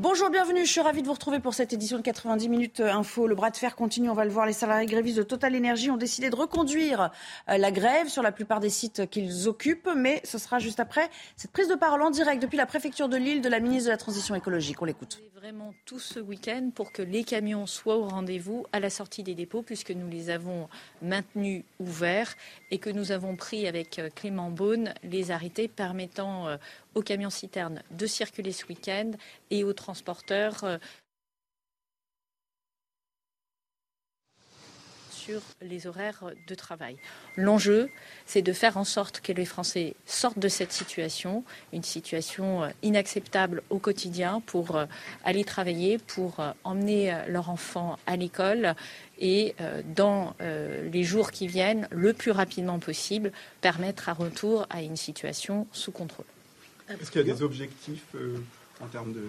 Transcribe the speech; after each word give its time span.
Bonjour, 0.00 0.30
bienvenue. 0.30 0.64
Je 0.64 0.70
suis 0.70 0.80
ravie 0.80 1.02
de 1.02 1.08
vous 1.08 1.12
retrouver 1.12 1.40
pour 1.40 1.54
cette 1.54 1.72
édition 1.72 1.96
de 1.96 2.02
90 2.02 2.48
minutes 2.48 2.78
euh, 2.78 2.92
info. 2.92 3.26
Le 3.26 3.34
bras 3.34 3.50
de 3.50 3.56
fer 3.56 3.74
continue. 3.74 4.08
On 4.08 4.14
va 4.14 4.24
le 4.24 4.30
voir. 4.30 4.46
Les 4.46 4.52
salariés 4.52 4.86
grévistes 4.86 5.16
de 5.16 5.24
Total 5.24 5.56
Energy 5.56 5.90
ont 5.90 5.96
décidé 5.96 6.30
de 6.30 6.36
reconduire 6.36 7.10
euh, 7.48 7.58
la 7.58 7.72
grève 7.72 8.06
sur 8.06 8.22
la 8.22 8.30
plupart 8.30 8.60
des 8.60 8.70
sites 8.70 9.10
qu'ils 9.10 9.48
occupent. 9.48 9.90
Mais 9.96 10.20
ce 10.22 10.38
sera 10.38 10.60
juste 10.60 10.78
après 10.78 11.10
cette 11.34 11.50
prise 11.50 11.66
de 11.66 11.74
parole 11.74 12.02
en 12.02 12.10
direct 12.10 12.40
depuis 12.40 12.56
la 12.56 12.66
préfecture 12.66 13.08
de 13.08 13.16
Lille 13.16 13.40
de 13.40 13.48
la 13.48 13.58
ministre 13.58 13.86
de 13.86 13.90
la 13.90 13.96
Transition 13.96 14.36
écologique. 14.36 14.80
On 14.80 14.84
l'écoute. 14.84 15.20
Vraiment 15.34 15.74
tout 15.84 15.98
ce 15.98 16.20
week-end 16.20 16.70
pour 16.72 16.92
que 16.92 17.02
les 17.02 17.24
camions 17.24 17.66
soient 17.66 17.96
au 17.96 18.06
rendez-vous 18.06 18.66
à 18.72 18.78
la 18.78 18.90
sortie 18.90 19.24
des 19.24 19.34
dépôts 19.34 19.62
puisque 19.62 19.90
nous 19.90 20.08
les 20.08 20.30
avons 20.30 20.68
maintenus 21.02 21.64
ouverts 21.80 22.34
et 22.70 22.78
que 22.78 22.90
nous 22.90 23.10
avons 23.10 23.34
pris 23.34 23.66
avec 23.66 23.98
euh, 23.98 24.10
Clément 24.14 24.50
Beaune 24.50 24.94
les 25.02 25.32
arrêtés 25.32 25.66
permettant 25.66 26.46
aux 26.98 27.02
camions 27.02 27.30
citernes 27.30 27.82
de 27.92 28.06
circuler 28.06 28.50
ce 28.50 28.66
week-end 28.66 29.12
et 29.52 29.62
aux 29.62 29.72
transporteurs 29.72 30.64
euh, 30.64 30.78
sur 35.12 35.40
les 35.62 35.86
horaires 35.86 36.24
de 36.48 36.54
travail. 36.56 36.96
L'enjeu, 37.36 37.88
c'est 38.26 38.42
de 38.42 38.52
faire 38.52 38.78
en 38.78 38.84
sorte 38.84 39.20
que 39.20 39.30
les 39.30 39.44
Français 39.44 39.94
sortent 40.06 40.40
de 40.40 40.48
cette 40.48 40.72
situation, 40.72 41.44
une 41.72 41.84
situation 41.84 42.64
euh, 42.64 42.70
inacceptable 42.82 43.62
au 43.70 43.78
quotidien 43.78 44.40
pour 44.40 44.74
euh, 44.74 44.86
aller 45.24 45.44
travailler, 45.44 45.98
pour 45.98 46.40
emmener 46.64 47.16
leur 47.28 47.48
enfant 47.48 47.96
à 48.06 48.16
l'école 48.16 48.74
et 49.20 49.54
dans 49.96 50.34
les 50.40 51.02
jours 51.02 51.32
qui 51.32 51.46
viennent, 51.48 51.88
le 51.90 52.12
plus 52.12 52.30
rapidement 52.30 52.78
possible, 52.78 53.32
permettre 53.60 54.08
un 54.08 54.12
retour 54.12 54.66
à 54.70 54.82
une 54.82 54.96
situation 54.96 55.66
sous 55.72 55.92
contrôle. 55.92 56.26
Est-ce 56.90 57.10
qu'il 57.10 57.26
y 57.26 57.30
a 57.30 57.34
des 57.34 57.42
objectifs 57.42 58.06
euh, 58.14 58.38
en 58.82 58.86
termes 58.86 59.12
de, 59.12 59.24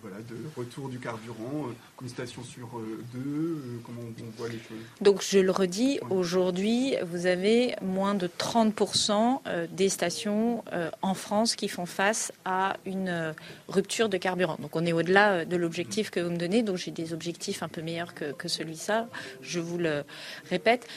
voilà, 0.00 0.16
de, 0.18 0.36
retour 0.56 0.88
du 0.88 0.98
carburant, 0.98 1.68
euh, 1.68 2.02
une 2.02 2.08
station 2.08 2.42
sur 2.42 2.78
euh, 2.78 3.02
deux, 3.14 3.80
comment 3.84 4.02
on, 4.02 4.38
voit 4.38 4.48
les 4.48 4.58
choses? 4.58 4.78
Donc 5.00 5.22
je 5.22 5.38
le 5.38 5.50
redis, 5.50 6.00
aujourd'hui, 6.10 6.96
vous 7.04 7.26
avez 7.26 7.74
moins 7.82 8.14
de 8.14 8.26
30% 8.26 9.40
des 9.70 9.88
stations 9.88 10.64
en 11.02 11.14
France 11.14 11.54
qui 11.56 11.68
font 11.68 11.86
face 11.86 12.32
à 12.44 12.76
une 12.86 13.34
rupture 13.68 14.08
de 14.08 14.16
carburant. 14.16 14.56
Donc 14.60 14.74
on 14.76 14.84
est 14.84 14.92
au-delà 14.92 15.44
de 15.44 15.56
l'objectif 15.56 16.10
que 16.10 16.20
vous 16.20 16.30
me 16.30 16.36
donnez, 16.36 16.62
donc 16.62 16.76
j'ai 16.76 16.90
des 16.90 17.12
objectifs 17.12 17.62
un 17.62 17.68
peu 17.68 17.82
meilleurs 17.82 18.14
que, 18.14 18.32
que 18.32 18.48
celui-là, 18.48 19.08
je 19.40 19.60
vous 19.60 19.78
le 19.78 20.04
répète. 20.50 20.88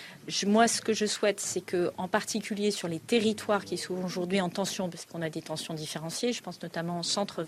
Moi, 0.47 0.67
ce 0.67 0.81
que 0.81 0.93
je 0.93 1.05
souhaite, 1.05 1.39
c'est 1.39 1.61
que, 1.61 1.91
en 1.97 2.07
particulier 2.07 2.71
sur 2.71 2.87
les 2.87 2.99
territoires 2.99 3.63
qui 3.63 3.77
sont 3.77 3.93
aujourd'hui 4.03 4.41
en 4.41 4.49
tension, 4.49 4.89
parce 4.89 5.05
qu'on 5.05 5.21
a 5.21 5.29
des 5.29 5.41
tensions 5.41 5.73
différenciées, 5.73 6.33
je 6.33 6.41
pense 6.41 6.61
notamment 6.63 6.99
au 6.99 7.03
centre 7.03 7.43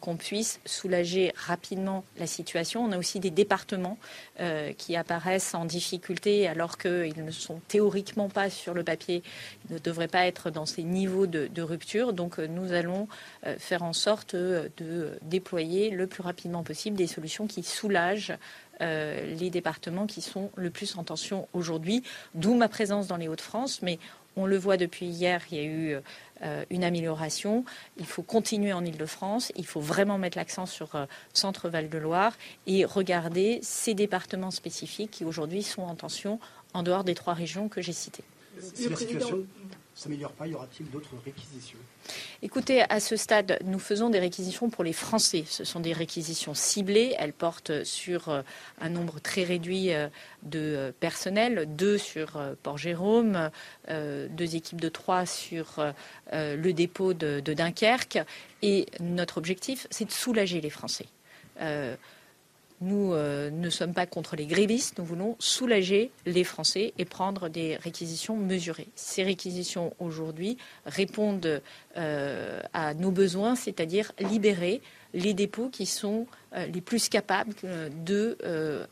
Qu'on 0.00 0.16
puisse 0.16 0.60
soulager 0.64 1.32
rapidement 1.36 2.04
la 2.18 2.26
situation. 2.26 2.84
On 2.84 2.92
a 2.92 2.98
aussi 2.98 3.20
des 3.20 3.30
départements 3.30 3.98
euh, 4.40 4.72
qui 4.72 4.96
apparaissent 4.96 5.54
en 5.54 5.64
difficulté, 5.64 6.48
alors 6.48 6.78
qu'ils 6.78 7.24
ne 7.24 7.30
sont 7.30 7.60
théoriquement 7.68 8.28
pas 8.28 8.50
sur 8.50 8.74
le 8.74 8.84
papier, 8.84 9.22
ils 9.68 9.74
ne 9.74 9.78
devraient 9.78 10.08
pas 10.08 10.26
être 10.26 10.50
dans 10.50 10.66
ces 10.66 10.82
niveaux 10.82 11.26
de, 11.26 11.62
rupture. 11.62 12.12
Donc, 12.12 12.38
euh, 12.38 12.46
nous 12.46 12.72
allons 12.72 13.08
euh, 13.46 13.56
faire 13.58 13.82
en 13.82 13.92
sorte 13.92 14.36
de 14.36 15.18
déployer 15.22 15.90
le 15.90 16.06
plus 16.06 16.22
rapidement 16.22 16.62
possible 16.62 16.96
des 16.96 17.06
solutions 17.06 17.46
qui 17.46 17.62
soulagent 17.62 18.34
les 18.80 19.50
départements 19.50 20.08
qui 20.08 20.20
sont 20.20 20.50
le 20.56 20.68
plus 20.68 20.96
en 20.98 21.04
tension 21.04 21.46
aujourd'hui, 21.52 22.02
d'où 22.34 22.54
ma 22.54 22.68
présence 22.68 23.06
dans 23.06 23.16
les 23.16 23.28
Hauts-de-France. 23.28 23.82
Mais 23.82 24.00
on 24.36 24.46
le 24.46 24.56
voit 24.56 24.76
depuis 24.76 25.06
hier, 25.06 25.40
il 25.50 25.56
y 25.56 25.60
a 25.60 25.64
eu 25.64 25.96
euh, 26.42 26.64
une 26.70 26.84
amélioration. 26.84 27.64
Il 27.98 28.06
faut 28.06 28.22
continuer 28.22 28.72
en 28.72 28.84
Ile-de-France. 28.84 29.52
Il 29.56 29.66
faut 29.66 29.80
vraiment 29.80 30.18
mettre 30.18 30.36
l'accent 30.36 30.66
sur 30.66 30.94
euh, 30.94 31.06
Centre 31.32 31.68
Val-de-Loire 31.68 32.36
et 32.66 32.84
regarder 32.84 33.60
ces 33.62 33.94
départements 33.94 34.50
spécifiques 34.50 35.10
qui 35.10 35.24
aujourd'hui 35.24 35.62
sont 35.62 35.82
en 35.82 35.94
tension 35.94 36.40
en 36.72 36.82
dehors 36.82 37.04
des 37.04 37.14
trois 37.14 37.34
régions 37.34 37.68
que 37.68 37.80
j'ai 37.80 37.92
citées 37.92 38.24
s'améliore 39.94 40.32
pas, 40.32 40.46
y 40.46 40.54
aura-t-il 40.54 40.90
d'autres 40.90 41.14
réquisitions? 41.24 41.78
Écoutez, 42.42 42.82
à 42.88 43.00
ce 43.00 43.16
stade, 43.16 43.58
nous 43.64 43.78
faisons 43.78 44.10
des 44.10 44.18
réquisitions 44.18 44.68
pour 44.68 44.84
les 44.84 44.92
Français. 44.92 45.44
Ce 45.46 45.64
sont 45.64 45.80
des 45.80 45.92
réquisitions 45.92 46.54
ciblées. 46.54 47.14
Elles 47.18 47.32
portent 47.32 47.84
sur 47.84 48.28
euh, 48.28 48.42
un 48.80 48.88
nombre 48.88 49.20
très 49.20 49.44
réduit 49.44 49.92
euh, 49.92 50.08
de 50.42 50.58
euh, 50.58 50.92
personnel, 50.98 51.66
deux 51.68 51.96
sur 51.96 52.40
Port-Jérôme, 52.62 53.50
deux 53.88 54.56
équipes 54.56 54.80
de 54.80 54.88
trois 54.88 55.26
sur 55.26 55.80
le 56.32 56.72
dépôt 56.72 57.14
de, 57.14 57.40
de 57.40 57.54
Dunkerque. 57.54 58.18
Et 58.62 58.86
notre 59.00 59.38
objectif, 59.38 59.86
c'est 59.90 60.04
de 60.04 60.12
soulager 60.12 60.60
les 60.60 60.70
Français. 60.70 61.06
Nous 62.80 63.12
euh, 63.12 63.50
ne 63.50 63.70
sommes 63.70 63.94
pas 63.94 64.06
contre 64.06 64.36
les 64.36 64.46
grévistes, 64.46 64.98
nous 64.98 65.04
voulons 65.04 65.36
soulager 65.38 66.10
les 66.26 66.44
Français 66.44 66.92
et 66.98 67.04
prendre 67.04 67.48
des 67.48 67.76
réquisitions 67.76 68.36
mesurées. 68.36 68.88
Ces 68.96 69.22
réquisitions 69.22 69.94
aujourd'hui 70.00 70.58
répondent 70.84 71.62
euh, 71.96 72.60
à 72.72 72.94
nos 72.94 73.10
besoins, 73.10 73.54
c'est-à-dire 73.54 74.12
libérer 74.18 74.82
les 75.14 75.34
dépôts 75.34 75.68
qui 75.68 75.86
sont 75.86 76.26
euh, 76.54 76.66
les 76.66 76.80
plus 76.80 77.08
capables 77.08 77.54
de 78.04 78.36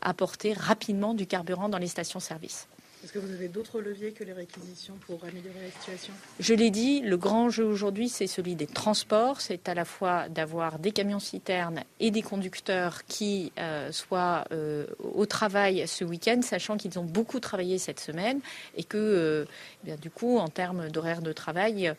apporter 0.01 0.53
rapidement 0.53 1.13
du 1.13 1.27
carburant 1.27 1.69
dans 1.69 1.77
les 1.77 1.87
stations-service. 1.87 2.67
Est-ce 3.03 3.11
que 3.11 3.19
vous 3.19 3.33
avez 3.33 3.49
d'autres 3.49 3.81
leviers 3.81 4.13
que 4.13 4.23
les 4.23 4.31
réquisitions 4.31 4.93
pour 5.05 5.21
améliorer 5.25 5.59
la 5.65 5.71
situation? 5.71 6.13
Je 6.39 6.53
l'ai 6.53 6.69
dit, 6.69 7.01
le 7.01 7.17
grand 7.17 7.49
jeu 7.49 7.65
aujourd'hui, 7.65 8.07
c'est 8.07 8.27
celui 8.27 8.55
des 8.55 8.65
transports. 8.65 9.41
C'est 9.41 9.67
à 9.67 9.73
la 9.73 9.83
fois 9.83 10.29
d'avoir 10.29 10.79
des 10.79 10.93
camions-citernes 10.93 11.83
et 11.99 12.11
des 12.11 12.21
conducteurs 12.21 13.03
qui 13.03 13.51
euh, 13.59 13.91
soient 13.91 14.45
euh, 14.53 14.85
au 14.99 15.25
travail 15.25 15.85
ce 15.85 16.05
week-end, 16.05 16.41
sachant 16.41 16.77
qu'ils 16.77 16.97
ont 16.97 17.03
beaucoup 17.03 17.41
travaillé 17.41 17.77
cette 17.77 17.99
semaine 17.99 18.39
et 18.77 18.85
que, 18.85 18.97
euh, 18.97 19.45
eh 19.85 19.97
du 19.97 20.09
coup, 20.09 20.37
en 20.37 20.47
termes 20.47 20.89
d'horaire 20.89 21.21
de 21.21 21.33
travail, 21.33 21.93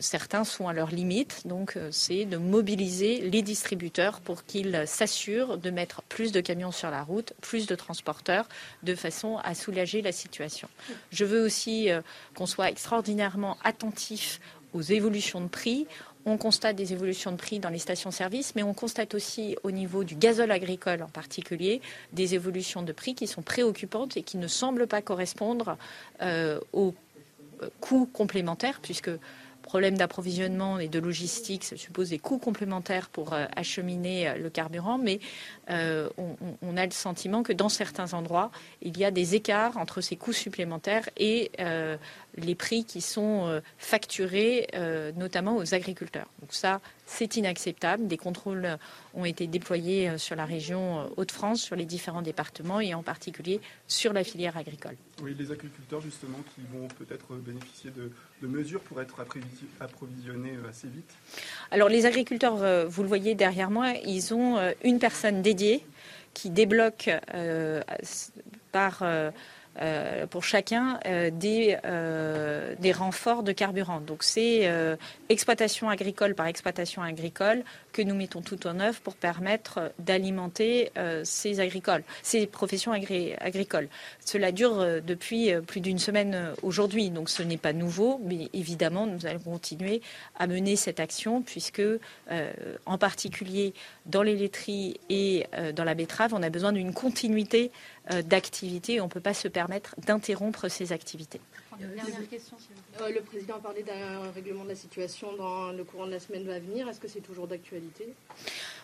certains 0.00 0.42
sont 0.42 0.66
à 0.66 0.72
leur 0.72 0.90
limite. 0.90 1.46
Donc, 1.46 1.78
c'est 1.92 2.24
de 2.24 2.36
mobiliser 2.36 3.20
les 3.30 3.42
distributeurs 3.42 4.20
pour 4.20 4.44
qu'ils 4.44 4.82
s'assurent 4.86 5.56
de 5.56 5.70
mettre 5.70 6.02
plus 6.02 6.32
de 6.32 6.40
camions 6.40 6.72
sur 6.72 6.90
la 6.90 7.04
route, 7.04 7.32
plus 7.40 7.66
de 7.66 7.76
transporteurs, 7.76 8.48
de 8.82 8.96
façon 8.96 9.38
à 9.44 9.54
soulager 9.54 10.02
la 10.02 10.10
situation. 10.10 10.47
Je 11.10 11.24
veux 11.24 11.42
aussi 11.44 11.90
euh, 11.90 12.00
qu'on 12.34 12.46
soit 12.46 12.70
extraordinairement 12.70 13.56
attentif 13.64 14.40
aux 14.74 14.82
évolutions 14.82 15.40
de 15.40 15.48
prix. 15.48 15.86
On 16.26 16.36
constate 16.36 16.76
des 16.76 16.92
évolutions 16.92 17.32
de 17.32 17.36
prix 17.36 17.58
dans 17.58 17.70
les 17.70 17.78
stations-service, 17.78 18.54
mais 18.54 18.62
on 18.62 18.74
constate 18.74 19.14
aussi 19.14 19.56
au 19.62 19.70
niveau 19.70 20.04
du 20.04 20.14
gazole 20.14 20.50
agricole 20.50 21.02
en 21.02 21.08
particulier 21.08 21.80
des 22.12 22.34
évolutions 22.34 22.82
de 22.82 22.92
prix 22.92 23.14
qui 23.14 23.26
sont 23.26 23.42
préoccupantes 23.42 24.16
et 24.16 24.22
qui 24.22 24.36
ne 24.36 24.46
semblent 24.46 24.86
pas 24.86 25.00
correspondre 25.00 25.78
euh, 26.20 26.60
aux 26.72 26.94
euh, 27.62 27.68
coûts 27.80 28.08
complémentaires, 28.12 28.80
puisque 28.82 29.10
problème 29.68 29.98
d'approvisionnement 29.98 30.78
et 30.78 30.88
de 30.88 30.98
logistique, 30.98 31.62
ça 31.62 31.76
suppose 31.76 32.08
des 32.08 32.18
coûts 32.18 32.38
complémentaires 32.38 33.10
pour 33.10 33.34
euh, 33.34 33.44
acheminer 33.54 34.26
euh, 34.26 34.38
le 34.38 34.48
carburant, 34.48 34.96
mais 34.96 35.20
euh, 35.68 36.08
on, 36.62 36.76
a 36.78 36.86
le 36.86 36.90
sentiment 36.90 37.42
que 37.42 37.52
dans 37.52 37.68
certains 37.68 38.14
endroits, 38.14 38.50
il 38.80 38.96
y 38.96 39.04
a 39.04 39.10
des 39.10 39.34
écarts 39.34 39.76
entre 39.76 40.00
ces 40.00 40.16
coûts 40.16 40.32
supplémentaires 40.32 41.10
et 41.16 41.50
les 42.36 42.54
prix 42.54 42.84
qui 42.84 43.00
sont 43.00 43.60
facturés, 43.78 44.68
notamment 45.16 45.56
aux 45.56 45.74
agriculteurs. 45.74 46.28
Donc 46.40 46.54
ça, 46.54 46.80
c'est 47.08 47.36
inacceptable. 47.36 48.06
Des 48.06 48.18
contrôles 48.18 48.78
ont 49.14 49.24
été 49.24 49.46
déployés 49.46 50.18
sur 50.18 50.36
la 50.36 50.44
région 50.44 51.10
Hauts-de-France, 51.16 51.60
sur 51.60 51.74
les 51.74 51.86
différents 51.86 52.22
départements 52.22 52.80
et 52.80 52.94
en 52.94 53.02
particulier 53.02 53.60
sur 53.86 54.12
la 54.12 54.22
filière 54.24 54.56
agricole. 54.56 54.96
Oui, 55.22 55.34
les 55.36 55.50
agriculteurs 55.50 56.00
justement 56.00 56.38
qui 56.54 56.60
vont 56.72 56.86
peut-être 56.86 57.34
bénéficier 57.34 57.90
de, 57.90 58.46
mesures 58.46 58.80
pour 58.80 59.00
être 59.00 59.20
approvisionnés 59.80 60.54
euh, 60.56 60.68
assez 60.68 60.86
vite. 60.86 61.10
Alors 61.70 61.88
les 61.88 62.06
agriculteurs, 62.06 62.62
euh, 62.62 62.86
vous 62.86 63.02
le 63.02 63.08
voyez 63.08 63.34
derrière 63.34 63.70
moi, 63.70 63.94
ils 64.04 64.32
ont 64.32 64.56
euh, 64.56 64.72
une 64.84 64.98
personne 64.98 65.42
dédiée 65.42 65.84
qui 66.34 66.50
débloque 66.50 67.10
par 68.70 69.02
pour 70.30 70.44
chacun 70.44 70.98
des, 71.32 71.76
des 72.78 72.92
renforts 72.92 73.42
de 73.42 73.52
carburant. 73.52 74.00
Donc 74.00 74.22
c'est 74.22 74.70
exploitation 75.28 75.88
agricole 75.88 76.34
par 76.34 76.46
exploitation 76.46 77.02
agricole 77.02 77.62
que 77.92 78.02
nous 78.02 78.14
mettons 78.14 78.42
tout 78.42 78.66
en 78.66 78.80
œuvre 78.80 79.00
pour 79.00 79.14
permettre 79.14 79.92
d'alimenter 79.98 80.90
ces 81.24 81.60
agricoles, 81.60 82.02
ces 82.22 82.46
professions 82.46 82.92
agricoles. 82.92 83.88
Cela 84.24 84.52
dure 84.52 85.02
depuis 85.02 85.52
plus 85.66 85.80
d'une 85.80 85.98
semaine 85.98 86.52
aujourd'hui, 86.62 87.10
donc 87.10 87.30
ce 87.30 87.42
n'est 87.42 87.56
pas 87.56 87.72
nouveau, 87.72 88.20
mais 88.24 88.48
évidemment 88.52 89.06
nous 89.06 89.26
allons 89.26 89.38
continuer 89.40 90.02
à 90.38 90.46
mener 90.46 90.76
cette 90.76 91.00
action 91.00 91.42
puisque 91.42 91.82
en 92.86 92.98
particulier 92.98 93.74
dans 94.08 94.22
les 94.22 94.36
laiteries 94.36 94.98
et 95.08 95.46
dans 95.74 95.84
la 95.84 95.94
betterave, 95.94 96.34
on 96.34 96.42
a 96.42 96.50
besoin 96.50 96.72
d'une 96.72 96.92
continuité 96.92 97.70
euh, 98.10 98.22
d'activité. 98.22 99.02
On 99.02 99.04
ne 99.04 99.10
peut 99.10 99.20
pas 99.20 99.34
se 99.34 99.48
permettre 99.48 99.94
d'interrompre 100.06 100.68
ces 100.68 100.92
activités. 100.92 101.40
Euh, 101.80 103.10
le 103.10 103.20
président 103.20 103.56
a 103.56 103.58
parlé 103.58 103.82
d'un 103.82 104.30
règlement 104.34 104.64
de 104.64 104.70
la 104.70 104.74
situation 104.74 105.36
dans 105.36 105.72
le 105.72 105.84
courant 105.84 106.06
de 106.06 106.12
la 106.12 106.20
semaine 106.20 106.48
à 106.48 106.58
venir. 106.58 106.88
Est-ce 106.88 107.00
que 107.00 107.06
c'est 107.06 107.20
toujours 107.20 107.46
d'actualité? 107.46 108.08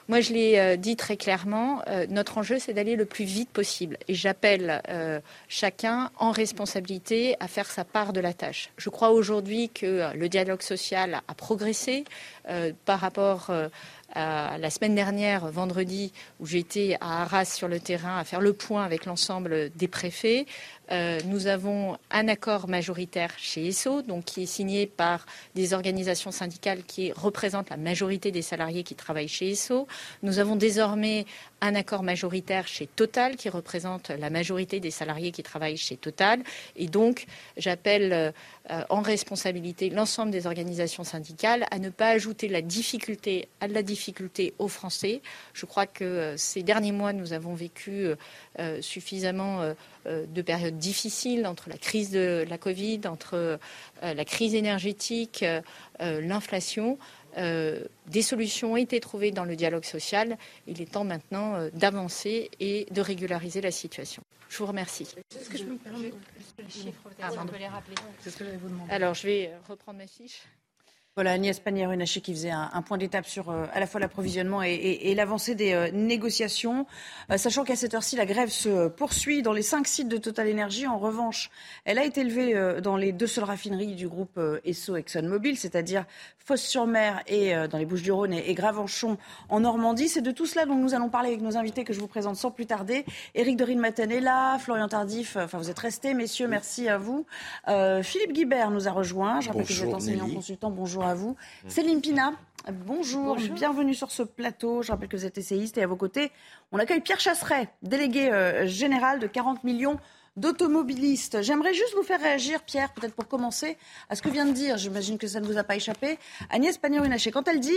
Moi, 0.09 0.21
je 0.21 0.35
l'ai 0.35 0.59
euh, 0.59 0.77
dit 0.77 0.97
très 0.97 1.17
clairement, 1.17 1.83
notre 2.11 2.37
enjeu, 2.37 2.59
c'est 2.59 2.75
d'aller 2.75 2.97
le 2.97 3.07
plus 3.07 3.25
vite 3.25 3.49
possible. 3.49 3.97
Et 4.09 4.15
j'appelle 4.15 4.83
chacun 5.49 6.11
en 6.19 6.31
responsabilité 6.31 7.37
à 7.41 7.49
faire 7.49 7.71
sa 7.71 7.85
part 7.85 8.13
de 8.13 8.21
la 8.21 8.35
tâche. 8.35 8.71
Je 8.77 8.91
crois 8.91 9.11
aujourd'hui 9.11 9.71
que 9.71 10.15
le 10.15 10.29
dialogue 10.29 10.63
social 10.63 11.23
a 11.27 11.35
progressé 11.35 12.05
par 12.85 13.01
rapport 13.01 13.51
la 14.15 14.71
semaine 14.71 14.95
dernière, 14.95 15.47
vendredi, 15.51 16.13
où 16.41 16.47
j'étais 16.47 16.97
à 17.01 17.23
Arras 17.23 17.45
sur 17.45 17.69
le 17.69 17.81
terrain 17.81 18.19
à 18.19 18.25
faire 18.25 18.41
le 18.41 18.53
point 18.53 18.85
avec 18.85 19.07
l'ensemble 19.07 19.71
des 19.75 19.89
préfets. 19.89 20.47
Euh, 20.91 21.19
nous 21.27 21.47
avons 21.47 21.97
un 22.11 22.29
accord 22.29 22.69
majoritaire 22.69 23.33
chez 23.39 23.67
ESSO, 23.69 24.03
donc 24.03 24.25
qui 24.25 24.43
est 24.43 24.47
signé 24.47 24.87
par 24.87 25.25
des 25.55 25.73
organisations 25.73 26.31
syndicales 26.31 26.83
qui 26.85 27.13
représentent 27.13 27.71
la 27.71 27.79
majorité 27.79 28.31
des 28.31 28.43
salariés 28.43 28.83
qui 28.83 28.95
travaillent 28.95 29.29
chez 29.29 29.51
ESSO. 29.51 29.87
Nous 30.23 30.39
avons 30.39 30.57
désormais 30.57 31.25
un 31.63 31.75
accord 31.75 32.03
majoritaire 32.03 32.69
chez 32.69 32.87
Total 32.87 33.37
qui 33.37 33.49
représente 33.49 34.11
la 34.11 34.29
majorité 34.29 34.81
des 34.81 34.91
salariés 34.91 35.33
qui 35.33 35.43
travaillent 35.43 35.79
chez 35.79 35.97
Total. 35.97 36.43
Et 36.77 36.89
donc, 36.89 37.27
j'appelle 37.57 38.13
euh, 38.13 38.33
en 38.89 39.03
responsabilité 39.03 39.91
l'ensemble 39.91 40.31
des 40.31 40.47
organisations 40.47 41.05
syndicales 41.05 41.67
à 41.71 41.79
ne 41.79 41.91
pas 41.91 42.09
ajouter 42.09 42.49
la 42.49 42.63
difficulté 42.63 43.49
à 43.61 43.69
la 43.69 43.83
difficulté 43.83 44.55
aux 44.59 44.69
Français. 44.69 45.21
Je 45.53 45.67
crois 45.67 45.87
que 45.87 46.05
euh, 46.05 46.37
ces 46.37 46.63
derniers 46.63 46.93
mois, 46.93 47.13
nous 47.13 47.33
avons 47.33 47.55
vécu 47.55 48.07
suffisamment 48.81 49.75
euh, 50.07 50.27
de 50.27 50.43
périodes 50.43 50.77
difficiles 50.77 51.47
entre 51.47 51.71
la 51.71 51.79
crise 51.79 52.11
de 52.11 52.45
la 52.47 52.59
Covid, 52.59 53.01
entre 53.07 53.35
euh, 53.35 53.57
la 54.03 54.25
crise 54.27 54.55
énergétique, 54.55 55.45
euh, 57.37 57.85
des 58.07 58.23
solutions 58.23 58.73
ont 58.73 58.77
été 58.77 59.01
trouvées 59.01 59.31
dans 59.31 59.45
le 59.45 59.57
dialogue 59.57 59.85
social. 59.85 60.37
Il 60.67 60.81
est 60.81 60.93
temps 60.93 61.05
maintenant 61.05 61.69
d'avancer 61.73 62.51
et 62.61 62.87
de 62.91 63.01
régulariser 63.01 63.61
la 63.61 63.71
situation. 63.71 64.23
Je 64.49 64.59
vous 64.59 64.67
remercie. 64.67 65.09
Est-ce 65.35 65.51
que 65.51 65.59
je 65.59 65.65
peux 65.65 65.73
me 65.73 65.79
permettre 65.79 66.17
le 66.59 66.69
chiffre, 66.69 67.11
ah, 67.21 67.31
les 67.59 67.67
rappeler. 67.67 67.97
Alors, 68.89 69.15
je 69.15 69.27
vais 69.27 69.51
reprendre 69.69 69.99
ma 69.99 70.07
fiche. 70.07 70.43
Voilà, 71.17 71.31
Agnès 71.31 71.61
Pannier-Runacher 71.61 72.21
qui 72.21 72.33
faisait 72.33 72.51
un, 72.51 72.83
point 72.83 72.99
d'étape 72.99 73.25
sur 73.25 73.49
euh, 73.49 73.67
à 73.73 73.79
la 73.79 73.87
fois 73.87 74.01
l'approvisionnement 74.01 74.65
et, 74.65 75.15
l'avancée 75.15 75.55
des 75.55 75.73
euh, 75.73 75.89
négociations. 75.93 76.87
Euh, 77.31 77.37
sachant 77.37 77.63
qu'à 77.63 77.77
cette 77.77 77.95
heure-ci, 77.95 78.17
la 78.17 78.27
grève 78.27 78.49
se 78.49 78.89
poursuit 78.89 79.41
dans 79.41 79.53
les 79.53 79.63
cinq 79.63 79.87
sites 79.87 80.09
de 80.09 80.17
Total 80.17 80.51
Energy. 80.51 80.89
En 80.89 80.99
revanche, 80.99 81.53
elle 81.85 82.01
a 82.01 82.05
été 82.05 82.25
levée 82.25 82.81
dans 82.81 82.97
les 82.97 83.13
deux 83.13 83.29
seules 83.29 83.45
raffineries 83.45 83.95
du 83.95 84.09
groupe 84.09 84.41
Esso 84.65 84.97
ExxonMobil, 84.97 85.57
c'est-à-dire 85.57 86.05
Fosse-sur-Mer 86.41 87.23
et 87.29 87.55
dans 87.71 87.79
les 87.79 87.87
Bouches-du-Rhône 87.87 88.33
et, 88.33 88.53
Gravenchon 88.55 89.17
en 89.49 89.61
Normandie. 89.61 90.09
C'est 90.09 90.21
de 90.21 90.33
tout 90.33 90.47
cela 90.47 90.67
dont 90.67 90.75
nous 90.75 90.95
allons 90.95 91.11
parler 91.11 91.29
avec 91.29 91.43
nos 91.43 91.57
invités 91.57 91.85
que 91.85 91.93
je 91.93 92.01
vous 92.01 92.09
présente 92.09 92.37
sans 92.37 92.51
plus 92.51 92.67
tarder. 92.67 93.05
Éric 93.37 93.57
de 93.57 93.75
Maten 93.75 94.11
est 94.11 94.21
là, 94.21 94.59
Florian 94.59 94.89
Tardif, 94.89 95.37
enfin 95.37 95.59
vous 95.59 95.71
êtes 95.71 95.79
restés, 95.79 96.13
messieurs, 96.13 96.49
merci 96.49 96.89
à 96.89 96.99
vous. 96.99 97.25
Philippe 98.03 98.33
Guibert 98.33 98.73
nous 98.73 98.89
a 98.89 98.91
rejoint. 98.91 99.41
Je 99.41 99.49
rappelle 99.51 99.65
que 99.65 99.73
vous 99.73 99.85
êtes 99.85 99.95
enseignant 99.95 100.29
consultant. 100.29 100.71
Bonjour 100.71 101.04
à 101.09 101.15
vous. 101.15 101.37
Céline 101.69 102.01
Pina, 102.01 102.33
bonjour, 102.87 103.37
bienvenue 103.37 103.95
sur 103.95 104.11
ce 104.11 104.23
plateau. 104.23 104.83
Je 104.83 104.93
rappelle 104.93 105.09
que 105.09 105.17
vous 105.17 105.27
êtes 105.27 105.39
essayiste 105.39 105.79
et 105.79 105.83
à 105.83 105.87
vos 105.87 105.97
côtés, 105.97 106.33
on 106.73 106.79
accueille 106.79 107.01
Pierre 107.01 107.21
Chasseret, 107.21 107.69
délégué 107.83 108.33
euh, 108.33 108.67
général 108.67 109.19
de 109.19 109.27
40 109.27 109.65
millions 109.65 109.99
d'automobilistes. 110.37 111.43
J'aimerais 111.43 111.75
juste 111.75 111.95
vous 111.95 112.03
faire 112.03 112.21
réagir, 112.21 112.63
Pierre, 112.63 112.93
peut-être 112.93 113.15
pour 113.15 113.29
commencer, 113.29 113.77
à 114.09 114.17
ce 114.17 114.23
que 114.23 114.29
vient 114.29 114.47
de 114.47 114.53
dire, 114.53 114.79
j'imagine 114.79 115.17
que 115.17 115.29
ça 115.29 115.41
ne 115.41 115.47
vous 115.47 115.59
a 115.59 115.63
pas 115.63 115.77
échappé, 115.77 116.19
Agnès 116.51 116.77
Pannier-Runacher. 116.77 117.31
Quand 117.31 117.47
elle 117.47 117.61
dit 117.61 117.73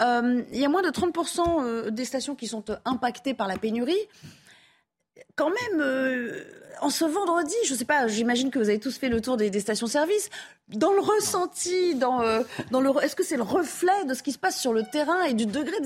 euh, 0.00 0.42
il 0.52 0.58
y 0.58 0.64
a 0.64 0.68
moins 0.68 0.82
de 0.82 0.90
30% 0.90 1.62
euh, 1.62 1.90
des 1.90 2.04
stations 2.04 2.34
qui 2.34 2.46
sont 2.46 2.64
impactées 2.84 3.34
par 3.34 3.48
la 3.48 3.56
pénurie, 3.56 3.96
quand 5.36 5.50
même, 5.50 5.80
euh, 5.80 6.44
en 6.80 6.90
ce 6.90 7.04
vendredi, 7.04 7.54
je 7.66 7.72
ne 7.72 7.78
sais 7.78 7.84
pas, 7.84 8.06
j'imagine 8.06 8.50
que 8.50 8.58
vous 8.58 8.68
avez 8.68 8.80
tous 8.80 8.96
fait 8.98 9.08
le 9.08 9.20
tour 9.20 9.36
des, 9.36 9.60
stations-service. 9.60 10.30
Dans 10.68 10.92
le 10.92 11.00
ressenti, 11.00 11.94
dans, 11.94 12.20
euh, 12.22 12.42
le, 12.72 13.04
est-ce 13.04 13.16
que 13.16 13.24
c'est 13.24 13.36
le 13.36 13.42
reflet 13.42 14.04
de 14.06 14.14
ce 14.14 14.22
qui 14.22 14.32
se 14.32 14.38
passe 14.38 14.60
sur 14.60 14.72
le 14.72 14.82
terrain 14.82 15.22
et 15.24 15.34
du 15.34 15.46
degré 15.46 15.76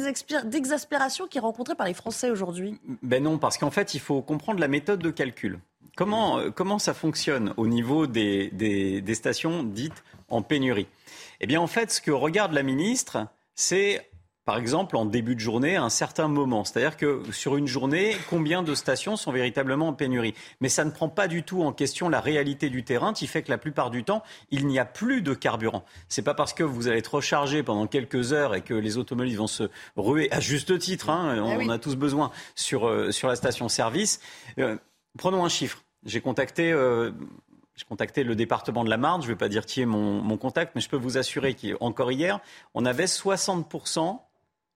d'exaspération 0.45 1.27
qui 1.27 1.39
est 1.39 1.43
rencontré 1.43 1.75
par 1.75 1.87
les 1.87 1.95
Français 1.95 2.31
aujourd'hui? 2.31 2.79
Ben 3.03 3.23
non, 3.23 3.39
parce 3.39 3.59
qu'en 3.59 3.71
fait, 3.71 3.95
il 3.95 4.01
faut 4.01 4.23
comprendre 4.23 4.61
la 4.61 4.69
méthode 4.69 5.01
de 5.01 5.11
calcul. 5.11 5.59
Comment, 5.97 6.39
euh, 6.39 6.51
comment 6.51 6.79
ça 6.79 6.95
fonctionne 6.95 7.53
au 7.57 7.67
niveau 7.67 8.07
des, 8.07 8.51
des 8.51 9.15
stations 9.15 9.63
dites 9.65 10.05
en 10.29 10.43
pénurie? 10.43 10.87
Eh 11.41 11.47
bien, 11.47 11.61
en 11.61 11.67
fait, 11.67 11.91
ce 11.91 12.01
que 12.01 12.11
regarde 12.11 12.53
la 12.53 12.63
ministre, 12.63 13.27
c'est 13.55 14.08
par 14.49 14.57
exemple, 14.57 14.97
en 14.97 15.05
début 15.05 15.35
de 15.35 15.41
journée, 15.41 15.77
à 15.77 15.83
un 15.83 15.91
certain 15.91 16.27
moment. 16.27 16.65
C'est-à-dire 16.65 16.97
que 16.97 17.21
sur 17.33 17.59
une 17.59 17.67
journée, 17.67 18.17
combien 18.31 18.63
de 18.63 18.75
stations 18.75 19.15
sont 19.15 19.31
véritablement 19.31 19.89
en 19.89 19.93
pénurie? 19.93 20.33
Mais 20.63 20.71
ça 20.71 20.87
ne 20.87 20.91
prend 20.91 21.11
pas 21.11 21.29
du 21.29 21.43
tout 21.43 21.63
en 21.63 21.75
question 21.75 22.09
la 22.09 22.23
réalité 22.23 22.71
du 22.71 22.83
terrain, 22.83 23.13
qui 23.13 23.27
fait 23.27 23.43
que 23.43 23.51
la 23.51 23.59
plupart 23.59 23.91
du 23.91 24.05
temps, 24.05 24.23
il 24.51 24.67
n'y 24.67 24.79
a 24.79 24.87
plus 24.87 25.21
de 25.21 25.35
carburant. 25.35 25.85
C'est 26.09 26.23
pas 26.23 26.33
parce 26.33 26.55
que 26.55 26.63
vous 26.63 26.89
allez 26.89 26.97
être 26.97 27.17
rechargé 27.17 27.63
pendant 27.63 27.87
quelques 27.87 28.33
heures 28.33 28.55
et 28.55 28.63
que 28.63 28.73
les 28.73 28.97
automobiles 28.97 29.37
vont 29.37 29.49
se 29.49 29.65
ruer, 29.99 30.33
à 30.33 30.41
juste 30.41 30.79
titre, 30.79 31.11
hein, 31.11 31.35
ah 31.37 31.59
on, 31.61 31.69
a 31.69 31.79
tous 31.79 31.97
besoin, 31.97 32.31
sur, 32.55 32.89
euh, 32.89 33.11
sur 33.11 33.29
la 33.29 33.37
station-service. 33.37 34.19
Euh, 34.59 34.79
prenons 35.19 35.45
un 35.45 35.51
chiffre. 35.51 35.85
J'ai 36.07 36.23
contacté... 36.23 36.73
Euh, 36.73 37.11
j'ai 37.77 37.85
contacté 37.85 38.25
le 38.25 38.35
département 38.35 38.83
de 38.83 38.91
la 38.91 38.97
Marne, 38.97 39.23
je 39.23 39.29
ne 39.29 39.33
vais 39.35 39.39
pas 39.39 39.49
dire 39.49 39.65
qui 39.65 39.83
est 39.83 39.87
mon, 39.87 40.21
mon 40.21 40.37
contact, 40.37 40.73
mais 40.75 40.81
je 40.81 40.89
peux 40.89 40.97
vous 40.97 41.17
assurer 41.17 41.55
qu'encore 41.55 42.11
hier, 42.11 42.41
on 42.75 42.85
avait 42.85 43.05
60% 43.05 44.19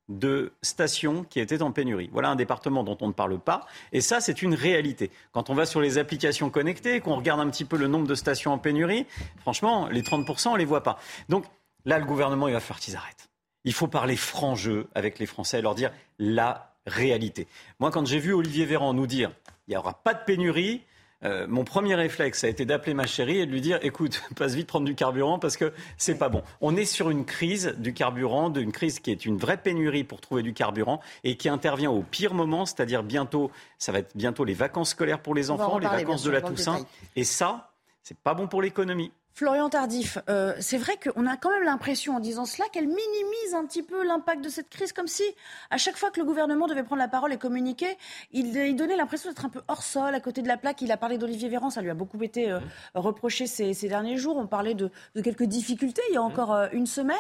de 0.09 0.53
stations 0.63 1.25
qui 1.25 1.41
étaient 1.41 1.63
en 1.63 1.73
pénurie. 1.73 2.11
Voilà 2.13 2.29
un 2.29 2.37
département 2.37 2.85
dont 2.85 2.99
on 3.01 3.09
ne 3.09 3.13
parle 3.13 3.39
pas. 3.39 3.67
Et 3.93 4.01
ça, 4.01 4.21
c'est 4.21 4.43
une 4.43 4.55
réalité. 4.55 5.11
Quand 5.33 5.51
on 5.51 5.55
va 5.55 5.67
sur 5.67 5.81
les 5.81 5.99
applications 5.99 6.51
connectées, 6.51 7.01
qu'on 7.01 7.17
regarde 7.17 7.41
un 7.41 7.49
petit 7.49 7.65
peu 7.65 7.77
le 7.77 7.87
nombre 7.87 8.07
de 8.07 8.15
stations 8.15 8.53
en 8.53 8.59
pénurie, 8.59 9.07
franchement, 9.41 9.89
les 9.89 10.03
30%, 10.03 10.49
on 10.49 10.53
ne 10.55 10.59
les 10.59 10.65
voit 10.65 10.83
pas. 10.83 10.99
Donc 11.29 11.45
là, 11.85 11.99
le 11.99 12.05
gouvernement, 12.05 12.49
il 12.49 12.55
va 12.55 12.61
faire 12.61 12.79
qu'ils 12.79 12.97
arrêtent. 12.97 13.29
Il 13.65 13.73
faut 13.73 13.87
parler 13.87 14.17
franc 14.17 14.55
jeu 14.57 14.89
avec 14.95 15.19
les 15.19 15.27
Français 15.27 15.63
leur 15.63 15.75
dire 15.75 15.93
la 16.19 16.75
réalité. 16.87 17.47
Moi, 17.79 17.91
quand 17.91 18.07
j'ai 18.07 18.19
vu 18.19 18.33
Olivier 18.33 18.67
Véran 18.67 18.93
nous 18.93 19.07
dire 19.07 19.31
il 19.69 19.71
n'y 19.71 19.77
aura 19.77 19.95
pas 19.95 20.15
de 20.15 20.25
pénurie, 20.25 20.83
euh, 21.25 21.47
mon 21.49 21.65
premier 21.65 21.95
réflexe 21.95 22.45
a 22.45 22.49
été 22.49 22.65
d'appeler 22.65 22.95
ma 22.95 23.07
chérie 23.07 23.39
et 23.39 23.47
de 23.47 23.51
lui 23.51 23.61
dire 23.61 23.79
écoute, 23.83 24.23
passe 24.37 24.55
vite 24.55 24.67
prendre 24.67 24.87
du 24.87 24.95
carburant 24.95 25.39
parce 25.39 25.57
que 25.57 25.73
c'est 25.97 26.17
pas 26.17 26.29
bon. 26.29 26.43
On 26.61 26.77
est 26.77 26.85
sur 26.85 27.11
une 27.11 27.25
crise 27.25 27.75
du 27.79 27.95
carburant, 27.95 28.51
d'une 28.51 28.73
crise 28.73 29.01
qui 29.01 29.11
est 29.11 29.25
une 29.25 29.37
vraie 29.37 29.57
pénurie 29.57 30.05
pour 30.05 30.21
trouver 30.21 30.43
du 30.43 30.53
carburant 30.53 31.01
et 31.25 31.37
qui 31.37 31.49
intervient 31.49 31.91
au 31.91 32.03
pire 32.03 32.35
moment, 32.35 32.67
c'est-à-dire 32.67 33.03
bientôt, 33.03 33.51
ça 33.79 33.93
va 33.93 33.99
être 33.99 34.17
bientôt 34.17 34.45
les 34.45 34.55
vacances 34.55 34.91
scolaires 34.91 35.21
pour 35.21 35.35
les 35.35 35.51
enfants, 35.51 35.79
les 35.79 35.87
vacances 35.87 36.23
de 36.23 36.31
la 36.31 36.41
Toussaint. 36.41 36.87
Et 37.17 37.25
ça, 37.25 37.73
c'est 38.03 38.19
pas 38.19 38.35
bon 38.35 38.49
pour 38.49 38.63
l'économie. 38.63 39.13
Florian 39.35 39.71
Tardif, 39.71 40.19
euh, 40.29 40.53
c'est 40.61 40.77
vrai 40.77 40.93
qu'on 41.03 41.27
a 41.27 41.39
quand 41.39 41.51
même 41.51 41.65
l'impression 41.65 42.17
en 42.17 42.21
disant 42.21 42.45
cela 42.45 42.67
qu'elle 42.71 42.87
minimise 42.87 43.55
un 43.55 43.65
petit 43.65 43.83
peu 43.83 44.07
l'impact 44.07 44.45
de 44.45 44.51
cette 44.51 44.69
crise, 44.69 44.93
comme 44.93 45.07
si 45.07 45.23
à 45.71 45.79
chaque 45.79 45.97
fois 45.97 46.11
que 46.11 46.21
le 46.21 46.27
gouvernement 46.27 46.67
devait 46.67 46.83
prendre 46.83 47.01
la 47.01 47.09
parole 47.09 47.33
et 47.33 47.39
communiquer, 47.39 47.97
il, 48.33 48.53
donnait 48.77 48.97
l'impression 48.97 49.31
d'être 49.31 49.47
un 49.47 49.49
peu 49.49 49.63
hors 49.69 49.83
sol, 49.83 50.15
à 50.15 50.21
côté 50.21 50.43
de 50.43 50.49
la 50.49 50.59
plaque. 50.59 50.83
Il 50.83 50.93
a 50.93 50.99
parlé 50.99 51.17
d'Olivier 51.17 51.49
Véran, 51.49 51.71
ça 51.71 51.81
lui 51.81 51.89
a 51.89 51.95
beaucoup 51.95 52.23
été 52.23 52.51
euh, 52.51 52.61
reproché 52.95 53.47
ces, 53.47 53.73
derniers 53.89 54.19
jours. 54.19 54.37
On 54.37 54.47
parlait 54.47 54.75
de, 54.75 54.91
quelques 55.23 55.45
difficultés 55.45 56.03
il 56.11 56.15
y 56.15 56.19
a 56.19 56.23
encore 56.23 56.53
euh, 56.53 56.69
une 56.73 56.87
semaine. 56.87 57.17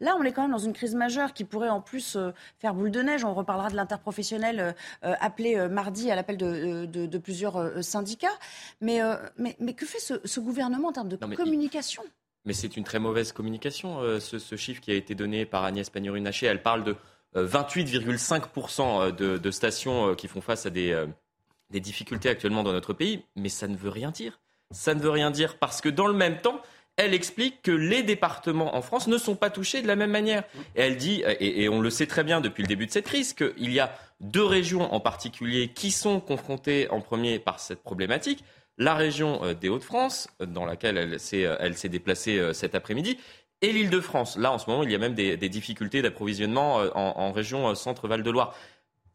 Là, 0.00 0.16
on 0.18 0.22
est 0.22 0.32
quand 0.32 0.42
même 0.42 0.50
dans 0.50 0.58
une 0.58 0.74
crise 0.74 0.94
majeure 0.94 1.32
qui 1.32 1.44
pourrait 1.44 1.70
en 1.70 1.80
plus 1.80 2.18
faire 2.58 2.74
boule 2.74 2.90
de 2.90 3.00
neige. 3.00 3.24
On 3.24 3.32
reparlera 3.32 3.70
de 3.70 3.76
l'interprofessionnel 3.76 4.74
appelé 5.02 5.68
mardi 5.68 6.10
à 6.10 6.14
l'appel 6.14 6.36
de, 6.36 7.18
plusieurs 7.18 7.82
syndicats. 7.82 8.28
Mais, 8.80 9.00
mais, 9.38 9.56
mais, 9.60 9.72
que 9.72 9.86
fait 9.86 9.98
ce, 9.98 10.40
gouvernement 10.40 10.88
en 10.88 10.92
termes 10.92 11.08
de 11.08 11.16
communication 11.16 11.53
Mais 12.44 12.52
c'est 12.52 12.76
une 12.76 12.84
très 12.84 12.98
mauvaise 12.98 13.32
communication, 13.32 14.00
euh, 14.00 14.20
ce, 14.20 14.56
chiffre 14.56 14.80
qui 14.80 14.90
a 14.90 14.94
été 14.94 15.14
donné 15.14 15.46
par 15.46 15.64
Agnès 15.64 15.88
Pannier-Runacher. 15.88 16.46
Elle 16.46 16.62
parle 16.62 16.84
de 16.84 16.96
28,5% 17.34 18.80
euh, 18.80 19.12
euh, 19.20 19.38
de, 19.38 19.50
stations 19.50 20.14
qui 20.14 20.28
font 20.28 20.42
face 20.42 20.66
à 20.66 20.70
des, 20.70 20.94
difficultés 21.70 22.28
actuellement 22.28 22.62
dans 22.62 22.72
notre 22.72 22.92
pays, 22.92 23.24
mais 23.34 23.48
ça 23.48 23.66
ne 23.66 23.76
veut 23.76 23.90
rien 23.90 24.10
dire. 24.10 24.40
Ça 24.70 24.94
ne 24.94 25.00
veut 25.00 25.10
rien 25.10 25.30
dire 25.30 25.58
parce 25.58 25.80
que 25.80 25.88
dans 25.88 26.06
le 26.06 26.14
même 26.14 26.40
temps, 26.40 26.60
elle 26.96 27.14
explique 27.14 27.62
que 27.62 27.72
les 27.72 28.02
départements 28.02 28.76
en 28.76 28.82
France 28.82 29.08
ne 29.08 29.18
sont 29.18 29.34
pas 29.34 29.50
touchés 29.50 29.82
de 29.82 29.88
la 29.88 29.96
même 29.96 30.12
manière. 30.12 30.44
Et 30.76 30.82
elle 30.82 30.96
dit, 30.96 31.24
et, 31.40 31.68
on 31.68 31.80
le 31.80 31.90
sait 31.90 32.06
très 32.06 32.22
bien 32.22 32.40
depuis 32.40 32.62
le 32.62 32.68
début 32.68 32.86
de 32.86 32.92
cette 32.92 33.06
crise, 33.06 33.32
qu'il 33.32 33.72
y 33.72 33.80
a 33.80 33.92
deux 34.20 34.44
régions 34.44 34.92
en 34.94 35.00
particulier 35.00 35.68
qui 35.68 35.90
sont 35.90 36.20
confrontées 36.20 36.88
en 36.90 37.00
premier 37.00 37.40
par 37.40 37.58
cette 37.58 37.82
problématique. 37.82 38.44
La 38.76 38.94
région 38.94 39.44
euh, 39.44 39.54
des 39.54 39.68
Hauts-de-France, 39.68 40.28
dans 40.40 40.64
laquelle 40.64 40.98
elle 40.98 41.20
s'est, 41.20 41.46
euh, 41.46 41.88
déplacée 41.88 42.38
euh, 42.38 42.52
cet 42.52 42.74
après-midi, 42.74 43.18
et 43.62 43.72
l'Île-de-France. 43.72 44.36
Là, 44.36 44.52
en 44.52 44.58
ce 44.58 44.68
moment, 44.68 44.82
il 44.82 44.90
y 44.90 44.94
a 44.94 44.98
même 44.98 45.14
des, 45.14 45.36
difficultés 45.48 46.02
d'approvisionnement 46.02 46.76
en, 46.94 47.14
en 47.16 47.32
région 47.32 47.74
Centre-Val 47.74 48.22
de 48.22 48.30
Loire. 48.30 48.54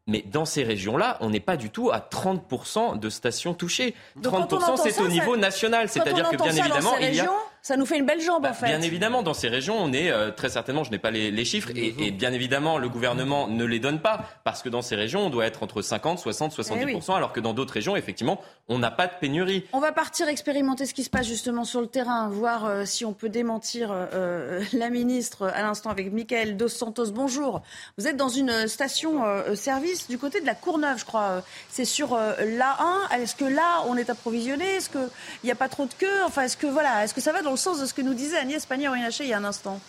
Mais 0.06 0.22
dans 0.22 0.44
ces 0.44 0.64
régions-là, 0.64 1.18
on 1.20 1.30
n'est 1.30 1.38
pas 1.38 1.56
du 1.56 1.70
tout 1.70 1.90
à 1.92 1.98
30% 2.00 2.98
de 2.98 3.10
stations 3.10 3.54
touchées. 3.54 3.94
30%, 4.20 4.76
c'est 4.76 5.00
au 5.00 5.06
niveau 5.06 5.36
national. 5.36 5.88
C'est-à-dire 5.88 6.28
que, 6.30 6.36
bien 6.36 6.50
évidemment, 6.50 6.96
il 6.98 7.14
y 7.14 7.20
a 7.20 7.30
ça 7.62 7.76
nous 7.76 7.84
fait 7.84 7.98
une 7.98 8.06
belle 8.06 8.20
jambe, 8.20 8.44
en 8.44 8.48
bah, 8.48 8.52
fait. 8.52 8.66
Bien 8.66 8.80
évidemment, 8.80 9.22
dans 9.22 9.34
ces 9.34 9.48
régions, 9.48 9.76
on 9.78 9.92
est 9.92 10.10
euh, 10.10 10.30
très 10.30 10.48
certainement, 10.48 10.84
je 10.84 10.90
n'ai 10.90 10.98
pas 10.98 11.10
les, 11.10 11.44
chiffres, 11.44 11.70
et, 11.74 12.10
bien 12.10 12.32
évidemment, 12.32 12.78
le 12.78 12.88
gouvernement 12.88 13.48
ne 13.48 13.64
les 13.64 13.78
donne 13.78 14.00
pas, 14.00 14.24
parce 14.44 14.62
que 14.62 14.68
dans 14.68 14.82
ces 14.82 14.96
régions, 14.96 15.26
on 15.26 15.30
doit 15.30 15.46
être 15.46 15.62
entre 15.62 15.82
50, 15.82 16.18
60, 16.18 16.56
70%, 16.56 17.14
alors 17.14 17.32
que 17.32 17.40
dans 17.40 17.52
d'autres 17.52 17.74
régions, 17.74 17.96
effectivement, 17.96 18.40
on 18.68 18.78
n'a 18.78 18.90
pas 18.90 19.06
de 19.06 19.12
pénurie. 19.20 19.64
On 19.72 19.80
va 19.80 19.92
partir 19.92 20.28
expérimenter 20.28 20.86
ce 20.86 20.94
qui 20.94 21.04
se 21.04 21.10
passe 21.10 21.26
justement 21.26 21.64
sur 21.64 21.80
le 21.80 21.86
terrain, 21.86 22.28
voir 22.28 22.64
euh, 22.64 22.84
si 22.84 23.04
on 23.04 23.12
peut 23.12 23.28
démentir 23.28 23.90
euh, 23.92 24.62
la 24.72 24.88
ministre 24.88 25.46
à 25.54 25.62
l'instant 25.62 25.90
avec 25.90 26.12
Michael 26.12 26.56
Dos 26.56 26.68
Santos. 26.68 27.10
Bonjour. 27.12 27.62
Vous 27.98 28.06
êtes 28.06 28.16
dans 28.16 28.28
une 28.28 28.68
station-service 28.68 30.08
du 30.08 30.18
côté 30.18 30.40
de 30.40 30.46
la 30.46 30.54
Courneuve, 30.54 30.98
je 30.98 31.04
crois. 31.04 31.42
C'est 31.68 31.84
sur 31.84 32.16
l'A1. 32.16 33.20
Est-ce 33.20 33.34
que 33.34 33.44
là, 33.44 33.84
on 33.86 33.96
est 33.96 34.08
approvisionné? 34.08 34.64
Est-ce 34.76 34.90
qu'il 34.90 35.08
n'y 35.44 35.50
a 35.50 35.54
pas 35.54 35.68
trop 35.68 35.86
de 35.86 35.94
queue? 35.94 36.24
Enfin, 36.24 36.42
est-ce 36.42 36.56
que 36.56 36.66
voilà, 36.66 37.04
est-ce 37.04 37.14
que 37.14 37.20
ça 37.20 37.32
va 37.32 37.42
dans 37.42 37.49
le 37.52 37.58
sens 37.58 37.80
de 37.80 37.86
ce 37.86 37.94
que 37.94 38.02
nous 38.02 38.14
disait 38.14 38.38
Agnès 38.38 38.64
Pannier-Runacher 38.66 39.24
il 39.24 39.30
y 39.30 39.32
a 39.32 39.38
un 39.38 39.44
instant. 39.44 39.80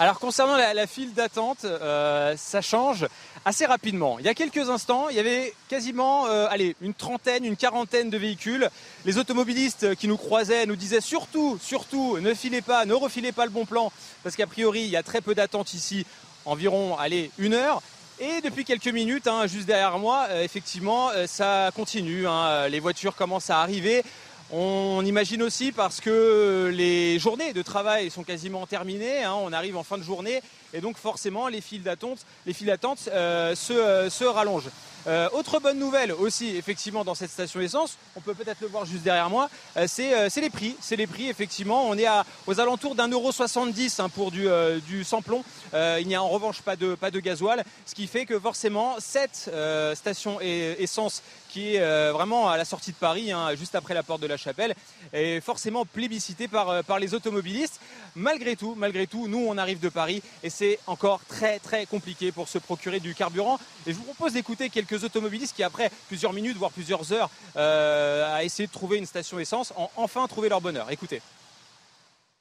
Alors 0.00 0.18
concernant 0.18 0.56
la, 0.56 0.86
file 0.88 1.14
d'attente, 1.14 1.64
euh, 1.64 2.34
ça 2.36 2.60
change 2.60 3.06
assez 3.44 3.64
rapidement. 3.64 4.18
Il 4.18 4.24
y 4.24 4.28
a 4.28 4.34
quelques 4.34 4.68
instants, 4.68 5.08
il 5.08 5.14
y 5.14 5.20
avait 5.20 5.54
quasiment 5.68 6.26
euh, 6.26 6.48
allez, 6.50 6.74
une 6.80 6.94
trentaine, 6.94 7.44
une 7.44 7.56
quarantaine 7.56 8.10
de 8.10 8.18
véhicules. 8.18 8.68
Les 9.04 9.18
automobilistes 9.18 9.94
qui 9.94 10.08
nous 10.08 10.16
croisaient 10.16 10.66
nous 10.66 10.74
disaient 10.74 11.00
surtout, 11.00 11.60
surtout, 11.62 12.18
ne 12.18 12.34
filez 12.34 12.60
pas, 12.60 12.86
ne 12.86 12.94
refilez 12.94 13.30
pas 13.30 13.44
le 13.44 13.52
bon 13.52 13.66
plan, 13.66 13.92
parce 14.24 14.34
qu'a 14.34 14.48
priori, 14.48 14.80
il 14.80 14.88
y 14.88 14.96
a 14.96 15.04
très 15.04 15.20
peu 15.20 15.32
d'attente 15.32 15.74
ici, 15.74 16.04
environ 16.44 16.98
allez, 16.98 17.30
une 17.38 17.54
heure. 17.54 17.80
Et 18.18 18.40
depuis 18.40 18.64
quelques 18.64 18.88
minutes, 18.88 19.28
hein, 19.28 19.46
juste 19.46 19.66
derrière 19.66 19.98
moi, 20.00 20.26
euh, 20.30 20.42
effectivement, 20.42 21.10
ça 21.26 21.70
continue. 21.76 22.26
Hein. 22.26 22.68
les 22.68 22.80
voitures 22.80 23.14
commencent 23.14 23.50
à 23.50 23.60
arriver. 23.60 24.02
On 24.50 25.02
imagine 25.04 25.42
aussi 25.42 25.72
parce 25.72 26.00
que 26.00 26.70
les 26.72 27.18
journées 27.18 27.54
de 27.54 27.62
travail 27.62 28.10
sont 28.10 28.24
quasiment 28.24 28.66
terminées, 28.66 29.24
hein, 29.24 29.34
on 29.34 29.52
arrive 29.52 29.76
en 29.76 29.82
fin 29.82 29.96
de 29.96 30.02
journée 30.02 30.42
et 30.74 30.80
donc 30.80 30.98
forcément 30.98 31.48
les 31.48 31.60
files 31.60 31.82
d'attente, 31.82 32.26
d'attente 32.60 33.08
euh, 33.10 33.54
se, 33.54 34.24
rallongent. 34.24 34.70
Euh, 35.06 35.28
autre 35.32 35.60
bonne 35.60 35.78
nouvelle 35.78 36.12
aussi, 36.12 36.56
effectivement, 36.56 37.04
dans 37.04 37.14
cette 37.14 37.30
station 37.30 37.60
essence, 37.60 37.96
on 38.16 38.20
peut 38.20 38.34
peut-être 38.34 38.60
le 38.60 38.68
voir 38.68 38.84
juste 38.84 39.02
derrière 39.02 39.30
moi, 39.30 39.48
euh, 39.76 39.86
c'est 39.86 40.40
les 40.40 40.50
prix. 40.50 40.76
C'est 40.80 40.96
les 40.96 41.06
prix, 41.06 41.28
effectivement. 41.28 41.88
On 41.88 41.96
est 41.96 42.06
aux 42.46 42.60
alentours 42.60 42.94
d'un 42.94 43.08
euro 43.08 43.30
70 43.32 44.00
hein, 44.00 44.08
pour 44.08 44.30
du, 44.30 44.46
du 44.86 45.04
sans-plomb. 45.04 45.42
il 45.72 46.06
n'y 46.06 46.14
a 46.14 46.22
en 46.22 46.28
revanche 46.28 46.60
pas 46.60 46.76
de, 46.76 46.94
pas 46.94 47.10
de 47.10 47.20
gasoil, 47.20 47.64
ce 47.86 47.94
qui 47.94 48.06
fait 48.06 48.26
que 48.26 48.38
forcément, 48.38 48.96
cette 48.98 49.50
station 49.94 50.40
essence 50.40 51.22
qui 51.54 51.76
est 51.76 52.10
vraiment 52.10 52.48
à 52.48 52.56
la 52.56 52.64
sortie 52.64 52.90
de 52.90 52.96
Paris, 52.96 53.30
hein, 53.30 53.54
juste 53.54 53.76
après 53.76 53.94
la 53.94 54.02
porte 54.02 54.20
de 54.20 54.26
la 54.26 54.36
Chapelle, 54.36 54.74
est 55.12 55.40
forcément 55.40 55.84
plébiscitée 55.84 56.48
par, 56.48 56.82
par 56.82 56.98
les 56.98 57.14
automobilistes. 57.14 57.80
Malgré 58.16 58.56
tout, 58.56 58.74
malgré 58.76 59.06
tout, 59.06 59.28
nous, 59.28 59.46
on 59.48 59.56
arrive 59.56 59.78
de 59.78 59.88
Paris 59.88 60.20
et 60.42 60.50
c'est 60.50 60.80
encore 60.88 61.20
très, 61.28 61.60
très 61.60 61.86
compliqué 61.86 62.32
pour 62.32 62.48
se 62.48 62.58
procurer 62.58 62.98
du 62.98 63.14
carburant. 63.14 63.60
Et 63.86 63.92
je 63.92 63.96
vous 63.96 64.02
propose 64.02 64.32
d'écouter 64.32 64.68
quelques 64.68 65.04
automobilistes 65.04 65.54
qui, 65.54 65.62
après 65.62 65.92
plusieurs 66.08 66.32
minutes, 66.32 66.56
voire 66.56 66.72
plusieurs 66.72 67.12
heures, 67.12 67.30
euh, 67.56 68.36
à 68.36 68.42
essayer 68.42 68.66
de 68.66 68.72
trouver 68.72 68.98
une 68.98 69.06
station 69.06 69.38
essence, 69.38 69.72
ont 69.76 69.90
enfin 69.94 70.26
trouvé 70.26 70.48
leur 70.48 70.60
bonheur. 70.60 70.90
Écoutez. 70.90 71.22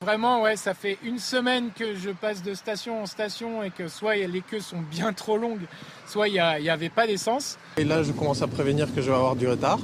Vraiment, 0.04 0.42
ouais, 0.42 0.58
ça 0.58 0.74
fait 0.74 0.98
une 1.06 1.18
semaine 1.18 1.70
que 1.74 1.96
je 1.96 2.10
passe 2.10 2.44
de 2.44 2.54
station 2.56 3.04
en 3.04 3.06
station 3.06 3.64
et 3.64 3.70
que 3.70 3.88
soit 3.88 4.18
les 4.18 4.42
queues 4.42 4.60
sont 4.60 4.82
bien 4.82 5.14
trop 5.14 5.38
longues, 5.38 5.62
soit 6.06 6.28
il 6.28 6.34
n'y 6.34 6.70
avait 6.70 6.90
pas 6.90 7.08
d'essence. 7.08 7.58
Et 7.78 7.86
là, 7.86 8.04
je 8.04 8.12
commence 8.12 8.42
à 8.42 8.48
prévenir 8.48 8.94
que 8.94 9.02
je 9.02 9.10
vais 9.10 9.16
avoir 9.16 9.38
du 9.38 9.48
retard. 9.48 9.80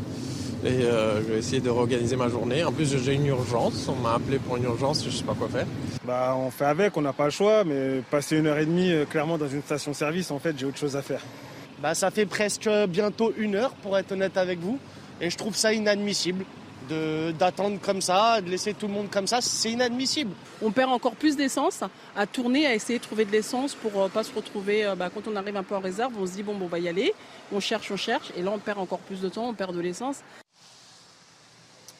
Et 0.66 0.68
euh, 0.68 1.22
je 1.22 1.32
vais 1.32 1.40
essayer 1.40 1.62
de 1.62 1.70
réorganiser 1.70 2.18
ma 2.18 2.28
journée. 2.28 2.66
En 2.66 2.74
plus, 2.74 2.98
j'ai 3.02 3.14
une 3.14 3.28
urgence. 3.28 3.88
On 3.88 3.96
m'a 3.96 4.16
appelé 4.16 4.40
pour 4.40 4.58
une 4.58 4.66
urgence, 4.66 5.04
je 5.06 5.10
ne 5.10 5.14
sais 5.14 5.24
pas 5.24 5.36
quoi 5.36 5.48
faire. 5.48 5.66
Bah, 6.04 6.36
on 6.38 6.52
fait 6.52 6.66
avec, 6.66 6.98
on 6.98 7.02
n'a 7.02 7.14
pas 7.14 7.26
le 7.26 7.32
choix, 7.32 7.64
mais 7.64 8.02
passer 8.12 8.40
une 8.40 8.48
heure 8.48 8.58
et 8.58 8.66
demie 8.66 8.92
euh, 8.92 9.06
clairement 9.06 9.38
dans 9.38 9.48
une 9.48 9.62
station-service, 9.62 10.32
en 10.32 10.40
fait, 10.40 10.54
j'ai 10.60 10.66
autre 10.66 10.80
chose 10.80 10.98
à 10.98 11.02
faire. 11.02 11.22
Bah, 11.82 11.96
ça 11.96 12.12
fait 12.12 12.26
presque 12.26 12.70
bientôt 12.90 13.32
une 13.38 13.56
heure, 13.56 13.72
pour 13.72 13.98
être 13.98 14.12
honnête 14.12 14.36
avec 14.36 14.60
vous, 14.60 14.80
et 15.22 15.30
je 15.30 15.38
trouve 15.38 15.56
ça 15.56 15.72
inadmissible 15.72 16.44
d'attendre 17.38 17.79
comme 17.81 18.01
ça, 18.01 18.41
de 18.41 18.50
laisser 18.50 18.74
tout 18.74 18.88
le 18.88 18.93
monde 18.93 19.10
comme 19.10 19.27
ça, 19.27 19.41
c'est 19.41 19.72
inadmissible. 19.72 20.34
On 20.62 20.72
perd 20.72 20.91
encore 20.91 21.15
plus 21.15 21.36
d'essence 21.36 21.84
à 22.15 22.27
tourner, 22.27 22.65
à 22.65 22.75
essayer 22.75 23.00
de 23.00 23.03
trouver 23.03 23.25
de 23.25 23.31
l'essence 23.31 23.75
pour 23.75 23.91
ne 23.93 24.05
euh, 24.05 24.08
pas 24.08 24.24
se 24.24 24.34
retrouver, 24.34 24.91
bah, 24.98 25.10
quand 25.13 25.27
on 25.27 25.36
arrive 25.36 25.58
un 25.58 25.63
peu 25.63 25.75
en 25.75 25.79
réserve, 25.79 26.13
on 26.19 26.25
se 26.25 26.34
dit 26.34 26.43
bon, 26.43 26.55
bon 26.55 26.65
on 26.65 26.67
va 26.67 26.79
y 26.79 26.88
aller, 26.88 27.13
on 27.51 27.60
cherche, 27.60 27.91
on 27.91 27.98
cherche, 27.98 28.31
et 28.38 28.41
là 28.41 28.51
on 28.51 28.60
perd 28.60 28.79
encore 28.79 29.00
plus 29.00 29.22
de 29.22 29.29
temps, 29.29 29.50
on 29.50 29.53
perd 29.53 29.75
de 29.75 29.79
l'essence. 29.79 30.17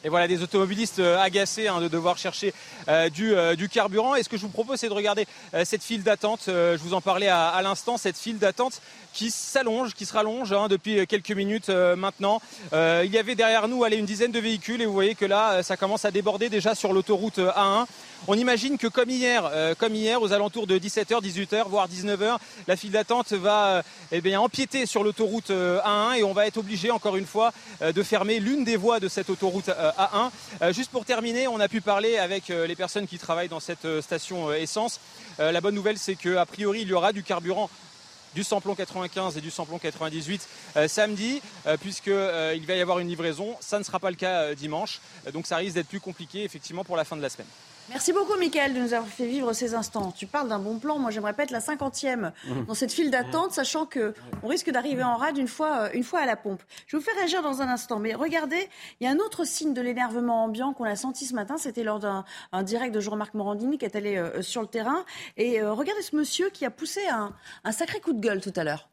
Et 0.02 0.08
voilà 0.08 0.26
des 0.28 0.42
automobilistes 0.42 0.98
euh, 0.98 1.18
agacés 1.18 1.68
hein, 1.68 1.80
de 1.80 1.88
devoir 1.88 2.16
chercher 2.16 2.54
euh, 2.88 3.10
euh, 3.20 3.54
du, 3.54 3.68
carburant. 3.68 4.14
Et 4.14 4.22
ce 4.22 4.30
que 4.30 4.38
je 4.38 4.42
vous 4.42 4.48
propose, 4.48 4.78
c'est 4.78 4.88
de 4.88 4.94
regarder 4.94 5.26
cette 5.64 5.82
file 5.82 6.02
d'attente. 6.02 6.44
je 6.46 6.78
vous 6.78 6.94
en 6.94 7.00
parlais 7.00 7.28
à, 7.28 7.60
l'instant, 7.62 7.98
cette 7.98 8.16
file 8.16 8.38
d'attente 8.38 8.80
qui 9.12 9.30
s'allonge, 9.30 9.94
qui 9.94 10.06
se 10.06 10.12
rallonge 10.12 10.52
hein, 10.52 10.68
depuis 10.68 11.06
quelques 11.06 11.32
minutes 11.32 11.68
maintenant. 11.68 12.40
il 12.72 13.10
y 13.10 13.18
avait 13.18 13.34
derrière 13.34 13.68
nous 13.68 13.84
allez, 13.84 13.96
une 13.96 14.06
dizaine 14.06 14.32
de 14.32 14.38
véhicules 14.38 14.80
et 14.80 14.86
vous 14.86 14.92
voyez 14.92 15.14
que 15.14 15.24
là, 15.24 15.62
ça 15.62 15.76
commence 15.76 16.04
à 16.04 16.10
déborder 16.10 16.48
déjà 16.48 16.74
sur 16.74 16.92
l'autoroute 16.92 17.38
A1. 17.38 17.86
On 18.28 18.34
imagine 18.34 18.76
que 18.76 18.86
comme 18.86 19.08
hier, 19.08 19.48
euh, 19.50 19.74
comme 19.74 19.94
hier, 19.94 20.20
aux 20.20 20.32
alentours 20.32 20.66
de 20.66 20.78
17h, 20.78 21.22
18h, 21.22 21.68
voire 21.68 21.88
19h, 21.88 22.36
la 22.68 22.76
file 22.76 22.90
d'attente 22.90 23.32
va 23.32 23.76
euh, 23.76 23.82
eh 24.12 24.36
empiéter 24.36 24.84
sur 24.84 25.02
l'autoroute 25.02 25.50
A1 25.50 25.52
euh, 25.52 26.12
et 26.12 26.22
on 26.22 26.34
va 26.34 26.46
être 26.46 26.58
obligé, 26.58 26.90
encore 26.90 27.16
une 27.16 27.26
fois, 27.26 27.52
de 27.80 28.02
fermer 28.02 28.38
l'une 28.38 28.64
des 28.64 28.76
voies 28.76 29.00
de 29.00 29.08
cette 29.08 29.30
autoroute 29.30 29.68
A1. 29.68 30.72
Juste 30.72 30.90
pour 30.90 31.04
terminer, 31.04 31.48
on 31.48 31.60
a 31.60 31.68
pu 31.68 31.80
parler 31.80 32.18
avec 32.18 32.48
les 32.48 32.76
personnes 32.76 33.06
qui 33.06 33.18
travaillent 33.18 33.48
dans 33.48 33.60
cette 33.60 33.86
station 34.00 34.52
essence. 34.52 35.00
La 35.38 35.60
bonne 35.60 35.74
nouvelle, 35.74 35.98
c'est 35.98 36.14
qu'a 36.14 36.44
priori, 36.46 36.82
il 36.82 36.88
y 36.88 36.92
aura 36.92 37.12
du 37.12 37.22
carburant 37.22 37.70
du 38.34 38.44
samplon 38.44 38.74
95 38.74 39.36
et 39.36 39.40
du 39.40 39.50
samplon 39.50 39.78
98 39.78 40.46
samedi, 40.88 41.40
puisqu'il 41.80 42.66
va 42.66 42.74
y 42.74 42.80
avoir 42.80 42.98
une 42.98 43.08
livraison. 43.08 43.56
Ça 43.60 43.78
ne 43.78 43.84
sera 43.84 43.98
pas 43.98 44.10
le 44.10 44.16
cas 44.16 44.54
dimanche, 44.54 45.00
donc 45.32 45.46
ça 45.46 45.56
risque 45.56 45.74
d'être 45.74 45.88
plus 45.88 46.00
compliqué 46.00 46.44
effectivement 46.44 46.84
pour 46.84 46.96
la 46.96 47.04
fin 47.04 47.16
de 47.16 47.22
la 47.22 47.30
semaine. 47.30 47.48
Merci 47.90 48.12
beaucoup, 48.12 48.38
Michael, 48.38 48.72
de 48.72 48.78
nous 48.78 48.94
avoir 48.94 49.08
fait 49.08 49.26
vivre 49.26 49.52
ces 49.52 49.74
instants. 49.74 50.12
Tu 50.16 50.26
parles 50.26 50.48
d'un 50.48 50.60
bon 50.60 50.78
plan. 50.78 51.00
Moi, 51.00 51.10
j'aimerais 51.10 51.32
pas 51.32 51.42
être 51.42 51.50
la 51.50 51.60
cinquantième 51.60 52.30
mmh. 52.46 52.64
dans 52.66 52.74
cette 52.74 52.92
file 52.92 53.10
d'attente, 53.10 53.50
sachant 53.50 53.84
que 53.84 54.14
on 54.44 54.46
risque 54.46 54.70
d'arriver 54.70 55.02
en 55.02 55.16
rade 55.16 55.36
une 55.36 55.48
fois, 55.48 55.80
euh, 55.82 55.88
une 55.92 56.04
fois 56.04 56.20
à 56.20 56.26
la 56.26 56.36
pompe. 56.36 56.62
Je 56.86 56.96
vais 56.96 57.00
vous 57.00 57.04
faire 57.04 57.16
réagir 57.16 57.42
dans 57.42 57.62
un 57.62 57.68
instant. 57.68 57.98
Mais 57.98 58.14
regardez, 58.14 58.68
il 59.00 59.04
y 59.04 59.06
a 59.08 59.10
un 59.10 59.18
autre 59.18 59.44
signe 59.44 59.74
de 59.74 59.80
l'énervement 59.80 60.44
ambiant 60.44 60.72
qu'on 60.72 60.84
a 60.84 60.94
senti 60.94 61.26
ce 61.26 61.34
matin. 61.34 61.56
C'était 61.58 61.82
lors 61.82 61.98
d'un 61.98 62.24
direct 62.62 62.94
de 62.94 63.00
Jean-Marc 63.00 63.34
Morandini 63.34 63.76
qui 63.76 63.86
est 63.86 63.96
allé 63.96 64.16
euh, 64.16 64.40
sur 64.40 64.60
le 64.60 64.68
terrain. 64.68 65.04
Et 65.36 65.60
euh, 65.60 65.72
regardez 65.72 66.02
ce 66.02 66.14
monsieur 66.14 66.48
qui 66.50 66.64
a 66.64 66.70
poussé 66.70 67.00
un 67.08 67.72
sacré 67.72 67.98
coup 67.98 68.12
de 68.12 68.20
gueule 68.20 68.40
tout 68.40 68.52
à 68.54 68.62
l'heure. 68.62 68.89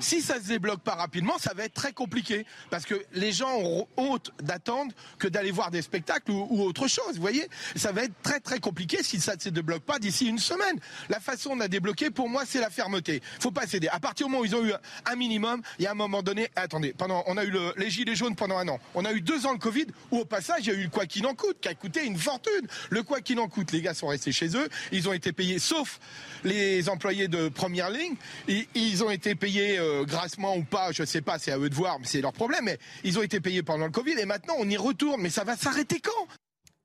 Si 0.00 0.22
ça 0.22 0.40
se 0.40 0.46
débloque 0.46 0.80
pas 0.80 0.94
rapidement, 0.94 1.36
ça 1.38 1.52
va 1.54 1.64
être 1.64 1.74
très 1.74 1.92
compliqué 1.92 2.46
parce 2.70 2.86
que 2.86 2.94
les 3.12 3.32
gens 3.32 3.54
ont 3.58 3.86
honte 3.98 4.30
d'attendre 4.42 4.92
que 5.18 5.28
d'aller 5.28 5.50
voir 5.50 5.70
des 5.70 5.82
spectacles 5.82 6.30
ou, 6.30 6.62
autre 6.62 6.88
chose. 6.88 7.16
Vous 7.16 7.20
voyez, 7.20 7.48
ça 7.76 7.92
va 7.92 8.04
être 8.04 8.14
très 8.22 8.40
très 8.40 8.60
compliqué 8.60 9.02
si 9.02 9.20
ça 9.20 9.34
ne 9.34 9.40
se 9.40 9.50
débloque 9.50 9.82
pas 9.82 9.98
d'ici 9.98 10.26
une 10.26 10.38
semaine. 10.38 10.78
La 11.10 11.20
façon 11.20 11.54
de 11.54 11.66
débloquer, 11.66 12.10
pour 12.10 12.30
moi, 12.30 12.44
c'est 12.46 12.60
la 12.60 12.70
fermeté. 12.70 13.20
Faut 13.40 13.50
pas 13.50 13.66
céder. 13.66 13.88
À 13.88 14.00
partir 14.00 14.26
du 14.26 14.32
moment 14.32 14.42
où 14.42 14.46
ils 14.46 14.56
ont 14.56 14.64
eu 14.64 14.72
un 15.04 15.16
minimum, 15.16 15.60
il 15.78 15.84
y 15.84 15.86
a 15.86 15.90
un 15.90 15.94
moment 15.94 16.22
donné. 16.22 16.48
Attendez, 16.56 16.94
pendant, 16.96 17.22
on 17.26 17.36
a 17.36 17.44
eu 17.44 17.52
les 17.76 17.90
gilets 17.90 18.14
jaunes 18.14 18.36
pendant 18.36 18.56
un 18.56 18.68
an. 18.68 18.80
On 18.94 19.04
a 19.04 19.12
eu 19.12 19.20
deux 19.20 19.44
ans 19.44 19.54
de 19.54 19.60
Covid 19.60 19.86
où 20.10 20.18
au 20.18 20.24
passage, 20.24 20.60
il 20.60 20.66
y 20.68 20.70
a 20.70 20.78
eu 20.78 20.84
le 20.84 20.90
quoi 20.90 21.04
qu'il 21.04 21.26
en 21.26 21.34
coûte 21.34 21.58
qui 21.60 21.68
a 21.68 21.74
coûté 21.74 22.06
une 22.06 22.16
fortune. 22.16 22.66
Le 22.88 23.02
quoi 23.02 23.20
qu'il 23.20 23.38
en 23.38 23.48
coûte, 23.48 23.72
les 23.72 23.82
gars 23.82 23.94
sont 23.94 24.06
restés 24.06 24.32
chez 24.32 24.56
eux. 24.56 24.68
Ils 24.92 25.08
ont 25.08 25.12
été 25.12 25.32
payés, 25.32 25.58
sauf 25.58 26.00
les 26.42 26.88
employés 26.88 27.28
de 27.28 27.48
première 27.48 27.90
ligne. 27.90 28.14
ils 28.48 29.04
ont 29.04 29.10
été 29.10 29.34
payés 29.34 29.78
euh, 29.78 29.89
grassement 30.04 30.56
ou 30.56 30.64
pas, 30.64 30.92
je 30.92 31.04
sais 31.04 31.20
pas, 31.20 31.38
c'est 31.38 31.52
à 31.52 31.58
eux 31.58 31.70
de 31.70 31.74
voir, 31.74 31.98
mais 31.98 32.06
c'est 32.06 32.20
leur 32.20 32.32
problème. 32.32 32.64
Mais 32.64 32.78
ils 33.04 33.18
ont 33.18 33.22
été 33.22 33.40
payés 33.40 33.62
pendant 33.62 33.86
le 33.86 33.92
Covid 33.92 34.18
et 34.18 34.24
maintenant 34.24 34.54
on 34.58 34.68
y 34.68 34.76
retourne. 34.76 35.20
Mais 35.20 35.30
ça 35.30 35.44
va 35.44 35.56
s'arrêter 35.56 36.00
quand? 36.00 36.26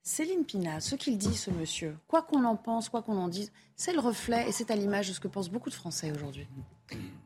Céline 0.03 0.45
Pina, 0.45 0.79
ce 0.81 0.93
qu'il 0.95 1.17
dit, 1.17 1.35
ce 1.35 1.49
monsieur, 1.49 1.97
quoi 2.07 2.21
qu'on 2.21 2.43
en 2.43 2.55
pense, 2.55 2.89
quoi 2.89 3.01
qu'on 3.01 3.17
en 3.17 3.27
dise, 3.27 3.51
c'est 3.75 3.91
le 3.91 3.99
reflet 3.99 4.47
et 4.47 4.51
c'est 4.51 4.69
à 4.69 4.75
l'image 4.75 5.07
de 5.07 5.13
ce 5.13 5.19
que 5.19 5.27
pensent 5.27 5.49
beaucoup 5.49 5.71
de 5.71 5.75
Français 5.75 6.11
aujourd'hui. 6.15 6.47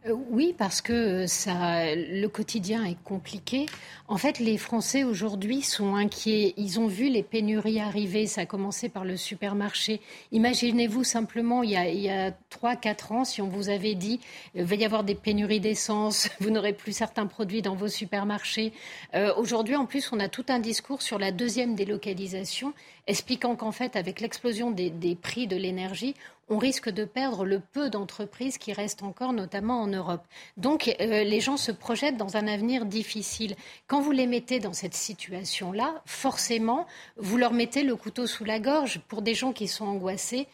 Euh, 0.05 0.13
oui, 0.29 0.55
parce 0.57 0.79
que 0.81 1.27
ça, 1.27 1.93
le 1.93 2.27
quotidien 2.27 2.85
est 2.85 2.97
compliqué. 3.03 3.65
En 4.07 4.17
fait, 4.17 4.39
les 4.39 4.57
Français 4.57 5.03
aujourd'hui 5.03 5.61
sont 5.61 5.95
inquiets. 5.95 6.53
Ils 6.55 6.79
ont 6.79 6.87
vu 6.87 7.09
les 7.09 7.21
pénuries 7.21 7.81
arriver. 7.81 8.25
Ça 8.25 8.41
a 8.41 8.45
commencé 8.45 8.87
par 8.87 9.03
le 9.03 9.17
supermarché. 9.17 9.99
Imaginez-vous 10.31 11.03
simplement, 11.03 11.63
il 11.63 11.71
y 11.71 12.09
a, 12.09 12.31
trois, 12.49 12.77
quatre 12.77 13.11
ans, 13.11 13.25
si 13.25 13.41
on 13.41 13.49
vous 13.49 13.69
avait 13.69 13.95
dit 13.95 14.21
il 14.55 14.63
va 14.63 14.75
y 14.75 14.85
avoir 14.85 15.03
des 15.03 15.15
pénuries 15.15 15.59
d'essence, 15.59 16.29
vous 16.39 16.49
n'aurez 16.49 16.73
plus 16.73 16.93
certains 16.93 17.27
produits 17.27 17.61
dans 17.61 17.75
vos 17.75 17.89
supermarchés. 17.89 18.71
Euh, 19.15 19.33
aujourd'hui, 19.35 19.75
en 19.75 19.85
plus, 19.85 20.11
on 20.13 20.19
a 20.19 20.29
tout 20.29 20.45
un 20.47 20.59
discours 20.59 21.01
sur 21.01 21.19
la 21.19 21.31
deuxième 21.31 21.75
délocalisation, 21.75 22.73
expliquant 23.09 23.55
qu'en 23.55 23.71
fait, 23.71 23.95
avec 23.95 24.21
l'explosion 24.21 24.71
des 24.71 25.17
prix 25.21 25.47
de 25.47 25.57
l'énergie, 25.57 26.15
on 26.49 26.57
risque 26.57 26.89
de 26.89 27.05
perdre 27.05 27.45
le 27.45 27.59
peu 27.59 27.89
d'entreprises 27.89 28.57
qui 28.57 28.73
restent 28.73 29.03
encore, 29.03 29.33
notamment 29.33 29.81
en 29.81 29.87
Europe. 29.87 30.23
Donc 30.57 30.95
euh, 30.99 31.23
les 31.23 31.39
gens 31.39 31.57
se 31.57 31.71
projettent 31.71 32.17
dans 32.17 32.37
un 32.37 32.47
avenir 32.47 32.85
difficile. 32.85 33.55
Quand 33.87 34.01
vous 34.01 34.11
les 34.11 34.27
mettez 34.27 34.59
dans 34.59 34.73
cette 34.73 34.95
situation-là, 34.95 36.01
forcément, 36.05 36.87
vous 37.17 37.37
leur 37.37 37.53
mettez 37.53 37.83
le 37.83 37.95
couteau 37.95 38.25
sous 38.25 38.45
la 38.45 38.59
gorge 38.59 38.99
pour 39.07 39.21
des 39.21 39.35
gens 39.35 39.53
qui 39.53 39.67
sont 39.67 39.85
angoissés 39.85 40.47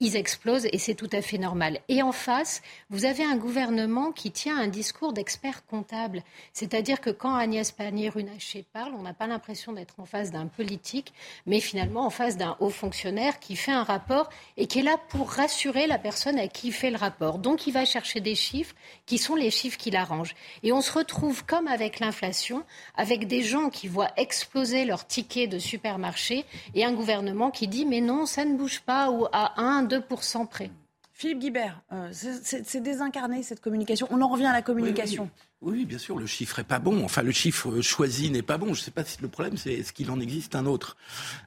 ils 0.00 0.16
explosent 0.16 0.66
et 0.72 0.78
c'est 0.78 0.94
tout 0.94 1.10
à 1.12 1.20
fait 1.20 1.36
normal. 1.36 1.80
Et 1.88 2.02
en 2.02 2.12
face, 2.12 2.62
vous 2.88 3.04
avez 3.04 3.22
un 3.22 3.36
gouvernement 3.36 4.12
qui 4.12 4.30
tient 4.30 4.58
un 4.58 4.66
discours 4.66 5.12
d'expert 5.12 5.66
comptable. 5.66 6.22
C'est-à-dire 6.54 7.02
que 7.02 7.10
quand 7.10 7.34
Agnès 7.34 7.70
Pannier-Runacher 7.70 8.64
parle, 8.72 8.94
on 8.94 9.02
n'a 9.02 9.12
pas 9.12 9.26
l'impression 9.26 9.72
d'être 9.72 10.00
en 10.00 10.06
face 10.06 10.30
d'un 10.30 10.46
politique, 10.46 11.12
mais 11.46 11.60
finalement 11.60 12.06
en 12.06 12.10
face 12.10 12.38
d'un 12.38 12.56
haut 12.60 12.70
fonctionnaire 12.70 13.40
qui 13.40 13.56
fait 13.56 13.72
un 13.72 13.82
rapport 13.82 14.30
et 14.56 14.66
qui 14.66 14.78
est 14.78 14.82
là 14.82 14.96
pour 15.10 15.30
rassurer 15.30 15.86
la 15.86 15.98
personne 15.98 16.38
à 16.38 16.48
qui 16.48 16.68
il 16.68 16.72
fait 16.72 16.90
le 16.90 16.96
rapport. 16.96 17.38
Donc 17.38 17.66
il 17.66 17.72
va 17.72 17.84
chercher 17.84 18.20
des 18.20 18.34
chiffres 18.34 18.74
qui 19.04 19.18
sont 19.18 19.34
les 19.34 19.50
chiffres 19.50 19.76
qui 19.76 19.90
l'arrangent. 19.90 20.34
Et 20.62 20.72
on 20.72 20.80
se 20.80 20.92
retrouve 20.92 21.44
comme 21.44 21.66
avec 21.66 22.00
l'inflation, 22.00 22.64
avec 22.96 23.26
des 23.26 23.42
gens 23.42 23.68
qui 23.68 23.88
voient 23.88 24.12
exploser 24.16 24.84
leurs 24.84 25.06
tickets 25.06 25.50
de 25.50 25.58
supermarché 25.58 26.44
et 26.74 26.84
un 26.84 26.92
gouvernement 26.92 27.50
qui 27.50 27.68
dit 27.68 27.84
mais 27.84 28.00
non, 28.00 28.24
ça 28.24 28.44
ne 28.44 28.56
bouge 28.56 28.80
pas 28.80 29.10
ou 29.10 29.26
à 29.32 29.60
1, 29.60 29.89
2% 29.90 30.48
près. 30.48 30.70
Philippe 31.12 31.40
Guibert, 31.40 31.82
euh, 31.92 32.08
c'est 32.12 32.80
désincarné 32.80 33.42
cette 33.42 33.60
communication. 33.60 34.06
On 34.10 34.22
en 34.22 34.28
revient 34.28 34.46
à 34.46 34.54
la 34.54 34.62
communication. 34.62 35.28
Oui, 35.60 35.84
bien 35.84 35.98
sûr, 35.98 36.18
le 36.18 36.26
chiffre 36.26 36.60
est 36.60 36.64
pas 36.64 36.78
bon. 36.78 37.04
Enfin, 37.04 37.20
le 37.20 37.32
chiffre 37.32 37.82
choisi 37.82 38.30
n'est 38.30 38.40
pas 38.40 38.56
bon. 38.56 38.72
Je 38.72 38.80
ne 38.80 38.84
sais 38.84 38.90
pas 38.90 39.04
si 39.04 39.20
le 39.20 39.28
problème, 39.28 39.58
c'est 39.58 39.74
est-ce 39.74 39.92
qu'il 39.92 40.10
en 40.10 40.18
existe 40.18 40.54
un 40.54 40.64
autre. 40.64 40.96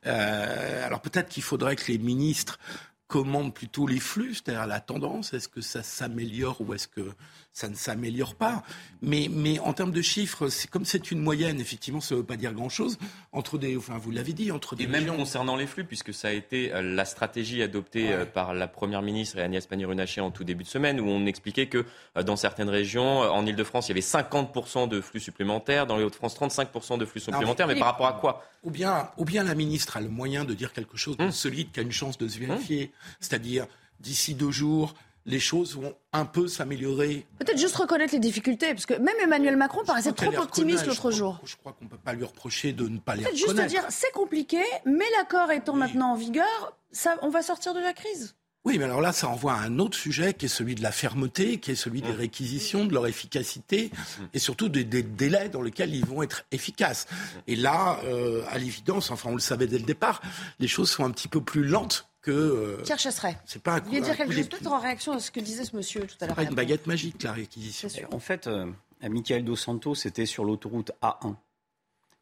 Euh, 0.05 0.85
alors 0.85 1.01
peut-être 1.01 1.29
qu'il 1.29 1.41
faudrait 1.41 1.75
que 1.75 1.91
les 1.91 1.97
ministres 1.97 2.59
commandent 3.07 3.53
plutôt 3.53 3.88
les 3.88 4.00
flux, 4.00 4.35
c'est-à-dire 4.35 4.67
la 4.67 4.79
tendance. 4.79 5.33
Est-ce 5.33 5.47
que 5.47 5.62
ça 5.62 5.81
s'améliore 5.81 6.62
ou 6.62 6.75
est-ce 6.75 6.88
que 6.88 7.12
ça 7.53 7.69
ne 7.69 7.75
s'améliore 7.75 8.33
pas. 8.33 8.63
Mais, 9.03 9.27
mais 9.31 9.60
en 9.60 9.74
termes 9.74 9.91
de 9.91 10.01
chiffres, 10.01 10.50
c'est, 10.50 10.69
comme 10.69 10.86
c'est 10.86 11.12
une 11.12 11.19
moyenne, 11.19 11.62
effectivement, 11.62 12.01
ça 12.01 12.15
ne 12.15 12.19
veut 12.19 12.25
pas 12.25 12.36
dire 12.36 12.51
grand-chose. 12.51 12.98
Entre 13.31 13.60
des, 13.60 13.77
enfin, 13.77 13.98
vous 14.00 14.10
l'avez 14.10 14.33
dit, 14.33 14.51
entre 14.51 14.75
des. 14.75 14.86
Et 14.86 14.88
même 14.88 15.05
concernant 15.05 15.55
les 15.55 15.67
flux, 15.67 15.83
puisque 15.83 16.13
ça 16.13 16.29
a 16.29 16.31
été 16.31 16.74
euh, 16.74 16.81
la 16.81 17.05
stratégie 17.05 17.62
adoptée 17.62 18.12
euh, 18.12 18.25
par 18.25 18.55
la 18.55 18.67
Première 18.67 19.03
ministre 19.03 19.38
et 19.38 19.43
Agnès 19.43 19.65
Pannier-Runacher 19.67 20.22
en 20.22 20.31
tout 20.31 20.43
début 20.43 20.63
de 20.63 20.69
semaine, 20.69 21.00
où 21.00 21.07
on 21.07 21.27
expliquait 21.27 21.67
que 21.67 21.86
euh, 22.17 22.24
dans 22.24 22.36
certaines 22.36 22.69
régions, 22.69 23.19
en 23.19 23.45
Ile-de-France, 23.45 23.88
il 23.88 23.91
y 23.91 23.93
avait 23.93 24.01
50% 24.01 24.89
de 24.89 25.00
flux 25.00 25.19
supplémentaires, 25.19 25.86
dans 25.86 25.98
les 25.98 26.03
Hauts-de-France, 26.03 26.36
35% 26.36 26.98
de 26.98 27.05
flux 27.05 27.22
supplémentaires. 27.22 27.67
mais, 27.67 27.75
par 27.75 27.88
rapport 27.89 28.07
à 28.07 28.13
quoi? 28.13 28.43
Ou 28.63 28.72
bien, 28.72 29.12
ou 29.17 29.25
bien 29.25 29.43
la 29.43 29.53
ministre 29.53 29.98
a 29.98 30.01
le 30.01 30.10
moyen 30.10 30.43
de 30.43 30.55
dire 30.55 30.74
quelque 30.74 30.98
chose 30.98 31.17
de 31.17 31.25
hum. 31.25 31.31
solide, 31.31 31.72
qui 31.72 31.79
a 31.79 31.83
une 31.83 31.91
chance 31.91 32.17
de 32.17 32.27
se 32.27 32.39
vérifier, 32.39 32.86
hum. 32.86 33.15
c'est-à-dire 33.19 33.67
d'ici 34.00 34.33
deux 34.33 34.51
jours 34.51 34.95
les 35.25 35.39
choses 35.39 35.75
vont 35.75 35.96
un 36.12 36.25
peu 36.25 36.48
s'améliorer. 36.48 37.25
Peut-être 37.39 37.58
juste 37.58 37.75
reconnaître 37.75 38.13
les 38.13 38.20
difficultés, 38.20 38.74
parce 38.74 38.86
que 38.86 38.96
même 38.96 39.15
Emmanuel 39.22 39.56
Macron 39.56 39.84
paraissait 39.86 40.12
trop 40.12 40.36
optimiste 40.38 40.86
l'autre 40.86 41.12
jour. 41.12 41.39
Je 41.46 41.56
crois 41.56 41.74
qu'on 41.74 41.86
ne 41.86 41.89
peut 41.89 41.98
pas 41.98 42.13
lui 42.13 42.25
reprocher 42.25 42.74
de 42.74 42.88
ne 42.88 43.00
pas 43.00 43.15
les 43.15 43.25
reconnaître. 43.25 43.62
Juste 43.62 43.70
dire, 43.70 43.86
c'est 43.89 44.12
compliqué, 44.12 44.62
mais 44.86 45.06
l'accord 45.18 45.51
étant 45.51 45.75
maintenant 45.75 46.12
en 46.12 46.15
vigueur, 46.15 46.77
ça, 46.92 47.15
on 47.22 47.30
va 47.30 47.42
sortir 47.42 47.74
de 47.74 47.80
la 47.80 47.94
crise. 47.94 48.36
Oui, 48.65 48.77
mais 48.77 48.86
alors 48.86 49.01
là, 49.01 49.12
ça 49.12 49.27
envoie 49.27 49.53
à 49.53 49.60
un 49.60 49.77
autre 49.79 49.98
sujet 49.98 50.34
qui 50.34 50.46
est 50.46 50.50
celui 50.50 50.75
de 50.75 50.82
la 50.82 50.93
fermeté, 50.93 51.60
qui 51.60 51.72
est 51.72 51.75
celui 51.75 52.01
des 52.01 52.13
mmh. 52.13 52.15
réquisitions, 52.15 52.86
de 52.86 52.93
leur 52.93 53.08
efficacité, 53.08 53.91
mmh. 53.91 54.23
et 54.34 54.39
surtout 54.39 54.69
des, 54.69 54.86
délais 54.86 55.49
dans 55.49 55.62
lesquels 55.62 55.93
ils 55.93 56.06
vont 56.06 56.23
être 56.23 56.45
efficaces. 56.52 57.08
Et 57.47 57.58
là, 57.58 57.99
euh, 58.06 58.43
à 58.49 58.58
l'évidence, 58.58 59.12
enfin 59.12 59.30
on 59.32 59.36
le 59.36 59.41
savait 59.41 59.67
dès 59.67 59.80
le 59.80 59.84
départ, 59.84 60.21
les 60.60 60.69
choses 60.69 60.89
sont 60.89 61.04
un 61.04 61.12
petit 61.12 61.28
peu 61.28 61.41
plus 61.41 61.65
lentes 61.65 62.08
que. 62.21 62.32
Euh, 62.32 62.82
Pierre 62.84 62.99
Chasseret. 62.99 63.38
C'est 63.45 63.62
pas 63.62 63.73
un 63.73 63.80
coup. 63.82 63.89
Vous 63.91 63.99
dire 63.99 64.15
quelque 64.15 64.34
chose 64.34 64.47
peut-être 64.47 64.71
en 64.71 64.80
réaction 64.80 65.12
à 65.12 65.19
ce 65.19 65.30
que 65.30 65.41
disait 65.41 65.65
ce 65.65 65.76
monsieur 65.76 66.08
tout 66.08 66.15
à 66.21 66.28
l'heure. 66.28 66.36
Pas 66.36 66.43
une 66.43 66.56
baguette 66.56 66.88
magique 66.88 67.21
la 67.23 67.34
réquisition. 67.34 67.89
En 68.12 68.19
fait, 68.19 68.47
euh, 68.47 68.65
Michael 69.02 69.43
Dos 69.43 69.58
Santos, 69.58 69.95
c'était 69.95 70.26
sur 70.26 70.45
l'autoroute 70.45 70.91
A1. 71.02 71.36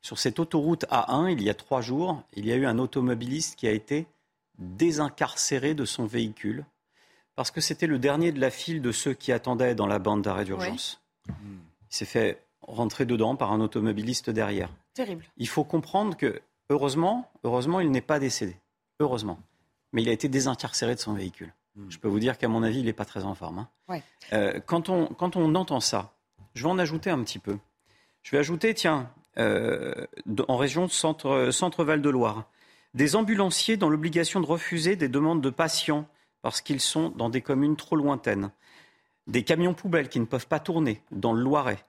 Sur 0.02 0.18
cette 0.18 0.40
autoroute 0.40 0.86
A1, 0.90 1.32
il 1.32 1.44
y 1.44 1.50
a 1.52 1.54
trois 1.54 1.82
jours, 1.82 2.24
il 2.34 2.48
y 2.48 2.52
a 2.52 2.56
eu 2.56 2.66
un 2.66 2.80
automobiliste 2.80 3.56
qui 3.56 3.68
a 3.68 3.72
été 3.72 4.08
désincarcéré 4.62 5.74
de 5.74 5.86
son 5.86 6.06
véhicule 6.06 6.66
parce 7.36 7.52
que 7.52 7.62
c'était 7.62 7.88
le 7.88 8.00
dernier 8.00 8.32
de 8.32 8.40
la 8.40 8.52
file 8.52 8.82
de 8.82 8.92
ceux 8.92 9.14
qui 9.14 9.32
attendaient 9.32 9.76
dans 9.76 9.88
la 9.88 10.00
bande 10.00 10.22
d'arrêt 10.22 10.46
d'urgence. 10.46 11.02
Il 11.28 11.34
s'est 11.90 12.06
fait 12.06 12.44
rentrer 12.62 13.06
dedans 13.06 13.36
par 13.36 13.52
un 13.52 13.62
automobiliste 13.62 14.30
derrière. 14.30 14.70
Terrible. 14.94 15.26
Il 15.38 15.48
faut 15.48 15.64
comprendre 15.64 16.16
que, 16.16 16.42
heureusement, 16.70 17.32
heureusement, 17.44 17.80
il 17.80 17.90
n'est 17.92 18.02
pas 18.02 18.20
décédé. 18.20 18.56
Heureusement. 19.00 19.40
Mais 19.94 20.04
il 20.04 20.10
a 20.10 20.12
été 20.12 20.30
désincarcéré 20.30 20.96
de 20.96 21.00
son 21.00 21.14
véhicule. 21.14 21.54
Hmm. 21.76 21.90
Je 21.90 21.98
peux 21.98 22.08
vous 22.08 22.20
dire 22.20 22.38
qu'à 22.38 22.48
mon 22.48 22.64
avis, 22.64 22.80
il 22.80 22.86
n'est 22.86 22.94
pas 22.94 23.06
très 23.06 23.24
en 23.24 23.34
forme. 23.34 23.68
Hein. 23.90 24.02
Euh, 24.34 24.60
quand, 24.66 24.90
on, 24.90 25.08
quand 25.08 25.36
on 25.36 25.56
entend 25.56 25.80
ça, 25.80 26.14
je 26.54 26.64
vais 26.64 26.70
en 26.70 26.78
ajouter 26.80 27.10
un 27.10 27.24
petit 27.24 27.40
peu. 27.40 27.58
Je 28.24 28.32
vais 28.32 28.38
ajouter, 28.38 28.74
tiens, 28.74 29.10
euh, 29.38 30.06
en 30.48 30.58
région 30.58 30.88
centre, 30.88 31.50
centre 31.52 31.84
Val-de-Loire, 31.84 32.46
des 32.94 33.16
ambulanciers 33.16 33.78
dans 33.78 33.90
l'obligation 33.90 34.42
de 34.42 34.46
refuser 34.46 34.96
des 34.96 35.10
demandes 35.10 35.42
de 35.42 35.50
patients 35.50 36.08
parce 36.42 36.62
qu'ils 36.62 36.82
sont 36.82 37.10
dans 37.10 37.30
des 37.30 37.42
communes 37.42 37.76
trop 37.76 37.96
lointaines. 37.96 38.52
Des 39.28 39.44
camions 39.44 39.74
poubelles 39.74 40.10
qui 40.10 40.20
ne 40.20 40.26
peuvent 40.26 40.48
pas 40.48 40.60
tourner 40.60 41.02
dans 41.12 41.34
le 41.34 41.42
Loiret. 41.42 41.86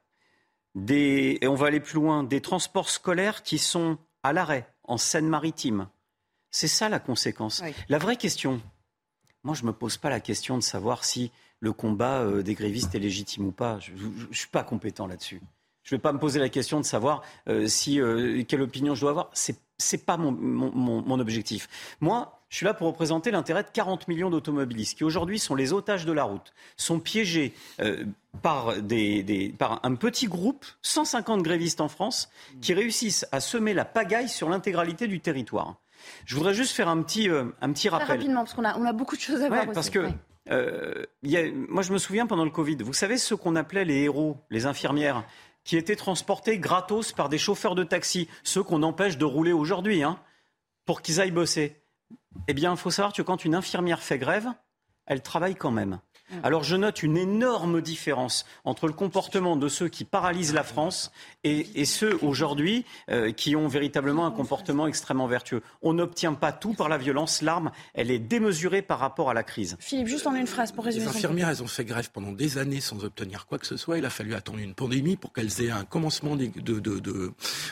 Des, 0.74 1.38
et 1.40 1.48
on 1.48 1.54
va 1.54 1.66
aller 1.66 1.80
plus 1.80 1.96
loin, 1.96 2.22
des 2.22 2.40
transports 2.40 2.88
scolaires 2.88 3.42
qui 3.42 3.58
sont 3.58 3.98
à 4.22 4.32
l'arrêt 4.32 4.72
en 4.84 4.96
Seine-Maritime. 4.96 5.88
C'est 6.50 6.68
ça 6.68 6.88
la 6.88 7.00
conséquence. 7.00 7.62
La 7.88 7.98
vraie 7.98 8.16
question, 8.16 8.60
moi 9.42 9.54
je 9.54 9.62
ne 9.62 9.68
me 9.68 9.72
pose 9.72 9.96
pas 9.96 10.10
la 10.10 10.20
question 10.20 10.56
de 10.56 10.62
savoir 10.62 11.04
si 11.04 11.30
le 11.60 11.72
combat 11.72 12.20
euh, 12.20 12.42
des 12.42 12.54
grévistes 12.54 12.94
est 12.94 12.98
légitime 12.98 13.46
ou 13.46 13.52
pas. 13.52 13.78
Je 13.80 13.92
ne 13.92 14.32
suis 14.34 14.48
pas 14.48 14.64
compétent 14.64 15.06
là-dessus. 15.06 15.40
Je 15.82 15.94
ne 15.94 15.98
vais 15.98 16.02
pas 16.02 16.12
me 16.12 16.18
poser 16.18 16.38
la 16.38 16.48
question 16.48 16.78
de 16.78 16.84
savoir 16.84 17.22
euh, 17.48 17.66
si, 17.66 18.00
euh, 18.00 18.42
quelle 18.46 18.62
opinion 18.62 18.94
je 18.94 19.00
dois 19.00 19.10
avoir. 19.10 19.30
C'est 19.32 19.56
n'est 19.92 19.98
pas 19.98 20.16
mon, 20.16 21.20
objectif. 21.20 21.68
Moi, 22.00 22.40
je 22.48 22.56
suis 22.56 22.66
là 22.66 22.74
pour 22.74 22.86
représenter 22.86 23.30
l'intérêt 23.30 23.62
de 23.62 23.68
40 23.72 24.08
millions 24.08 24.30
d'automobilistes 24.30 24.98
qui 24.98 25.04
aujourd'hui 25.04 25.38
sont 25.38 25.54
les 25.54 25.72
otages 25.72 26.04
de 26.04 26.12
la 26.12 26.24
route, 26.24 26.52
sont 26.76 27.00
piégés 27.00 27.54
euh, 27.80 28.04
par, 28.42 28.80
des, 28.82 29.54
par 29.58 29.80
un 29.82 29.94
petit 29.94 30.26
groupe, 30.26 30.66
150 30.82 31.42
grévistes 31.42 31.80
en 31.80 31.88
France, 31.88 32.30
qui 32.60 32.74
réussissent 32.74 33.26
à 33.32 33.40
semer 33.40 33.74
la 33.74 33.84
pagaille 33.84 34.28
sur 34.28 34.48
l'intégralité 34.48 35.06
du 35.06 35.20
territoire. 35.20 35.76
Je 36.24 36.36
voudrais 36.36 36.54
juste 36.54 36.74
faire 36.74 36.88
un 36.88 37.02
petit, 37.02 37.28
euh, 37.28 37.44
un 37.60 37.72
petit 37.72 37.88
rappel. 37.88 38.08
rapidement, 38.08 38.44
parce 38.44 38.54
qu'on 38.54 38.64
a, 38.64 38.76
on 38.78 38.84
a 38.84 38.92
beaucoup 38.92 39.16
de 39.16 39.20
choses 39.20 39.42
à 39.42 39.48
voir. 39.48 39.70
Parce 39.72 39.90
que 39.90 40.08
euh, 40.50 41.04
moi, 41.68 41.82
je 41.82 41.92
me 41.92 41.98
souviens 41.98 42.26
pendant 42.26 42.44
le 42.44 42.50
Covid, 42.50 42.76
vous 42.76 42.92
savez 42.92 43.16
ce 43.16 43.34
qu'on 43.34 43.56
appelait 43.56 43.84
les 43.84 44.02
héros, 44.02 44.38
les 44.50 44.66
infirmières? 44.66 45.24
Qui 45.64 45.76
étaient 45.76 45.96
transportés 45.96 46.58
gratos 46.58 47.12
par 47.12 47.28
des 47.28 47.38
chauffeurs 47.38 47.74
de 47.74 47.84
taxi, 47.84 48.28
ceux 48.42 48.62
qu'on 48.62 48.82
empêche 48.82 49.18
de 49.18 49.24
rouler 49.24 49.52
aujourd'hui, 49.52 50.02
hein, 50.02 50.18
pour 50.84 51.02
qu'ils 51.02 51.20
aillent 51.20 51.30
bosser. 51.30 51.82
Eh 52.48 52.54
bien, 52.54 52.72
il 52.72 52.76
faut 52.76 52.90
savoir 52.90 53.12
que 53.12 53.22
quand 53.22 53.44
une 53.44 53.54
infirmière 53.54 54.02
fait 54.02 54.18
grève, 54.18 54.48
elle 55.06 55.22
travaille 55.22 55.54
quand 55.54 55.70
même. 55.70 55.98
Mm. 56.32 56.36
Alors 56.44 56.64
je 56.64 56.76
note 56.76 57.02
une 57.02 57.16
énorme 57.16 57.80
différence 57.80 58.46
entre 58.64 58.86
le 58.86 58.92
comportement 58.92 59.56
de 59.56 59.68
ceux 59.68 59.88
qui 59.88 60.04
paralysent 60.04 60.54
la 60.54 60.62
France 60.62 61.12
et, 61.44 61.84
ceux 61.84 62.18
aujourd'hui 62.22 62.84
euh, 63.10 63.32
qui 63.32 63.56
ont 63.56 63.68
véritablement 63.68 64.26
un 64.26 64.30
comportement 64.30 64.86
extrêmement 64.86 65.26
vertueux. 65.26 65.62
On 65.82 65.92
n'obtient 65.94 66.34
pas 66.34 66.52
tout 66.52 66.74
par 66.74 66.88
la 66.88 66.98
violence. 66.98 67.42
L'arme, 67.42 67.70
elle 67.94 68.10
est 68.10 68.18
démesurée 68.18 68.82
par 68.82 68.98
rapport 68.98 69.30
à 69.30 69.34
la 69.34 69.42
crise. 69.42 69.76
Philippe, 69.80 70.06
juste 70.06 70.26
en 70.26 70.34
une 70.34 70.46
phrase 70.46 70.72
pour 70.72 70.84
résumer. 70.84 71.06
Les 71.06 71.10
infirmières, 71.10 71.48
elles 71.48 71.62
ont 71.62 71.66
fait 71.66 71.84
grève 71.84 72.10
pendant 72.12 72.32
des 72.32 72.58
années 72.58 72.80
sans 72.80 73.04
obtenir 73.04 73.46
quoi 73.46 73.58
que 73.58 73.66
ce 73.66 73.76
soit. 73.76 73.98
Il 73.98 74.04
a 74.04 74.10
fallu 74.10 74.34
attendre 74.34 74.58
une 74.58 74.74
pandémie 74.74 75.16
pour 75.16 75.32
qu'elles 75.32 75.60
aient 75.62 75.70
un 75.70 75.84
commencement 75.84 76.36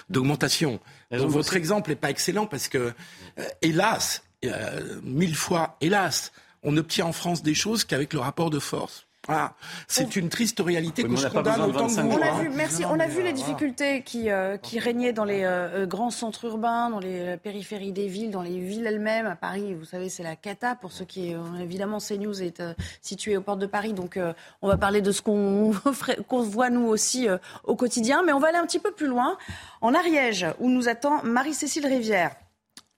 d'augmentation. 0.08 0.80
Donc 1.10 1.30
votre 1.30 1.56
exemple 1.56 1.90
n'est 1.90 1.96
pas 1.96 2.10
excellent 2.10 2.46
parce 2.46 2.68
que, 2.68 2.92
euh, 3.38 3.44
hélas, 3.62 4.22
euh, 4.44 5.00
mille 5.02 5.34
fois, 5.34 5.76
hélas, 5.80 6.32
on 6.62 6.76
obtient 6.76 7.06
en 7.06 7.12
France 7.12 7.42
des 7.42 7.54
choses 7.54 7.84
qu'avec 7.84 8.12
le 8.12 8.20
rapport 8.20 8.50
de 8.50 8.58
force. 8.58 9.06
Ah, 9.28 9.52
c'est 9.86 10.16
une 10.16 10.30
triste 10.30 10.60
réalité 10.60 11.04
Oui, 11.04 11.14
que 11.14 11.20
je 11.20 11.28
condamne 11.28 11.60
autant 11.60 11.86
que 11.86 11.92
25 11.92 12.02
vous. 12.02 12.18
On 12.18 12.22
a 12.22 12.26
hein. 12.26 12.42
vu, 12.42 12.48
merci. 12.48 12.84
On 12.86 12.98
a 12.98 13.06
vu 13.06 13.22
les 13.22 13.34
difficultés 13.34 14.02
qui, 14.02 14.30
euh, 14.30 14.56
qui 14.56 14.78
régnaient 14.78 15.12
dans 15.12 15.26
les 15.26 15.44
euh, 15.44 15.82
euh, 15.82 15.86
grands 15.86 16.10
centres 16.10 16.46
urbains, 16.46 16.88
dans 16.88 16.98
les 16.98 17.36
périphéries 17.36 17.92
des 17.92 18.08
villes, 18.08 18.30
dans 18.30 18.42
les 18.42 18.58
villes 18.58 18.86
elles-mêmes. 18.86 19.26
À 19.26 19.36
Paris, 19.36 19.74
vous 19.74 19.84
savez, 19.84 20.08
c'est 20.08 20.22
la 20.22 20.36
cata 20.36 20.74
pour 20.74 20.90
ceux 20.90 21.04
qui, 21.04 21.34
euh, 21.34 21.38
évidemment, 21.60 21.98
CNews 21.98 22.42
est 22.42 22.60
euh, 22.60 22.72
situé 23.02 23.36
aux 23.36 23.42
portes 23.42 23.58
de 23.58 23.66
Paris, 23.66 23.92
donc 23.92 24.16
euh, 24.16 24.32
on 24.62 24.68
va 24.68 24.78
parler 24.78 25.02
de 25.02 25.12
ce 25.12 25.20
qu'on 25.20 25.70
voit 26.30 26.70
nous 26.70 26.86
aussi 26.86 27.28
euh, 27.28 27.36
au 27.64 27.76
quotidien, 27.76 28.22
mais 28.24 28.32
on 28.32 28.40
va 28.40 28.48
aller 28.48 28.58
un 28.58 28.66
petit 28.66 28.80
peu 28.80 28.90
plus 28.90 29.06
loin, 29.06 29.36
en 29.82 29.94
Ariège, 29.94 30.46
où 30.60 30.70
nous 30.70 30.88
attend 30.88 31.22
Marie-Cécile 31.24 31.86
Rivière. 31.86 32.34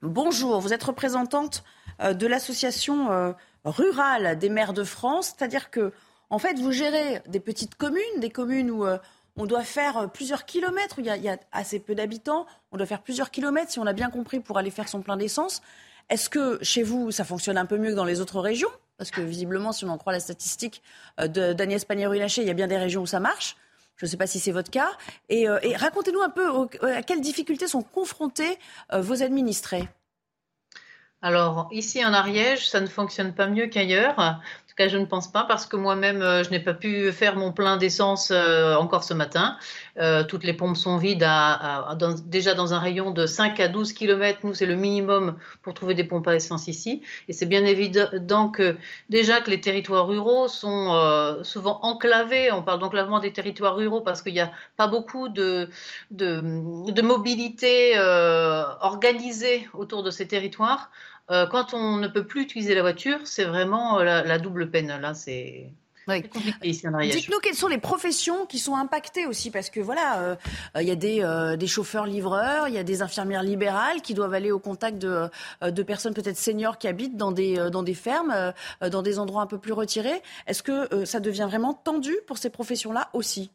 Bonjour, 0.03 0.61
vous 0.61 0.73
êtes 0.73 0.83
représentante 0.83 1.63
euh, 2.01 2.15
de 2.15 2.27
l'association 2.27 3.13
euh, 3.13 3.33
rurale 3.65 4.39
des 4.39 4.49
maires 4.49 4.73
de 4.73 4.85
France, 4.85 5.35
c'est-à-dire 5.37 5.71
que 5.71 5.93
en 6.31 6.39
fait, 6.39 6.59
vous 6.59 6.73
gérez 6.73 7.21
des 7.27 7.41
petites 7.41 7.75
communes, 7.75 8.01
des 8.19 8.31
communes 8.31 8.71
où 8.71 8.87
euh, 8.87 8.97
on 9.37 9.47
doit 9.47 9.65
faire 9.65 9.99
euh, 9.99 10.07
plusieurs 10.07 10.45
kilomètres, 10.45 10.99
où 10.99 11.01
il 11.01 11.07
y, 11.07 11.29
a, 11.29 11.39
assez 11.53 11.79
peu 11.79 11.95
d'habitants, 11.95 12.47
on 12.71 12.77
doit 12.77 12.87
faire 12.87 13.03
plusieurs 13.03 13.31
kilomètres, 13.31 13.71
si 13.71 13.79
on 13.79 13.87
a 13.87 13.93
bien 13.93 14.11
compris, 14.11 14.41
pour 14.41 14.59
aller 14.59 14.71
faire 14.71 14.89
son 14.89 15.03
plein 15.03 15.17
d'essence. 15.17 15.63
Est-ce 16.09 16.29
que 16.29 16.59
chez 16.63 16.83
vous, 16.83 17.11
ça 17.11 17.25
fonctionne 17.25 17.59
un 17.59 17.67
peu 17.67 17.79
mieux 17.79 17.91
que 17.91 17.97
dans 17.97 18.05
les 18.05 18.21
autres 18.21 18.41
régions? 18.41 18.71
Parce 18.99 19.11
que 19.11 19.21
visiblement, 19.21 19.73
si 19.73 19.85
on 19.85 19.89
en 19.89 19.99
croit 19.99 20.13
la 20.13 20.21
statistique 20.21 20.83
euh, 21.21 21.29
d'Agnès 21.55 21.85
Pannier-Runacher, 21.85 22.43
il 22.43 22.49
y 22.49 22.51
a 22.51 22.55
bien 22.55 22.67
des 22.67 22.79
régions 22.79 23.03
où 23.03 23.07
ça 23.07 23.21
marche. 23.21 23.57
Je 23.97 24.07
ne 24.07 24.11
sais 24.11 24.17
pas 24.17 24.27
si 24.27 24.41
c'est 24.41 24.53
votre 24.53 24.71
cas. 24.71 24.91
Et, 25.29 25.49
euh, 25.49 25.59
racontez-nous 25.77 26.23
un 26.23 26.31
peu 26.31 26.49
à 26.83 27.03
quelles 27.03 27.21
difficultés 27.21 27.69
sont 27.69 27.83
confrontés 27.83 28.59
vos 28.93 29.23
administrés. 29.23 29.89
Alors, 31.25 31.69
ici 31.71 32.05
en 32.05 32.13
Ariège, 32.13 32.69
ça 32.69 32.81
ne 32.81 32.89
fonctionne 32.89 33.33
pas 33.33 33.47
mieux 33.47 33.69
qu'ailleurs. 33.69 34.19
En 34.19 34.35
tout 34.67 34.75
cas, 34.77 34.89
je 34.89 34.99
ne 34.99 35.05
pense 35.05 35.31
pas 35.31 35.45
parce 35.45 35.67
que 35.67 35.77
moi-même, 35.77 36.21
euh, 36.21 36.43
je 36.43 36.51
n'ai 36.51 36.59
pas 36.59 36.75
pu 36.75 37.13
faire 37.13 37.37
mon 37.37 37.53
plein 37.53 37.77
d'essence 37.77 38.33
euh, 38.33 38.75
encore 38.75 39.05
ce 39.05 39.15
matin. 39.15 39.57
Euh, 39.99 40.25
toutes 40.25 40.43
les 40.43 40.53
pompes 40.53 40.77
sont 40.77 40.97
vides 40.97 41.23
à, 41.25 41.97
déjà 42.27 42.55
dans 42.55 42.75
un 42.75 42.81
rayon 42.81 43.13
de 43.13 43.27
5 43.27 43.61
à 43.61 43.69
12 43.69 43.93
km. 43.93 44.41
Nous, 44.43 44.55
c'est 44.55 44.67
le 44.67 44.75
minimum 44.75 45.37
pour 45.63 45.75
trouver 45.75 45.95
des 45.95 46.03
pompes 46.03 46.27
à 46.27 46.35
essence 46.35 46.67
ici. 46.67 47.03
Et 47.29 47.33
c'est 47.33 47.47
bien 47.47 47.65
évident 47.65 48.49
que 48.49 48.77
déjà 49.09 49.41
que 49.41 49.51
les 49.51 49.61
territoires 49.61 50.09
ruraux 50.09 50.49
sont 50.49 51.39
souvent 51.45 51.79
enclavés. 51.83 52.51
On 52.51 52.63
parle 52.63 52.81
d'enclavement 52.81 53.21
des 53.21 53.33
territoires 53.33 53.77
ruraux 53.77 54.01
parce 54.01 54.23
qu'il 54.23 54.33
n'y 54.33 54.41
a 54.41 54.51
pas 54.77 54.89
beaucoup 54.89 55.29
de, 55.29 55.69
mobilité 57.03 57.97
organisée 58.81 59.69
autour 59.75 60.03
de 60.03 60.11
ces 60.11 60.27
territoires. 60.27 60.91
Euh, 61.33 61.47
quand 61.47 61.73
on 61.75 61.97
ne 61.97 62.09
peut 62.09 62.27
plus 62.27 62.43
utiliser 62.43 62.75
la 62.75 62.83
voiture, 62.83 63.19
c'est 63.25 63.45
vraiment 63.45 63.99
euh, 63.99 64.05
la, 64.05 64.23
la 64.23 64.39
double 64.39 64.71
peine. 64.71 64.89
Là, 65.01 65.15
c'est 65.15 65.73
c'est 66.09 66.29
compliqué 66.29 66.69
ici 66.69 66.89
en 66.89 66.95
Ariège. 66.95 67.15
Dites-nous 67.15 67.39
quelles 67.39 67.55
sont 67.55 67.69
les 67.69 67.79
professions 67.79 68.45
qui 68.47 68.59
sont 68.59 68.75
impactées 68.75 69.25
aussi, 69.27 69.53
parce 69.53 69.71
que 69.71 69.79
voilà, 69.79 70.19
euh, 70.19 70.37
euh, 70.77 70.83
il 70.83 70.89
y 70.89 70.91
a 70.91 70.97
des, 70.97 71.23
euh, 71.23 71.57
des 71.57 71.69
chauffeurs-livreurs, 71.69 72.67
il 72.67 72.75
y 72.75 72.79
a 72.79 72.83
des 72.83 73.03
infirmières 73.03 73.45
libérales 73.45 74.03
qui 74.03 74.13
doivent 74.13 74.35
aller 74.35 74.51
au 74.51 74.59
contact 74.59 74.99
de, 74.99 75.31
de 75.63 75.83
personnes 75.85 76.13
peut-être 76.13 76.37
seniors 76.37 76.77
qui 76.77 76.89
habitent 76.89 77.17
dans 77.17 77.31
des, 77.31 77.71
dans 77.71 77.85
des 77.85 77.95
fermes, 77.95 78.53
dans 78.81 79.03
des 79.03 79.21
endroits 79.21 79.43
un 79.43 79.47
peu 79.47 79.59
plus 79.59 79.73
retirés. 79.73 80.23
Est-ce 80.49 80.65
que 80.65 81.05
ça 81.05 81.21
devient 81.21 81.47
vraiment 81.49 81.73
tendu 81.73 82.17
pour 82.27 82.37
ces 82.37 82.51
professions-là 82.51 83.09
aussi? 83.13 83.53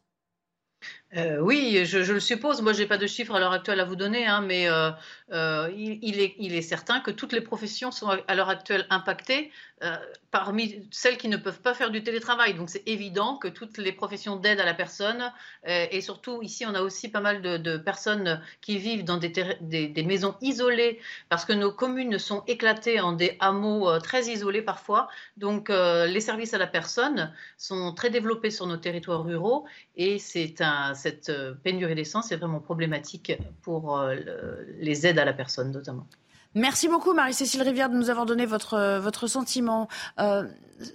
Euh, 1.16 1.40
oui, 1.40 1.86
je, 1.86 2.04
je 2.04 2.14
le 2.14 2.20
suppose. 2.20 2.62
Moi, 2.62 2.74
j'ai 2.74 2.86
pas 2.86 2.98
de 2.98 3.08
chiffres 3.08 3.34
à 3.36 3.40
l'heure 3.40 3.54
actuelle 3.54 3.80
à 3.80 3.86
vous 3.86 3.96
donner, 3.96 4.26
hein, 4.28 4.42
mais 4.42 4.68
euh, 4.68 4.92
euh, 5.32 5.72
il 5.74 6.20
est 6.54 6.62
certain 6.62 7.00
que 7.00 7.12
toutes 7.12 7.32
les 7.32 7.40
professions 7.40 7.92
sont 7.92 8.10
à 8.10 8.36
l'heure 8.36 8.50
actuelle 8.50 8.86
impactées, 8.90 9.52
euh, 9.84 9.96
parmi 10.32 10.88
celles 10.90 11.18
qui 11.18 11.28
ne 11.28 11.38
peuvent 11.38 11.62
pas 11.62 11.76
faire 11.76 11.92
du 11.92 12.04
télétravail. 12.04 12.56
Donc, 12.56 12.70
c'est 12.70 12.82
évident 12.88 13.38
que 13.38 13.48
toutes 13.48 13.78
les 13.78 13.92
professions 13.92 14.36
d'aide 14.36 14.60
à 14.60 14.66
la 14.66 14.74
personne, 14.74 15.32
euh, 15.68 15.86
et 15.92 16.02
surtout 16.02 16.42
ici, 16.42 16.66
on 16.66 16.74
a 16.74 16.82
aussi 16.82 17.10
pas 17.10 17.20
mal 17.20 17.44
de, 17.44 17.78
personnes 17.78 18.42
qui 18.62 18.80
vivent 18.80 19.04
dans 19.04 19.18
des, 19.18 20.04
maisons 20.04 20.36
isolées, 20.42 21.00
parce 21.30 21.46
que 21.46 21.54
nos 21.54 21.72
communes 21.72 22.18
sont 22.18 22.44
éclatées 22.48 23.00
en 23.00 23.14
des 23.14 23.38
hameaux 23.40 23.88
euh, 23.88 24.00
très 24.00 24.26
isolés 24.26 24.64
parfois. 24.64 25.10
Donc, 25.38 25.70
les 25.70 26.22
services 26.22 26.56
à 26.56 26.58
la 26.58 26.68
personne 26.68 27.32
sont 27.58 27.94
très 27.94 28.10
développés 28.10 28.50
sur 28.50 28.66
nos 28.66 28.78
territoires 28.78 29.24
ruraux, 29.24 29.66
et 29.96 30.18
cette 30.18 30.64
pénurie 31.64 31.96
d'essence 31.96 32.32
est 32.32 32.38
vraiment 32.38 32.60
problématique 32.60 33.34
pour 33.62 34.00
le- 34.00 34.66
les 34.80 35.06
aides 35.06 35.20
à 35.20 35.26
la 35.26 35.34
personne 35.34 35.72
notamment. 35.72 36.08
Merci 36.58 36.88
beaucoup 36.88 37.14
Marie-Cécile 37.14 37.62
Rivière 37.62 37.88
de 37.92 37.96
nous 37.96 38.10
avoir 38.10 38.26
donné 38.26 38.48
votre, 38.48 38.74
euh, 38.74 39.00
votre 39.00 39.28
sentiment. 39.28 39.88
Euh, 40.20 40.48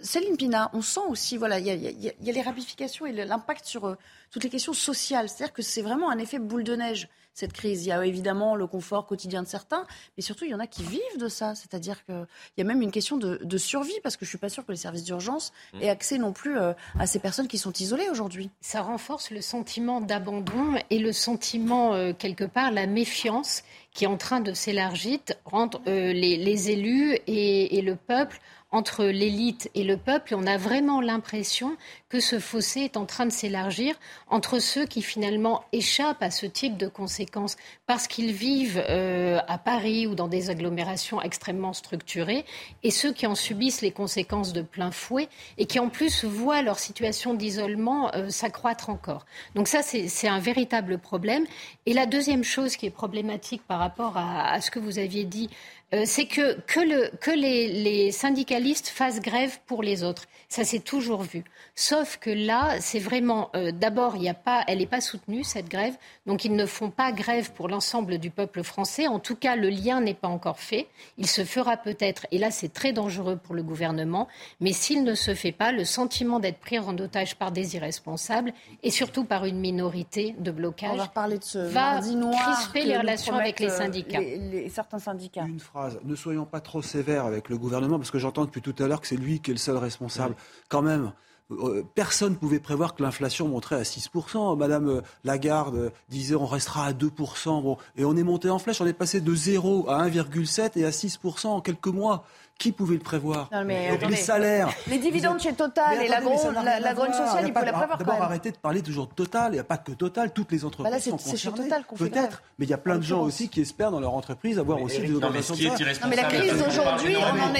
Céline 0.03 0.37
Pina, 0.37 0.71
on 0.73 0.83
sent 0.83 1.01
aussi, 1.09 1.37
voilà, 1.37 1.61
il 1.61 1.67
y 1.67 1.71
a, 1.71 1.75
il 1.75 1.83
y 1.83 2.09
a- 2.09 2.13
il 2.21 2.27
y 2.27 2.31
a 2.31 2.33
les 2.33 2.43
ramifications 2.43 3.07
et 3.07 3.13
l'impact 3.13 3.65
sur 3.65 3.87
euh, 3.87 3.95
toutes 4.33 4.43
les 4.43 4.51
questions 4.51 4.73
sociales. 4.73 5.29
C'est-à-dire 5.29 5.53
que 5.55 5.63
c'est 5.63 5.83
vraiment 5.83 6.11
un 6.11 6.19
effet 6.19 6.41
boule 6.41 6.65
de 6.65 6.75
neige, 6.75 7.09
cette 7.35 7.53
crise. 7.53 7.85
Il 7.85 7.89
y 7.89 7.93
a 7.93 8.05
évidemment 8.05 8.57
le 8.57 8.67
confort 8.67 9.07
quotidien 9.07 9.43
de 9.43 9.47
certains, 9.49 9.85
mais 10.17 10.23
surtout, 10.23 10.45
il 10.45 10.51
y 10.51 10.55
en 10.55 10.61
a 10.61 10.67
qui 10.67 10.83
vivent 10.83 11.19
de 11.19 11.29
ça. 11.29 11.55
C'est-à-dire 11.55 12.05
qu'il 12.05 12.27
y 12.59 12.61
a 12.61 12.65
même 12.65 12.83
une 12.83 12.91
question 12.91 13.17
de, 13.17 13.41
de 13.43 13.59
survie, 13.59 13.99
parce 14.03 14.17
que 14.17 14.25
je 14.25 14.31
suis 14.31 14.39
pas 14.39 14.49
sûre 14.51 14.67
que 14.67 14.73
les 14.73 14.79
services 14.79 15.05
d'urgence 15.05 15.53
aient 15.81 15.89
accès 15.89 16.19
non 16.19 16.33
plus 16.33 16.59
euh, 16.59 16.73
à 16.99 17.07
ces 17.07 17.19
personnes 17.21 17.49
qui 17.49 17.59
sont 17.59 17.73
isolées 17.73 18.09
aujourd'hui. 18.11 18.51
Ça 18.61 18.83
renforce 18.83 19.31
le 19.31 19.41
sentiment 19.41 20.01
d'abandon 20.01 20.75
et 20.91 20.99
le 20.99 21.13
sentiment, 21.13 21.95
euh, 21.95 22.13
quelque 22.13 22.45
part, 22.45 22.71
la 22.71 22.87
méfiance 22.87 23.63
qui 23.95 24.05
est 24.05 24.09
en 24.09 24.17
train 24.17 24.41
de 24.41 24.53
s'élargir 24.53 25.19
entre 25.45 25.81
euh, 25.87 26.13
les, 26.13 26.71
élus 26.71 27.19
et 27.27 27.83
le 27.83 27.97
peuple, 27.97 28.41
entre 28.73 29.05
l'élite 29.05 29.71
et 29.75 29.85
le 29.85 29.97
peuple. 29.97 30.35
On 30.35 30.47
a 30.47 30.57
vraiment 30.57 31.01
l'impression 31.01 31.77
que 32.09 32.21
ce 32.21 32.39
fossé 32.39 32.81
est 32.81 32.97
en 32.97 33.07
train 33.07 33.27
de 33.27 33.33
s'élargir 33.33 33.95
entre 34.29 34.59
ceux 34.59 34.87
qui 34.87 35.03
finalement 35.03 35.65
échappent 35.73 36.23
à 36.23 36.31
ce 36.31 36.47
type 36.47 36.77
de 36.77 36.89
conséquences 36.89 37.57
parce 37.87 38.09
qu'ils 38.09 38.33
vivent 38.33 38.83
euh, 38.89 39.39
à 39.47 39.59
Paris 39.59 40.07
ou 40.07 40.15
dans 40.15 40.29
des 40.29 40.51
agglomérations 40.51 41.21
extrêmement 41.23 41.73
structurées 41.75 42.45
et 42.83 42.91
ceux 42.91 43.13
qui 43.13 43.27
en 43.27 43.35
subissent 43.35 43.83
les 43.83 43.93
conséquences 43.93 44.53
de 44.53 44.63
plein 44.63 44.91
fouet 44.91 45.29
et 45.59 45.67
qui 45.67 45.79
en 45.79 45.89
plus 45.89 46.25
voient 46.25 46.63
leur 46.63 46.79
situation 46.79 47.35
d'isolement 47.35 48.15
euh, 48.15 48.31
s'accroître 48.31 48.89
encore. 48.89 49.27
Donc 49.55 49.69
ça, 49.69 49.83
c'est 49.83 50.29
un 50.29 50.41
véritable 50.41 50.99
problème. 50.99 51.45
Et 51.85 51.93
la 51.93 52.07
deuxième 52.07 52.45
chose 52.45 52.77
qui 52.77 52.87
est 52.87 52.91
problématique 52.91 53.63
par 53.67 53.79
rapport 53.79 54.17
à 54.17 54.61
ce 54.61 54.71
que 54.71 54.79
vous 54.79 54.99
aviez 54.99 55.25
dit, 55.25 55.51
euh, 55.95 56.03
c'est 56.07 56.27
que, 56.27 56.59
que, 56.63 56.81
le, 56.81 57.11
que 57.21 57.31
les, 57.31 57.69
les 57.69 58.13
syndicalistes 58.13 58.89
fassent 58.89 59.21
grève 59.21 59.59
pour 59.67 59.83
les 59.83 60.03
autres. 60.05 60.25
Ça 60.49 60.65
s'est 60.65 60.81
toujours 60.81 61.23
vu. 61.23 61.45
Sauf 61.75 62.19
que 62.19 62.29
là, 62.29 62.77
c'est 62.81 62.99
vraiment, 62.99 63.49
euh, 63.57 63.73
d'abord, 63.73 64.17
il 64.17 64.29
a 64.29 64.35
pas, 64.35 64.63
elle 64.69 64.79
n'est 64.79 64.87
pas 64.87 65.01
soutenue, 65.01 65.45
cette 65.45 65.69
grève. 65.71 65.95
Donc, 66.27 66.45
ils 66.45 66.55
ne 66.55 66.67
font 66.67 66.91
pas 66.91 67.11
grève 67.13 67.53
pour 67.53 67.69
l'ensemble 67.69 68.19
du 68.19 68.29
peuple 68.31 68.63
français. 68.63 69.07
En 69.07 69.19
tout 69.19 69.35
cas, 69.35 69.57
le 69.57 69.71
lien 69.71 70.03
n'est 70.03 70.13
pas 70.13 70.29
encore 70.29 70.59
fait. 70.59 70.89
Il 71.17 71.27
se 71.27 71.45
fera 71.45 71.79
peut-être, 71.79 72.27
et 72.33 72.39
là, 72.39 72.51
c'est 72.51 72.71
très 72.71 72.93
dangereux 72.93 73.37
pour 73.37 73.55
le 73.55 73.63
gouvernement. 73.63 74.29
Mais 74.61 74.73
s'il 74.75 75.05
ne 75.05 75.15
se 75.15 75.35
fait 75.35 75.53
pas, 75.53 75.73
le 75.73 75.85
sentiment 75.87 76.39
d'être 76.39 76.59
pris 76.59 76.79
en 76.79 76.97
otage 76.99 77.37
par 77.37 77.51
des 77.51 77.75
irresponsables 77.77 78.53
et 78.83 78.91
surtout 78.91 79.25
par 79.25 79.47
une 79.47 79.59
minorité 79.59 80.35
de 80.39 80.51
blocage 80.51 80.91
On 80.93 80.97
va 80.97 81.29
de 81.39 81.45
ce 81.45 81.59
va 81.59 81.93
mardi 81.93 82.15
noir 82.15 82.35
crisper 82.55 82.85
les 82.85 82.99
relations 82.99 83.35
avec 83.37 83.59
les 83.59 83.71
euh, 83.71 83.79
syndicats. 83.79 84.21
les- 84.21 84.37
les- 84.37 84.69
certains 84.69 84.99
syndicats. 84.99 85.45
Une 85.49 85.59
phrase. 85.61 85.82
Ne 86.05 86.15
soyons 86.15 86.45
pas 86.45 86.61
trop 86.61 86.83
sévères 86.83 87.25
avec 87.25 87.49
le 87.49 87.57
gouvernement, 87.59 87.99
parce 87.99 88.11
que 88.11 88.19
j'entends 88.19 88.45
depuis 88.45 88.63
tout 88.63 88.75
à 88.79 88.87
l'heure 88.87 89.01
que 89.01 89.07
c'est 89.07 89.17
lui 89.17 89.41
qui 89.41 89.51
est 89.51 89.55
le 89.55 89.59
seul 89.59 89.77
responsable. 89.77 90.35
Quand 90.69 90.83
même. 90.83 91.13
euh, 91.51 91.83
Personne 91.95 92.33
ne 92.33 92.37
pouvait 92.39 92.61
prévoir 92.61 92.95
que 92.95 93.03
l'inflation 93.03 93.49
monterait 93.49 93.77
à 93.77 93.83
6%. 93.83 94.57
Madame 94.57 94.89
euh, 94.89 95.01
Lagarde 95.25 95.75
euh, 95.77 95.91
disait 96.09 96.35
on 96.35 96.47
restera 96.47 96.87
à 96.87 96.93
2%. 96.93 97.63
Bon, 97.63 97.77
et 97.97 98.05
on 98.05 98.17
est 98.17 98.23
monté 98.23 98.49
en 98.49 98.59
flèche. 98.59 98.81
On 98.81 98.87
est 98.87 98.93
passé 98.93 99.21
de 99.21 99.35
0 99.35 99.89
à 99.89 100.09
1,7 100.09 100.73
et 100.77 100.85
à 100.85 100.91
6% 100.91 101.49
en 101.49 101.61
quelques 101.61 101.89
mois. 101.89 102.25
Qui 102.59 102.71
pouvait 102.71 102.95
le 102.95 103.01
prévoir 103.01 103.49
Non, 103.51 103.65
mais 103.65 103.87
Et 103.87 103.89
attendez. 103.89 104.15
Les 104.15 104.21
salaires. 104.21 104.69
Les 104.87 104.99
dividendes 104.99 105.41
chez 105.41 105.53
Total 105.53 105.99
Mais 105.99 106.07
et 106.07 106.09
la, 106.09 106.19
attendez, 106.19 106.37
la, 106.65 106.79
la 106.79 106.95
voir. 106.95 107.09
sociale, 107.09 107.39
Il 107.43 107.49
il 107.49 107.53
pas 107.53 107.61
faut 107.61 107.67
la 107.67 107.73
de- 107.73 107.77
prévoir 107.79 107.99
D'abord, 107.99 108.23
arrêtez 108.23 108.53
de 108.53 108.57
parler 108.57 108.83
toujours 108.83 109.09
de 109.09 109.15
Total. 109.15 109.51
Il 109.51 109.55
n'y 109.55 109.59
a 109.59 109.65
pas 109.65 109.79
que 109.79 109.91
Total. 109.93 110.33
Toutes 110.33 110.53
les 110.53 110.65
entreprises 110.65 110.85
Bah 110.85 110.97
là, 110.97 111.03
c'est- 111.03 111.11
sont 111.11 111.17
concernées. 111.17 111.69
Peut-être. 111.97 112.43
Mais 112.59 112.67
il 112.67 112.71
y 112.71 112.75
a 112.75 112.79
plein 112.79 112.99
de 112.99 113.03
gens 113.03 113.23
aussi 113.23 113.49
qui 113.49 113.61
espèrent 113.63 113.91
dans 113.91 113.99
leur 113.99 114.15
entreprise 114.15 114.61
avoir 114.61 114.81
aussi 114.81 115.01
des 115.01 115.13
augmentations 115.15 115.57
de. 115.57 115.63
Non, 115.65 116.09
mais 116.09 116.17
la 116.17 116.25
crise 116.25 116.53
d'aujourd'hui, 116.53 117.17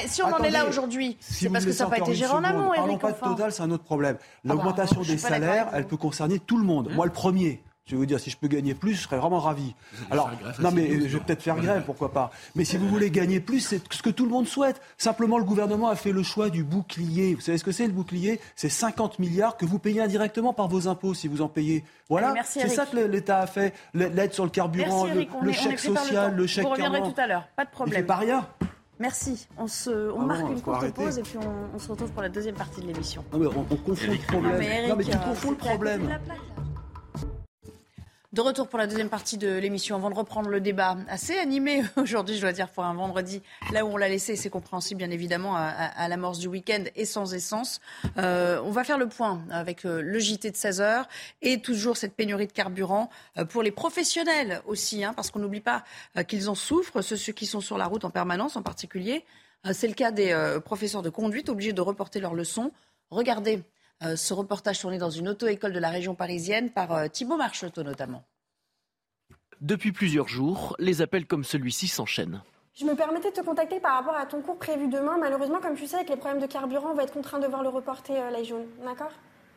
si 0.07 0.23
on 0.23 0.27
en 0.33 0.39
est 0.43 0.51
là 0.51 0.67
aujourd'hui, 0.67 1.17
c'est 1.21 1.49
parce 1.49 1.65
que 1.65 1.73
ça 1.73 1.85
n'a 1.85 1.91
pas 1.91 1.99
été 1.99 2.15
géré 2.15 2.33
en 2.33 2.39
une 2.39 2.45
amont, 2.45 2.71
Parlons 2.75 2.99
pas 2.99 3.11
de. 3.13 3.19
Total, 3.19 3.51
c'est 3.53 3.63
un 3.63 3.71
autre 3.73 3.85
problème. 3.85 4.17
Ah 4.21 4.25
bah, 4.45 4.55
L'augmentation 4.55 5.01
des 5.03 5.19
salaires, 5.19 5.69
elle 5.73 5.87
peut 5.87 5.97
concerner 5.97 6.39
tout 6.39 6.59
le 6.59 6.65
monde. 6.65 6.91
Moi, 6.95 7.07
le 7.07 7.13
premier. 7.13 7.63
Je 7.85 7.93
vais 7.93 7.97
vous 7.97 8.07
dire, 8.07 8.21
si 8.21 8.31
je 8.31 8.37
peux 8.37 8.47
gagner 8.47 8.75
plus, 8.75 8.95
je 8.95 9.01
serais 9.03 9.17
vraiment 9.19 9.41
ravi. 9.41 9.75
Alors, 10.11 10.31
non, 10.61 10.71
mais 10.71 10.89
je 11.09 11.17
vais 11.17 11.25
peut-être 11.25 11.43
faire 11.43 11.57
grève, 11.57 11.83
pourquoi 11.85 12.13
pas. 12.13 12.31
Mais 12.55 12.65
si 12.65 12.77
vous 12.77 12.89
voulez 12.89 13.11
gagner 13.11 13.41
plus, 13.41 13.59
c'est 13.59 13.81
ce 13.93 14.03
que 14.03 14.11
tout 14.11 14.25
le 14.25 14.31
monde 14.31 14.47
souhaite. 14.47 14.81
Simplement, 14.99 15.37
le 15.37 15.43
gouvernement 15.45 15.89
a 15.89 15.97
fait 15.97 16.13
le 16.13 16.23
choix 16.23 16.49
du 16.49 16.63
bouclier. 16.63 17.35
Vous 17.35 17.41
savez 17.41 17.59
ce 17.59 17.65
que 17.65 17.73
c'est 17.73 17.87
le 17.89 17.93
bouclier? 17.93 18.41
C'est 18.55 18.69
50 18.69 19.19
milliards 19.19 19.57
que 19.57 19.67
vous 19.67 19.81
payez 19.81 20.01
indirectement 20.01 20.53
par 20.53 20.69
vos 20.69 20.87
impôts, 20.87 21.13
si 21.13 21.27
vous 21.27 21.43
en 21.43 21.49
payez. 21.49 21.83
Voilà, 22.09 22.35
c'est 22.45 22.69
ça 22.69 22.87
que 22.87 22.97
l'État 22.99 23.41
a 23.41 23.47
fait. 23.49 23.75
L'aide 23.95 24.33
sur 24.33 24.45
le 24.45 24.51
carburant, 24.51 25.05
Merci 25.07 25.15
le, 25.15 25.21
Eric, 25.23 25.31
on 25.35 25.45
le 25.45 25.51
est, 25.51 25.53
on 25.53 25.55
est 25.55 25.77
chèque 25.77 25.85
le 25.85 25.97
social, 25.97 26.31
temps. 26.31 26.37
le 26.37 26.47
chèque 26.47 26.65
Vous 26.65 26.71
reviendrez 26.71 27.03
tout 27.03 27.15
à 27.21 27.27
l'heure, 27.27 27.49
pas 27.57 27.65
de 27.65 27.69
Il 27.69 27.73
fait 27.73 27.75
problème. 27.75 28.07
pas 28.07 28.17
rien. 28.17 28.47
Merci. 29.01 29.49
On, 29.59 29.67
se, 29.67 29.91
on 30.13 30.21
Ah 30.21 30.27
marque 30.27 30.51
une 30.51 30.61
courte 30.61 30.77
arrêter. 30.77 30.93
pause 31.03 31.19
et 31.19 31.23
puis 31.23 31.37
on, 31.39 31.75
on 31.75 31.79
se 31.81 31.89
retrouve 31.89 32.13
pour 32.13 32.23
la 32.23 32.29
deuxième 32.29 32.55
partie 32.55 32.81
de 32.81 32.87
l'émission. 32.87 33.25
Non, 33.33 33.39
mais 33.41 33.47
on, 33.49 33.67
on 33.69 33.77
confond 33.77 34.13
le 34.13 34.19
problème. 34.19 34.53
Non, 34.53 34.59
mais 34.61 34.67
Eric, 34.77 34.89
non, 34.91 34.97
mais 34.97 35.05
tu 35.05 35.11
euh, 35.17 35.21
confonds 35.21 35.51
le 35.51 35.57
problème. 35.57 36.19
De 38.33 38.41
retour 38.41 38.67
pour 38.67 38.79
la 38.79 38.87
deuxième 38.87 39.11
partie 39.11 39.37
de 39.37 39.59
l'émission, 39.59 39.95
avant 39.95 40.09
de 40.09 40.15
reprendre 40.15 40.49
le 40.49 40.59
débat 40.59 40.97
assez 41.07 41.37
animé 41.37 41.83
aujourd'hui, 41.99 42.35
je 42.35 42.41
dois 42.41 42.53
dire, 42.53 42.71
pour 42.71 42.83
un 42.83 42.95
vendredi, 42.95 43.43
là 43.75 43.85
où 43.85 43.89
on 43.89 43.99
l'a 43.99 44.09
laissé, 44.09 44.37
c'est 44.37 44.49
compréhensible 44.49 44.97
bien 44.97 45.11
évidemment 45.11 45.55
à, 45.55 46.09
l'amorce 46.09 46.39
du 46.39 46.49
week-end 46.49 46.83
et 46.97 47.05
sans 47.05 47.35
essence. 47.35 47.83
Euh, 48.17 48.59
on 48.65 48.71
va 48.71 48.85
faire 48.85 48.97
le 48.97 49.07
point 49.07 49.43
avec 49.51 49.85
euh, 49.85 50.01
le 50.01 50.19
JT 50.19 50.51
de 50.51 50.57
16h 50.57 51.05
et 51.43 51.61
toujours 51.61 51.99
cette 51.99 52.15
pénurie 52.15 52.47
de 52.47 52.53
carburant 52.53 53.11
euh, 53.37 53.45
pour 53.45 53.63
les 53.63 53.71
professionnels 53.71 54.63
aussi, 54.65 55.05
hein, 55.05 55.13
parce 55.13 55.31
qu'on 55.31 55.41
n'oublie 55.41 55.61
pas 55.61 55.85
euh, 56.17 56.23
qu'ils 56.23 56.49
en 56.49 56.55
souffrent, 56.55 57.03
ceux, 57.03 57.17
qui 57.35 57.45
sont 57.45 57.61
sur 57.61 57.77
la 57.77 57.85
route 57.85 58.07
en 58.07 58.11
permanence 58.11 58.57
en 58.57 58.63
particulier. 58.63 59.27
C'est 59.73 59.89
le 59.89 59.95
cas 59.95 60.11
des 60.11 60.59
professeurs 60.65 61.03
de 61.03 61.11
conduite 61.11 61.49
obligés 61.49 61.73
de 61.73 61.81
reporter 61.83 62.19
leurs 62.19 62.35
leçons. 62.35 62.73
Regardez 63.11 63.63
euh, 64.05 64.17
ce 64.17 64.35
reportage 64.35 64.81
tourné 64.81 64.99
dans 64.99 65.11
une 65.11 65.29
auto-école 65.29 65.73
de 65.73 65.79
la 65.79 65.91
région 65.91 66.15
parisienne 66.15 66.71
par 66.71 66.93
euh, 66.93 67.09
Thibaut 67.09 67.37
Marcheteau 67.37 67.83
notamment. 67.83 68.25
Depuis 69.61 69.93
plusieurs 69.93 70.29
jours, 70.29 70.75
les 70.79 71.03
appels 71.03 71.27
comme 71.27 71.45
celui-ci 71.45 71.87
s'enchaînent. 71.87 72.43
Je 72.75 72.87
me 72.87 72.95
permettais 72.95 73.31
de 73.31 73.37
te 73.37 73.43
contacter 73.43 73.81
par 73.81 73.97
rapport 73.97 74.17
à 74.17 74.25
ton 74.25 74.41
cours 74.41 74.59
prévu 74.59 74.89
demain. 74.89 75.19
Malheureusement, 75.21 75.61
comme 75.61 75.77
tu 75.77 75.87
sais, 75.87 75.97
avec 75.97 76.09
les 76.09 76.17
problèmes 76.17 76.41
de 76.41 76.47
carburant, 76.47 76.91
on 76.91 76.95
va 76.95 77.03
être 77.03 77.13
contraint 77.13 77.39
de 77.39 77.47
voir 77.47 77.63
le 77.63 77.69
reporter, 77.69 78.15
euh, 78.17 78.31
la 78.31 78.43
jaune. 78.43 78.65
D'accord? 78.83 79.13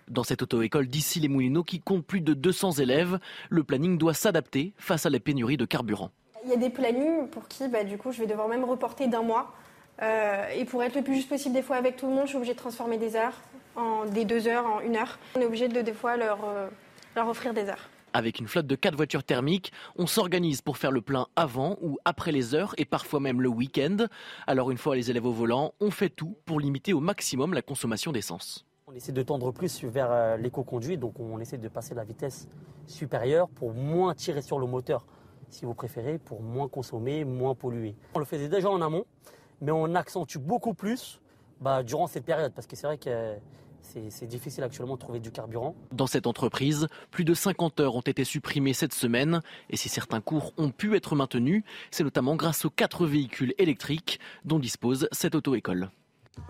Dans 0.09 0.23
cette 0.23 0.41
auto-école 0.41 0.87
d'ici 0.87 1.21
les 1.21 1.29
Moulineaux 1.29 1.63
qui 1.63 1.79
compte 1.79 2.05
plus 2.05 2.19
de 2.19 2.33
200 2.33 2.73
élèves, 2.73 3.17
le 3.49 3.63
planning 3.63 3.97
doit 3.97 4.13
s'adapter 4.13 4.73
face 4.77 5.05
à 5.05 5.09
la 5.09 5.19
pénurie 5.19 5.57
de 5.57 5.65
carburant. 5.65 6.11
Il 6.43 6.49
y 6.51 6.53
a 6.53 6.57
des 6.57 6.69
plannings 6.69 7.29
pour 7.29 7.47
qui, 7.47 7.67
bah, 7.69 7.85
du 7.85 7.97
coup, 7.97 8.11
je 8.11 8.19
vais 8.19 8.27
devoir 8.27 8.49
même 8.49 8.65
reporter 8.65 9.07
d'un 9.07 9.23
mois. 9.23 9.55
Euh, 10.01 10.49
et 10.49 10.65
pour 10.65 10.83
être 10.83 10.95
le 10.95 11.01
plus 11.01 11.15
juste 11.15 11.29
possible, 11.29 11.55
des 11.55 11.61
fois, 11.61 11.77
avec 11.77 11.95
tout 11.95 12.07
le 12.07 12.13
monde, 12.13 12.25
je 12.25 12.29
suis 12.29 12.37
obligée 12.37 12.53
de 12.53 12.59
transformer 12.59 12.97
des 12.97 13.15
heures, 13.15 13.41
en, 13.75 14.05
des 14.05 14.25
deux 14.25 14.47
heures 14.47 14.65
en 14.65 14.79
une 14.81 14.95
heure. 14.95 15.17
On 15.35 15.41
est 15.41 15.45
obligé 15.45 15.67
de, 15.67 15.81
des 15.81 15.93
fois, 15.93 16.17
leur, 16.17 16.39
euh, 16.45 16.67
leur 17.15 17.27
offrir 17.27 17.53
des 17.53 17.69
heures. 17.69 17.89
Avec 18.13 18.39
une 18.39 18.47
flotte 18.47 18.67
de 18.67 18.75
4 18.75 18.95
voitures 18.95 19.25
thermiques, 19.25 19.73
on 19.97 20.07
s'organise 20.07 20.61
pour 20.61 20.77
faire 20.77 20.91
le 20.91 21.01
plein 21.01 21.27
avant 21.35 21.77
ou 21.81 21.97
après 22.05 22.31
les 22.31 22.55
heures 22.55 22.73
et 22.77 22.85
parfois 22.85 23.19
même 23.19 23.41
le 23.41 23.49
week-end. 23.49 23.97
Alors 24.47 24.71
une 24.71 24.77
fois 24.77 24.95
les 24.95 25.11
élèves 25.11 25.25
au 25.25 25.33
volant, 25.33 25.73
on 25.81 25.91
fait 25.91 26.09
tout 26.09 26.37
pour 26.45 26.61
limiter 26.61 26.93
au 26.93 27.01
maximum 27.01 27.53
la 27.53 27.61
consommation 27.61 28.13
d'essence. 28.13 28.65
On 28.87 28.93
essaie 28.93 29.11
de 29.11 29.21
tendre 29.21 29.51
plus 29.51 29.83
vers 29.83 30.11
euh, 30.11 30.37
l'éco-conduite, 30.37 31.01
donc 31.01 31.19
on 31.19 31.39
essaie 31.41 31.57
de 31.57 31.67
passer 31.67 31.93
la 31.93 32.05
vitesse 32.05 32.47
supérieure 32.87 33.49
pour 33.49 33.73
moins 33.73 34.13
tirer 34.13 34.41
sur 34.41 34.59
le 34.59 34.67
moteur, 34.67 35.05
si 35.49 35.65
vous 35.65 35.73
préférez, 35.73 36.17
pour 36.17 36.41
moins 36.41 36.69
consommer, 36.69 37.25
moins 37.25 37.53
polluer. 37.53 37.95
On 38.13 38.19
le 38.19 38.25
faisait 38.25 38.47
déjà 38.47 38.69
en 38.69 38.81
amont, 38.81 39.05
mais 39.59 39.73
on 39.73 39.93
accentue 39.93 40.37
beaucoup 40.37 40.73
plus 40.73 41.19
bah, 41.59 41.83
durant 41.83 42.07
cette 42.07 42.23
période, 42.23 42.53
parce 42.53 42.67
que 42.67 42.77
c'est 42.77 42.87
vrai 42.87 42.97
que 42.97 43.09
euh, 43.09 43.35
c'est 44.09 44.27
difficile 44.27 44.63
actuellement 44.63 44.95
de 44.95 44.99
trouver 44.99 45.19
du 45.19 45.31
carburant. 45.31 45.75
Dans 45.91 46.07
cette 46.07 46.27
entreprise, 46.27 46.87
plus 47.11 47.23
de 47.23 47.33
50 47.33 47.79
heures 47.79 47.95
ont 47.95 48.01
été 48.01 48.23
supprimées 48.23 48.73
cette 48.73 48.93
semaine 48.93 49.41
et 49.69 49.77
si 49.77 49.89
certains 49.89 50.21
cours 50.21 50.53
ont 50.57 50.71
pu 50.71 50.95
être 50.95 51.15
maintenus, 51.15 51.63
c'est 51.91 52.03
notamment 52.03 52.35
grâce 52.35 52.65
aux 52.65 52.69
quatre 52.69 53.05
véhicules 53.05 53.53
électriques 53.57 54.19
dont 54.43 54.59
dispose 54.59 55.07
cette 55.11 55.35
auto-école. 55.35 55.89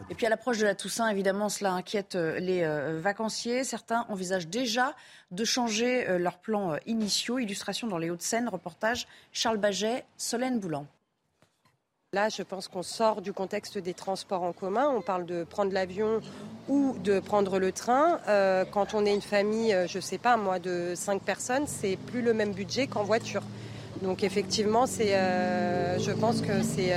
Et 0.09 0.15
puis 0.15 0.25
à 0.25 0.29
l'approche 0.29 0.57
de 0.57 0.65
la 0.65 0.75
Toussaint, 0.75 1.07
évidemment, 1.09 1.49
cela 1.49 1.73
inquiète 1.73 2.15
euh, 2.15 2.39
les 2.39 2.63
euh, 2.63 2.99
vacanciers. 2.99 3.63
Certains 3.63 4.05
envisagent 4.09 4.47
déjà 4.47 4.95
de 5.31 5.43
changer 5.43 6.09
euh, 6.09 6.17
leurs 6.17 6.39
plans 6.39 6.75
initiaux. 6.85 7.39
Illustration 7.39 7.87
dans 7.87 7.97
les 7.97 8.09
Hauts-de-Seine, 8.09 8.49
reportage 8.49 9.07
Charles 9.31 9.57
Baget, 9.57 10.05
Solène 10.17 10.59
Boulan. 10.59 10.87
Là, 12.15 12.29
je 12.29 12.43
pense 12.43 12.69
qu'on 12.69 12.81
sort 12.81 13.21
du 13.21 13.33
contexte 13.33 13.77
des 13.77 13.93
transports 13.93 14.43
en 14.43 14.53
commun. 14.53 14.87
On 14.95 15.01
parle 15.01 15.25
de 15.25 15.43
prendre 15.43 15.73
l'avion 15.73 16.21
ou 16.69 16.95
de 17.03 17.19
prendre 17.19 17.59
le 17.59 17.73
train. 17.73 18.19
Euh, 18.29 18.63
quand 18.63 18.93
on 18.93 19.05
est 19.05 19.13
une 19.13 19.21
famille, 19.21 19.73
euh, 19.73 19.85
je 19.85 19.97
ne 19.97 20.01
sais 20.01 20.17
pas, 20.17 20.37
moi, 20.37 20.57
de 20.59 20.93
cinq 20.95 21.21
personnes, 21.23 21.65
c'est 21.67 21.97
plus 21.97 22.21
le 22.21 22.33
même 22.33 22.53
budget 22.53 22.87
qu'en 22.87 23.03
voiture. 23.03 23.41
Donc 24.01 24.23
effectivement, 24.23 24.85
c'est, 24.85 25.13
euh, 25.13 25.99
je 25.99 26.11
pense 26.13 26.39
que 26.39 26.63
c'est, 26.63 26.95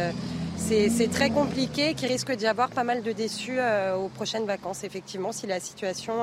c'est, 0.88 1.10
très 1.10 1.30
compliqué, 1.30 1.94
qu'il 1.94 2.06
risque 2.06 2.30
d'y 2.36 2.46
avoir 2.46 2.68
pas 2.68 2.84
mal 2.84 3.02
de 3.02 3.10
déçus 3.10 3.58
aux 3.98 4.08
prochaines 4.10 4.46
vacances, 4.46 4.84
effectivement, 4.84 5.32
si 5.32 5.48
la 5.48 5.58
situation 5.58 6.14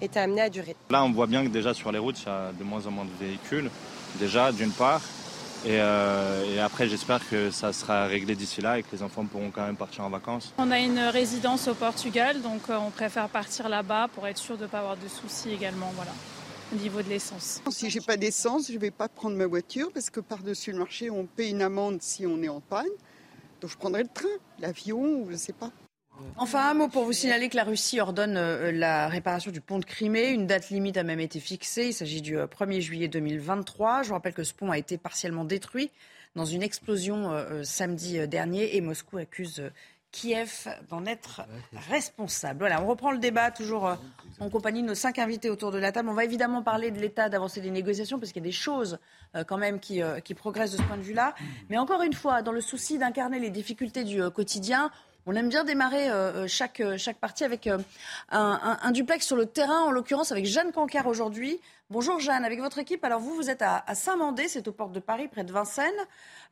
était 0.00 0.20
amenée 0.20 0.40
à 0.40 0.48
durer. 0.48 0.74
Là, 0.88 1.04
on 1.04 1.12
voit 1.12 1.26
bien 1.26 1.44
que 1.44 1.50
déjà 1.50 1.74
sur 1.74 1.92
les 1.92 1.98
routes, 1.98 2.18
il 2.22 2.28
y 2.28 2.30
a 2.30 2.52
de 2.58 2.64
moins 2.64 2.86
en 2.86 2.92
moins 2.92 3.04
de 3.04 3.26
véhicules. 3.26 3.70
Déjà, 4.18 4.52
d'une 4.52 4.72
part. 4.72 5.02
Et, 5.64 5.80
euh, 5.80 6.54
et 6.54 6.60
après, 6.60 6.88
j'espère 6.88 7.28
que 7.28 7.50
ça 7.50 7.72
sera 7.72 8.06
réglé 8.06 8.36
d'ici 8.36 8.60
là 8.60 8.78
et 8.78 8.82
que 8.82 8.88
les 8.92 9.02
enfants 9.02 9.24
pourront 9.24 9.50
quand 9.50 9.66
même 9.66 9.76
partir 9.76 10.04
en 10.04 10.10
vacances. 10.10 10.54
On 10.56 10.70
a 10.70 10.78
une 10.78 11.00
résidence 11.00 11.66
au 11.66 11.74
Portugal, 11.74 12.40
donc 12.42 12.70
euh, 12.70 12.76
on 12.76 12.90
préfère 12.90 13.28
partir 13.28 13.68
là-bas 13.68 14.08
pour 14.14 14.26
être 14.28 14.38
sûr 14.38 14.56
de 14.56 14.62
ne 14.62 14.68
pas 14.68 14.78
avoir 14.78 14.96
de 14.96 15.08
soucis 15.08 15.50
également, 15.50 15.90
voilà, 15.96 16.12
au 16.72 16.76
niveau 16.76 17.02
de 17.02 17.08
l'essence. 17.08 17.60
Si 17.70 17.90
j'ai 17.90 18.00
pas 18.00 18.16
d'essence, 18.16 18.68
je 18.68 18.74
ne 18.74 18.78
vais 18.78 18.92
pas 18.92 19.08
prendre 19.08 19.36
ma 19.36 19.46
voiture 19.46 19.90
parce 19.92 20.10
que 20.10 20.20
par-dessus 20.20 20.72
le 20.72 20.78
marché, 20.78 21.10
on 21.10 21.26
paie 21.26 21.50
une 21.50 21.62
amende 21.62 22.02
si 22.02 22.24
on 22.24 22.40
est 22.42 22.48
en 22.48 22.60
panne. 22.60 22.86
Donc 23.60 23.70
je 23.70 23.76
prendrai 23.76 24.04
le 24.04 24.08
train, 24.08 24.28
l'avion 24.60 25.00
ou 25.00 25.26
je 25.26 25.32
ne 25.32 25.36
sais 25.36 25.52
pas. 25.52 25.72
Enfin, 26.36 26.70
un 26.70 26.74
mot 26.74 26.88
pour 26.88 27.04
vous 27.04 27.12
signaler 27.12 27.48
que 27.48 27.56
la 27.56 27.64
Russie 27.64 28.00
ordonne 28.00 28.36
euh, 28.36 28.72
la 28.72 29.08
réparation 29.08 29.50
du 29.50 29.60
pont 29.60 29.78
de 29.78 29.84
Crimée. 29.84 30.30
Une 30.30 30.46
date 30.46 30.70
limite 30.70 30.96
a 30.96 31.02
même 31.04 31.20
été 31.20 31.40
fixée. 31.40 31.88
Il 31.88 31.92
s'agit 31.92 32.22
du 32.22 32.38
euh, 32.38 32.46
1er 32.46 32.80
juillet 32.80 33.08
2023. 33.08 34.02
Je 34.02 34.08
vous 34.08 34.14
rappelle 34.14 34.34
que 34.34 34.44
ce 34.44 34.54
pont 34.54 34.70
a 34.70 34.78
été 34.78 34.98
partiellement 34.98 35.44
détruit 35.44 35.90
dans 36.34 36.44
une 36.44 36.62
explosion 36.62 37.32
euh, 37.32 37.44
euh, 37.50 37.64
samedi 37.64 38.18
euh, 38.18 38.26
dernier 38.26 38.76
et 38.76 38.80
Moscou 38.80 39.18
accuse 39.18 39.60
euh, 39.60 39.70
Kiev 40.10 40.68
d'en 40.88 41.04
être 41.04 41.42
responsable. 41.90 42.60
Voilà, 42.60 42.82
on 42.82 42.86
reprend 42.86 43.12
le 43.12 43.18
débat 43.18 43.50
toujours 43.50 43.86
euh, 43.86 43.94
en 44.40 44.48
compagnie 44.48 44.82
de 44.82 44.86
nos 44.86 44.94
cinq 44.94 45.18
invités 45.18 45.50
autour 45.50 45.70
de 45.70 45.78
la 45.78 45.92
table. 45.92 46.08
On 46.08 46.14
va 46.14 46.24
évidemment 46.24 46.62
parler 46.62 46.90
de 46.90 46.98
l'état 46.98 47.28
d'avancée 47.28 47.60
des 47.60 47.70
négociations 47.70 48.18
parce 48.18 48.32
qu'il 48.32 48.42
y 48.42 48.46
a 48.46 48.48
des 48.48 48.52
choses 48.52 48.98
euh, 49.36 49.44
quand 49.44 49.58
même 49.58 49.80
qui, 49.80 50.02
euh, 50.02 50.20
qui 50.20 50.32
progressent 50.34 50.72
de 50.72 50.78
ce 50.78 50.82
point 50.82 50.96
de 50.96 51.02
vue-là. 51.02 51.34
Mais 51.68 51.76
encore 51.76 52.02
une 52.02 52.14
fois, 52.14 52.40
dans 52.40 52.52
le 52.52 52.62
souci 52.62 52.96
d'incarner 52.96 53.38
les 53.38 53.50
difficultés 53.50 54.04
du 54.04 54.22
euh, 54.22 54.30
quotidien, 54.30 54.90
on 55.26 55.34
aime 55.34 55.48
bien 55.48 55.64
démarrer 55.64 56.10
euh, 56.10 56.46
chaque, 56.46 56.80
euh, 56.80 56.96
chaque 56.96 57.18
partie 57.18 57.44
avec 57.44 57.66
euh, 57.66 57.78
un, 58.30 58.90
duplex 58.92 59.26
sur 59.26 59.36
le 59.36 59.46
terrain, 59.46 59.82
en 59.82 59.90
l'occurrence 59.90 60.32
avec 60.32 60.46
Jeanne 60.46 60.72
Cancar 60.72 61.06
aujourd'hui. 61.06 61.60
Bonjour 61.90 62.20
Jeanne, 62.20 62.44
avec 62.44 62.60
votre 62.60 62.78
équipe. 62.78 63.02
Alors 63.02 63.18
vous, 63.18 63.34
vous 63.34 63.48
êtes 63.48 63.62
à, 63.62 63.82
Saint-Mandé, 63.94 64.46
c'est 64.46 64.68
aux 64.68 64.72
portes 64.72 64.92
de 64.92 65.00
Paris, 65.00 65.26
près 65.26 65.42
de 65.42 65.52
Vincennes. 65.52 65.90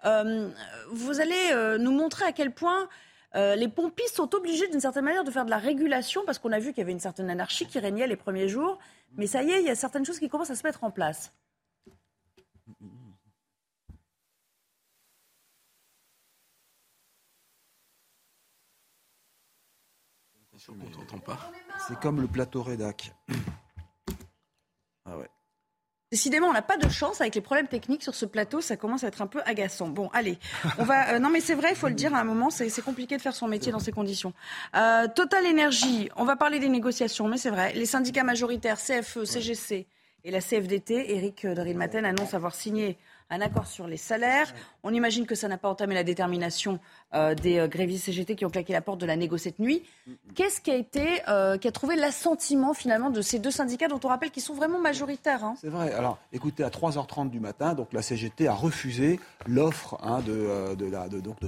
Euh, 0.07 0.49
vous 0.91 1.21
allez 1.21 1.51
euh, 1.53 1.77
nous 1.77 1.93
montrer 1.93 2.25
à 2.25 2.33
quel 2.33 2.53
point 2.53 2.89
euh, 3.35 3.55
les 3.55 3.69
pompistes 3.69 4.17
sont 4.17 4.35
obligés 4.35 4.67
d'une 4.69 4.81
certaine 4.81 5.05
manière 5.05 5.25
de 5.25 5.31
faire 5.31 5.45
de 5.45 5.51
la 5.51 5.59
régulation 5.59 6.23
parce 6.25 6.39
qu'on 6.39 6.53
a 6.53 6.59
vu 6.59 6.71
qu'il 6.71 6.79
y 6.79 6.81
avait 6.81 6.93
une 6.93 7.01
certaine 7.01 7.29
anarchie 7.29 7.67
qui 7.67 7.79
régnait 7.79 8.07
les 8.07 8.17
premiers 8.17 8.49
jours. 8.49 8.79
Mais 9.17 9.27
ça 9.27 9.43
y 9.43 9.51
est, 9.51 9.61
il 9.61 9.67
y 9.67 9.71
a 9.71 9.75
certaines 9.75 10.07
choses 10.07 10.19
qui 10.19 10.31
commencent 10.31 10.51
à 10.51 10.55
se 10.55 10.67
mettre 10.67 10.85
en 10.85 10.91
place. 10.91 11.35
On 20.69 20.91
t'entend 20.91 21.19
pas. 21.19 21.39
C'est 21.87 21.99
comme 22.01 22.21
le 22.21 22.27
plateau 22.27 22.63
rédac. 22.63 23.13
Ah 25.05 25.17
ouais. 25.17 25.29
Décidément, 26.13 26.47
on 26.49 26.53
n'a 26.53 26.63
pas 26.63 26.77
de 26.77 26.89
chance 26.89 27.21
avec 27.21 27.35
les 27.35 27.41
problèmes 27.41 27.67
techniques 27.67 28.03
sur 28.03 28.15
ce 28.15 28.27
plateau. 28.27 28.61
Ça 28.61 28.77
commence 28.77 29.03
à 29.03 29.09
être 29.09 29.23
un 29.23 29.27
peu 29.27 29.41
agaçant. 29.45 29.89
Bon, 29.89 30.09
allez, 30.13 30.39
on 30.79 30.85
va. 30.85 31.15
euh, 31.15 31.19
non, 31.19 31.31
mais 31.31 31.41
c'est 31.41 31.55
vrai, 31.55 31.71
il 31.71 31.77
faut 31.77 31.89
le 31.89 31.95
dire. 31.95 32.15
À 32.15 32.21
un 32.21 32.25
moment, 32.25 32.51
c'est 32.51 32.71
compliqué 32.83 33.17
de 33.17 33.23
faire 33.23 33.35
son 33.35 33.49
métier 33.49 33.73
dans 33.73 33.81
ces 33.81 33.93
conditions. 33.93 34.33
Euh, 34.77 35.09
Total 35.09 35.45
Énergie. 35.45 36.09
On 36.17 36.25
va 36.25 36.37
parler 36.37 36.59
des 36.61 36.69
négociations, 36.69 37.29
mais 37.29 37.39
c'est 37.39 37.51
vrai. 37.51 37.73
Les 37.75 37.87
syndicats 37.87 38.25
majoritaires 38.25 38.79
CFE, 38.79 39.25
CGC 39.25 39.87
et 40.25 40.31
la 40.31 40.41
CFDT, 40.41 41.13
Éric 41.15 41.45
de 41.47 41.61
Rilmaten 41.61 42.05
annonce 42.05 42.35
avoir 42.35 42.55
signé 42.55 42.99
un 43.31 43.41
accord 43.41 43.67
sur 43.67 43.87
les 43.87 43.97
salaires. 43.97 44.55
On 44.83 44.95
imagine 44.95 45.27
que 45.27 45.35
ça 45.35 45.49
n'a 45.49 45.59
pas 45.59 45.69
entamé 45.69 45.95
la 45.95 46.05
détermination 46.05 46.79
euh, 47.15 47.35
des 47.35 47.59
euh, 47.59 47.69
grévistes 47.69 48.05
CGT 48.05 48.37
qui 48.37 48.45
ont 48.45 48.51
claqué 48.51 48.73
la 48.73 48.81
porte 48.81 49.01
de 49.01 49.07
la 49.07 49.17
négo 49.17 49.37
cette 49.37 49.59
nuit. 49.59 49.83
Qu'est-ce 50.35 50.61
qui 50.61 50.71
a 50.71 50.77
été, 50.77 51.23
euh, 51.29 51.59
qui 51.59 51.67
a 51.67 51.73
trouvé 51.73 51.97
l'assentiment 51.97 52.75
finalement 52.75 53.11
de 53.11 53.21
ces 53.21 53.39
deux 53.39 53.51
syndicats 53.51 53.89
dont 53.89 54.01
on 54.05 54.09
rappelle 54.09 54.31
qu'ils 54.31 54.43
sont 54.43 54.55
vraiment 54.55 54.81
majoritaires 54.81 55.45
hein? 55.45 55.55
C'est 55.61 55.69
vrai. 55.69 55.93
Alors, 55.93 56.19
écoutez, 56.33 56.63
à 56.63 56.69
3h30 56.69 57.31
du 57.31 57.41
matin, 57.41 57.75
donc 57.75 57.93
la 57.93 58.03
CGT 58.03 58.47
a 58.47 58.55
refusé 58.55 59.19
l'offre 59.47 59.99
hein, 60.03 60.21
de, 60.21 60.77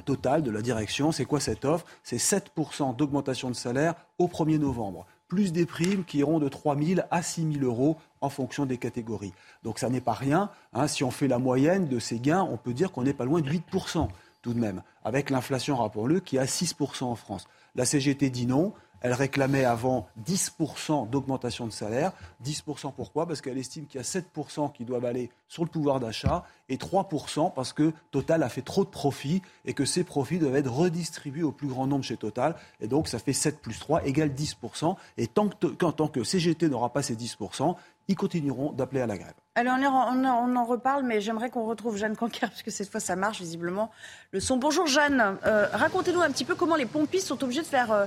Total, 0.05 0.43
de 0.43 0.51
la 0.51 0.63
direction. 0.63 1.13
C'est 1.13 1.25
quoi 1.25 1.41
cette 1.41 1.65
offre? 1.65 1.85
C'est 2.03 2.17
7% 2.17 2.97
d'augmentation 2.97 3.51
de 3.51 3.55
salaire 3.55 3.95
au 4.19 4.27
1er 4.27 4.59
novembre, 4.59 5.07
plus 5.29 5.53
des 5.53 5.67
primes 5.67 6.05
qui 6.05 6.19
iront 6.19 6.39
de 6.39 6.49
3 6.49 6.77
000 6.77 7.01
à 7.11 7.23
6 7.23 7.53
000 7.53 7.65
euros 7.65 7.97
en 8.21 8.29
fonction 8.29 8.67
des 8.67 8.79
catégories. 8.79 9.33
Donc 9.63 9.79
ça 9.79 9.89
n'est 9.89 10.01
pas 10.01 10.13
rien. 10.13 10.51
hein. 10.73 10.87
Si 10.89 11.05
on 11.05 11.11
fait 11.11 11.29
la 11.29 11.39
moyenne 11.39 11.87
de 11.89 11.99
ces 11.99 12.19
gains, 12.19 12.43
on 12.43 12.57
peut 12.57 12.75
dire 12.75 12.93
qu'on 12.93 13.03
n'est 13.03 13.15
pas 13.15 13.25
loin 13.25 13.41
de 13.41 13.51
8% 13.51 14.09
tout 14.43 14.55
de 14.55 14.61
même, 14.61 14.83
avec 15.05 15.31
l'inflation, 15.31 15.77
rappelons-le, 15.77 16.21
qui 16.21 16.37
est 16.37 16.41
à 16.41 16.45
6% 16.45 17.05
en 17.05 17.17
France. 17.17 17.49
La 17.75 17.85
CGT 17.85 18.31
dit 18.31 18.47
non. 18.47 18.73
Elle 19.01 19.13
réclamait 19.13 19.65
avant 19.65 20.09
10% 20.27 21.09
d'augmentation 21.09 21.69
de 21.69 21.71
salaire. 21.71 22.11
10% 22.45 22.93
pourquoi? 22.97 23.27
Parce 23.27 23.41
qu'elle 23.41 23.57
estime 23.57 23.87
qu'il 23.87 23.99
y 23.99 24.01
a 24.01 24.05
7% 24.05 24.73
qui 24.73 24.85
doivent 24.85 25.05
aller 25.05 25.31
sur 25.47 25.63
le 25.63 25.71
pouvoir 25.71 26.01
d'achat 26.01 26.45
et 26.69 26.79
3% 26.79 27.53
parce 27.55 27.73
que 27.73 27.93
Total 28.11 28.43
a 28.43 28.49
fait 28.49 28.63
trop 28.63 28.85
de 28.85 28.89
profits 28.91 29.41
et 29.65 29.73
que 29.73 29.85
ces 29.85 30.03
profits 30.03 30.41
doivent 30.41 30.57
être 30.57 30.73
redistribués 30.73 31.45
au 31.45 31.53
plus 31.53 31.69
grand 31.69 31.87
nombre 31.87 32.03
chez 32.05 32.17
Total. 32.17 32.57
Et 32.81 32.89
donc 32.89 33.07
ça 33.07 33.21
fait 33.21 33.33
7 33.33 33.61
plus 33.61 33.79
3 33.79 34.05
égale 34.05 34.31
10%. 34.31 34.97
Et 35.17 35.29
tant 35.29 35.49
que, 35.49 35.67
tant 35.69 36.09
que 36.09 36.25
CGT 36.25 36.69
n'aura 36.69 36.93
pas 36.93 37.03
ces 37.03 37.15
10%, 37.15 37.77
ils 38.09 38.17
continueront 38.17 38.73
d'appeler 38.73 39.03
à 39.03 39.07
la 39.07 39.19
grève. 39.19 39.35
Alors 39.55 39.77
on, 39.77 40.57
en 40.57 40.65
reparle, 40.65 41.05
mais 41.05 41.21
j'aimerais 41.21 41.51
qu'on 41.51 41.67
retrouve 41.67 41.97
Jeanne 41.97 42.17
Canker, 42.17 42.49
parce 42.49 42.63
que 42.63 42.71
cette 42.71 42.91
fois 42.91 43.01
ça 43.01 43.17
marche 43.17 43.41
visiblement. 43.41 43.91
Le 44.33 44.41
son. 44.41 44.57
Bonjour 44.57 44.87
Jeanne, 44.87 45.37
euh, 45.47 45.67
racontez-nous 45.73 46.21
un 46.21 46.31
petit 46.31 46.45
peu 46.45 46.55
comment 46.55 46.77
les 46.77 46.87
pompistes 46.87 47.27
sont 47.27 47.43
obligés 47.45 47.63
de 47.63 47.67
faire, 47.67 47.93
euh, 47.93 48.07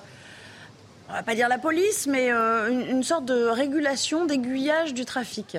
on 1.10 1.14
va 1.14 1.24
pas 1.24 1.36
dire 1.36 1.50
la 1.50 1.60
police, 1.60 2.08
mais 2.08 2.32
euh, 2.32 2.90
une, 2.90 3.04
sorte 3.04 3.26
de 3.26 3.46
régulation, 3.46 4.26
d'aiguillage 4.26 4.94
du 4.94 5.06
trafic. 5.06 5.58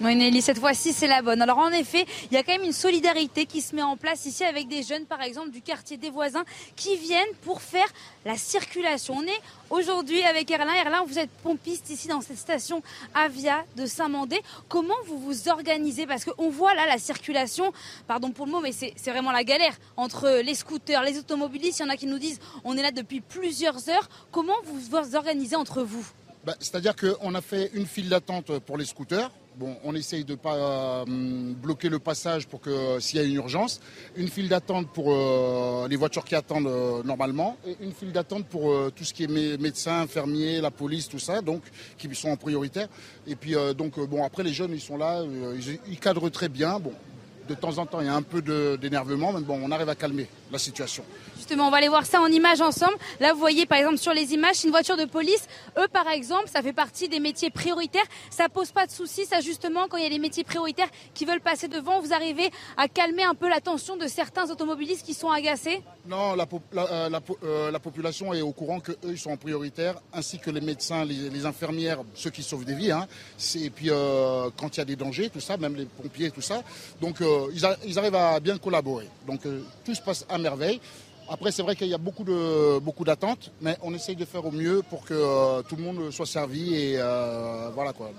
Oui 0.00 0.14
Nelly, 0.14 0.42
cette 0.42 0.60
fois-ci 0.60 0.92
c'est 0.92 1.08
la 1.08 1.22
bonne. 1.22 1.42
Alors 1.42 1.58
en 1.58 1.70
effet, 1.70 2.06
il 2.30 2.34
y 2.34 2.36
a 2.36 2.44
quand 2.44 2.52
même 2.52 2.62
une 2.62 2.72
solidarité 2.72 3.46
qui 3.46 3.60
se 3.60 3.74
met 3.74 3.82
en 3.82 3.96
place 3.96 4.26
ici 4.26 4.44
avec 4.44 4.68
des 4.68 4.84
jeunes 4.84 5.06
par 5.06 5.20
exemple 5.22 5.50
du 5.50 5.60
quartier 5.60 5.96
des 5.96 6.10
voisins 6.10 6.44
qui 6.76 6.96
viennent 6.96 7.34
pour 7.42 7.60
faire 7.60 7.88
la 8.24 8.36
circulation. 8.36 9.14
On 9.16 9.24
est 9.24 9.40
aujourd'hui 9.70 10.22
avec 10.22 10.48
Erlin. 10.52 10.72
Erlin, 10.72 11.02
vous 11.04 11.18
êtes 11.18 11.30
pompiste 11.42 11.90
ici 11.90 12.06
dans 12.06 12.20
cette 12.20 12.38
station 12.38 12.80
Avia 13.12 13.64
de 13.76 13.86
Saint-Mandé. 13.86 14.40
Comment 14.68 14.94
vous 15.06 15.18
vous 15.18 15.48
organisez? 15.48 16.06
Parce 16.06 16.24
qu'on 16.24 16.48
voit 16.48 16.74
là 16.74 16.86
la 16.86 16.98
circulation, 16.98 17.72
pardon 18.06 18.30
pour 18.30 18.46
le 18.46 18.52
mot, 18.52 18.60
mais 18.60 18.70
c'est 18.70 19.10
vraiment 19.10 19.32
la 19.32 19.42
galère 19.42 19.76
entre 19.96 20.42
les 20.44 20.54
scooters, 20.54 21.02
les 21.02 21.18
automobilistes. 21.18 21.80
Il 21.80 21.82
y 21.82 21.86
en 21.86 21.88
a 21.88 21.96
qui 21.96 22.06
nous 22.06 22.20
disent 22.20 22.38
on 22.62 22.76
est 22.76 22.82
là 22.82 22.92
depuis 22.92 23.20
plusieurs 23.20 23.88
heures. 23.88 24.08
Comment 24.30 24.54
vous 24.64 24.78
vous 24.78 25.16
organisez 25.16 25.56
entre 25.56 25.82
vous? 25.82 26.06
Bah, 26.44 26.54
C'est-à-dire 26.60 26.94
qu'on 26.94 27.34
a 27.34 27.40
fait 27.40 27.72
une 27.74 27.86
file 27.86 28.08
d'attente 28.08 28.60
pour 28.60 28.76
les 28.76 28.84
scooters 28.84 29.32
On 29.84 29.94
essaye 29.94 30.24
de 30.24 30.32
ne 30.32 30.36
pas 30.36 30.54
euh, 30.54 31.04
bloquer 31.06 31.88
le 31.88 31.98
passage 31.98 32.46
pour 32.46 32.60
que 32.60 32.70
euh, 32.70 33.00
s'il 33.00 33.18
y 33.18 33.22
a 33.22 33.24
une 33.24 33.34
urgence. 33.34 33.80
Une 34.16 34.28
file 34.28 34.48
d'attente 34.48 34.88
pour 34.92 35.12
euh, 35.12 35.88
les 35.88 35.96
voitures 35.96 36.24
qui 36.24 36.34
attendent 36.34 37.04
normalement. 37.04 37.56
Une 37.80 37.92
file 37.92 38.12
d'attente 38.12 38.46
pour 38.46 38.92
tout 38.92 39.04
ce 39.04 39.12
qui 39.12 39.24
est 39.24 39.58
médecins, 39.58 40.02
infirmiers, 40.02 40.60
la 40.60 40.70
police, 40.70 41.08
tout 41.08 41.18
ça, 41.18 41.40
donc 41.40 41.62
qui 41.96 42.12
sont 42.14 42.30
en 42.30 42.36
prioritaire. 42.36 42.88
Et 43.26 43.36
puis 43.36 43.54
donc 43.76 43.98
bon 44.08 44.24
après 44.24 44.42
les 44.42 44.52
jeunes 44.52 44.72
ils 44.72 44.80
sont 44.80 44.96
là, 44.96 45.22
ils, 45.24 45.78
ils 45.88 45.98
cadrent 45.98 46.30
très 46.30 46.48
bien. 46.48 46.80
De 47.48 47.54
temps 47.54 47.78
en 47.78 47.86
temps, 47.86 48.00
il 48.00 48.06
y 48.06 48.10
a 48.10 48.14
un 48.14 48.22
peu 48.22 48.42
d'énervement, 48.76 49.32
mais 49.32 49.40
bon, 49.40 49.58
on 49.62 49.70
arrive 49.70 49.88
à 49.88 49.94
calmer 49.94 50.28
la 50.52 50.58
situation. 50.58 51.02
On 51.56 51.70
va 51.70 51.78
aller 51.78 51.88
voir 51.88 52.04
ça 52.04 52.20
en 52.20 52.26
images 52.26 52.60
ensemble. 52.60 52.96
Là, 53.20 53.32
vous 53.32 53.38
voyez, 53.38 53.66
par 53.66 53.78
exemple, 53.78 53.98
sur 53.98 54.12
les 54.12 54.34
images, 54.34 54.64
une 54.64 54.70
voiture 54.70 54.96
de 54.96 55.04
police. 55.04 55.46
Eux, 55.78 55.88
par 55.88 56.08
exemple, 56.08 56.44
ça 56.46 56.62
fait 56.62 56.72
partie 56.72 57.08
des 57.08 57.20
métiers 57.20 57.50
prioritaires. 57.50 58.04
Ça 58.30 58.48
pose 58.48 58.70
pas 58.70 58.86
de 58.86 58.90
soucis, 58.90 59.24
ça, 59.24 59.40
justement, 59.40 59.86
quand 59.88 59.96
il 59.96 60.02
y 60.02 60.06
a 60.06 60.10
des 60.10 60.18
métiers 60.18 60.44
prioritaires 60.44 60.88
qui 61.14 61.24
veulent 61.24 61.40
passer 61.40 61.68
devant, 61.68 62.00
vous 62.00 62.12
arrivez 62.12 62.50
à 62.76 62.88
calmer 62.88 63.24
un 63.24 63.34
peu 63.34 63.48
la 63.48 63.60
tension 63.60 63.96
de 63.96 64.06
certains 64.06 64.50
automobilistes 64.50 65.04
qui 65.04 65.14
sont 65.14 65.30
agacés 65.30 65.82
Non, 66.06 66.34
la, 66.34 66.46
euh, 66.76 67.10
euh, 67.44 67.70
la, 67.70 67.80
population 67.80 68.34
est 68.34 68.42
au 68.42 68.52
courant 68.52 68.80
qu'eux, 68.80 68.96
ils 69.04 69.18
sont 69.18 69.30
en 69.30 69.36
prioritaire, 69.36 70.00
ainsi 70.12 70.38
que 70.38 70.50
les 70.50 70.60
médecins, 70.60 71.04
les, 71.04 71.46
infirmières, 71.46 72.00
ceux 72.14 72.30
qui 72.30 72.42
sauvent 72.42 72.64
des 72.64 72.74
vies. 72.74 72.92
Hein. 72.92 73.06
Et 73.56 73.70
puis, 73.70 73.90
euh, 73.90 74.50
quand 74.56 74.76
il 74.76 74.80
y 74.80 74.82
a 74.82 74.84
des 74.84 74.96
dangers, 74.96 75.30
tout 75.30 75.40
ça, 75.40 75.56
même 75.56 75.76
les 75.76 75.86
pompiers, 75.86 76.30
tout 76.30 76.42
ça. 76.42 76.62
Donc, 77.00 77.22
ils, 77.54 77.98
arrivent 77.98 78.14
à 78.14 78.40
bien 78.40 78.58
collaborer. 78.58 79.08
Donc 79.26 79.40
tout 79.84 79.94
se 79.94 80.02
passe 80.02 80.24
à 80.28 80.38
merveille. 80.38 80.80
Après, 81.30 81.52
c'est 81.52 81.62
vrai 81.62 81.76
qu'il 81.76 81.88
y 81.88 81.94
a 81.94 81.98
beaucoup 81.98 82.24
d'attentes, 83.04 83.52
mais 83.60 83.76
on 83.82 83.92
essaye 83.92 84.16
de 84.16 84.24
faire 84.24 84.46
au 84.46 84.50
mieux 84.50 84.82
pour 84.88 85.04
que 85.04 85.12
euh, 85.12 85.62
tout 85.62 85.76
le 85.76 85.82
monde 85.82 86.10
soit 86.10 86.24
servi 86.24 86.74
et 86.74 86.94
euh, 86.96 87.68
voilà 87.74 87.92
quoi. 87.92 88.10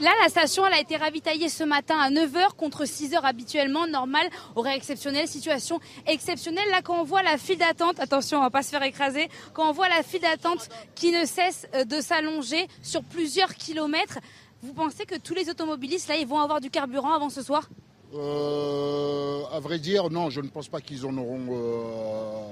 Là, 0.00 0.10
la 0.20 0.28
station, 0.28 0.66
elle 0.66 0.72
a 0.72 0.80
été 0.80 0.96
ravitaillée 0.96 1.48
ce 1.48 1.62
matin 1.62 1.96
à 1.98 2.10
9h 2.10 2.54
contre 2.56 2.84
6h 2.84 3.20
habituellement, 3.22 3.86
normal, 3.86 4.28
horaire 4.56 4.74
exceptionnel, 4.74 5.28
situation 5.28 5.78
exceptionnelle. 6.06 6.68
Là, 6.70 6.82
quand 6.82 7.00
on 7.00 7.04
voit 7.04 7.22
la 7.22 7.38
file 7.38 7.58
d'attente, 7.58 8.00
attention, 8.00 8.38
on 8.38 8.42
va 8.42 8.50
pas 8.50 8.64
se 8.64 8.70
faire 8.70 8.82
écraser, 8.82 9.28
quand 9.52 9.68
on 9.68 9.72
voit 9.72 9.88
la 9.88 10.02
file 10.02 10.22
d'attente 10.22 10.68
qui 10.96 11.12
ne 11.12 11.24
cesse 11.26 11.68
de 11.86 12.00
s'allonger 12.00 12.66
sur 12.82 13.04
plusieurs 13.04 13.54
kilomètres, 13.54 14.18
vous 14.62 14.72
pensez 14.72 15.06
que 15.06 15.16
tous 15.16 15.34
les 15.34 15.48
automobilistes, 15.50 16.08
là, 16.08 16.16
ils 16.16 16.26
vont 16.26 16.40
avoir 16.40 16.60
du 16.60 16.70
carburant 16.70 17.12
avant 17.12 17.30
ce 17.30 17.42
soir? 17.42 17.68
Euh, 18.14 19.42
à 19.52 19.60
vrai 19.60 19.78
dire, 19.78 20.10
non, 20.10 20.30
je 20.30 20.40
ne 20.40 20.48
pense 20.48 20.68
pas 20.68 20.80
qu'ils 20.80 21.06
en 21.06 21.16
auront. 21.16 21.46
Euh, 21.50 22.42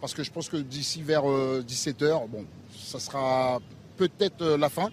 parce 0.00 0.14
que 0.14 0.22
je 0.22 0.30
pense 0.30 0.48
que 0.48 0.56
d'ici 0.56 1.02
vers 1.02 1.22
17h, 1.24 2.04
euh, 2.04 2.26
bon, 2.28 2.44
ça 2.76 2.98
sera 2.98 3.60
peut-être 3.96 4.44
la 4.44 4.68
fin, 4.68 4.90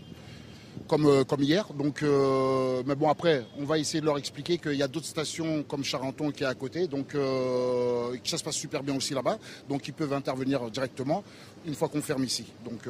comme, 0.87 1.25
hier. 1.39 1.65
Donc, 1.73 2.01
mais 2.01 2.95
bon, 2.95 3.09
après, 3.09 3.45
on 3.59 3.65
va 3.65 3.79
essayer 3.79 4.01
de 4.01 4.05
leur 4.05 4.17
expliquer 4.17 4.57
qu'il 4.57 4.75
y 4.75 4.83
a 4.83 4.87
d'autres 4.87 5.07
stations 5.07 5.63
comme 5.63 5.83
Charenton 5.83 6.31
qui 6.31 6.43
est 6.43 6.47
à 6.47 6.53
côté, 6.53 6.87
donc 6.87 7.15
ça 8.23 8.37
se 8.37 8.43
passe 8.43 8.55
super 8.55 8.83
bien 8.83 8.95
aussi 8.95 9.13
là-bas. 9.13 9.39
Donc, 9.67 9.87
ils 9.87 9.93
peuvent 9.93 10.13
intervenir 10.13 10.69
directement 10.69 11.23
une 11.65 11.73
fois 11.73 11.89
qu'on 11.89 12.01
ferme 12.01 12.23
ici. 12.23 12.45
Donc, 12.63 12.87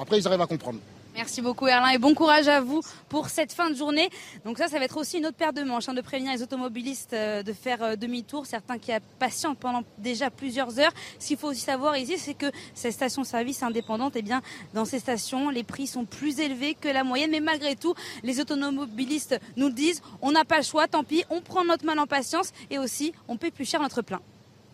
après, 0.00 0.18
ils 0.18 0.26
arrivent 0.28 0.40
à 0.40 0.46
comprendre. 0.46 0.78
Merci 1.14 1.42
beaucoup 1.42 1.66
Erlin 1.66 1.90
et 1.90 1.98
bon 1.98 2.14
courage 2.14 2.46
à 2.46 2.60
vous 2.60 2.80
pour 3.08 3.28
cette 3.28 3.52
fin 3.52 3.70
de 3.70 3.74
journée. 3.74 4.08
Donc 4.44 4.58
ça, 4.58 4.68
ça 4.68 4.78
va 4.78 4.84
être 4.84 4.96
aussi 4.96 5.18
une 5.18 5.26
autre 5.26 5.36
paire 5.36 5.52
de 5.52 5.62
manches, 5.62 5.88
hein, 5.88 5.94
de 5.94 6.00
prévenir 6.00 6.32
les 6.32 6.42
automobilistes 6.42 7.12
euh, 7.12 7.42
de 7.42 7.52
faire 7.52 7.82
euh, 7.82 7.96
demi-tour, 7.96 8.46
certains 8.46 8.78
qui 8.78 8.92
patientent 9.18 9.58
pendant 9.58 9.82
déjà 9.98 10.30
plusieurs 10.30 10.78
heures. 10.78 10.92
Ce 11.18 11.26
qu'il 11.26 11.36
faut 11.36 11.48
aussi 11.48 11.62
savoir 11.62 11.96
ici, 11.96 12.18
c'est 12.18 12.34
que 12.34 12.46
ces 12.74 12.92
stations-service 12.92 13.62
indépendantes, 13.62 14.14
eh 14.14 14.22
bien, 14.22 14.42
dans 14.74 14.84
ces 14.84 15.00
stations, 15.00 15.50
les 15.50 15.64
prix 15.64 15.86
sont 15.88 16.04
plus 16.04 16.38
élevés 16.38 16.74
que 16.74 16.88
la 16.88 17.02
moyenne, 17.02 17.30
mais 17.30 17.40
malgré 17.40 17.74
tout, 17.74 17.94
les 18.22 18.38
automobilistes 18.38 19.40
nous 19.56 19.70
disent, 19.70 20.02
on 20.22 20.30
n'a 20.30 20.44
pas 20.44 20.58
le 20.58 20.64
choix, 20.64 20.86
tant 20.86 21.04
pis, 21.04 21.24
on 21.30 21.40
prend 21.40 21.64
notre 21.64 21.84
mal 21.84 21.98
en 21.98 22.06
patience 22.06 22.52
et 22.70 22.78
aussi, 22.78 23.12
on 23.26 23.36
paie 23.36 23.50
plus 23.50 23.68
cher 23.68 23.80
notre 23.80 24.02
plein. 24.02 24.20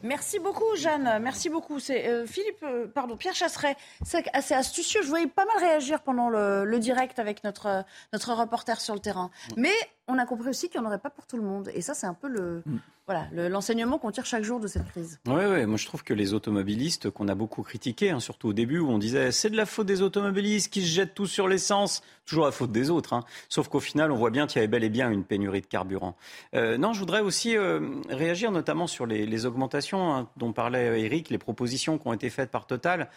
Merci 0.05 0.39
beaucoup, 0.39 0.77
Jeanne. 0.77 1.19
Merci 1.23 1.49
beaucoup. 1.49 1.81
C'est 1.81 2.07
euh, 2.07 2.27
Philippe, 2.27 2.63
euh, 2.63 2.87
pardon, 2.87 3.17
Pierre 3.17 3.35
Chasseret. 3.35 3.75
C'est 4.05 4.27
assez 4.35 4.53
astucieux. 4.53 5.01
Je 5.03 5.09
voyais 5.09 5.27
pas 5.27 5.47
mal 5.47 5.57
réagir 5.59 6.03
pendant 6.03 6.29
le, 6.29 6.79
direct 6.79 7.19
avec 7.19 7.43
notre 7.43 7.85
notre 8.13 8.35
reporter 8.35 8.81
sur 8.83 8.93
le 8.93 9.01
terrain. 9.01 9.31
Mais 9.57 9.73
on 10.07 10.19
a 10.19 10.27
compris 10.27 10.51
aussi 10.51 10.69
qu'il 10.69 10.81
n'y 10.81 10.87
en 10.87 10.89
aurait 10.89 10.99
pas 10.99 11.11
pour 11.11 11.27
tout 11.27 11.37
le 11.37 11.43
monde. 11.43 11.71
Et 11.75 11.81
ça, 11.81 11.95
c'est 11.95 12.07
un 12.07 12.15
peu 12.15 12.29
le, 12.29 12.63
mm. 12.67 12.79
voilà, 13.07 13.49
l'enseignement 13.49 13.99
qu'on 13.99 14.11
tire 14.11 14.27
chaque 14.27 14.45
jour 14.45 14.61
de 14.61 14.67
cette 14.67 14.87
crise. 14.89 15.19
Oui, 15.27 15.35
ouais, 15.35 15.65
moi 15.67 15.79
je 15.79 15.87
trouve 15.87 16.05
que 16.05 16.13
les 16.13 16.35
automobilistes, 16.35 17.11
qu'on 17.11 17.29
a 17.29 17.35
beaucoup 17.35 17.63
critiqués, 17.63 18.11
hein, 18.11 18.21
surtout 18.21 18.49
au 18.49 18.53
début, 18.53 18.79
où 18.79 18.91
on 18.91 18.99
disait 18.99 19.33
c'est 19.33 19.51
de 19.51 19.57
la 19.57 19.67
faute 19.67 19.87
des 19.87 20.03
automobilistes 20.03 20.73
qui 20.73 20.83
se 20.83 20.89
jettent 20.89 21.15
tous 21.15 21.27
sur 21.27 21.49
l'essence, 21.49 22.03
toujours 22.27 22.45
la 22.45 22.53
faute 22.53 22.73
des 22.73 22.91
autres. 22.91 23.15
Hein. 23.15 23.25
Sauf 23.49 23.69
qu'au 23.69 23.81
final, 23.81 24.13
on 24.13 24.17
voit 24.17 24.31
bien 24.31 24.47
qu'il 24.47 24.57
y 24.57 24.59
avait 24.59 24.69
bel 24.69 24.85
et 24.85 24.91
bien 24.91 25.11
une 25.11 25.25
pénurie 25.25 25.63
de 25.63 25.67
carburant. 25.67 26.17
Euh, 26.55 26.77
non, 26.77 26.93
je 26.93 27.01
voudrais 27.01 27.21
aussi 27.21 27.57
euh, 27.57 27.81
réagir 28.11 28.53
notamment 28.53 28.87
sur 28.87 29.07
les, 29.07 29.47
augmentations 29.47 30.15
hein, 30.15 30.29
dont 30.37 30.53
parlait 30.53 31.03
Eric, 31.03 31.31
les 31.31 31.39
propositions 31.39 31.99
qui 31.99 32.07
ont 32.07 32.13
été 32.13 32.31
faites 32.31 32.51
par 32.51 32.67
Total. 32.67 33.09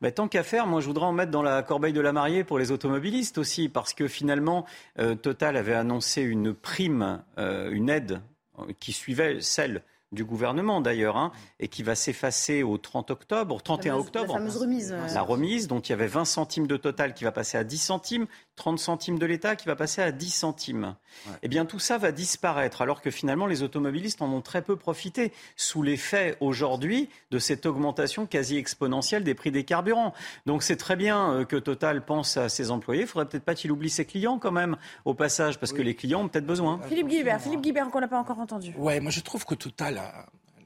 Bah, 0.00 0.10
tant 0.10 0.26
qu'à 0.26 0.42
faire, 0.42 0.66
moi 0.66 0.80
je 0.80 0.86
voudrais 0.86 1.06
en 1.06 1.12
mettre 1.12 1.30
dans 1.30 1.42
la 1.42 1.62
corbeille 1.62 1.92
de 1.92 2.00
la 2.00 2.12
mariée 2.12 2.42
pour 2.42 2.58
les 2.58 2.72
automobilistes 2.72 3.38
aussi, 3.38 3.68
parce 3.68 3.94
que 3.94 4.08
finalement, 4.08 4.66
euh, 4.98 5.14
Total 5.14 5.56
avait 5.56 5.74
annoncé 5.74 6.22
une 6.22 6.54
prime, 6.54 7.22
euh, 7.38 7.70
une 7.70 7.88
aide 7.88 8.20
euh, 8.58 8.64
qui 8.80 8.92
suivait 8.92 9.40
celle 9.40 9.82
du 10.10 10.24
gouvernement 10.24 10.80
d'ailleurs, 10.80 11.16
hein, 11.16 11.32
et 11.58 11.68
qui 11.68 11.82
va 11.82 11.94
s'effacer 11.94 12.62
au 12.62 12.78
30 12.78 13.10
octobre, 13.10 13.54
au 13.54 13.60
31 13.60 13.94
octobre. 13.94 14.34
La 14.34 14.38
fameuse 14.40 14.56
remise. 14.56 14.94
La 15.14 15.22
remise, 15.22 15.68
dont 15.68 15.80
il 15.80 15.90
y 15.90 15.92
avait 15.94 16.06
20 16.06 16.24
centimes 16.24 16.66
de 16.66 16.76
total 16.76 17.14
qui 17.14 17.24
va 17.24 17.32
passer 17.32 17.56
à 17.56 17.64
10 17.64 17.78
centimes, 17.78 18.26
30 18.56 18.78
centimes 18.78 19.18
de 19.18 19.26
l'État 19.26 19.56
qui 19.56 19.66
va 19.66 19.76
passer 19.76 20.02
à 20.02 20.12
10 20.12 20.30
centimes. 20.30 20.94
Eh 21.42 21.48
bien, 21.48 21.64
tout 21.64 21.78
ça 21.78 21.98
va 21.98 22.12
disparaître, 22.12 22.82
alors 22.82 23.00
que 23.00 23.10
finalement, 23.10 23.46
les 23.46 23.62
automobilistes 23.62 24.22
en 24.22 24.30
ont 24.32 24.40
très 24.40 24.62
peu 24.62 24.76
profité, 24.76 25.32
sous 25.56 25.82
l'effet 25.82 26.36
aujourd'hui 26.40 27.08
de 27.30 27.38
cette 27.38 27.66
augmentation 27.66 28.26
quasi 28.26 28.56
exponentielle 28.56 29.24
des 29.24 29.34
prix 29.34 29.50
des 29.50 29.64
carburants. 29.64 30.12
Donc, 30.46 30.62
c'est 30.62 30.76
très 30.76 30.96
bien 30.96 31.32
euh, 31.32 31.44
que 31.44 31.56
Total 31.56 32.04
pense 32.04 32.36
à 32.36 32.48
ses 32.48 32.70
employés. 32.70 33.02
Il 33.02 33.06
faudrait 33.06 33.28
peut-être 33.28 33.44
pas 33.44 33.54
qu'il 33.54 33.72
oublie 33.72 33.90
ses 33.90 34.04
clients 34.04 34.38
quand 34.38 34.52
même, 34.52 34.76
au 35.04 35.14
passage, 35.14 35.58
parce 35.58 35.72
que 35.72 35.82
les 35.82 35.94
clients 35.94 36.22
ont 36.22 36.28
peut-être 36.28 36.46
besoin. 36.46 36.80
Philippe 36.88 37.08
Guibert, 37.08 37.40
Philippe 37.40 37.62
Guibert, 37.62 37.88
qu'on 37.90 38.00
n'a 38.00 38.08
pas 38.08 38.18
encore 38.18 38.38
entendu. 38.38 38.74
Ouais, 38.76 39.00
moi 39.00 39.10
je 39.10 39.20
trouve 39.20 39.44
que 39.44 39.54
Total 39.54 40.00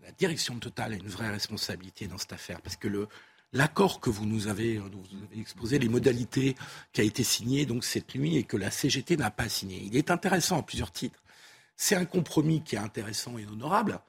la 0.06 0.12
direction 0.12 0.54
de 0.54 0.60
Total 0.60 0.92
a 0.92 0.96
une 0.96 1.08
vraie 1.08 1.30
responsabilité 1.30 2.06
dans 2.06 2.16
cette 2.16 2.32
affaire, 2.32 2.60
parce 2.62 2.76
que 2.76 2.86
le, 2.86 3.08
l'accord 3.52 4.00
que 4.00 4.10
vous 4.10 4.26
nous 4.26 4.48
avez, 4.48 4.78
vous 4.78 4.88
avez 5.30 5.40
exposé, 5.40 5.78
les 5.78 5.88
modalités 5.88 6.56
qui 6.92 7.00
a 7.00 7.04
été 7.04 7.24
signé 7.24 7.66
donc 7.66 7.84
cette 7.84 8.14
nuit 8.14 8.36
et 8.36 8.44
que 8.44 8.56
la 8.56 8.70
CGT 8.70 9.16
n'a 9.16 9.30
pas 9.30 9.48
signé. 9.48 9.82
Il 9.84 9.96
est 9.96 10.10
intéressant 10.10 10.58
à 10.58 10.62
plusieurs 10.62 10.92
titres. 10.92 11.22
C'est 11.76 11.94
un 11.94 12.04
compromis 12.04 12.62
qui 12.62 12.76
est 12.76 12.80
intéressant 12.80 13.38
et 13.38 13.46
honorable, 13.46 14.00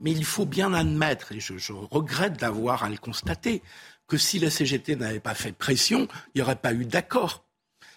mais 0.00 0.12
il 0.12 0.24
faut 0.24 0.46
bien 0.46 0.72
admettre, 0.72 1.32
et 1.32 1.40
je, 1.40 1.72
regrette 1.72 2.38
d'avoir 2.38 2.84
à 2.84 2.90
le 2.90 2.96
constater, 2.96 3.62
que 4.06 4.16
si 4.16 4.38
la 4.38 4.50
CGT 4.50 4.96
n'avait 4.96 5.20
pas 5.20 5.34
fait 5.34 5.52
pression, 5.52 6.08
il 6.34 6.38
n'y 6.38 6.42
aurait 6.42 6.56
pas 6.56 6.72
eu 6.72 6.84
d'accord. 6.84 7.44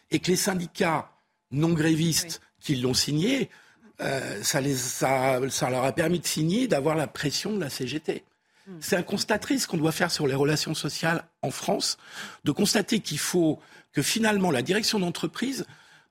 Et 0.10 0.20
que 0.20 0.32
les 0.32 0.38
syndicats 0.38 1.12
non 1.52 1.70
grévistes 1.70 2.42
qui 2.60 2.76
l'ont 2.76 2.94
signé, 2.94 3.50
euh, 4.02 4.42
ça, 4.44 4.60
les, 4.60 4.76
ça, 4.76 5.40
ça 5.50 5.70
leur 5.70 5.86
a 5.86 5.92
permis 5.92 6.20
de 6.20 6.26
signer, 6.26 6.68
d'avoir 6.68 6.96
la 6.96 7.08
pression 7.08 7.54
de 7.54 7.60
la 7.60 7.70
CGT. 7.70 8.24
C'est 8.80 8.96
un 8.96 9.04
constat 9.04 9.40
triste 9.40 9.68
qu'on 9.68 9.78
doit 9.78 9.92
faire 9.92 10.12
sur 10.12 10.28
les 10.28 10.36
relations 10.36 10.74
sociales 10.74 11.26
en 11.42 11.52
France, 11.52 11.98
de 12.44 12.52
constater 12.52 13.00
qu'il 13.00 13.20
faut 13.20 13.60
que 13.94 14.02
finalement 14.02 14.52
la 14.52 14.62
direction 14.62 15.00
d'entreprise 15.00 15.66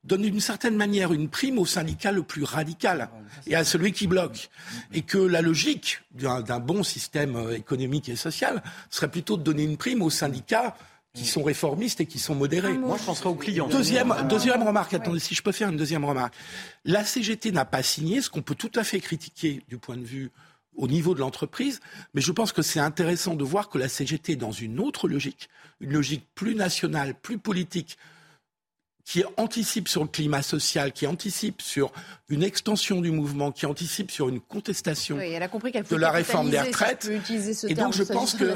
donne 0.05 0.23
d'une 0.23 0.41
certaine 0.41 0.77
manière 0.77 1.13
une 1.13 1.29
prime 1.29 1.59
au 1.59 1.67
syndicat 1.67 2.13
le 2.13 2.23
plus 2.23 2.45
radical 2.45 3.11
et 3.47 3.55
à 3.55 3.65
celui 3.65 3.93
qui 3.93 4.07
bloque. 4.07 4.51
Et 4.93 5.03
que 5.03 5.19
la 5.19 5.43
logique 5.43 6.01
d'un 6.13 6.61
bon 6.61 6.83
système 6.83 7.37
euh, 7.37 7.57
économique 7.57 8.09
et 8.09 8.17
social 8.17 8.63
serait 8.89 9.11
plutôt 9.11 9.37
de 9.37 9.43
donner 9.43 9.65
une 9.65 9.77
prime 9.77 10.03
aux 10.03 10.11
syndicats 10.11 10.75
qui 11.13 11.27
sont 11.27 11.43
réformistes 11.43 12.01
et 12.01 12.07
qui 12.07 12.19
sont 12.19 12.37
modérés. 12.37 12.73
Moi, 12.73 12.97
je 12.99 13.05
penserais 13.05 13.29
aux 13.29 13.35
clients. 13.35 13.69
Deuxième, 13.69 14.15
deuxième 14.29 14.63
remarque, 14.63 14.95
attendez, 14.95 15.19
si 15.19 15.35
je 15.35 15.43
peux 15.43 15.53
faire 15.53 15.69
une 15.69 15.77
deuxième 15.77 16.05
remarque. 16.05 16.35
La 16.85 17.05
CGT 17.05 17.51
n'a 17.51 17.65
pas 17.65 17.83
signé, 17.83 18.21
ce 18.21 18.31
qu'on 18.31 18.43
peut 18.43 18.55
tout 18.55 18.71
à 18.77 18.85
fait 18.85 19.01
critiquer 19.01 19.63
du 19.69 19.77
point 19.77 19.97
de 19.97 20.05
vue 20.05 20.31
au 20.77 20.89
niveau 20.89 21.14
de 21.14 21.21
l'entreprise, 21.21 21.81
mais 22.14 22.21
je 22.21 22.33
pense 22.33 22.53
que 22.53 22.62
c'est 22.62 22.81
intéressant 22.81 23.35
de 23.35 23.45
voir 23.45 23.68
que 23.68 23.79
la 23.79 23.89
CGT 23.89 24.33
est 24.33 24.37
dans 24.37 24.53
une 24.53 24.81
autre 24.81 25.09
logique, 25.09 25.49
une 25.81 25.93
logique 25.93 26.27
plus 26.35 26.55
nationale, 26.55 27.14
plus 27.14 27.39
politique, 27.39 27.99
qui 29.05 29.25
anticipe 29.39 29.89
sur 29.89 30.03
le 30.03 30.09
climat 30.09 30.43
social, 30.43 30.93
qui 30.93 31.07
anticipe 31.07 31.62
sur 31.62 31.91
une 32.29 32.45
extension 32.45 33.01
du 33.01 33.11
mouvement, 33.11 33.51
qui 33.51 33.66
anticipe 33.66 34.11
sur 34.11 34.29
une 34.29 34.41
contestation 34.41 35.16
de 35.16 35.97
la 35.97 36.11
réforme 36.12 36.51
des 36.51 36.61
retraites. 36.61 37.11
Et 37.68 37.75
donc 37.75 37.93
je 37.93 38.05
pense 38.05 38.35
que 38.35 38.55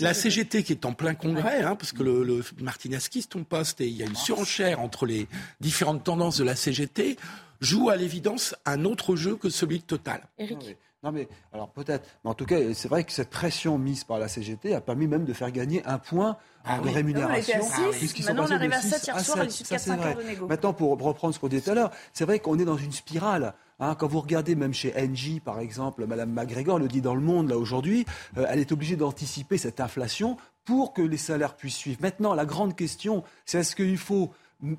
la 0.00 0.14
CGT, 0.14 0.62
qui 0.62 0.72
est 0.72 0.84
en 0.84 0.92
plein 0.92 1.14
congrès, 1.14 1.62
hein, 1.62 1.74
parce 1.74 1.92
que 1.92 2.04
le, 2.04 2.22
le 2.22 2.44
Martinez 2.60 2.98
quitte 3.10 3.30
ton 3.30 3.42
poste 3.42 3.80
et 3.80 3.88
il 3.88 3.96
y 3.96 4.02
a 4.02 4.06
une 4.06 4.14
surenchère 4.14 4.80
entre 4.80 5.06
les 5.06 5.26
différentes 5.60 6.04
tendances 6.04 6.38
de 6.38 6.44
la 6.44 6.54
CGT, 6.54 7.16
joue 7.60 7.90
à 7.90 7.96
l'évidence 7.96 8.54
un 8.66 8.84
autre 8.84 9.16
jeu 9.16 9.34
que 9.34 9.48
celui 9.48 9.80
de 9.80 9.84
Total. 9.84 10.22
Eric. 10.38 10.76
Non 11.04 11.12
mais 11.12 11.28
alors 11.52 11.68
peut-être, 11.68 12.08
mais 12.24 12.30
en 12.30 12.34
tout 12.34 12.46
cas 12.46 12.56
c'est 12.72 12.88
vrai 12.88 13.04
que 13.04 13.12
cette 13.12 13.28
pression 13.28 13.76
mise 13.76 14.04
par 14.04 14.18
la 14.18 14.26
CGT 14.26 14.74
a 14.74 14.80
permis 14.80 15.06
même 15.06 15.24
de 15.24 15.34
faire 15.34 15.50
gagner 15.50 15.84
un 15.84 15.98
point 15.98 16.38
ah 16.64 16.78
de 16.78 16.84
oui. 16.86 16.94
rémunération. 16.94 17.58
Non, 17.58 17.90
on. 17.90 18.24
Maintenant, 18.24 18.46
on 18.48 18.52
arrive 18.52 18.72
à 18.72 18.80
7 18.80 19.06
hier 19.06 19.20
soir 19.20 19.38
à 19.40 19.44
l'issue 19.44 19.64
de 19.64 19.68
4-5 19.68 20.00
heures 20.00 20.16
de 20.16 20.22
négo. 20.22 20.46
Maintenant, 20.46 20.72
pour 20.72 20.98
reprendre 20.98 21.34
ce 21.34 21.38
qu'on 21.38 21.48
disait 21.48 21.60
tout 21.60 21.70
à 21.70 21.74
l'heure, 21.74 21.90
c'est 22.14 22.24
vrai 22.24 22.38
qu'on 22.38 22.58
est 22.58 22.64
dans 22.64 22.78
une 22.78 22.92
spirale. 22.92 23.52
Hein, 23.80 23.96
quand 23.96 24.06
vous 24.06 24.20
regardez 24.20 24.54
même 24.54 24.72
chez 24.72 24.94
Engie, 24.96 25.40
par 25.40 25.58
exemple, 25.58 26.06
Madame 26.06 26.30
McGregor 26.30 26.78
le 26.78 26.88
dit 26.88 27.02
dans 27.02 27.14
Le 27.14 27.20
Monde 27.20 27.50
là 27.50 27.58
aujourd'hui, 27.58 28.06
euh, 28.38 28.46
elle 28.48 28.60
est 28.60 28.72
obligée 28.72 28.96
d'anticiper 28.96 29.58
cette 29.58 29.80
inflation 29.80 30.38
pour 30.64 30.94
que 30.94 31.02
les 31.02 31.18
salaires 31.18 31.54
puissent 31.54 31.76
suivre. 31.76 31.98
Maintenant, 32.00 32.34
la 32.34 32.46
grande 32.46 32.74
question, 32.74 33.24
c'est 33.44 33.58
est-ce 33.58 33.76
qu'il 33.76 33.98
faut 33.98 34.32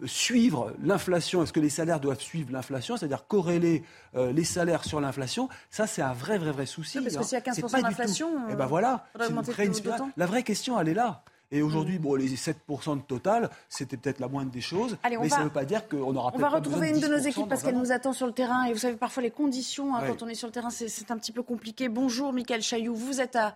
suivre 0.06 0.74
l'inflation, 0.82 1.44
est-ce 1.44 1.54
que 1.54 1.60
les 1.60 1.70
salaires 1.70 2.00
doivent 2.00 2.20
suivre 2.20 2.52
l'inflation, 2.52 2.98
c'est-à-dire 2.98 3.28
corréler 3.28 3.84
euh, 4.16 4.32
les 4.32 4.44
salaires 4.44 4.84
sur 4.84 5.00
l'inflation, 5.02 5.50
ça 5.70 5.88
c'est 5.88 6.02
un 6.02 6.14
vrai, 6.14 6.38
vrai, 6.38 6.52
vrai 6.52 6.66
souci. 6.66 7.00
Oui, 7.00 7.06
parce 7.06 7.18
que 7.18 7.24
s'il 7.24 7.38
y 7.38 7.42
a 7.42 7.44
15% 7.44 7.76
hein. 7.76 7.82
d'inflation, 7.82 8.50
et 8.50 8.54
eh 8.54 8.56
ben 8.56 8.66
voilà, 8.66 9.06
une 9.20 9.74
La 10.18 10.26
vraie 10.26 10.44
question, 10.44 10.80
elle 10.80 10.90
est 10.90 10.94
là. 10.94 11.24
Et 11.52 11.62
aujourd'hui, 11.62 12.00
bon, 12.00 12.16
les 12.16 12.28
7% 12.28 12.98
de 12.98 13.02
total, 13.04 13.50
c'était 13.70 13.98
peut-être 13.98 14.20
la 14.20 14.28
moindre 14.28 14.52
des 14.52 14.62
choses. 14.62 14.98
Allez, 15.04 15.18
mais 15.18 15.28
va, 15.28 15.36
ça 15.36 15.40
ne 15.40 15.46
veut 15.46 15.52
pas 15.52 15.64
dire 15.64 15.88
qu'on 15.88 16.16
aura 16.16 16.32
On 16.34 16.40
va 16.40 16.50
retrouver 16.50 16.90
une 16.90 17.00
de 17.00 17.08
nos 17.08 17.18
équipes 17.18 17.48
parce 17.48 17.62
qu'elle 17.62 17.78
nous 17.78 17.92
attend 17.92 18.14
sur 18.14 18.26
le 18.26 18.34
terrain. 18.34 18.66
Et 18.66 18.74
vous 18.74 18.80
savez, 18.80 18.96
parfois, 18.96 19.22
les 19.22 19.32
conditions, 19.32 19.96
hein, 19.96 20.02
ouais. 20.02 20.08
quand 20.08 20.24
on 20.24 20.28
est 20.28 20.36
sur 20.36 20.48
le 20.48 20.52
terrain, 20.52 20.72
c'est 20.72 21.12
un 21.12 21.18
petit 21.18 21.32
peu 21.32 21.44
compliqué. 21.44 21.88
Bonjour, 21.88 22.34
Michael 22.34 22.64
Chailloux. 22.64 22.96
Vous 22.96 23.22
êtes 23.22 23.36
à, 23.36 23.54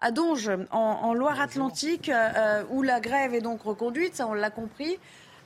à 0.00 0.12
Donge, 0.12 0.50
en, 0.70 0.78
en 0.78 1.14
Loire-Atlantique, 1.14 2.08
euh, 2.08 2.62
où 2.70 2.82
la 2.82 3.00
grève 3.00 3.34
est 3.34 3.40
donc 3.40 3.62
reconduite, 3.62 4.14
ça 4.14 4.28
on 4.28 4.34
l'a 4.34 4.50
compris. 4.50 4.98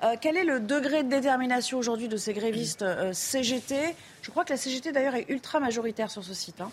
Euh, 0.02 0.16
quel 0.20 0.36
est 0.36 0.44
le 0.44 0.60
degré 0.60 1.02
de 1.02 1.08
détermination 1.08 1.78
aujourd'hui 1.78 2.08
de 2.08 2.16
ces 2.16 2.34
grévistes 2.34 2.82
euh, 2.82 3.12
CGT 3.14 3.94
Je 4.20 4.30
crois 4.30 4.44
que 4.44 4.50
la 4.50 4.58
CGT 4.58 4.92
d'ailleurs 4.92 5.14
est 5.14 5.26
ultra 5.28 5.58
majoritaire 5.58 6.10
sur 6.10 6.22
ce 6.22 6.34
site. 6.34 6.60
Hein. 6.60 6.70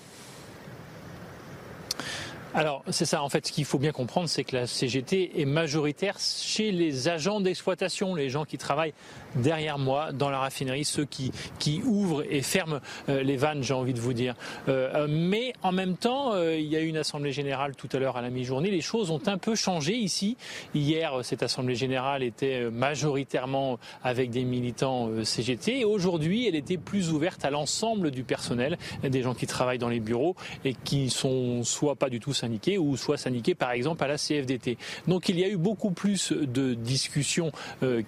Alors, 2.56 2.84
c'est 2.92 3.06
ça. 3.06 3.24
En 3.24 3.30
fait, 3.30 3.48
ce 3.48 3.52
qu'il 3.52 3.66
faut 3.66 3.80
bien 3.80 3.92
comprendre, 3.92 4.30
c'est 4.30 4.44
que 4.44 4.56
la 4.56 4.68
CGT 4.68 5.42
est 5.42 5.46
majoritaire 5.46 6.18
chez 6.20 6.72
les 6.72 7.08
agents 7.08 7.42
d'exploitation, 7.42 8.14
les 8.14 8.30
gens 8.30 8.46
qui 8.46 8.60
travaillent 8.60 8.94
derrière 9.36 9.80
moi 9.80 10.12
dans 10.12 10.30
la 10.30 10.38
raffinerie, 10.38 10.86
ceux 10.86 11.06
qui, 11.06 11.32
qui 11.58 11.82
ouvrent 11.84 12.24
et 12.30 12.44
ferment 12.44 12.80
euh, 13.10 13.24
les 13.24 13.38
vannes, 13.38 13.64
j'ai 13.64 13.74
envie 13.74 13.96
de 13.96 14.00
vous 14.00 14.14
dire. 14.14 14.36
Euh, 14.70 15.08
mais 15.10 15.54
en 15.64 15.72
même 15.72 15.98
temps, 15.98 16.34
euh, 16.34 16.56
il 16.56 16.68
y 16.68 16.76
a 16.76 16.82
eu 16.82 16.86
une 16.86 16.98
assemblée 16.98 17.32
générale 17.32 17.76
tout 17.76 17.90
à 17.92 17.98
l'heure 17.98 18.18
à 18.18 18.22
la 18.22 18.30
mi-journée. 18.30 18.70
Les 18.70 18.82
choses 18.82 19.10
ont 19.10 19.22
un 19.26 19.40
peu 19.40 19.56
changé 19.56 19.96
ici. 19.96 20.38
Hier, 20.76 21.22
cette 21.24 21.42
assemblée 21.42 21.74
générale 21.74 22.22
était 22.22 22.70
majoritairement 22.70 23.80
avec 24.04 24.30
des 24.30 24.44
militants 24.44 25.10
CGT. 25.24 25.86
Aujourd'hui, 25.86 26.48
elle 26.48 26.56
était 26.56 26.78
plus 26.78 27.12
ouverte 27.12 27.46
à 27.46 27.50
l'ensemble 27.50 28.12
du 28.12 28.24
personnel, 28.24 28.78
des 29.02 29.24
gens 29.24 29.34
qui 29.34 29.48
travaillent 29.48 29.80
dans 29.80 29.90
les 29.90 30.00
bureaux 30.00 30.36
et 30.66 30.76
qui 30.76 31.10
sont 31.10 31.64
soit 31.64 31.96
pas 31.96 32.10
du 32.10 32.20
tout 32.20 32.34
ou 32.78 32.98
soit 32.98 33.18
syndiqués 33.18 33.56
par 33.56 33.72
exemple 33.72 34.04
à 34.04 34.08
la 34.08 34.18
CFDT. 34.18 34.78
Donc 35.08 35.30
il 35.30 35.40
y 35.40 35.44
a 35.44 35.50
eu 35.50 35.58
beaucoup 35.58 35.92
plus 35.92 36.32
de 36.32 36.74
discussions 36.74 37.52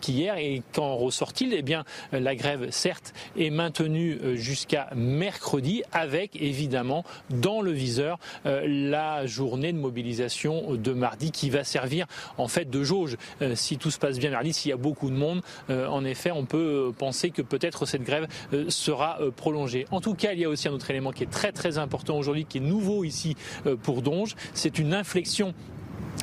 qu'hier 0.01 0.37
et 0.37 0.61
quand 0.73 0.95
ressort-il 0.95 1.53
Eh 1.53 1.61
bien, 1.61 1.83
la 2.11 2.35
grève, 2.35 2.67
certes, 2.71 3.13
est 3.37 3.49
maintenue 3.49 4.19
jusqu'à 4.35 4.89
mercredi, 4.95 5.83
avec 5.91 6.35
évidemment 6.41 7.03
dans 7.29 7.61
le 7.61 7.71
viseur 7.71 8.19
la 8.43 9.25
journée 9.25 9.73
de 9.73 9.77
mobilisation 9.77 10.75
de 10.75 10.91
mardi 10.93 11.31
qui 11.31 11.49
va 11.49 11.63
servir 11.63 12.07
en 12.37 12.47
fait 12.47 12.69
de 12.69 12.83
jauge. 12.83 13.17
Si 13.55 13.77
tout 13.77 13.91
se 13.91 13.99
passe 13.99 14.19
bien 14.19 14.31
mardi, 14.31 14.53
s'il 14.53 14.69
y 14.69 14.73
a 14.73 14.77
beaucoup 14.77 15.09
de 15.09 15.15
monde, 15.15 15.41
en 15.69 16.03
effet, 16.05 16.31
on 16.31 16.45
peut 16.45 16.91
penser 16.97 17.29
que 17.29 17.41
peut-être 17.41 17.85
cette 17.85 18.03
grève 18.03 18.27
sera 18.69 19.19
prolongée. 19.35 19.85
En 19.91 20.01
tout 20.01 20.13
cas, 20.13 20.33
il 20.33 20.39
y 20.39 20.45
a 20.45 20.49
aussi 20.49 20.67
un 20.67 20.73
autre 20.73 20.89
élément 20.89 21.11
qui 21.11 21.23
est 21.23 21.31
très 21.31 21.51
très 21.51 21.77
important 21.77 22.17
aujourd'hui, 22.17 22.45
qui 22.45 22.57
est 22.57 22.61
nouveau 22.61 23.03
ici 23.03 23.35
pour 23.83 24.01
Donge. 24.01 24.24
C'est 24.53 24.79
une 24.79 24.93
inflexion 24.93 25.53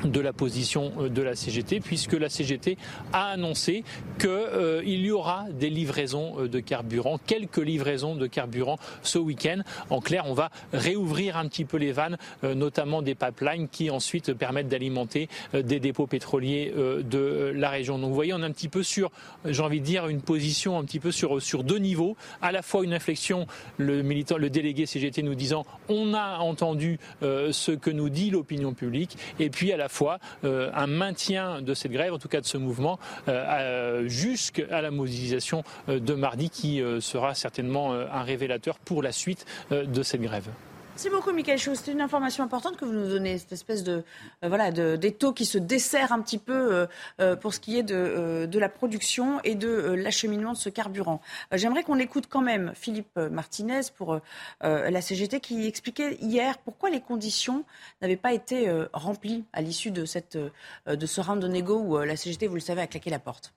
de 0.03 0.19
la 0.19 0.33
position 0.33 0.91
de 1.09 1.21
la 1.21 1.35
CGT, 1.35 1.79
puisque 1.79 2.13
la 2.13 2.29
CGT 2.29 2.77
a 3.13 3.27
annoncé 3.27 3.83
qu'il 4.19 4.29
euh, 4.29 4.83
y 4.83 5.11
aura 5.11 5.45
des 5.51 5.69
livraisons 5.69 6.45
de 6.45 6.59
carburant, 6.59 7.19
quelques 7.25 7.57
livraisons 7.57 8.15
de 8.15 8.27
carburant 8.27 8.77
ce 9.01 9.17
week-end. 9.17 9.61
En 9.89 10.01
clair, 10.01 10.25
on 10.27 10.33
va 10.33 10.49
réouvrir 10.73 11.37
un 11.37 11.47
petit 11.47 11.65
peu 11.65 11.77
les 11.77 11.91
vannes, 11.91 12.17
euh, 12.43 12.53
notamment 12.53 13.01
des 13.01 13.15
pipelines 13.15 13.69
qui 13.69 13.89
ensuite 13.89 14.33
permettent 14.33 14.67
d'alimenter 14.67 15.29
euh, 15.53 15.61
des 15.61 15.79
dépôts 15.79 16.07
pétroliers 16.07 16.73
de 16.75 17.51
la 17.55 17.69
région. 17.69 17.97
Donc 17.97 18.09
vous 18.09 18.15
voyez, 18.15 18.33
on 18.33 18.41
est 18.41 18.45
un 18.45 18.51
petit 18.51 18.69
peu 18.69 18.83
sur, 18.83 19.11
j'ai 19.45 19.61
envie 19.61 19.79
de 19.79 19.85
dire, 19.85 20.07
une 20.07 20.21
position 20.21 20.77
un 20.77 20.83
petit 20.83 20.99
peu 20.99 21.11
sur, 21.11 21.41
sur 21.41 21.63
deux 21.63 21.77
niveaux. 21.77 22.15
À 22.41 22.51
la 22.51 22.61
fois 22.61 22.83
une 22.83 22.93
inflexion, 22.93 23.47
le, 23.77 24.01
militant, 24.01 24.37
le 24.37 24.49
délégué 24.49 24.85
CGT 24.85 25.23
nous 25.23 25.35
disant 25.35 25.65
on 25.87 26.13
a 26.13 26.39
entendu 26.39 26.99
ce 27.21 27.71
que 27.71 27.89
nous 27.89 28.09
dit 28.09 28.29
l'opinion 28.29 28.73
publique, 28.73 29.17
et 29.39 29.49
puis 29.49 29.71
à 29.71 29.77
la 29.77 29.82
fois 29.89 30.19
euh, 30.43 30.69
un 30.73 30.87
maintien 30.87 31.61
de 31.61 31.73
cette 31.73 31.91
grève, 31.91 32.13
en 32.13 32.19
tout 32.19 32.27
cas 32.27 32.41
de 32.41 32.45
ce 32.45 32.57
mouvement, 32.57 32.99
euh, 33.27 34.07
jusqu'à 34.07 34.81
la 34.81 34.91
mobilisation 34.91 35.63
de 35.87 36.13
mardi 36.13 36.49
qui 36.49 36.81
euh, 36.81 36.99
sera 36.99 37.35
certainement 37.35 37.93
un 37.93 38.23
révélateur 38.23 38.79
pour 38.79 39.03
la 39.03 39.11
suite 39.11 39.45
de 39.71 40.03
cette 40.03 40.21
grève. 40.21 40.49
Merci 40.93 41.09
beaucoup, 41.09 41.33
Michael 41.33 41.57
Chaud. 41.57 41.73
C'est 41.73 41.91
une 41.91 42.01
information 42.01 42.43
importante 42.43 42.77
que 42.77 42.85
vous 42.85 42.91
nous 42.91 43.07
donnez, 43.09 43.39
cette 43.39 43.51
espèce 43.51 43.83
de 43.83 44.03
euh, 44.43 44.47
voilà 44.47 44.71
taux 44.71 45.33
qui 45.33 45.43
se 45.43 45.57
desserrent 45.57 46.11
un 46.11 46.21
petit 46.21 46.37
peu 46.37 46.53
euh, 46.53 46.85
euh, 47.19 47.35
pour 47.35 47.51
ce 47.51 47.59
qui 47.59 47.79
est 47.79 47.83
de, 47.83 47.95
euh, 47.95 48.45
de 48.45 48.59
la 48.59 48.69
production 48.69 49.41
et 49.43 49.55
de 49.55 49.67
euh, 49.67 49.95
l'acheminement 49.95 50.53
de 50.53 50.57
ce 50.57 50.69
carburant. 50.69 51.19
J'aimerais 51.51 51.81
qu'on 51.81 51.97
écoute 51.97 52.25
quand 52.29 52.41
même 52.41 52.73
Philippe 52.75 53.17
Martinez 53.17 53.81
pour 53.97 54.19
la 54.61 55.01
CGT 55.01 55.39
qui 55.39 55.65
expliquait 55.65 56.15
hier 56.21 56.59
pourquoi 56.59 56.91
les 56.91 57.01
conditions 57.01 57.65
n'avaient 58.03 58.15
pas 58.15 58.33
été 58.33 58.71
remplies 58.93 59.45
à 59.51 59.61
l'issue 59.61 59.89
de 59.89 60.05
cette 60.05 60.37
de 60.85 61.05
ce 61.05 61.21
round 61.21 61.41
de 61.41 61.47
négo 61.47 61.79
où 61.79 61.97
la 61.97 62.15
CGT, 62.15 62.47
vous 62.47 62.55
le 62.55 62.61
savez, 62.61 62.81
a 62.81 62.87
claqué 62.87 63.09
la 63.09 63.19
porte. 63.19 63.53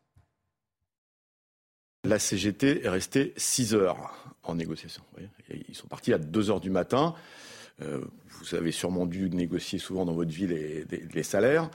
La 2.08 2.18
CGT 2.18 2.84
est 2.84 2.88
restée 2.88 3.32
6 3.36 3.74
heures 3.74 4.14
en 4.44 4.54
négociation. 4.54 5.02
Ils 5.68 5.74
sont 5.74 5.88
partis 5.88 6.12
à 6.12 6.18
2 6.18 6.50
heures 6.50 6.60
du 6.60 6.70
matin. 6.70 7.14
Euh, 7.82 8.00
vous 8.28 8.54
avez 8.54 8.72
sûrement 8.72 9.06
dû 9.06 9.28
négocier 9.30 9.78
souvent 9.78 10.04
dans 10.04 10.12
votre 10.12 10.30
vie 10.30 10.46
les, 10.46 10.84
les, 10.90 11.04
les 11.12 11.22
salaires. 11.22 11.70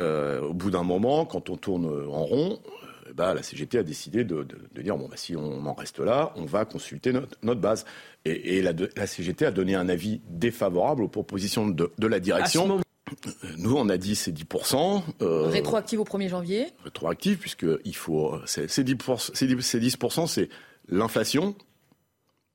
Euh, 0.00 0.40
au 0.40 0.54
bout 0.54 0.70
d'un 0.70 0.82
moment, 0.82 1.24
quand 1.24 1.50
on 1.50 1.56
tourne 1.56 1.86
en 1.86 2.24
rond, 2.24 2.60
euh, 3.06 3.12
bah, 3.14 3.34
la 3.34 3.42
CGT 3.42 3.78
a 3.78 3.82
décidé 3.82 4.24
de, 4.24 4.42
de, 4.42 4.56
de 4.74 4.82
dire 4.82 4.96
bon, 4.96 5.08
bah, 5.08 5.16
si 5.16 5.36
on 5.36 5.64
en 5.66 5.74
reste 5.74 6.00
là, 6.00 6.32
on 6.36 6.44
va 6.44 6.64
consulter 6.64 7.12
notre, 7.12 7.36
notre 7.42 7.60
base. 7.60 7.84
Et, 8.24 8.56
et 8.56 8.62
la, 8.62 8.72
la, 8.96 9.06
CGT 9.06 9.46
a 9.46 9.50
donné 9.50 9.74
un 9.74 9.88
avis 9.88 10.20
défavorable 10.28 11.02
aux 11.02 11.08
propositions 11.08 11.68
de, 11.68 11.92
de 11.96 12.06
la 12.06 12.20
direction. 12.20 12.80
Nous, 13.58 13.74
on 13.76 13.88
a 13.88 13.96
dit 13.96 14.14
c'est 14.14 14.32
10%. 14.32 15.02
Euh, 15.22 15.48
rétroactif 15.48 15.98
au 15.98 16.04
1er 16.04 16.28
janvier 16.28 16.66
Rétroactif, 16.84 17.38
puisqu'il 17.38 17.96
faut. 17.96 18.38
C'est 18.46 18.66
10%, 18.66 19.30
c'est 19.34 19.78
10%, 19.80 20.26
c'est 20.26 20.48
l'inflation 20.88 21.54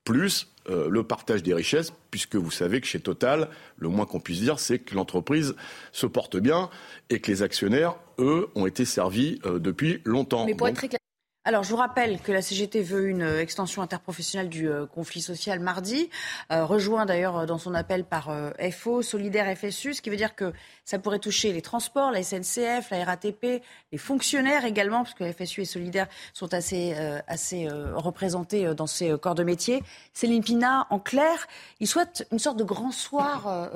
plus 0.04 0.48
euh, 0.68 0.88
le 0.90 1.02
partage 1.02 1.42
des 1.42 1.54
richesses, 1.54 1.92
puisque 2.10 2.36
vous 2.36 2.50
savez 2.50 2.80
que 2.80 2.86
chez 2.86 3.00
Total, 3.00 3.48
le 3.78 3.88
moins 3.88 4.06
qu'on 4.06 4.20
puisse 4.20 4.40
dire, 4.40 4.58
c'est 4.58 4.78
que 4.78 4.94
l'entreprise 4.94 5.54
se 5.92 6.06
porte 6.06 6.36
bien 6.36 6.70
et 7.10 7.20
que 7.20 7.30
les 7.30 7.42
actionnaires, 7.42 7.96
eux, 8.18 8.48
ont 8.54 8.66
été 8.66 8.84
servis 8.84 9.40
euh, 9.46 9.58
depuis 9.58 10.00
longtemps. 10.04 10.46
Mais 10.46 10.54
pour 10.54 10.66
Donc, 10.66 10.74
être 10.74 10.78
très 10.78 10.88
clair, 10.88 11.00
Alors, 11.46 11.62
je 11.62 11.70
vous 11.70 11.76
rappelle 11.76 12.20
que 12.20 12.32
la 12.32 12.42
CGT 12.42 12.82
veut 12.82 13.08
une 13.08 13.22
euh, 13.22 13.40
extension 13.40 13.80
interprofessionnelle 13.80 14.50
du 14.50 14.68
euh, 14.68 14.84
conflit 14.84 15.22
social 15.22 15.58
mardi, 15.58 16.10
euh, 16.52 16.66
rejoint 16.66 17.06
d'ailleurs 17.06 17.46
dans 17.46 17.56
son 17.56 17.72
appel 17.72 18.04
par 18.04 18.30
FO, 18.72 19.00
Solidaire 19.00 19.56
FSU, 19.56 19.94
ce 19.94 20.02
qui 20.02 20.10
veut 20.10 20.18
dire 20.18 20.34
que 20.34 20.52
ça 20.84 20.98
pourrait 20.98 21.18
toucher 21.18 21.54
les 21.54 21.62
transports, 21.62 22.10
la 22.10 22.22
SNCF, 22.22 22.90
la 22.90 23.06
RATP, 23.06 23.62
les 23.90 23.98
fonctionnaires 23.98 24.66
également, 24.66 25.02
parce 25.02 25.14
que 25.14 25.32
FSU 25.32 25.62
et 25.62 25.64
Solidaire 25.64 26.08
sont 26.34 26.52
assez, 26.52 26.94
assez 27.26 27.68
représentés 27.94 28.74
dans 28.74 28.86
ces 28.86 29.16
corps 29.18 29.34
de 29.34 29.44
métier. 29.44 29.82
Céline 30.12 30.42
Pina, 30.42 30.86
en 30.90 30.98
clair, 30.98 31.46
il 31.78 31.86
souhaite 31.86 32.26
une 32.32 32.38
sorte 32.38 32.58
de 32.58 32.64
grand 32.64 32.92
soir 32.92 33.70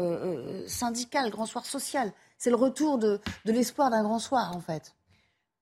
syndical, 0.66 1.30
grand 1.30 1.46
soir 1.46 1.64
social. 1.64 2.12
C'est 2.36 2.50
le 2.50 2.56
retour 2.56 2.98
de, 2.98 3.20
de 3.44 3.52
l'espoir 3.52 3.90
d'un 3.90 4.02
grand 4.02 4.18
soir, 4.18 4.54
en 4.54 4.60
fait. 4.60 4.92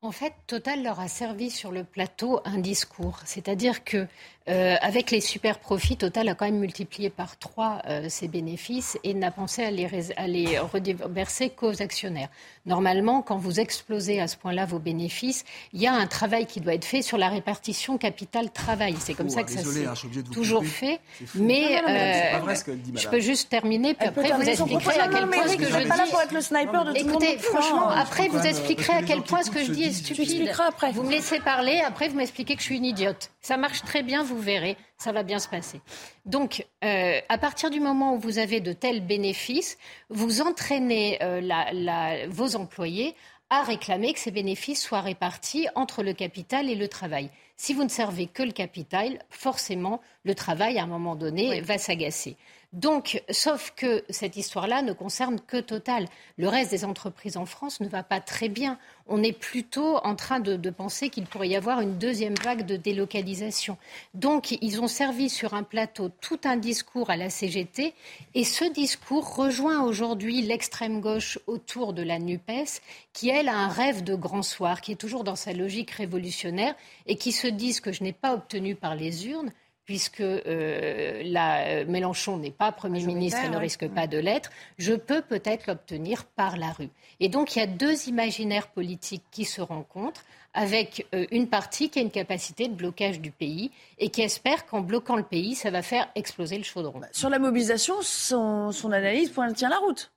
En 0.05 0.11
fait, 0.11 0.35
Total 0.49 0.83
leur 0.83 0.99
a 0.99 1.07
servi 1.07 1.49
sur 1.49 1.71
le 1.71 1.85
plateau 1.85 2.41
un 2.45 2.59
discours. 2.59 3.21
C'est-à-dire 3.25 3.85
que 3.85 4.09
euh, 4.49 4.75
avec 4.81 5.11
les 5.11 5.21
super 5.21 5.59
profits, 5.59 5.97
Total 5.97 6.29
a 6.29 6.35
quand 6.35 6.47
même 6.47 6.59
multiplié 6.59 7.11
par 7.11 7.39
trois 7.39 7.81
euh, 7.87 8.09
ses 8.09 8.27
bénéfices 8.27 8.99
et 9.05 9.15
n'a 9.15 9.31
pensé 9.31 9.63
à 9.63 9.71
les, 9.71 9.89
à 10.17 10.27
les 10.27 10.59
reverser 10.59 11.51
qu'aux 11.51 11.81
actionnaires. 11.81 12.29
Normalement, 12.67 13.23
quand 13.23 13.37
vous 13.37 13.61
explosez 13.61 14.21
à 14.21 14.27
ce 14.27 14.37
point-là 14.37 14.67
vos 14.67 14.81
bénéfices, 14.81 15.45
il 15.73 15.81
y 15.81 15.87
a 15.87 15.93
un 15.93 16.07
travail 16.07 16.47
qui 16.47 16.61
doit 16.61 16.75
être 16.75 16.85
fait 16.85 17.03
sur 17.03 17.19
la 17.19 17.29
répartition 17.29 17.99
capital-travail. 17.99 18.97
C'est 18.99 19.15
comme 19.15 19.29
ça 19.29 19.45
que 19.45 19.51
ça 19.51 19.63
s'est 19.63 19.87
toujours 20.33 20.65
fait. 20.65 21.01
Mais, 21.37 21.81
euh, 21.89 22.55
je 22.95 23.09
peux 23.09 23.21
juste 23.21 23.49
terminer, 23.49 23.95
puis 23.95 24.09
après 24.09 24.33
vous 24.33 24.43
expliquerez 24.43 24.99
à 24.99 25.09
quel 25.09 25.29
point 25.29 25.49
ce 25.49 25.57
que 25.57 25.65
je 25.65 25.79
dis. 25.79 26.35
le 26.35 26.41
sniper 26.41 26.85
de 26.85 26.99
Écoutez, 26.99 27.39
franchement, 27.39 27.89
après 27.91 28.29
vous 28.29 28.45
expliquerez 28.45 28.95
à 28.95 29.03
quel 29.03 29.23
point 29.23 29.43
ce 29.43 29.51
que 29.51 29.63
je 29.65 29.71
dis 29.71 29.85
est 29.85 29.93
stupide. 29.93 30.53
Vous 30.95 31.05
me 31.05 31.11
laissez 31.11 31.39
parler, 31.39 31.81
après 31.87 32.09
vous 32.09 32.17
m'expliquez 32.17 32.55
que 32.55 32.61
je 32.61 32.67
suis 32.67 32.77
une 32.77 32.85
idiote. 32.85 33.31
Ça 33.41 33.57
marche 33.57 33.83
très 33.83 34.03
bien, 34.03 34.23
vous 34.33 34.41
verrez, 34.41 34.77
ça 34.97 35.13
va 35.13 35.23
bien 35.23 35.39
se 35.39 35.49
passer. 35.49 35.81
Donc, 36.25 36.67
euh, 36.85 37.21
à 37.29 37.39
partir 37.39 37.71
du 37.71 37.81
moment 37.81 38.15
où 38.15 38.19
vous 38.19 38.39
avez 38.39 38.61
de 38.61 38.73
tels 38.73 39.05
bénéfices, 39.05 39.79
vous 40.09 40.41
entraînez 40.41 41.19
euh, 41.23 42.27
vos 42.29 42.57
employés 42.57 43.15
à 43.51 43.63
réclamer 43.63 44.15
que 44.15 44.19
ces 44.19 44.31
bénéfices 44.31 44.83
soient 44.83 45.03
répartis 45.03 45.69
entre 45.75 46.03
le 46.03 46.15
capital 46.15 46.71
et 46.71 46.75
le 46.75 46.89
travail. 46.89 47.31
Si 47.57 47.75
vous 47.75 47.85
ne 47.85 47.91
servez 47.91 48.27
que 48.27 48.43
le 48.43 48.53
capital, 48.53 49.19
forcément, 49.29 50.01
le 50.25 50.35
travail, 50.35 50.79
à 50.79 50.85
un 50.85 50.87
moment 50.87 51.17
donné, 51.17 51.61
va 51.61 51.77
s'agacer. 51.77 52.37
Donc, 52.73 53.23
sauf 53.29 53.75
que 53.77 54.03
cette 54.09 54.37
histoire-là 54.37 54.81
ne 54.81 54.95
concerne 54.95 55.39
que 55.41 55.61
Total. 55.61 56.07
Le 56.39 56.49
reste 56.49 56.71
des 56.71 56.85
entreprises 56.87 57.37
en 57.37 57.45
France 57.45 57.81
ne 57.81 57.89
va 57.89 58.03
pas 58.03 58.21
très 58.21 58.49
bien. 58.49 58.79
On 59.07 59.23
est 59.23 59.39
plutôt 59.39 59.97
en 59.99 60.15
train 60.17 60.41
de, 60.41 60.71
penser 60.71 61.11
qu'il 61.11 61.27
pourrait 61.27 61.49
y 61.49 61.57
avoir 61.57 61.81
une 61.81 61.99
deuxième 61.99 62.35
vague 62.43 62.65
de 62.65 62.77
délocalisation. 62.77 63.77
Donc, 64.15 64.53
ils 64.63 64.81
ont 64.81 64.89
servi 64.89 65.29
sur 65.29 65.53
un 65.53 65.65
plateau 65.65 66.09
tout 66.21 66.41
un 66.45 66.57
discours 66.57 67.11
à 67.11 67.17
la 67.17 67.29
CGT 67.29 67.95
et 68.35 68.45
ce 68.45 68.65
discours 68.73 69.37
rejoint 69.37 69.83
aujourd'hui 69.83 70.41
l'extrême 70.41 71.01
gauche 71.01 71.39
autour 71.47 71.93
de 71.93 72.03
la 72.03 72.19
NUPES 72.19 72.81
qui, 73.13 73.29
elle, 73.29 73.49
a 73.49 73.57
un 73.57 73.69
rêve 73.69 74.03
de 74.03 74.15
grand 74.15 74.43
soir, 74.43 74.81
qui 74.81 74.93
est 74.93 74.97
toujours 74.97 75.25
dans 75.25 75.37
sa 75.37 75.53
logique 75.53 75.91
révolutionnaire 75.91 76.75
et 77.07 77.17
qui 77.17 77.33
se 77.33 77.47
disent 77.47 77.81
que 77.81 77.93
je 77.93 78.03
n'ai 78.03 78.15
pas 78.15 78.33
obtenu 78.33 78.75
par 78.75 78.95
les 78.95 79.29
urnes 79.29 79.53
puisque 79.85 80.21
euh, 80.21 81.23
la, 81.25 81.85
Mélenchon 81.85 82.37
n'est 82.37 82.51
pas 82.51 82.73
Premier 82.73 83.05
ministre 83.05 83.41
et 83.45 83.49
ne 83.49 83.57
risque 83.57 83.89
pas 83.89 84.07
de 84.07 84.19
l'être, 84.19 84.51
je 84.79 84.95
peux 84.95 85.23
peut-être 85.23 85.67
l'obtenir 85.67 86.25
par 86.25 86.57
la 86.57 86.73
rue. 86.73 86.91
Et 87.21 87.29
donc 87.29 87.57
il 87.57 87.59
y 87.59 87.63
a 87.63 87.67
deux 87.67 88.09
imaginaires 88.09 88.69
politiques 88.69 89.25
qui 89.31 89.45
se 89.45 89.61
rencontrent 89.61 90.25
avec 90.55 91.07
euh, 91.15 91.27
une 91.31 91.49
partie 91.49 91.89
qui 91.89 91.99
a 91.99 92.03
une 92.03 92.11
capacité 92.11 92.69
de 92.69 92.75
blocage 92.75 93.21
du 93.21 93.31
pays 93.31 93.71
et 93.99 94.11
qui 94.11 94.23
espère 94.23 94.67
qu'en 94.67 94.81
bloquant 94.81 95.17
le 95.17 95.23
pays, 95.23 95.55
ça 95.55 95.71
va 95.71 95.83
faire 95.83 96.09
exploser 96.15 96.59
le 96.59 96.65
chaudron. 96.65 97.01
Bah, 97.01 97.09
sur 97.13 97.31
la 97.31 97.39
mobilisation, 97.39 97.97
son, 98.03 98.71
analyse 98.93 99.31
point, 99.31 99.53
tient 99.53 99.71
la 99.71 99.79
route. 99.79 100.13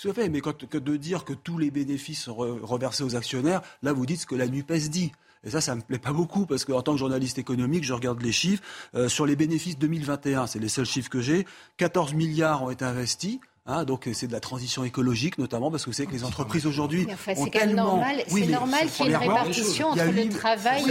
Tout 0.00 0.10
à 0.10 0.14
fait, 0.14 0.28
mais 0.28 0.40
quand, 0.40 0.66
que 0.66 0.78
de 0.78 0.96
dire 0.96 1.24
que 1.24 1.32
tous 1.32 1.58
les 1.58 1.70
bénéfices 1.70 2.24
sont 2.24 2.34
reversés 2.34 3.02
aux 3.02 3.16
actionnaires, 3.16 3.62
là 3.82 3.92
vous 3.92 4.06
dites 4.06 4.20
ce 4.20 4.26
que 4.26 4.34
la 4.34 4.46
NUPES 4.46 4.88
dit. 4.90 5.12
Et 5.46 5.50
ça, 5.50 5.60
ça 5.60 5.76
me 5.76 5.80
plaît 5.80 6.00
pas 6.00 6.12
beaucoup 6.12 6.44
parce 6.44 6.64
qu'en 6.64 6.82
tant 6.82 6.92
que 6.92 6.98
journaliste 6.98 7.38
économique, 7.38 7.84
je 7.84 7.92
regarde 7.92 8.20
les 8.20 8.32
chiffres. 8.32 8.64
Euh, 8.96 9.08
sur 9.08 9.26
les 9.26 9.36
bénéfices 9.36 9.78
2021, 9.78 10.48
c'est 10.48 10.58
les 10.58 10.68
seuls 10.68 10.84
chiffres 10.84 11.08
que 11.08 11.20
j'ai, 11.20 11.46
14 11.76 12.14
milliards 12.14 12.64
ont 12.64 12.70
été 12.70 12.84
investis. 12.84 13.38
Hein, 13.68 13.84
donc 13.84 14.08
c'est 14.12 14.28
de 14.28 14.32
la 14.32 14.40
transition 14.40 14.84
écologique 14.84 15.38
notamment 15.38 15.72
parce 15.72 15.84
que 15.84 15.90
c'est 15.90 16.06
que 16.06 16.12
les 16.12 16.22
entreprises 16.22 16.66
aujourd'hui 16.66 17.08
c'est 17.24 17.50
tellement... 17.50 17.96
normal, 17.96 18.22
c'est 18.28 18.46
normal 18.46 18.86
qu'il 18.88 19.06
y 19.06 19.08
ait 19.08 19.12
une 19.12 19.16
répartition 19.16 19.88
entre 19.88 20.04
le 20.04 20.28
travail 20.28 20.84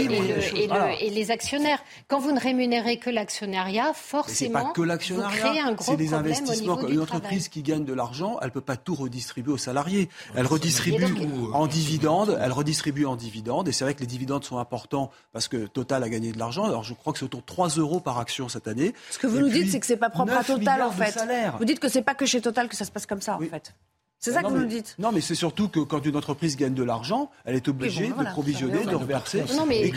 et, 1.00 1.10
les 1.10 1.30
actionnaires. 1.30 1.82
Quand 2.08 2.18
vous 2.18 2.32
ne 2.32 2.40
rémunérez 2.40 2.98
que 2.98 3.08
l'actionnariat, 3.08 3.92
forcément, 3.94 4.66
pas 4.66 4.72
que 4.72 5.12
vous 5.12 5.22
créez 5.22 5.60
un 5.60 5.72
gros 5.72 5.92
C'est 5.92 5.96
des 5.96 6.12
investissements. 6.12 6.86
Une 6.86 7.00
entreprise 7.00 7.48
qui 7.48 7.62
gagne 7.62 7.84
de 7.84 7.94
l'argent, 7.94 8.38
elle 8.42 8.50
peut 8.50 8.60
pas 8.60 8.76
tout 8.76 8.94
redistribuer 8.94 9.52
aux 9.52 9.58
salariés. 9.58 10.08
Elle 10.34 10.46
redistribue 10.46 11.06
en 11.54 11.66
dividendes, 11.66 12.38
elle 12.40 12.52
redistribue 12.52 13.06
en 13.06 13.16
dividendes. 13.16 13.68
Et 13.68 13.72
c'est 13.72 13.84
vrai 13.84 13.94
que 13.94 14.00
les 14.00 14.06
dividendes 14.06 14.44
sont 14.44 14.58
importants 14.58 15.10
parce 15.32 15.48
que 15.48 15.66
Total 15.66 16.02
a 16.02 16.08
gagné 16.08 16.32
de 16.32 16.38
l'argent. 16.38 16.64
Alors 16.64 16.84
je 16.84 16.92
crois 16.92 17.12
que 17.12 17.20
c'est 17.20 17.24
autour 17.24 17.40
de 17.40 17.46
3 17.46 17.68
euros 17.76 18.00
par 18.00 18.18
action 18.18 18.48
cette 18.48 18.68
année. 18.68 18.92
Ce 19.10 19.18
que 19.18 19.26
vous 19.26 19.38
nous 19.38 19.48
dites, 19.48 19.70
c'est 19.70 19.80
que 19.80 19.86
c'est 19.86 19.96
pas 19.96 20.10
propre 20.10 20.34
à 20.34 20.44
Total 20.44 20.82
en 20.82 20.90
fait. 20.90 21.18
Vous 21.58 21.64
dites 21.64 21.80
que 21.80 21.88
c'est 21.88 22.02
pas 22.02 22.14
que 22.14 22.26
chez 22.26 22.40
Total 22.40 22.65
que 22.68 22.76
ça 22.76 22.84
se 22.84 22.90
passe 22.90 23.06
comme 23.06 23.20
ça, 23.20 23.36
en 23.36 23.40
fait. 23.40 23.74
C'est 24.18 24.32
ça 24.32 24.42
que 24.42 24.48
vous 24.48 24.58
nous 24.58 24.66
dites 24.66 24.96
Non, 24.98 25.12
mais 25.12 25.20
c'est 25.20 25.34
surtout 25.34 25.68
que 25.68 25.80
quand 25.80 26.04
une 26.04 26.16
entreprise 26.16 26.56
gagne 26.56 26.74
de 26.74 26.82
l'argent, 26.82 27.30
elle 27.44 27.54
est 27.54 27.68
obligée 27.68 28.08
de 28.08 28.24
provisionner, 28.30 28.84
de 28.84 28.94
reverser. 28.94 29.44
Non, 29.54 29.66
mais, 29.66 29.92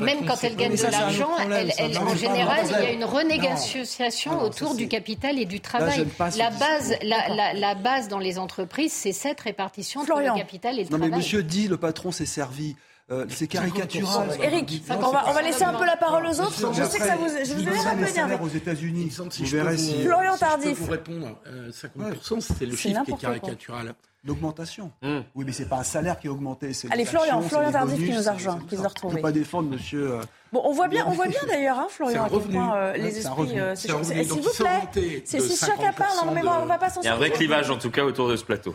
même 0.00 0.26
quand 0.26 0.42
elle 0.42 0.56
gagne 0.56 0.76
de 0.76 0.82
l'argent, 0.82 1.30
en 1.32 2.14
général, 2.14 2.64
il 2.66 2.72
y 2.72 2.86
a 2.86 2.92
une 2.92 3.04
renégociation 3.04 4.42
autour 4.42 4.74
du 4.74 4.88
capital 4.88 5.38
et 5.38 5.46
du 5.46 5.60
travail. 5.60 6.06
La 6.36 6.50
base, 6.50 6.94
la, 7.02 7.74
base 7.74 8.08
dans 8.08 8.18
les 8.18 8.38
entreprises, 8.38 8.92
c'est 8.92 9.12
cette 9.12 9.40
répartition 9.40 10.02
entre 10.02 10.20
le 10.20 10.36
capital 10.36 10.78
et 10.78 10.82
le 10.82 10.88
travail. 10.88 11.08
Non, 11.08 11.12
mais 11.12 11.16
monsieur 11.16 11.42
dit, 11.42 11.68
le 11.68 11.76
patron 11.76 12.12
s'est 12.12 12.26
servi. 12.26 12.76
Euh, 13.10 13.26
c'est 13.28 13.46
caricatural. 13.46 14.30
Eric, 14.42 14.82
on, 14.88 15.10
va, 15.10 15.24
on 15.28 15.32
va 15.32 15.42
laisser 15.42 15.64
un 15.64 15.74
peu 15.74 15.84
la 15.84 15.96
parole 15.96 16.26
aux 16.26 16.40
autres. 16.40 16.72
Je 16.72 16.84
sais 16.84 16.98
que 16.98 17.04
ça 17.04 17.16
vous, 17.16 17.28
je 17.28 17.52
vous 17.52 17.62
ai 17.62 17.86
un 17.86 17.96
peu 17.96 18.08
énervé. 18.08 18.38
aux 18.40 18.48
États-Unis, 18.48 19.12
si. 19.30 19.46
Florian 19.46 20.36
Tardif. 20.36 20.78
Pour 20.78 20.88
répondre, 20.88 21.38
50%, 21.70 22.40
c'est 22.40 22.66
le 22.66 22.76
chiffre 22.76 23.04
qui 23.04 23.12
est 23.12 23.16
caricatural. 23.16 23.94
L'augmentation. 24.26 24.90
Hmm. 25.02 25.20
Oui, 25.34 25.44
mais 25.44 25.52
c'est 25.52 25.68
pas 25.68 25.76
un 25.76 25.84
salaire 25.84 26.18
qui 26.18 26.28
a 26.28 26.32
augmenté. 26.32 26.72
Allez, 26.90 27.04
Florian, 27.04 27.42
Florian 27.42 27.70
Tardif 27.70 28.02
qui 28.02 28.10
nous 28.10 28.26
a 28.26 28.32
rejoint, 28.32 28.58
qui 28.66 28.76
nous 28.76 28.84
a 28.84 28.88
retrouvé. 28.88 29.12
Je 29.12 29.16
ne 29.18 29.22
peux 29.22 29.28
pas 29.28 29.32
défendre 29.32 29.68
monsieur. 29.68 30.12
Euh, 30.12 30.20
bon, 30.50 30.62
on 30.64 30.72
voit 30.72 30.88
bien, 30.88 31.04
on 31.06 31.10
voit 31.10 31.26
bien 31.26 31.42
d'ailleurs, 31.46 31.78
hein, 31.78 31.88
Florian, 31.90 32.24
à 32.24 32.30
quel 32.30 32.40
point 32.40 32.74
euh, 32.74 32.92
les 32.94 33.18
esprits 33.18 33.60
euh, 33.60 33.74
S'il 33.74 33.92
vous 33.92 34.50
plaît, 34.58 35.22
c'est 35.26 35.40
si 35.40 35.56
chacun 35.58 35.92
parle, 35.92 36.26
non, 36.26 36.32
mais 36.32 36.40
on 36.42 36.64
va 36.64 36.78
pas 36.78 36.88
s'en 36.88 37.02
Il 37.02 37.04
y 37.04 37.08
a 37.08 37.14
un 37.14 37.18
vrai 37.18 37.30
clivage 37.30 37.70
en 37.70 37.76
tout 37.76 37.90
cas 37.90 38.04
autour 38.04 38.30
de 38.30 38.36
ce 38.36 38.44
plateau. 38.44 38.74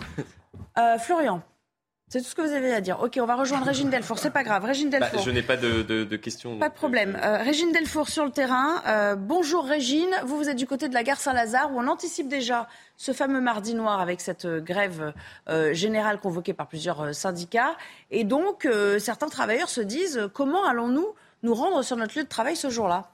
Florian. 0.99 1.41
C'est 2.09 2.21
tout 2.21 2.27
ce 2.27 2.33
que 2.33 2.41
vous 2.41 2.53
avez 2.53 2.73
à 2.73 2.81
dire. 2.81 2.99
Ok, 3.03 3.19
on 3.21 3.25
va 3.27 3.35
rejoindre 3.35 3.67
Régine 3.67 3.91
Delfour. 3.91 4.17
C'est 4.17 4.31
pas 4.31 4.43
grave. 4.43 4.65
Régine 4.65 4.89
bah, 4.89 4.99
Delfour. 4.99 5.21
je 5.21 5.29
n'ai 5.29 5.43
pas 5.43 5.57
de, 5.57 6.15
questions. 6.15 6.57
Pas 6.57 6.69
de 6.69 6.73
problème. 6.73 7.15
Euh, 7.23 7.37
Régine 7.37 7.71
Delfour 7.71 8.09
sur 8.09 8.25
le 8.25 8.31
terrain. 8.31 8.81
Euh, 8.87 9.15
bonjour 9.15 9.63
Régine. 9.63 10.09
Vous, 10.25 10.35
vous 10.35 10.49
êtes 10.49 10.57
du 10.57 10.65
côté 10.65 10.89
de 10.89 10.95
la 10.95 11.03
gare 11.03 11.19
Saint-Lazare 11.19 11.71
où 11.71 11.79
on 11.79 11.87
anticipe 11.87 12.27
déjà 12.27 12.67
ce 12.97 13.11
fameux 13.11 13.41
mardi 13.41 13.75
noir 13.75 14.01
avec 14.01 14.21
cette 14.21 14.45
euh, 14.45 14.59
grève 14.59 15.13
générale 15.71 16.19
convoquée 16.19 16.53
par 16.53 16.67
plusieurs 16.67 17.13
syndicats. 17.13 17.75
Et 18.09 18.23
donc, 18.23 18.67
certains 18.97 19.27
travailleurs 19.27 19.69
se 19.69 19.81
disent 19.81 20.29
comment 20.33 20.65
allons-nous 20.65 21.07
nous 21.43 21.53
rendre 21.53 21.83
sur 21.83 21.95
notre 21.95 22.17
lieu 22.17 22.23
de 22.23 22.29
travail 22.29 22.55
ce 22.55 22.69
jour-là? 22.69 23.11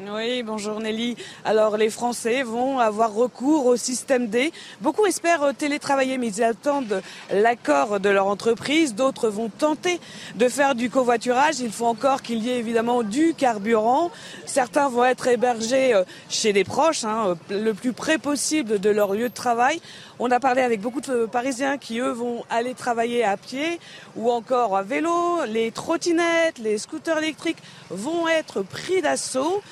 Oui, 0.00 0.42
bonjour 0.42 0.80
Nelly. 0.80 1.16
Alors 1.44 1.76
les 1.76 1.90
Français 1.90 2.42
vont 2.42 2.78
avoir 2.78 3.12
recours 3.12 3.66
au 3.66 3.76
système 3.76 4.26
D. 4.28 4.50
Beaucoup 4.80 5.04
espèrent 5.04 5.52
télétravailler, 5.56 6.16
mais 6.16 6.28
ils 6.28 6.42
attendent 6.42 7.02
l'accord 7.30 8.00
de 8.00 8.08
leur 8.08 8.26
entreprise. 8.26 8.94
D'autres 8.94 9.28
vont 9.28 9.50
tenter 9.50 10.00
de 10.34 10.48
faire 10.48 10.74
du 10.74 10.88
covoiturage. 10.88 11.60
Il 11.60 11.70
faut 11.70 11.84
encore 11.86 12.22
qu'il 12.22 12.38
y 12.38 12.50
ait 12.50 12.58
évidemment 12.58 13.02
du 13.02 13.34
carburant. 13.34 14.10
Certains 14.46 14.88
vont 14.88 15.04
être 15.04 15.26
hébergés 15.26 15.92
euh, 15.92 16.04
chez 16.30 16.54
des 16.54 16.64
proches, 16.64 17.04
hein, 17.04 17.36
le 17.50 17.74
plus 17.74 17.92
près 17.92 18.16
possible 18.16 18.80
de 18.80 18.88
leur 18.88 19.12
lieu 19.12 19.28
de 19.28 19.34
travail. 19.34 19.80
On 20.18 20.30
a 20.30 20.40
parlé 20.40 20.62
avec 20.62 20.80
beaucoup 20.80 21.00
de 21.00 21.26
Parisiens 21.26 21.76
qui, 21.76 21.98
eux, 21.98 22.12
vont 22.12 22.44
aller 22.48 22.74
travailler 22.74 23.24
à 23.24 23.36
pied 23.36 23.78
ou 24.16 24.30
encore 24.30 24.76
à 24.76 24.82
vélo. 24.82 25.44
Les 25.48 25.70
trottinettes, 25.70 26.58
les 26.58 26.78
scooters 26.78 27.18
électriques 27.18 27.62
vont 27.90 28.26
être 28.28 28.62
pris 28.62 29.02
d'assaut. 29.02 29.62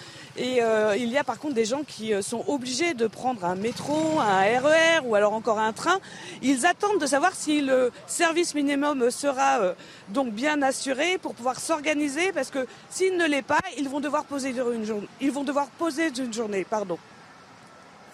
Et 0.40 0.62
euh, 0.62 0.96
il 0.96 1.10
y 1.10 1.18
a 1.18 1.24
par 1.24 1.38
contre 1.38 1.52
des 1.52 1.66
gens 1.66 1.82
qui 1.86 2.14
euh, 2.14 2.22
sont 2.22 2.42
obligés 2.46 2.94
de 2.94 3.06
prendre 3.06 3.44
un 3.44 3.56
métro, 3.56 4.18
un 4.20 4.40
RER 4.40 5.00
ou 5.04 5.14
alors 5.14 5.34
encore 5.34 5.58
un 5.58 5.74
train. 5.74 6.00
Ils 6.40 6.64
attendent 6.64 6.98
de 6.98 7.04
savoir 7.04 7.34
si 7.34 7.60
le 7.60 7.92
service 8.06 8.54
minimum 8.54 9.10
sera 9.10 9.60
euh, 9.60 9.74
donc 10.08 10.32
bien 10.32 10.62
assuré 10.62 11.18
pour 11.18 11.34
pouvoir 11.34 11.60
s'organiser 11.60 12.32
parce 12.32 12.50
que 12.50 12.66
s'il 12.88 13.18
ne 13.18 13.26
l'est 13.26 13.42
pas, 13.42 13.60
ils 13.76 13.90
vont 13.90 14.00
devoir 14.00 14.24
poser 14.24 14.54
une 14.56 14.86
journée. 16.32 16.66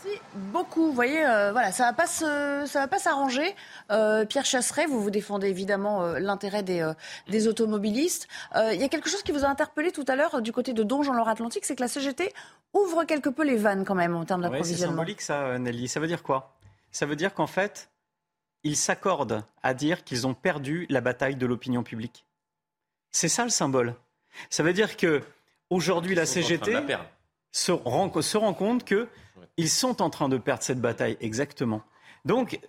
Merci 0.07 0.20
beaucoup. 0.34 0.86
Vous 0.86 0.92
voyez, 0.92 1.24
euh, 1.24 1.52
voilà, 1.52 1.72
ça 1.72 1.84
va 1.84 1.92
pas 1.92 2.07
ça 2.07 2.64
va 2.74 2.88
pas 2.88 2.98
s'arranger. 2.98 3.54
Euh, 3.90 4.24
Pierre 4.24 4.44
Chasseret, 4.44 4.86
vous 4.86 5.00
vous 5.00 5.11
défendez 5.11 5.48
évidemment 5.48 6.02
euh, 6.02 6.18
l'intérêt 6.18 6.62
des, 6.62 6.90
des 7.28 7.48
automobilistes. 7.48 8.28
Il 8.54 8.80
y 8.80 8.84
a 8.84 8.88
quelque 8.88 9.09
chose 9.09 9.22
qui 9.22 9.32
vous 9.32 9.44
a 9.44 9.48
interpellé 9.48 9.92
tout 9.92 10.04
à 10.09 10.16
l'heure 10.16 10.42
du 10.42 10.52
côté 10.52 10.72
de 10.72 10.82
Donge 10.82 11.09
en 11.09 11.14
Loire-Atlantique, 11.14 11.64
c'est 11.64 11.76
que 11.76 11.82
la 11.82 11.88
CGT 11.88 12.32
ouvre 12.72 13.04
quelque 13.04 13.28
peu 13.28 13.44
les 13.44 13.57
vannes 13.57 13.84
quand 13.84 13.94
même 13.94 14.14
en 14.14 14.24
termes 14.24 14.42
d'approvisionnement. 14.42 14.92
c'est 14.92 14.96
symbolique 14.96 15.20
ça, 15.20 15.59
Nelly. 15.59 15.88
Ça 15.88 16.00
veut 16.00 16.09
dire 16.09 16.22
quoi? 16.22 16.57
Ça 16.90 17.07
veut 17.07 17.16
dire 17.16 17.34
qu'en 17.34 17.46
fait, 17.46 17.90
ils 18.64 18.76
s'accordent 18.76 19.44
à 19.62 19.74
dire 19.74 20.04
qu'ils 20.04 20.26
ont 20.26 20.34
perdu 20.34 20.86
la 20.88 21.00
bataille 21.00 21.36
de 21.36 21.46
l'opinion 21.46 21.82
publique. 21.82 22.24
C'est 23.11 23.28
ça 23.28 23.44
le 23.44 23.50
symbole. 23.50 23.94
Ça 24.50 24.62
veut 24.62 24.72
dire 24.72 24.96
que 24.96 25.22
aujourd'hui 25.70 26.14
la 26.14 26.26
CGT 26.26 26.74
se 27.57 27.72
rend, 27.72 28.12
se 28.20 28.36
rend 28.36 28.52
compte 28.52 28.84
que 28.84 29.09
ils 29.57 29.70
sont 29.70 30.02
en 30.02 30.11
train 30.11 30.28
de 30.28 30.36
perdre 30.36 30.62
cette 30.62 30.80
bataille, 30.80 31.16
exactement. 31.20 31.82
Donc, 32.26 32.61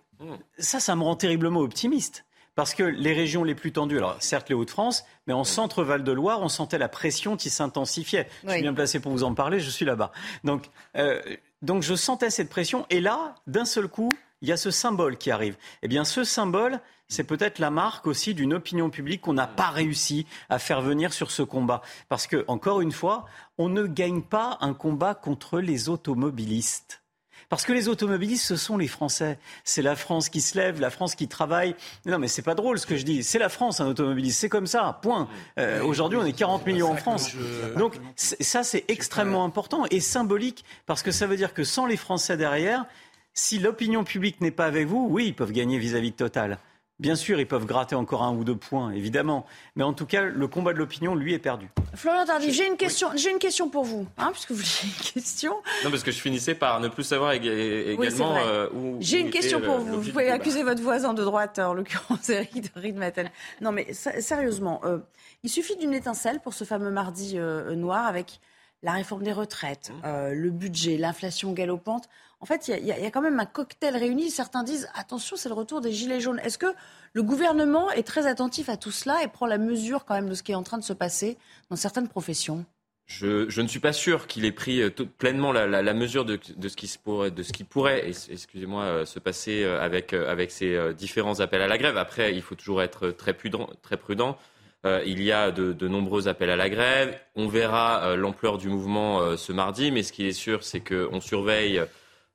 ça, 0.57 0.79
ça 0.79 0.95
me 0.95 1.03
rend 1.03 1.15
terriblement 1.15 1.59
optimiste. 1.59 2.23
Parce 2.55 2.73
que 2.73 2.83
les 2.83 3.13
régions 3.13 3.43
les 3.43 3.53
plus 3.53 3.71
tendues, 3.71 3.97
alors 3.97 4.15
certes 4.19 4.49
les 4.49 4.55
Hauts-de-France, 4.55 5.05
mais 5.27 5.33
en 5.33 5.43
centre-Val 5.43 6.03
de 6.03 6.11
Loire, 6.11 6.41
on 6.41 6.47
sentait 6.47 6.79
la 6.79 6.88
pression 6.88 7.38
qui 7.38 7.51
s'intensifiait. 7.51 8.29
Je 8.45 8.51
suis 8.51 8.61
bien 8.61 8.73
placé 8.73 8.99
pour 8.99 9.11
vous 9.11 9.23
en 9.23 9.35
parler, 9.35 9.59
je 9.59 9.69
suis 9.69 9.85
là-bas. 9.85 10.11
Donc, 10.43 10.69
euh, 10.95 11.21
donc 11.61 11.83
je 11.83 11.93
sentais 11.93 12.31
cette 12.31 12.49
pression. 12.49 12.88
Et 12.89 12.99
là, 12.99 13.35
d'un 13.45 13.65
seul 13.65 13.88
coup, 13.88 14.09
il 14.41 14.47
y 14.47 14.51
a 14.51 14.57
ce 14.57 14.71
symbole 14.71 15.17
qui 15.17 15.29
arrive. 15.29 15.55
Eh 15.83 15.88
bien, 15.88 16.03
ce 16.03 16.23
symbole, 16.23 16.79
c'est 17.08 17.24
peut-être 17.24 17.60
la 17.60 17.72
marque 17.72 18.08
aussi 18.08 18.34
d'une 18.34 18.53
opinion 18.53 18.89
publique 18.89 19.22
qu'on 19.22 19.34
n'a 19.34 19.47
pas 19.47 19.70
réussi 19.70 20.26
à 20.49 20.60
faire 20.60 20.82
venir 20.82 21.14
sur 21.14 21.32
ce 21.32 21.41
combat. 21.41 21.82
Parce 22.10 22.28
que, 22.28 22.43
encore 22.47 22.82
une 22.82 22.91
fois, 22.91 23.26
on 23.58 23.70
ne 23.70 23.86
gagne 23.86 24.22
pas 24.22 24.58
un 24.62 24.74
combat 24.74 25.16
contre 25.16 25.60
les 25.60 25.89
automobilistes. 25.89 27.01
Parce 27.49 27.64
que 27.64 27.72
les 27.72 27.88
automobilistes, 27.88 28.43
ce 28.43 28.58
sont 28.58 28.78
les 28.78 28.89
Français. 28.89 29.39
C'est 29.64 29.82
la 29.82 29.95
France 29.95 30.28
qui 30.28 30.41
se 30.41 30.58
lève, 30.58 30.82
la 30.82 30.89
France 30.89 31.16
qui 31.16 31.30
travaille. 31.30 31.76
Non, 32.05 32.20
mais 32.20 32.28
c'est 32.28 32.41
pas 32.41 32.55
drôle 32.55 32.78
ce 32.78 32.86
que 32.86 32.97
je 32.97 33.05
dis. 33.05 33.24
C'est 33.24 33.39
la 33.39 33.47
France, 33.47 33.80
un 33.80 33.88
automobiliste. 33.88 34.39
C'est 34.41 34.49
comme 34.49 34.68
ça. 34.68 34.99
Point. 35.01 35.30
Euh, 35.58 35.82
aujourd'hui, 35.82 36.20
on 36.22 36.26
est 36.26 36.34
40 36.34 36.66
millions 36.66 36.91
en 36.91 36.97
France. 36.97 37.32
Donc, 37.78 37.97
ça, 38.18 38.64
c'est 38.64 38.84
extrêmement 38.89 39.45
important 39.45 39.86
et 39.91 40.01
symbolique 40.01 40.66
parce 40.86 41.03
que 41.03 41.12
ça 41.12 41.26
veut 41.26 41.38
dire 41.38 41.53
que 41.53 41.64
sans 41.64 41.86
les 41.86 41.95
Français 41.95 42.36
derrière, 42.36 42.86
si 43.34 43.60
l'opinion 43.60 44.03
publique 44.03 44.41
n'est 44.41 44.51
pas 44.51 44.66
avec 44.66 44.88
vous, 44.88 45.08
oui, 45.10 45.28
ils 45.28 45.36
peuvent 45.36 45.53
gagner 45.53 45.78
vis-à-vis 45.78 46.12
de 46.12 46.18
Total. 46.18 46.58
Bien 46.99 47.15
sûr, 47.15 47.39
ils 47.39 47.47
peuvent 47.47 47.67
gratter 47.67 47.93
encore 47.93 48.23
un 48.23 48.33
ou 48.33 48.43
deux 48.43 48.55
points, 48.55 48.89
évidemment. 48.89 49.45
Mais 49.75 49.83
en 49.83 49.93
tout 49.93 50.07
cas, 50.07 50.23
le 50.23 50.47
combat 50.47 50.73
de 50.73 50.79
l'opinion, 50.79 51.13
lui, 51.13 51.33
est 51.33 51.39
perdu. 51.39 51.69
Florian 51.93 52.25
Tardy, 52.25 52.51
j'ai 52.51 52.65
une 52.65 52.75
question, 52.75 53.09
j'ai 53.15 53.29
une 53.29 53.37
question 53.37 53.69
pour 53.69 53.83
vous, 53.83 54.07
hein, 54.17 54.29
puisque 54.31 54.51
vous 54.51 54.61
avez 54.83 54.87
une 54.87 55.13
question. 55.13 55.53
Non, 55.83 55.91
parce 55.91 56.01
que 56.01 56.09
je 56.09 56.19
finissais 56.19 56.55
par 56.55 56.79
ne 56.79 56.87
plus 56.87 57.03
savoir 57.03 57.33
également 57.33 58.37
euh, 58.37 58.67
où. 58.73 58.97
J'ai 58.99 59.19
une 59.19 59.29
question 59.29 59.61
pour 59.61 59.77
vous. 59.77 60.01
Vous 60.01 60.09
pouvez 60.09 60.31
accuser 60.31 60.63
votre 60.63 60.81
voisin 60.81 61.13
de 61.13 61.23
droite, 61.23 61.59
en 61.59 61.75
l'occurrence 61.75 62.29
Eric 62.29 62.73
de 62.73 62.79
Riedmaten. 62.79 63.29
Non, 63.61 63.71
mais 63.71 63.93
sérieusement, 63.93 64.81
euh, 64.83 64.97
il 65.43 65.51
suffit 65.51 65.75
d'une 65.77 65.93
étincelle 65.93 66.39
pour 66.39 66.55
ce 66.55 66.63
fameux 66.63 66.89
mardi 66.89 67.33
euh, 67.35 67.75
noir 67.75 68.07
avec 68.07 68.39
la 68.84 68.93
réforme 68.93 69.23
des 69.23 69.34
retraites, 69.34 69.91
mmh. 70.03 70.32
le 70.34 70.49
budget, 70.51 70.97
l'inflation 70.97 71.51
galopante 71.53 72.07
en 72.39 72.45
fait, 72.45 72.67
il 72.67 72.86
y, 72.86 72.91
a 72.91 73.11
quand 73.11 73.21
même 73.21 73.39
un 73.39 73.45
cocktail 73.45 73.97
réuni. 73.97 74.30
Certains 74.30 74.63
disent 74.63 74.88
attention, 74.93 75.36
c'est 75.36 75.49
le 75.49 75.55
retour 75.55 75.82
des 75.82 75.91
gilets 75.91 76.19
jaunes. 76.19 76.39
Est-ce 76.43 76.59
que 76.59 76.67
le 77.13 77.23
gouvernement 77.23 77.89
est 77.91 78.03
très 78.03 78.28
attentif 78.28 78.69
à 78.69 78.78
tout 78.78 78.91
cela 78.91 79.23
et 79.23 79.28
prend 79.28 79.47
la 79.47 79.57
mesure 79.57 80.05
quand 80.05 80.13
même 80.13 80.30
de 80.30 80.36
ce 80.36 80.43
qui 80.43 80.51
est 80.51 80.55
en 80.55 80.61
train 80.61 80.78
de 80.78 80.84
se 80.84 80.93
passer 80.93 81.38
dans 81.71 81.75
certaines 81.75 82.07
professions? 82.07 82.63
Je, 83.07 83.61
ne 83.61 83.67
suis 83.67 83.80
pas 83.80 83.93
sûr 83.93 84.28
qu'il 84.28 84.45
ait 84.45 84.51
pris 84.51 84.82
euh, 84.82 84.89
pleinement 85.17 85.51
la, 85.53 85.93
mesure 85.93 86.25
de, 86.25 86.38
ce 86.43 86.75
qui 86.75 86.93
pourrait, 87.01 87.32
de 87.32 87.41
ce 87.41 87.53
qui 87.53 87.63
pourrait, 87.63 88.07
excusez-moi, 88.07 88.84
euh, 88.84 89.05
se 89.05 89.17
passer 89.17 89.63
euh, 89.63 89.82
avec, 89.82 90.13
avec 90.13 90.51
ces 90.51 90.93
différents 90.93 91.39
appels 91.39 91.61
à 91.61 91.67
la 91.67 91.78
grève. 91.78 91.97
Après, 91.97 92.36
il 92.36 92.41
faut 92.41 92.55
toujours 92.55 92.84
être 92.84 93.09
très 93.09 93.34
prudent. 93.34 93.67
Très 93.82 93.97
prudent. 93.97 94.38
Il 94.86 95.21
y 95.21 95.32
a 95.34 95.51
de, 95.51 95.88
nombreux 95.88 96.28
appels 96.28 96.49
à 96.49 96.55
la 96.55 96.69
grève. 96.69 97.19
On 97.36 97.47
verra 97.47 98.15
l'ampleur 98.15 98.57
du 98.57 98.69
mouvement 98.69 99.36
ce 99.36 99.51
mardi, 99.51 99.91
mais 99.91 100.01
ce 100.01 100.13
qui 100.13 100.25
est 100.25 100.32
sûr, 100.34 100.63
c'est 100.63 100.80
qu'on 100.80 101.19
surveille 101.19 101.82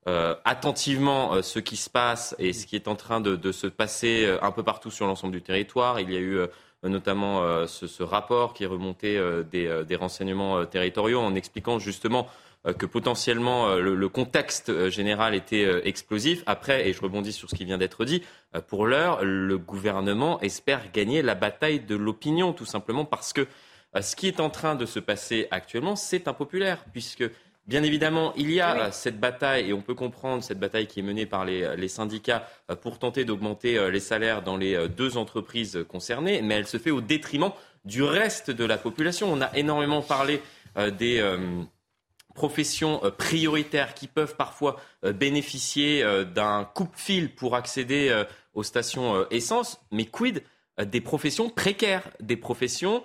euh, 0.09 0.35
attentivement 0.45 1.35
euh, 1.35 1.43
ce 1.43 1.61
qui 1.61 1.77
se 1.77 1.89
passe 1.89 2.35
et 2.41 2.53
ce 2.53 2.67
qui 2.67 2.75
est 2.75 2.89
en 2.89 2.97
train 2.97 3.21
de, 3.21 3.53
se 3.53 3.69
passer 3.69 4.25
euh, 4.25 4.43
un 4.43 4.51
peu 4.51 4.65
partout 4.65 4.91
sur 4.91 5.07
l'ensemble 5.07 5.33
du 5.33 5.43
territoire. 5.43 6.01
Il 6.01 6.11
y 6.11 6.17
a 6.17 6.21
eu 6.21 6.41
notamment 6.83 7.65
ce, 7.69 8.03
rapport 8.03 8.55
qui 8.55 8.65
est 8.65 8.67
remonté 8.67 9.21
des, 9.53 9.97
renseignements 9.97 10.67
territoriaux 10.67 11.21
en 11.21 11.37
expliquant 11.37 11.79
justement 11.79 12.27
que 12.79 12.87
potentiellement 12.87 13.75
le, 13.75 14.09
contexte 14.09 14.89
général 14.89 15.35
était 15.35 15.69
explosif. 15.85 16.43
Après, 16.47 16.89
et 16.89 16.93
je 16.93 17.01
rebondis 17.01 17.33
sur 17.33 17.51
ce 17.51 17.57
qui 17.57 17.65
vient 17.65 17.79
d'être 17.79 18.05
dit, 18.05 18.23
pour 18.69 18.87
l'heure, 18.87 19.25
le 19.25 19.59
gouvernement 19.59 20.41
espère 20.41 20.93
gagner 20.93 21.23
la 21.23 21.35
bataille 21.35 21.81
de 21.81 21.97
l'opinion, 21.97 22.53
tout 22.53 22.65
simplement 22.65 23.05
parce 23.05 23.33
que 23.33 23.49
ce 24.01 24.15
qui 24.15 24.29
est 24.29 24.39
en 24.39 24.49
train 24.49 24.77
de 24.77 24.87
se 24.87 25.01
passer 25.01 25.49
actuellement, 25.51 25.97
c'est 25.97 26.29
impopulaire, 26.29 26.85
puisque 26.93 27.25
Bien 27.69 27.85
évidemment, 27.85 28.33
il 28.37 28.51
y 28.51 28.61
a 28.61 28.91
cette 28.91 29.21
bataille, 29.21 29.71
et 29.71 29.73
on 29.73 29.83
peut 29.83 29.95
comprendre 29.95 30.43
cette 30.43 30.59
bataille 30.59 30.89
qui 30.89 30.99
est 30.99 31.05
menée 31.05 31.27
par 31.27 31.45
les, 31.45 31.89
syndicats 31.89 32.49
euh, 32.71 32.75
pour 32.75 32.99
tenter 32.99 33.25
d'augmenter 33.25 33.79
euh, 33.79 33.89
les 33.89 34.01
salaires 34.01 34.43
dans 34.43 34.57
les 34.57 34.75
euh, 34.75 34.89
deux 34.89 35.17
entreprises 35.17 35.85
concernées, 35.89 36.43
mais 36.43 36.55
elle 36.55 36.67
se 36.67 36.79
fait 36.79 36.91
au 36.91 37.01
détriment 37.01 37.53
du 37.85 38.03
reste 38.03 38.51
de 38.51 38.65
la 38.65 38.79
population. 38.79 39.33
On 39.33 39.41
a 39.41 39.57
énormément 39.57 40.03
parlé 40.03 40.41
des 40.99 41.21
professions 42.35 43.01
prioritaires 43.19 43.95
qui 43.95 44.07
peuvent 44.07 44.37
parfois 44.37 44.77
bénéficier 45.03 46.05
d'un 46.35 46.65
coupe-fil 46.65 47.35
pour 47.35 47.55
accéder 47.55 48.25
aux 48.55 48.63
stations 48.63 49.27
essence, 49.31 49.81
mais 49.91 50.05
quid 50.05 50.43
des 50.79 51.01
professions 51.01 51.51
précaires, 51.51 52.09
des 52.21 52.37
professions 52.37 53.05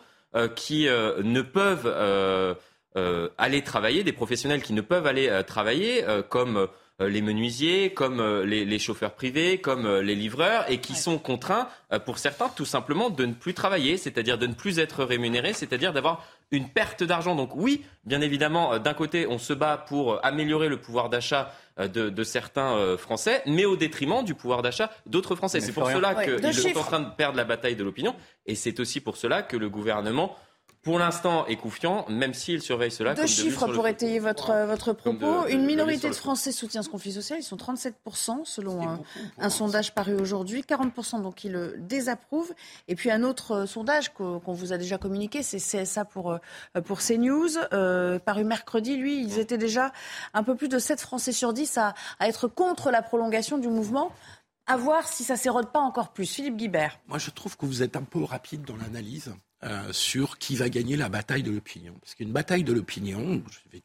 qui 0.55 0.85
ne 0.85 1.41
peuvent 1.41 2.55
euh, 2.97 3.29
aller 3.37 3.61
travailler, 3.61 4.03
des 4.03 4.11
professionnels 4.11 4.63
qui 4.63 4.73
ne 4.73 4.81
peuvent 4.81 5.05
aller 5.05 5.27
euh, 5.29 5.43
travailler, 5.43 6.03
euh, 6.05 6.23
comme 6.23 6.67
les 6.99 7.21
menuisiers, 7.21 7.93
comme 7.93 8.41
les, 8.43 8.79
chauffeurs 8.79 9.13
privés, 9.13 9.59
comme 9.59 9.87
les 9.99 10.15
livreurs, 10.15 10.65
et 10.69 10.79
qui 10.79 10.95
sont 10.95 11.19
contraints, 11.19 11.67
pour 12.05 12.17
certains, 12.17 12.49
tout 12.49 12.65
simplement 12.65 13.09
de 13.09 13.25
ne 13.25 13.33
plus 13.33 13.53
travailler, 13.53 13.97
c'est-à-dire 13.97 14.37
de 14.37 14.47
ne 14.47 14.53
plus 14.53 14.79
être 14.79 15.03
rémunérés, 15.03 15.53
c'est-à-dire 15.53 15.93
d'avoir 15.93 16.25
une 16.51 16.69
perte 16.69 17.03
d'argent. 17.03 17.35
Donc 17.35 17.55
oui, 17.55 17.83
bien 18.05 18.21
évidemment, 18.21 18.79
d'un 18.79 18.93
côté, 18.93 19.27
on 19.27 19.37
se 19.37 19.53
bat 19.53 19.77
pour 19.77 20.25
améliorer 20.25 20.69
le 20.69 20.77
pouvoir 20.77 21.09
d'achat 21.09 21.53
de, 21.77 22.23
certains 22.23 22.97
Français, 22.97 23.43
mais 23.45 23.65
au 23.65 23.75
détriment 23.75 24.23
du 24.23 24.33
pouvoir 24.33 24.63
d'achat 24.63 24.89
d'autres 25.05 25.35
Français. 25.35 25.59
C'est 25.59 25.73
pour 25.73 25.89
cela 25.91 26.15
qu'ils 26.15 26.53
sont 26.53 26.79
en 26.79 26.83
train 26.83 26.99
de 26.99 27.15
perdre 27.15 27.37
la 27.37 27.45
bataille 27.45 27.75
de 27.75 27.83
l'opinion, 27.83 28.15
et 28.47 28.55
c'est 28.55 28.79
aussi 28.79 29.01
pour 29.01 29.17
cela 29.17 29.43
que 29.43 29.55
le 29.55 29.69
gouvernement 29.69 30.35
pour 30.87 30.99
l'instant 30.99 31.45
est 31.47 31.57
confiant, 31.57 32.05
même 32.07 32.33
s'il 32.33 32.61
surveille 32.61 32.91
cela. 32.91 33.13
Deux 33.13 33.27
chiffres 33.27 33.67
pour 33.67 33.89
étayer 33.89 34.19
votre, 34.19 34.65
votre 34.65 34.93
propos. 34.93 35.45
Une 35.47 35.65
minorité 35.65 36.07
de, 36.07 36.13
Français 36.13 36.53
soutient 36.53 36.81
ce 36.81 36.87
conflit 36.87 37.11
social. 37.11 37.39
Ils 37.39 37.43
sont 37.43 37.57
37% 37.57 38.45
selon 38.45 38.97
un, 39.37 39.49
sondage 39.49 39.93
paru 39.93 40.13
aujourd'hui. 40.13 40.61
40% 40.61 41.21
donc 41.21 41.35
qui 41.35 41.49
le 41.49 41.75
désapprouvent. 41.77 42.53
Et 42.87 42.95
puis 42.95 43.11
un 43.11 43.23
autre 43.23 43.51
euh, 43.51 43.65
sondage 43.65 44.13
qu'on 44.13 44.39
vous 44.53 44.71
a 44.71 44.77
déjà 44.77 44.97
communiqué, 44.97 45.43
c'est 45.43 45.57
CSA 45.57 46.05
pour, 46.05 46.31
euh, 46.31 46.81
pour 46.85 46.99
CNews, 46.99 47.57
euh, 47.73 48.17
paru 48.17 48.45
mercredi. 48.45 48.95
Lui, 48.95 49.21
ils 49.21 49.39
étaient 49.39 49.57
déjà 49.57 49.91
un 50.33 50.43
peu 50.43 50.55
plus 50.55 50.69
de 50.69 50.79
7 50.79 51.01
Français 51.01 51.33
sur 51.33 51.51
10 51.51 51.79
à, 51.79 51.95
à 52.19 52.29
être 52.29 52.47
contre 52.47 52.91
la 52.91 53.01
prolongation 53.01 53.57
du 53.57 53.67
mouvement. 53.67 54.13
À 54.67 54.77
voir 54.77 55.05
si 55.05 55.25
ça 55.25 55.35
s'érode 55.35 55.69
pas 55.73 55.81
encore 55.81 56.13
plus. 56.13 56.33
Philippe 56.33 56.55
Guibert. 56.55 56.97
Moi, 57.09 57.17
je 57.17 57.29
trouve 57.29 57.57
que 57.57 57.65
vous 57.65 57.83
êtes 57.83 57.97
un 57.97 58.03
peu 58.03 58.23
rapide 58.23 58.63
dans 58.63 58.77
l'analyse. 58.77 59.33
Euh, 59.63 59.91
sur 59.91 60.37
qui 60.37 60.55
va 60.55 60.69
gagner 60.69 60.95
la 60.95 61.09
bataille 61.09 61.41
de 61.41 61.49
l'opinion. 61.49 61.95
Parce 61.99 62.13
qu'une 62.13 62.31
bataille 62.31 62.63
de 62.63 62.73
l'opinion, 62.73 63.41
j'ai 63.73 63.81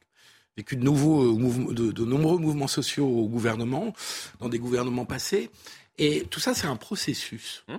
vécu 0.55 0.77
de, 0.77 0.85
nouveaux, 0.85 1.23
euh, 1.33 1.73
de, 1.73 2.05
nombreux 2.05 2.37
mouvements 2.37 2.69
sociaux 2.69 3.07
au 3.07 3.27
gouvernement, 3.27 3.95
dans 4.39 4.51
des 4.51 4.59
gouvernements 4.59 5.07
passés, 5.07 5.49
et 5.97 6.27
tout 6.29 6.41
ça, 6.41 6.53
c'est 6.53 6.67
un 6.67 6.77
processus. 6.77 7.65
Hum. 7.69 7.79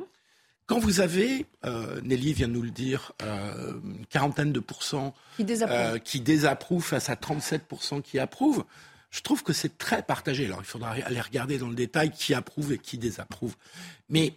Quand 0.66 0.80
vous 0.80 1.02
avez, 1.02 1.46
euh, 1.66 2.02
Nelly 2.02 2.34
vient 2.34 2.48
de 2.48 2.54
nous 2.54 2.64
le 2.64 2.72
dire, 2.72 3.12
une 3.22 4.08
quarantaine 4.08 4.52
de 4.52 4.60
pourcents 4.60 5.14
qui 5.38 5.44
désapprouvent 5.44 6.00
qui 6.00 6.20
désapprouvent 6.20 6.84
face 6.84 7.12
à 7.12 7.16
37% 7.16 8.02
qui 8.02 8.18
approuvent, 8.18 8.66
je 9.12 9.22
trouve 9.22 9.44
que 9.44 9.54
c'est 9.54 9.78
très 9.78 10.02
partagé. 10.02 10.46
Alors, 10.46 10.62
il 10.62 10.66
faudra 10.66 10.94
aller 10.94 11.22
regarder 11.22 11.60
dans 11.60 11.70
le 11.70 11.76
détail 11.76 12.10
qui 12.10 12.34
approuve 12.34 12.74
et 12.74 12.80
qui 12.80 12.98
désapprouve. 12.98 13.56
Mais 14.10 14.34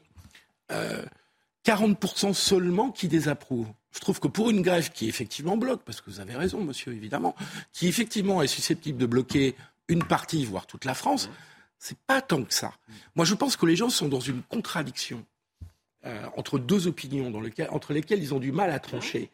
40% 1.67 2.33
seulement 2.33 2.91
qui 2.91 3.09
désapprouvent. 3.09 3.73
Je 3.93 4.01
trouve 4.01 4.21
que 4.21 4.29
pour 4.29 4.51
une 4.51 4.62
grève 4.62 4.91
qui 4.91 5.09
effectivement 5.09 5.57
bloque, 5.57 5.83
parce 5.85 6.01
que 6.01 6.11
vous 6.11 6.21
avez 6.21 6.37
raison, 6.37 6.62
monsieur, 6.62 6.93
évidemment, 6.93 7.35
qui 7.73 7.89
effectivement 7.89 8.43
est 8.43 8.47
susceptible 8.47 8.99
de 8.99 9.07
bloquer 9.07 9.57
une 9.89 10.05
partie, 10.05 10.45
voire 10.45 10.67
toute 10.67 10.85
la 10.85 10.95
France, 10.95 11.29
c'est 11.79 11.99
pas 12.07 12.21
tant 12.21 12.45
que 12.45 12.55
ça. 12.55 12.73
Moi, 13.17 13.25
je 13.25 13.35
pense 13.35 13.57
que 13.57 13.67
les 13.67 13.77
gens 13.77 13.91
sont 13.91 14.09
dans 14.09 14.21
une 14.21 14.43
contradiction 14.43 15.25
euh, 16.05 16.27
entre 16.37 16.59
deux 16.59 16.87
opinions 16.87 17.31
dans 17.31 17.43
entre 17.71 17.93
lesquelles 17.93 18.23
ils 18.23 18.35
ont 18.35 18.39
du 18.39 18.53
mal 18.53 18.71
à 18.71 18.79
trancher. 18.79 19.31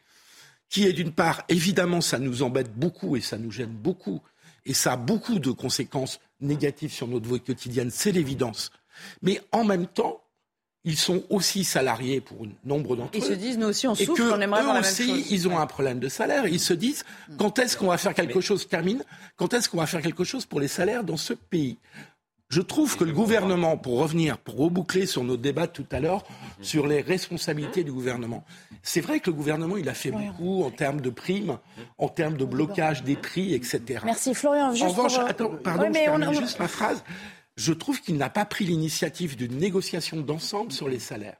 Qui 0.69 0.85
est 0.85 0.93
d'une 0.93 1.11
part, 1.11 1.43
évidemment, 1.49 2.01
ça 2.01 2.17
nous 2.17 2.41
embête 2.41 2.73
beaucoup 2.73 3.15
et 3.15 3.21
ça 3.21 3.37
nous 3.37 3.51
gêne 3.51 3.69
beaucoup, 3.69 4.21
et 4.65 4.73
ça 4.73 4.93
a 4.93 4.97
beaucoup 4.97 5.37
de 5.37 5.51
conséquences 5.51 6.19
négatif 6.41 6.93
sur 6.93 7.07
notre 7.07 7.31
vie 7.31 7.41
quotidienne, 7.41 7.91
c'est 7.91 8.11
l'évidence. 8.11 8.71
Mais 9.21 9.41
en 9.51 9.63
même 9.63 9.87
temps, 9.87 10.22
ils 10.85 10.97
sont 10.97 11.23
aussi 11.29 11.63
salariés 11.63 12.19
pour 12.19 12.45
nombre 12.65 12.95
d'entre 12.95 13.17
eux. 13.17 13.21
Ils 13.21 13.23
se 13.23 13.33
disent, 13.33 13.57
nous 13.57 13.67
aussi, 13.67 13.87
on 13.87 13.95
souffre, 13.95 14.13
que 14.15 14.21
on 14.33 14.41
aimerait 14.41 14.59
eux 14.59 14.61
avoir 14.61 14.73
la 14.75 14.81
même 14.81 14.89
aussi, 14.91 15.07
chose. 15.07 15.31
ils 15.31 15.47
ont 15.47 15.57
un 15.57 15.65
problème 15.65 15.99
de 15.99 16.09
salaire. 16.09 16.45
Ils 16.47 16.59
se 16.59 16.73
disent, 16.73 17.03
quand 17.37 17.57
est-ce 17.59 17.77
qu'on 17.77 17.87
va 17.87 17.97
faire 17.97 18.13
quelque 18.13 18.41
chose, 18.41 18.67
termine, 18.67 19.03
quand 19.37 19.53
est-ce 19.53 19.69
qu'on 19.69 19.77
va 19.77 19.85
faire 19.87 20.01
quelque 20.01 20.23
chose 20.25 20.45
pour 20.45 20.59
les 20.59 20.67
salaires 20.67 21.03
dans 21.03 21.17
ce 21.17 21.33
pays? 21.33 21.77
Je 22.49 22.61
trouve 22.61 22.97
que 22.97 23.03
le 23.03 23.13
gouvernement, 23.13 23.77
pour 23.77 23.97
revenir, 23.97 24.37
pour 24.37 24.57
reboucler 24.57 25.07
sur 25.07 25.23
nos 25.23 25.37
débats 25.37 25.65
tout 25.67 25.85
à 25.91 25.99
l'heure, 25.99 26.23
sur 26.61 26.85
les 26.85 27.01
responsabilités 27.01 27.83
du 27.83 27.91
gouvernement, 27.91 28.43
c'est 28.83 29.01
vrai 29.01 29.21
que 29.21 29.31
le 29.31 29.35
gouvernement, 29.35 29.75
il 29.77 29.89
a 29.89 29.95
fait 29.95 30.11
beaucoup 30.11 30.63
en 30.63 30.69
termes 30.69 31.01
de 31.01 31.09
primes, 31.09 31.57
en 31.97 32.09
termes 32.09 32.37
de 32.37 32.45
blocage 32.45 33.03
des 33.03 33.15
prix, 33.15 33.55
etc. 33.55 34.01
Merci 34.05 34.35
Florian. 34.35 34.71
Juste 34.71 34.83
En 34.83 34.89
revanche, 34.89 35.13
pour, 35.15 35.23
euh, 35.23 35.27
attends, 35.29 35.51
pardon, 35.63 35.83
Ouais, 35.83 35.89
mais 35.91 35.99
je 36.01 36.03
termine 36.05 36.27
on- 36.27 36.33
juste 36.33 36.59
ma 36.59 36.67
phrase. 36.67 37.03
Je 37.55 37.73
trouve 37.73 38.01
qu'il 38.01 38.17
n'a 38.17 38.29
pas 38.29 38.45
pris 38.45 38.65
l'initiative 38.65 39.35
d'une 39.35 39.57
négociation 39.57 40.21
d'ensemble 40.21 40.71
sur 40.71 40.89
les 40.89 40.99
salaires. 40.99 41.37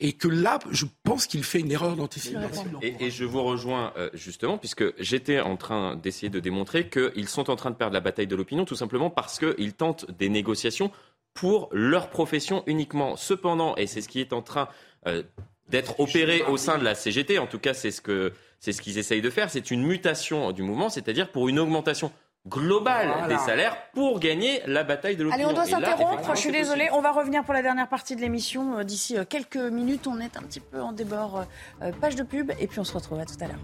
Et 0.00 0.12
que 0.12 0.28
là, 0.28 0.60
je 0.70 0.84
pense 1.02 1.26
qu'il 1.26 1.42
fait 1.42 1.58
une 1.58 1.72
erreur 1.72 1.96
d'anticipation. 1.96 2.78
Et, 2.82 2.94
et 3.00 3.10
je 3.10 3.24
vous 3.24 3.42
rejoins 3.42 3.92
euh, 3.96 4.08
justement, 4.14 4.56
puisque 4.56 4.84
j'étais 5.02 5.40
en 5.40 5.56
train 5.56 5.96
d'essayer 5.96 6.30
de 6.30 6.38
démontrer 6.38 6.88
qu'ils 6.88 7.28
sont 7.28 7.50
en 7.50 7.56
train 7.56 7.70
de 7.70 7.74
perdre 7.74 7.94
la 7.94 8.00
bataille 8.00 8.28
de 8.28 8.36
l'opinion, 8.36 8.64
tout 8.64 8.76
simplement 8.76 9.10
parce 9.10 9.40
qu'ils 9.40 9.72
tentent 9.72 10.08
des 10.12 10.28
négociations 10.28 10.92
pour 11.34 11.68
leur 11.72 12.10
profession 12.10 12.62
uniquement. 12.66 13.16
Cependant, 13.16 13.74
et 13.76 13.88
c'est 13.88 14.00
ce 14.00 14.08
qui 14.08 14.20
est 14.20 14.32
en 14.32 14.42
train 14.42 14.68
euh, 15.08 15.24
d'être 15.68 15.98
opéré 16.00 16.42
au 16.42 16.56
sein 16.56 16.78
de 16.78 16.84
la 16.84 16.94
CGT, 16.94 17.38
en 17.38 17.46
tout 17.46 17.58
cas 17.58 17.74
c'est 17.74 17.90
ce 17.90 18.00
que 18.00 18.32
c'est 18.60 18.72
ce 18.72 18.82
qu'ils 18.82 18.98
essayent 18.98 19.22
de 19.22 19.30
faire, 19.30 19.50
c'est 19.50 19.70
une 19.70 19.82
mutation 19.84 20.50
du 20.52 20.62
mouvement, 20.62 20.88
c'est-à-dire 20.88 21.30
pour 21.30 21.48
une 21.48 21.58
augmentation 21.60 22.10
globale 22.46 23.08
Voilà. 23.08 23.26
des 23.28 23.38
salaires 23.38 23.76
pour 23.92 24.20
gagner 24.20 24.62
la 24.66 24.84
bataille 24.84 25.16
de 25.16 25.24
l'opinion. 25.24 25.46
Allez, 25.48 25.52
on 25.52 25.54
doit 25.54 25.66
s'interrompre. 25.66 26.34
Je 26.34 26.40
suis 26.40 26.52
désolée. 26.52 26.88
On 26.92 27.00
va 27.00 27.12
revenir 27.12 27.44
pour 27.44 27.54
la 27.54 27.62
dernière 27.62 27.88
partie 27.88 28.16
de 28.16 28.20
l'émission. 28.20 28.78
Euh, 28.78 28.84
D'ici 28.84 29.16
euh, 29.18 29.24
quelques 29.28 29.56
minutes, 29.56 30.06
on 30.06 30.20
est 30.20 30.36
un 30.36 30.42
petit 30.42 30.60
peu 30.60 30.80
en 30.80 30.92
débord. 30.92 31.44
euh, 31.82 31.92
page 32.00 32.14
de 32.16 32.22
pub. 32.22 32.52
Et 32.58 32.66
puis 32.66 32.80
on 32.80 32.84
se 32.84 32.94
retrouve 32.94 33.18
à 33.20 33.24
tout 33.26 33.36
à 33.40 33.46
l'heure. 33.48 33.58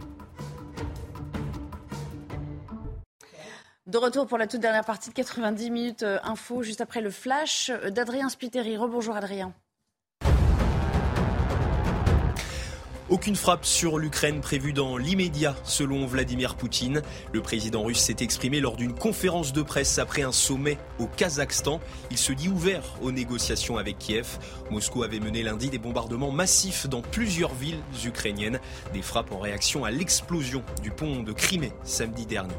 De 3.86 3.98
retour 3.98 4.26
pour 4.26 4.38
la 4.38 4.46
toute 4.46 4.60
dernière 4.60 4.84
partie 4.84 5.10
de 5.10 5.14
90 5.14 5.70
minutes 5.70 6.04
info, 6.24 6.62
juste 6.62 6.80
après 6.80 7.02
le 7.02 7.10
flash 7.10 7.70
d'Adrien 7.90 8.28
Spiteri. 8.30 8.76
Rebonjour 8.78 9.14
Adrien. 9.14 9.52
Aucune 13.14 13.36
frappe 13.36 13.64
sur 13.64 13.98
l'Ukraine 13.98 14.40
prévue 14.40 14.72
dans 14.72 14.96
l'immédiat, 14.96 15.54
selon 15.62 16.04
Vladimir 16.04 16.56
Poutine. 16.56 17.00
Le 17.32 17.42
président 17.42 17.84
russe 17.84 18.00
s'est 18.00 18.16
exprimé 18.18 18.58
lors 18.58 18.74
d'une 18.74 18.92
conférence 18.92 19.52
de 19.52 19.62
presse 19.62 20.00
après 20.00 20.22
un 20.22 20.32
sommet 20.32 20.78
au 20.98 21.06
Kazakhstan. 21.06 21.80
Il 22.10 22.18
se 22.18 22.32
dit 22.32 22.48
ouvert 22.48 22.82
aux 23.02 23.12
négociations 23.12 23.76
avec 23.76 23.98
Kiev. 23.98 24.36
Moscou 24.68 25.04
avait 25.04 25.20
mené 25.20 25.44
lundi 25.44 25.70
des 25.70 25.78
bombardements 25.78 26.32
massifs 26.32 26.88
dans 26.88 27.02
plusieurs 27.02 27.54
villes 27.54 27.78
ukrainiennes. 28.04 28.58
Des 28.92 29.02
frappes 29.02 29.30
en 29.30 29.38
réaction 29.38 29.84
à 29.84 29.92
l'explosion 29.92 30.64
du 30.82 30.90
pont 30.90 31.22
de 31.22 31.30
Crimée 31.32 31.72
samedi 31.84 32.26
dernier. 32.26 32.56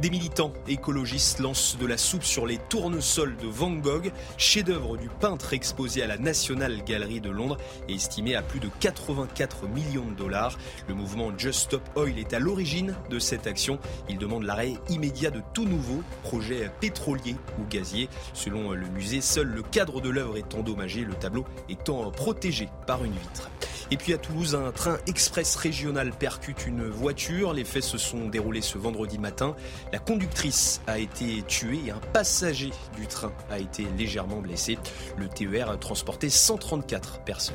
Des 0.00 0.10
militants 0.10 0.52
écologistes 0.66 1.38
lancent 1.38 1.78
de 1.78 1.86
la 1.86 1.96
soupe 1.96 2.24
sur 2.24 2.46
les 2.46 2.58
tournesols 2.58 3.36
de 3.36 3.46
Van 3.46 3.70
Gogh, 3.70 4.10
chef-d'œuvre 4.36 4.96
du 4.96 5.08
peintre 5.08 5.52
exposé 5.52 6.02
à 6.02 6.08
la 6.08 6.18
National 6.18 6.82
Gallery 6.84 7.20
de 7.20 7.30
Londres 7.30 7.58
et 7.88 7.94
estimé 7.94 8.34
à 8.34 8.42
plus 8.42 8.58
de 8.58 8.68
84 8.80 9.68
millions 9.68 10.06
de 10.06 10.16
dollars. 10.16 10.58
Le 10.88 10.94
mouvement 10.94 11.30
Just 11.38 11.60
Stop 11.60 11.88
Oil 11.94 12.18
est 12.18 12.34
à 12.34 12.40
l'origine 12.40 12.96
de 13.08 13.20
cette 13.20 13.46
action. 13.46 13.78
Il 14.08 14.18
demande 14.18 14.42
l'arrêt 14.42 14.74
immédiat 14.88 15.30
de 15.30 15.42
tout 15.54 15.64
nouveau 15.64 16.02
projet 16.24 16.70
pétrolier 16.80 17.36
ou 17.60 17.64
gazier. 17.70 18.08
Selon 18.32 18.72
le 18.72 18.88
musée, 18.88 19.20
seul 19.20 19.46
le 19.46 19.62
cadre 19.62 20.00
de 20.00 20.10
l'œuvre 20.10 20.36
est 20.36 20.54
endommagé, 20.54 21.02
le 21.02 21.14
tableau 21.14 21.44
étant 21.68 22.10
protégé 22.10 22.68
par 22.86 23.04
une 23.04 23.12
vitre. 23.12 23.48
Et 23.90 23.96
puis 23.96 24.12
à 24.12 24.18
Toulouse, 24.18 24.54
un 24.54 24.72
train 24.72 24.98
express 25.06 25.56
régional 25.56 26.12
percute 26.12 26.66
une 26.66 26.88
voiture. 26.88 27.52
Les 27.52 27.64
faits 27.64 27.82
se 27.84 27.98
sont 27.98 28.28
déroulés 28.28 28.62
ce 28.62 28.78
vendredi 28.78 29.18
matin. 29.18 29.54
La 29.92 29.98
conductrice 29.98 30.80
a 30.86 30.98
été 30.98 31.42
tuée 31.46 31.80
et 31.86 31.90
un 31.90 32.00
passager 32.12 32.70
du 32.96 33.06
train 33.06 33.32
a 33.50 33.58
été 33.58 33.86
légèrement 33.96 34.40
blessé. 34.40 34.78
Le 35.16 35.28
TER 35.28 35.70
a 35.70 35.76
transporté 35.76 36.30
134 36.30 37.20
personnes. 37.24 37.54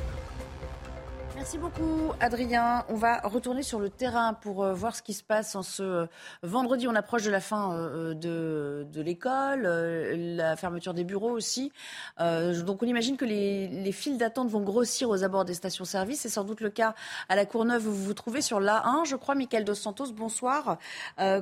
Merci 1.40 1.56
beaucoup, 1.56 2.12
Adrien. 2.20 2.84
On 2.90 2.96
va 2.96 3.18
retourner 3.20 3.62
sur 3.62 3.80
le 3.80 3.88
terrain 3.88 4.34
pour 4.34 4.62
euh, 4.62 4.74
voir 4.74 4.94
ce 4.94 5.00
qui 5.00 5.14
se 5.14 5.22
passe 5.22 5.56
en 5.56 5.62
ce 5.62 5.82
euh, 5.82 6.06
vendredi. 6.42 6.86
On 6.86 6.94
approche 6.94 7.22
de 7.22 7.30
la 7.30 7.40
fin 7.40 7.74
euh, 7.78 8.12
de, 8.12 9.00
l'école, 9.00 9.62
la 9.62 10.54
fermeture 10.56 10.92
des 10.92 11.02
bureaux 11.02 11.30
aussi. 11.30 11.72
Donc, 12.18 12.82
on 12.82 12.86
imagine 12.86 13.16
que 13.16 13.24
les, 13.24 13.68
les 13.68 13.92
files 13.92 14.18
d'attente 14.18 14.50
vont 14.50 14.60
grossir 14.60 15.08
aux 15.08 15.24
abords 15.24 15.46
des 15.46 15.54
stations-service. 15.54 16.20
C'est 16.20 16.28
sans 16.28 16.44
doute 16.44 16.60
le 16.60 16.68
cas 16.68 16.94
à 17.30 17.36
la 17.36 17.46
Courneuve 17.46 17.88
où 17.88 17.90
vous 17.90 18.04
vous 18.04 18.14
trouvez 18.14 18.42
sur 18.42 18.60
l'A1. 18.60 19.06
Je 19.06 19.16
crois, 19.16 19.34
Michael 19.34 19.64
Dos 19.64 19.74
Santos, 19.74 20.12
bonsoir. 20.12 20.76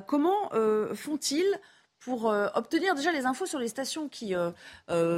Comment 0.07 0.51
font-ils 0.95 1.59
pour 1.99 2.27
obtenir 2.55 2.95
déjà 2.95 3.11
les 3.11 3.27
infos 3.27 3.47
sur 3.47 3.59
les 3.59 3.67
stations 3.67 4.09
qui 4.09 4.33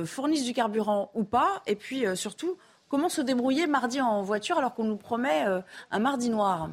fournissent 0.06 0.44
du 0.46 0.54
carburant 0.54 1.10
ou 1.12 1.24
pas? 1.24 1.62
Et 1.66 1.76
puis, 1.76 2.06
surtout, 2.16 2.56
Comment 2.90 3.08
se 3.08 3.20
débrouiller 3.20 3.66
mardi 3.66 4.00
en 4.00 4.22
voiture 4.22 4.58
alors 4.58 4.74
qu'on 4.74 4.84
nous 4.84 4.96
promet 4.96 5.46
euh, 5.46 5.60
un 5.90 6.00
mardi 6.00 6.28
noir? 6.28 6.68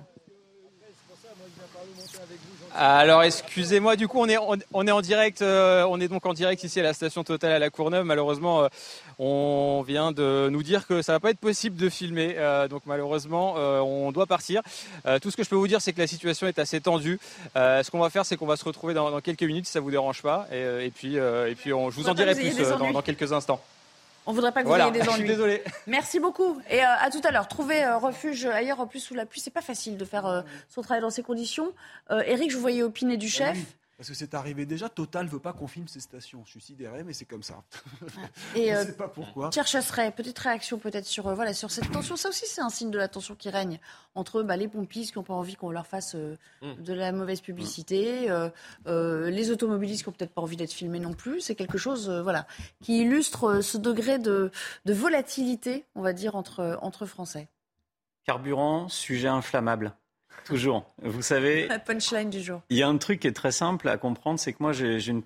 Alors 2.75 3.23
excusez-moi, 3.23 3.95
du 3.95 4.07
coup 4.07 4.19
on 4.19 4.27
est, 4.27 4.37
on, 4.37 4.87
est 4.87 4.91
en 4.91 5.01
direct, 5.01 5.41
euh, 5.41 5.85
on 5.89 5.99
est 5.99 6.07
donc 6.07 6.25
en 6.25 6.33
direct 6.33 6.63
ici 6.63 6.79
à 6.79 6.83
la 6.83 6.93
station 6.93 7.23
Total 7.23 7.51
à 7.51 7.59
la 7.59 7.69
Courneuve. 7.69 8.03
Malheureusement, 8.03 8.63
euh, 8.63 8.67
on 9.17 9.83
vient 9.87 10.11
de 10.11 10.49
nous 10.51 10.61
dire 10.61 10.85
que 10.85 11.01
ça 11.01 11.13
va 11.13 11.19
pas 11.19 11.31
être 11.31 11.39
possible 11.39 11.75
de 11.75 11.89
filmer, 11.89 12.35
euh, 12.37 12.67
donc 12.67 12.83
malheureusement 12.85 13.55
on 13.55 14.11
doit 14.11 14.25
partir. 14.25 14.61
Tout 15.21 15.31
ce 15.31 15.37
que 15.37 15.43
je 15.43 15.49
peux 15.49 15.55
vous 15.55 15.67
dire, 15.67 15.81
c'est 15.81 15.93
que 15.93 15.99
la 15.99 16.07
situation 16.07 16.47
est 16.47 16.59
assez 16.59 16.81
tendue. 16.81 17.19
Ce 17.55 17.89
qu'on 17.89 17.99
va 17.99 18.09
faire, 18.09 18.25
c'est 18.25 18.37
qu'on 18.37 18.45
va 18.45 18.57
se 18.57 18.65
retrouver 18.65 18.93
dans, 18.93 19.09
dans 19.09 19.21
quelques 19.21 19.43
minutes 19.43 19.65
si 19.65 19.71
ça 19.71 19.79
vous 19.79 19.91
dérange 19.91 20.21
pas, 20.21 20.47
et, 20.51 20.85
et 20.85 20.91
puis 20.91 21.15
et 21.15 21.55
puis 21.55 21.73
on, 21.73 21.89
je 21.89 21.95
vous 21.95 22.09
en 22.09 22.15
Faudrait 22.15 22.35
dirai 22.35 22.51
plus 22.51 22.93
dans 22.93 23.01
quelques 23.01 23.33
instants. 23.33 23.61
On 24.27 24.33
voudrait 24.33 24.51
pas 24.51 24.61
que 24.61 24.67
Voilà, 24.67 24.87
vous 24.87 24.91
ayez 24.91 24.99
des 24.99 25.05
je 25.05 25.09
suis 25.11 25.19
ennuis. 25.21 25.27
désolé. 25.29 25.63
Merci 25.87 26.19
beaucoup 26.19 26.59
et 26.69 26.81
euh, 26.83 26.87
à 26.99 27.09
tout 27.09 27.21
à 27.23 27.31
l'heure. 27.31 27.47
Trouver 27.47 27.83
euh, 27.83 27.97
refuge 27.97 28.45
ailleurs, 28.45 28.79
en 28.81 28.85
plus 28.87 28.99
sous 28.99 29.13
la 29.15 29.25
pluie, 29.25 29.39
c'est 29.39 29.49
pas 29.53 29.61
facile 29.61 29.97
de 29.97 30.05
faire 30.05 30.25
euh, 30.25 30.41
son 30.69 30.81
travail 30.81 31.01
dans 31.01 31.09
ces 31.09 31.23
conditions. 31.23 31.71
Euh, 32.11 32.21
Eric, 32.25 32.51
je 32.51 32.55
vous 32.55 32.61
voyais 32.61 32.83
opiner 32.83 33.17
du 33.17 33.29
chef. 33.29 33.57
Parce 33.97 34.09
que 34.09 34.15
c'est 34.15 34.33
arrivé 34.35 34.65
déjà, 34.65 34.89
Total 34.89 35.27
veut 35.27 35.39
pas 35.39 35.53
qu'on 35.53 35.67
filme 35.67 35.87
ses 35.87 35.99
stations. 35.99 36.43
Je 36.45 36.51
suis 36.51 36.61
sidéré, 36.61 37.03
mais 37.03 37.13
c'est 37.13 37.25
comme 37.25 37.43
ça. 37.43 37.63
Et 38.55 38.67
Je 38.69 38.73
euh, 38.73 38.85
sais 38.85 38.95
pas 38.95 39.07
pourquoi. 39.07 39.49
Pierre 39.49 39.65
Chasseret, 39.67 40.11
petite 40.11 40.37
réaction 40.37 40.77
peut-être 40.77 41.05
sur, 41.05 41.27
euh, 41.27 41.33
voilà, 41.33 41.53
sur 41.53 41.71
cette 41.71 41.91
tension. 41.91 42.15
Ça 42.15 42.29
aussi, 42.29 42.45
c'est 42.45 42.61
un 42.61 42.69
signe 42.69 42.91
de 42.91 42.97
la 42.97 43.07
tension 43.07 43.35
qui 43.35 43.49
règne 43.49 43.79
entre 44.13 44.43
bah, 44.43 44.55
les 44.55 44.67
pompistes 44.67 45.13
qui 45.13 45.17
n'ont 45.17 45.23
pas 45.23 45.33
envie 45.33 45.55
qu'on 45.55 45.71
leur 45.71 45.87
fasse 45.87 46.15
euh, 46.15 46.35
Mm. 46.61 46.83
de 46.83 46.93
la 46.93 47.11
mauvaise 47.11 47.41
publicité, 47.41 48.29
euh, 48.31 48.49
euh, 48.87 49.29
les 49.29 49.51
automobilistes 49.51 50.03
qui 50.03 50.09
n'ont 50.09 50.15
peut-être 50.15 50.33
pas 50.33 50.41
envie 50.41 50.57
d'être 50.57 50.73
filmés 50.73 50.99
non 50.99 51.13
plus. 51.13 51.41
C'est 51.41 51.55
quelque 51.55 51.77
chose 51.77 52.09
euh, 52.09 52.21
voilà, 52.21 52.47
qui 52.81 53.01
illustre 53.01 53.61
ce 53.61 53.77
degré 53.77 54.17
de, 54.17 54.51
de 54.85 54.93
volatilité, 54.93 55.85
on 55.95 56.01
va 56.01 56.13
dire, 56.13 56.35
entre, 56.35 56.79
entre 56.81 57.05
Français. 57.05 57.47
Carburant, 58.25 58.89
sujet 58.89 59.27
inflammable. 59.27 59.93
Toujours. 60.47 60.85
Vous 61.01 61.21
savez, 61.21 61.67
La 61.67 61.79
punchline 61.79 62.29
du 62.29 62.41
jour. 62.41 62.61
Il 62.69 62.77
y 62.77 62.83
a 62.83 62.87
un 62.87 62.97
truc 62.97 63.19
qui 63.19 63.27
est 63.27 63.33
très 63.33 63.51
simple 63.51 63.89
à 63.89 63.97
comprendre, 63.97 64.39
c'est 64.39 64.53
que 64.53 64.61
moi 64.61 64.71
j'ai 64.71 65.07
une 65.07 65.23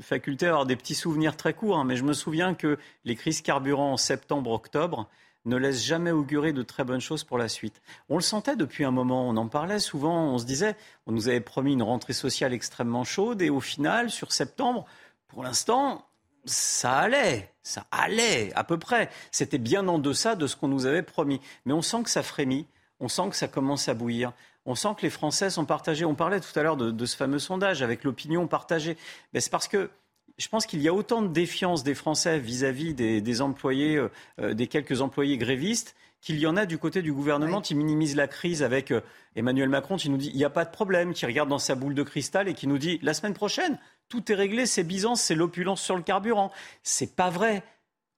faculté 0.00 0.46
à 0.46 0.50
avoir 0.50 0.66
des 0.66 0.76
petits 0.76 0.94
souvenirs 0.94 1.36
très 1.36 1.54
courts, 1.54 1.78
hein, 1.78 1.84
mais 1.84 1.96
je 1.96 2.04
me 2.04 2.12
souviens 2.12 2.54
que 2.54 2.78
les 3.04 3.16
crises 3.16 3.42
carburant 3.42 3.92
en 3.92 3.96
septembre-octobre 3.96 5.08
ne 5.44 5.56
laissent 5.56 5.84
jamais 5.84 6.10
augurer 6.10 6.52
de 6.52 6.62
très 6.62 6.84
bonnes 6.84 7.00
choses 7.00 7.24
pour 7.24 7.36
la 7.36 7.48
suite. 7.48 7.82
On 8.08 8.16
le 8.16 8.22
sentait 8.22 8.56
depuis 8.56 8.84
un 8.84 8.90
moment, 8.90 9.28
on 9.28 9.36
en 9.36 9.48
parlait 9.48 9.78
souvent, 9.78 10.32
on 10.32 10.38
se 10.38 10.46
disait, 10.46 10.76
on 11.06 11.12
nous 11.12 11.28
avait 11.28 11.40
promis 11.40 11.72
une 11.72 11.82
rentrée 11.82 12.14
sociale 12.14 12.52
extrêmement 12.52 13.04
chaude, 13.04 13.42
et 13.42 13.50
au 13.50 13.60
final, 13.60 14.10
sur 14.10 14.32
septembre, 14.32 14.86
pour 15.28 15.42
l'instant, 15.42 16.06
ça 16.46 16.92
allait, 16.98 17.52
ça 17.62 17.86
allait 17.90 18.52
à 18.54 18.64
peu 18.64 18.78
près. 18.78 19.10
C'était 19.30 19.58
bien 19.58 19.88
en 19.88 19.98
deçà 19.98 20.34
de 20.34 20.46
ce 20.46 20.56
qu'on 20.56 20.68
nous 20.68 20.86
avait 20.86 21.02
promis. 21.02 21.40
Mais 21.64 21.72
on 21.72 21.82
sent 21.82 22.02
que 22.04 22.10
ça 22.10 22.22
frémit, 22.22 22.66
on 23.04 23.08
sent 23.08 23.28
que 23.28 23.36
ça 23.36 23.48
commence 23.48 23.90
à 23.90 23.94
bouillir. 23.94 24.32
On 24.64 24.74
sent 24.74 24.88
que 24.96 25.02
les 25.02 25.10
Français 25.10 25.50
sont 25.50 25.66
partagés. 25.66 26.06
On 26.06 26.14
parlait 26.14 26.40
tout 26.40 26.58
à 26.58 26.62
l'heure 26.62 26.78
de, 26.78 26.90
de 26.90 27.06
ce 27.06 27.16
fameux 27.16 27.38
sondage 27.38 27.82
avec 27.82 28.02
l'opinion 28.02 28.46
partagée. 28.46 28.96
Ben, 29.34 29.40
c'est 29.40 29.50
parce 29.50 29.68
que 29.68 29.90
je 30.38 30.48
pense 30.48 30.64
qu'il 30.64 30.80
y 30.80 30.88
a 30.88 30.94
autant 30.94 31.20
de 31.20 31.28
défiance 31.28 31.84
des 31.84 31.94
Français 31.94 32.38
vis-à-vis 32.38 32.94
des, 32.94 33.20
des 33.20 33.42
employés, 33.42 33.96
euh, 33.96 34.10
euh, 34.40 34.54
des 34.54 34.66
quelques 34.68 35.02
employés 35.02 35.36
grévistes, 35.36 35.94
qu'il 36.22 36.38
y 36.38 36.46
en 36.46 36.56
a 36.56 36.64
du 36.64 36.78
côté 36.78 37.02
du 37.02 37.12
gouvernement 37.12 37.60
qui 37.60 37.74
minimise 37.74 38.16
la 38.16 38.26
crise 38.26 38.62
avec 38.62 38.90
euh, 38.90 39.02
Emmanuel 39.36 39.68
Macron 39.68 39.98
qui 39.98 40.08
nous 40.08 40.16
dit 40.16 40.30
il 40.32 40.38
n'y 40.38 40.44
a 40.44 40.50
pas 40.50 40.64
de 40.64 40.70
problème, 40.70 41.12
qui 41.12 41.26
regarde 41.26 41.50
dans 41.50 41.58
sa 41.58 41.74
boule 41.74 41.94
de 41.94 42.02
cristal 42.02 42.48
et 42.48 42.54
qui 42.54 42.66
nous 42.66 42.78
dit 42.78 42.98
la 43.02 43.12
semaine 43.12 43.34
prochaine, 43.34 43.78
tout 44.08 44.32
est 44.32 44.34
réglé, 44.34 44.64
c'est 44.64 44.82
Byzance, 44.82 45.20
c'est 45.20 45.34
l'opulence 45.34 45.82
sur 45.82 45.94
le 45.94 46.02
carburant. 46.02 46.50
C'est 46.82 47.14
pas 47.14 47.28
vrai. 47.28 47.62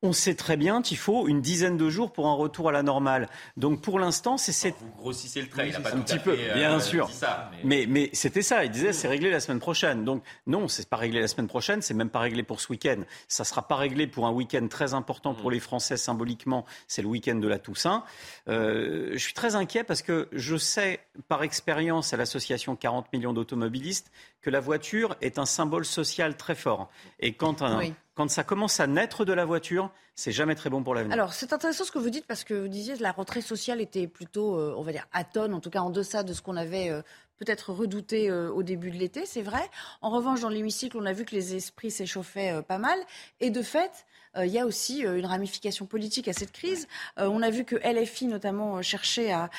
On 0.02 0.12
sait 0.12 0.34
très 0.34 0.56
bien 0.56 0.82
qu'il 0.82 0.98
faut 0.98 1.26
une 1.26 1.40
dizaine 1.40 1.76
de 1.76 1.88
jours 1.88 2.12
pour 2.12 2.26
un 2.28 2.34
retour 2.34 2.68
à 2.68 2.72
la 2.72 2.82
normale. 2.82 3.28
Donc 3.56 3.80
pour 3.80 3.98
l'instant, 3.98 4.36
c'est 4.36 4.52
cette... 4.52 4.76
Vous 4.80 4.90
grossissez 4.98 5.40
le 5.40 5.48
trait, 5.48 5.70
il 5.70 5.74
a 5.76 5.80
pas 5.80 5.88
un 5.88 5.92
tout 5.92 6.02
petit 6.02 6.14
à 6.14 6.18
peu, 6.18 6.36
fait, 6.36 6.50
euh, 6.50 6.54
bien 6.54 6.80
sûr. 6.80 7.10
ça, 7.10 7.50
mais 7.64 7.86
mais, 7.88 8.10
c'était 8.12 8.42
ça. 8.42 8.64
Il 8.64 8.70
disait 8.70 8.92
c'est 8.92 9.08
réglé 9.08 9.30
la 9.30 9.40
semaine 9.40 9.58
prochaine. 9.58 10.04
Donc 10.04 10.22
non, 10.46 10.68
c'est 10.68 10.88
pas 10.88 10.96
réglé 10.96 11.20
la 11.20 11.28
semaine 11.28 11.48
prochaine. 11.48 11.80
C'est 11.80 11.94
même 11.94 12.10
pas 12.10 12.20
réglé 12.20 12.42
pour 12.42 12.60
ce 12.60 12.70
week-end. 12.70 13.02
Ça 13.26 13.44
sera 13.44 13.66
pas 13.66 13.76
réglé 13.76 14.06
pour 14.06 14.26
un 14.26 14.32
week-end 14.32 14.66
très 14.68 14.92
important 14.92 15.34
pour 15.34 15.50
les 15.50 15.60
Français 15.60 15.96
symboliquement. 15.96 16.66
C'est 16.88 17.02
le 17.02 17.08
week-end 17.08 17.36
de 17.36 17.48
la 17.48 17.58
Toussaint. 17.58 18.04
Euh, 18.48 19.10
je 19.12 19.18
suis 19.18 19.34
très 19.34 19.56
inquiet 19.56 19.82
parce 19.82 20.02
que 20.02 20.28
je 20.32 20.56
sais 20.56 21.00
par 21.28 21.42
expérience 21.42 22.12
à 22.12 22.16
l'association 22.18 22.76
40 22.76 23.12
millions 23.12 23.32
d'automobilistes 23.32 24.10
que 24.42 24.50
la 24.50 24.60
voiture 24.60 25.16
est 25.22 25.38
un 25.38 25.46
symbole 25.46 25.84
social 25.84 26.36
très 26.36 26.54
fort. 26.54 26.90
Et 27.18 27.32
quand 27.32 27.62
un, 27.62 27.78
Oui. 27.78 27.94
Quand 28.16 28.30
ça 28.30 28.44
commence 28.44 28.80
à 28.80 28.86
naître 28.86 29.26
de 29.26 29.32
la 29.34 29.44
voiture, 29.44 29.90
c'est 30.14 30.32
jamais 30.32 30.54
très 30.54 30.70
bon 30.70 30.82
pour 30.82 30.94
l'avenir. 30.94 31.12
Alors, 31.12 31.34
c'est 31.34 31.52
intéressant 31.52 31.84
ce 31.84 31.92
que 31.92 31.98
vous 31.98 32.08
dites 32.08 32.26
parce 32.26 32.44
que 32.44 32.54
vous 32.54 32.68
disiez 32.68 32.96
que 32.96 33.02
la 33.02 33.12
rentrée 33.12 33.42
sociale 33.42 33.82
était 33.82 34.08
plutôt, 34.08 34.58
euh, 34.58 34.74
on 34.78 34.82
va 34.82 34.90
dire, 34.90 35.06
atone, 35.12 35.52
en 35.52 35.60
tout 35.60 35.68
cas 35.68 35.80
en 35.80 35.90
deçà 35.90 36.22
de 36.22 36.32
ce 36.32 36.40
qu'on 36.40 36.56
avait 36.56 36.88
euh, 36.88 37.02
peut-être 37.36 37.74
redouté 37.74 38.30
euh, 38.30 38.50
au 38.50 38.62
début 38.62 38.90
de 38.90 38.96
l'été, 38.96 39.26
c'est 39.26 39.42
vrai. 39.42 39.68
En 40.00 40.08
revanche, 40.08 40.40
dans 40.40 40.48
l'hémicycle, 40.48 40.96
on 40.96 41.04
a 41.04 41.12
vu 41.12 41.26
que 41.26 41.34
les 41.34 41.54
esprits 41.54 41.90
s'échauffaient 41.90 42.62
pas 42.62 42.78
mal. 42.78 42.98
Et 43.40 43.50
de 43.50 43.60
fait, 43.60 44.06
il 44.44 44.52
y 44.52 44.58
a 44.58 44.66
aussi 44.66 45.06
euh, 45.06 45.18
une 45.18 45.26
ramification 45.26 45.86
politique 45.86 46.28
à 46.28 46.32
cette 46.32 46.52
crise. 46.52 46.88
Euh, 47.18 47.28
on 47.28 47.42
a 47.42 47.50
vu 47.50 47.64
que 47.64 47.76
LFI, 47.76 48.26
notamment, 48.26 48.76
euh, 48.76 48.82
cherchait 48.82 49.32
à, 49.32 49.50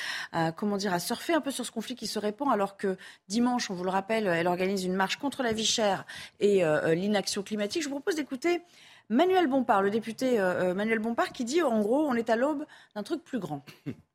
comment 0.52 0.76
dire, 0.76 0.92
à 0.92 0.98
surfer 0.98 1.34
un 1.34 1.40
peu 1.40 1.50
sur 1.50 1.64
ce 1.64 1.70
conflit 1.70 1.94
qui 1.94 2.06
se 2.06 2.18
répand, 2.18 2.52
alors 2.52 2.76
que 2.76 2.96
dimanche, 3.28 3.70
on 3.70 3.74
vous 3.74 3.84
le 3.84 3.90
rappelle, 3.90 4.26
elle 4.26 4.46
organise 4.46 4.84
une 4.84 4.94
marche 4.94 5.16
contre 5.16 5.42
la 5.42 5.52
vie 5.52 5.64
chère 5.64 6.04
et 6.40 6.64
euh, 6.64 6.88
euh, 6.88 6.94
l'inaction 6.94 7.42
climatique. 7.42 7.82
Je 7.82 7.88
vous 7.88 7.94
propose 7.94 8.16
d'écouter 8.16 8.62
Manuel 9.10 9.46
Bompard, 9.46 9.82
le 9.82 9.90
député 9.90 10.38
euh, 10.38 10.70
euh, 10.70 10.74
Manuel 10.74 10.98
Bompard, 10.98 11.32
qui 11.32 11.44
dit 11.44 11.62
en 11.62 11.80
gros, 11.80 12.06
on 12.06 12.14
est 12.14 12.28
à 12.28 12.36
l'aube 12.36 12.66
d'un 12.94 13.02
truc 13.02 13.24
plus 13.24 13.38
grand. 13.38 13.64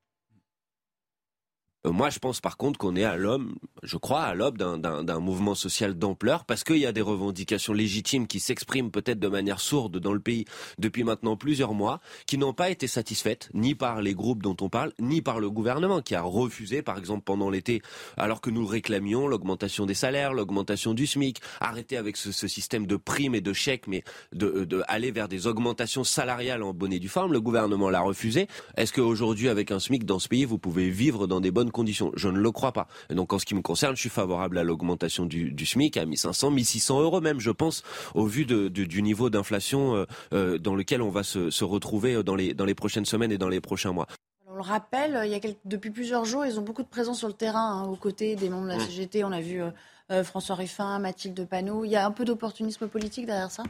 Euh, 1.85 1.91
Moi, 1.91 2.09
je 2.09 2.19
pense 2.19 2.39
par 2.39 2.57
contre 2.57 2.79
qu'on 2.79 2.95
est 2.95 3.03
à 3.03 3.17
l'homme, 3.17 3.55
je 3.83 3.97
crois, 3.97 4.21
à 4.21 4.33
l'aube 4.33 4.57
d'un- 4.57 5.19
mouvement 5.19 5.55
social 5.55 5.93
d'ampleur, 5.97 6.45
parce 6.45 6.63
qu'il 6.63 6.77
y 6.77 6.85
a 6.85 6.91
des 6.91 7.01
revendications 7.01 7.73
légitimes 7.73 8.27
qui 8.27 8.39
s'expriment 8.39 8.89
peut-être 8.91 9.19
de 9.19 9.27
manière 9.27 9.59
sourde 9.59 9.99
dans 9.99 10.13
le 10.13 10.19
pays 10.19 10.45
depuis 10.79 11.03
maintenant 11.03 11.35
plusieurs 11.37 11.73
mois, 11.73 11.99
qui 12.25 12.37
n'ont 12.37 12.53
pas 12.53 12.69
été 12.69 12.87
satisfaites, 12.87 13.49
ni 13.53 13.75
par 13.75 14.01
les 14.01 14.13
groupes 14.13 14.41
dont 14.41 14.55
on 14.61 14.69
parle, 14.69 14.93
ni 14.99 15.21
par 15.21 15.39
le 15.39 15.49
gouvernement, 15.49 16.01
qui 16.01 16.15
a 16.15 16.21
refusé, 16.21 16.81
par 16.81 16.97
exemple, 16.97 17.23
pendant 17.23 17.49
l'été, 17.49 17.81
alors 18.17 18.41
que 18.41 18.49
nous 18.49 18.65
réclamions, 18.65 19.27
l'augmentation 19.27 19.85
des 19.85 19.93
salaires, 19.93 20.33
l'augmentation 20.33 20.93
du 20.93 21.05
SMIC, 21.05 21.39
arrêter 21.59 21.97
avec 21.97 22.17
ce, 22.17 22.31
ce 22.31 22.47
système 22.47 22.87
de 22.87 22.95
primes 22.95 23.35
et 23.35 23.41
de 23.41 23.53
chèques, 23.53 23.87
mais 23.87 24.03
de, 24.33 24.65
de 24.65 24.83
aller 24.87 25.11
vers 25.11 25.27
des 25.27 25.47
augmentations 25.47 26.03
salariales 26.03 26.63
en 26.63 26.73
bonne 26.73 26.93
et 26.93 26.99
due 26.99 27.09
forme. 27.09 27.33
Le 27.33 27.41
gouvernement 27.41 27.89
l'a 27.89 28.01
refusé. 28.01 28.47
Est-ce 28.77 28.93
qu'aujourd'hui, 28.93 29.49
avec 29.49 29.71
un 29.71 29.79
SMIC 29.79 30.05
dans 30.05 30.19
ce 30.19 30.27
pays, 30.27 30.45
vous 30.45 30.57
pouvez 30.59 30.89
vivre 30.89 31.27
dans 31.27 31.39
des 31.41 31.51
bonnes 31.51 31.71
conditions 31.73 32.13
Je 32.15 32.29
ne 32.29 32.37
le 32.39 32.51
crois 32.51 32.71
pas. 32.71 32.87
Et 33.09 33.15
donc, 33.15 33.33
en 33.33 33.39
ce 33.39 33.45
qui 33.45 33.53
me 33.55 33.61
concerne, 33.61 33.93
je 33.97 33.99
suis 33.99 34.09
favorable 34.09 34.57
à 34.57 34.63
l'augmentation 34.63 35.25
du, 35.25 35.51
du 35.51 35.65
SMIC 35.65 35.97
à 35.97 36.05
1500, 36.05 36.51
1600 36.51 37.01
euros 37.01 37.19
même, 37.19 37.41
je 37.41 37.51
pense, 37.51 37.83
au 38.15 38.25
vu 38.25 38.45
de, 38.45 38.69
de- 38.69 38.85
du 38.85 39.01
niveau 39.01 39.29
d'inflation 39.29 39.95
euh, 39.95 40.05
euh, 40.33 40.57
dans 40.57 40.75
lequel 40.75 41.01
on 41.01 41.09
va 41.09 41.23
se, 41.23 41.49
se 41.49 41.65
retrouver 41.65 42.23
dans 42.23 42.35
les, 42.35 42.53
dans 42.53 42.63
les 42.65 42.75
prochaines 42.75 43.05
semaines 43.05 43.33
et 43.33 43.37
dans 43.37 43.49
les 43.49 43.59
prochains 43.59 43.91
mois. 43.91 44.07
On 44.47 44.55
le 44.55 44.61
rappelle, 44.61 45.19
il 45.25 45.31
y 45.31 45.35
a 45.35 45.39
quelques- 45.39 45.57
depuis 45.65 45.89
plusieurs 45.89 46.25
jours, 46.25 46.45
ils 46.45 46.59
ont 46.59 46.61
beaucoup 46.63 46.83
de 46.83 46.87
présence 46.87 47.17
sur 47.19 47.27
le 47.27 47.33
terrain, 47.33 47.81
hein, 47.81 47.87
aux 47.87 47.95
côtés 47.95 48.35
des 48.35 48.49
membres 48.49 48.65
de 48.65 48.69
la. 48.69 48.79
CGT. 48.79 49.23
On 49.23 49.31
a 49.31 49.41
vu 49.41 49.61
euh, 49.63 49.71
euh, 50.11 50.23
François 50.23 50.55
Ruffin, 50.55 50.99
Mathilde 50.99 51.47
Panot. 51.49 51.85
Il 51.85 51.89
y 51.91 51.95
a 51.95 52.05
un 52.05 52.11
peu 52.11 52.23
d'opportunisme 52.23 52.87
politique 52.87 53.25
derrière 53.25 53.49
ça? 53.49 53.63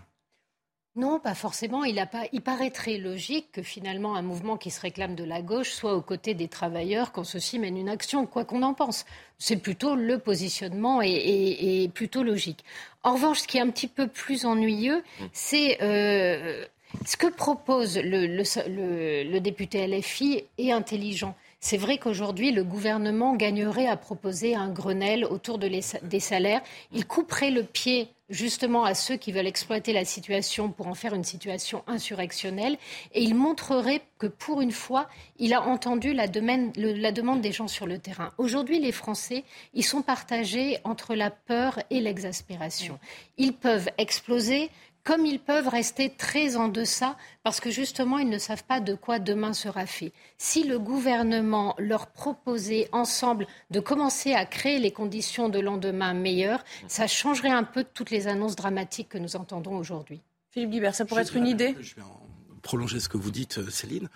Non, 0.96 1.20
pas 1.20 1.34
forcément. 1.34 1.84
Il, 1.86 1.98
a 1.98 2.06
paraîtrait 2.06 2.98
logique 2.98 3.52
que 3.52 3.64
finalement 3.64 4.16
un 4.16 4.22
mouvement 4.22 4.58
qui 4.58 4.70
se 4.70 4.80
réclame 4.80 5.16
de 5.16 5.24
la 5.24 5.42
gauche 5.42 5.72
soit 5.72 5.96
aux 5.96 6.02
côtés 6.04 6.36
des 6.36 6.48
travailleurs 6.48 7.12
quand 7.12 7.24
ceux-ci 7.24 7.58
mènent 7.58 7.78
une 7.78 7.90
action, 7.90 8.28
quoi 8.28 8.46
qu'on 8.46 8.62
en 8.62 8.76
pense. 8.76 9.06
C'est 9.40 9.58
plutôt 9.58 9.96
le 9.96 10.20
positionnement 10.20 11.02
et, 11.02 11.90
plutôt 11.96 12.22
logique. 12.22 12.64
En 13.02 13.14
revanche, 13.16 13.40
ce 13.40 13.48
qui 13.48 13.58
est 13.58 13.62
un 13.62 13.72
petit 13.72 13.88
peu 13.88 14.08
plus 14.08 14.46
ennuyeux, 14.46 15.04
c'est 15.32 15.82
euh, 15.82 16.64
ce 17.06 17.18
que 17.18 17.26
propose 17.28 17.98
le- 17.98 18.28
le 18.28 19.40
député 19.40 19.88
LFI 19.88 20.44
est 20.60 20.72
intelligent. 20.72 21.36
C'est 21.66 21.78
vrai 21.78 21.98
qu'aujourd'hui, 21.98 22.52
le 22.52 22.66
gouvernement 22.66 23.38
gagnerait 23.38 23.88
à 23.88 23.96
proposer 23.96 24.54
un 24.54 24.68
Grenelle 24.70 25.24
autour 25.24 25.58
de 25.60 25.66
les- 25.68 25.80
des 26.04 26.20
salaires. 26.20 26.62
Il 26.92 27.06
couperait 27.08 27.52
le 27.52 27.64
pied 27.64 28.10
justement 28.30 28.84
à 28.84 28.94
ceux 28.94 29.16
qui 29.16 29.32
veulent 29.32 29.48
exploiter 29.48 29.94
la 29.94 30.04
situation 30.04 30.70
pour 30.70 30.88
en 30.88 30.94
faire 30.94 31.14
une 31.14 31.24
situation 31.24 31.82
insurrectionnelle. 31.88 32.76
Et 33.14 33.24
il 33.24 33.34
montrerait 33.36 34.02
que 34.18 34.28
pour 34.28 34.60
une 34.60 34.74
fois, 34.74 35.08
il 35.40 35.54
a 35.54 35.62
entendu 35.62 36.12
la, 36.14 36.26
le- 36.26 36.94
la 37.00 37.14
demande 37.14 37.40
des 37.40 37.54
gens 37.54 37.70
sur 37.70 37.88
le 37.88 37.98
terrain. 37.98 38.32
Aujourd'hui, 38.38 38.80
les 38.82 38.92
Français, 38.92 39.46
ils 39.74 39.86
sont 39.86 40.02
partagés 40.02 40.80
entre 40.84 41.16
la 41.16 41.30
peur 41.30 41.80
et 41.90 42.02
l'exaspération. 42.02 43.00
Ils 43.38 43.54
peuvent 43.54 43.90
exploser 43.98 44.70
comme 45.04 45.26
ils 45.26 45.40
peuvent 45.40 45.68
rester 45.68 46.10
très 46.16 46.56
en 46.56 46.68
deçà 46.68 47.18
parce 47.44 47.60
que 47.60 47.70
justement 47.72 48.20
ils 48.20 48.30
ne 48.30 48.38
savent 48.38 48.64
pas 48.64 48.80
de 48.80 48.96
quoi 48.96 49.20
demain 49.20 49.54
sera 49.54 49.86
fait. 49.86 50.14
Si 50.38 50.64
le 50.64 50.80
gouvernement 50.80 51.76
leur 51.78 52.08
proposait 52.08 52.90
ensemble 52.92 53.48
de 53.70 53.80
commencer 53.80 54.34
à 54.34 54.46
créer 54.46 54.80
les 54.80 54.92
conditions 54.92 55.50
de 55.50 55.60
lendemain 55.60 56.14
meilleures, 56.14 56.64
ça 56.88 57.08
changerait 57.08 57.50
un 57.50 57.64
peu 57.64 57.84
toutes 57.84 58.12
les 58.12 58.28
annonces 58.28 58.56
dramatiques 58.56 59.10
que 59.10 59.18
nous 59.18 59.36
entendons 59.36 59.76
aujourd'hui. 59.76 60.22
Philippe 60.52 60.70
Guibert, 60.70 60.96
ça 60.96 61.06
pourrait 61.06 61.24
être 61.24 61.36
une 61.36 61.48
idée 61.48 61.76
Je 61.82 61.96
vais 61.96 62.02
en 62.02 62.24
prolonger 62.62 63.00
ce 63.00 63.10
que 63.10 63.18
vous 63.18 63.32
dites, 63.32 63.60
euh, 63.60 63.70
Céline. 63.70 64.10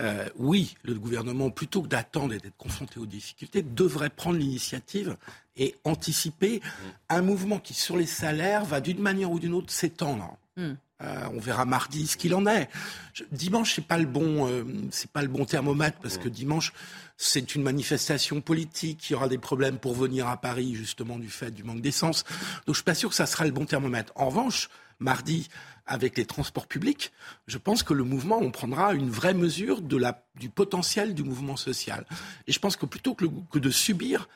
Euh, 0.00 0.26
oui, 0.36 0.74
le 0.84 0.94
gouvernement, 0.94 1.50
plutôt 1.50 1.82
que 1.82 1.88
d'attendre 1.88 2.32
et 2.32 2.38
d'être 2.38 2.56
confronté 2.56 2.98
aux 2.98 3.06
difficultés, 3.06 3.62
devrait 3.62 4.08
prendre 4.10 4.38
l'initiative 4.38 5.16
et 5.56 5.74
anticiper 5.84 6.62
un 7.10 7.20
mouvement 7.20 7.58
qui, 7.58 7.74
sur 7.74 7.96
les 7.98 8.06
salaires, 8.06 8.64
va 8.64 8.80
d'une 8.80 9.00
manière 9.00 9.30
ou 9.30 9.38
d'une 9.38 9.52
autre 9.52 9.70
s'étendre. 9.70 10.36
Hmm. 10.56 10.72
Euh, 11.02 11.28
on 11.34 11.40
verra 11.40 11.64
mardi 11.64 12.06
ce 12.06 12.16
qu'il 12.16 12.34
en 12.34 12.46
est. 12.46 12.68
Je- 13.12 13.24
dimanche, 13.32 13.74
c'est 13.74 13.84
pas 13.86 13.98
le 13.98 14.06
bon, 14.06 14.48
euh, 14.48 14.64
c'est 14.92 15.10
pas 15.10 15.20
le 15.22 15.28
bon 15.28 15.44
thermomètre 15.44 15.98
parce 16.00 16.16
que 16.16 16.28
dimanche, 16.28 16.72
c'est 17.16 17.54
une 17.54 17.62
manifestation 17.62 18.40
politique. 18.40 19.10
Il 19.10 19.12
y 19.12 19.16
aura 19.16 19.28
des 19.28 19.38
problèmes 19.38 19.78
pour 19.78 19.94
venir 19.94 20.28
à 20.28 20.36
Paris 20.40 20.74
justement 20.74 21.18
du 21.18 21.28
fait 21.28 21.50
du 21.50 21.64
manque 21.64 21.80
d'essence. 21.82 22.24
Donc, 22.66 22.74
je 22.74 22.74
suis 22.74 22.84
pas 22.84 22.94
sûr 22.94 23.08
que 23.10 23.16
ça 23.16 23.26
sera 23.26 23.44
le 23.44 23.50
bon 23.50 23.66
thermomètre. 23.66 24.12
En 24.14 24.28
revanche, 24.28 24.70
mardi, 25.00 25.48
avec 25.86 26.16
les 26.16 26.24
transports 26.24 26.66
publics, 26.66 27.12
je 27.46 27.58
pense 27.58 27.82
que 27.82 27.94
le 27.94 28.04
mouvement, 28.04 28.38
on 28.38 28.50
prendra 28.50 28.94
une 28.94 29.10
vraie 29.10 29.34
mesure 29.34 29.80
du 29.80 30.48
potentiel 30.48 31.14
du 31.14 31.24
mouvement 31.24 31.56
social. 31.56 32.06
Et 32.46 32.52
je 32.52 32.58
pense 32.58 32.76
que 32.76 32.86
plutôt 32.86 33.14
que, 33.14 33.58
de 33.58 33.70
subir, 33.70 34.28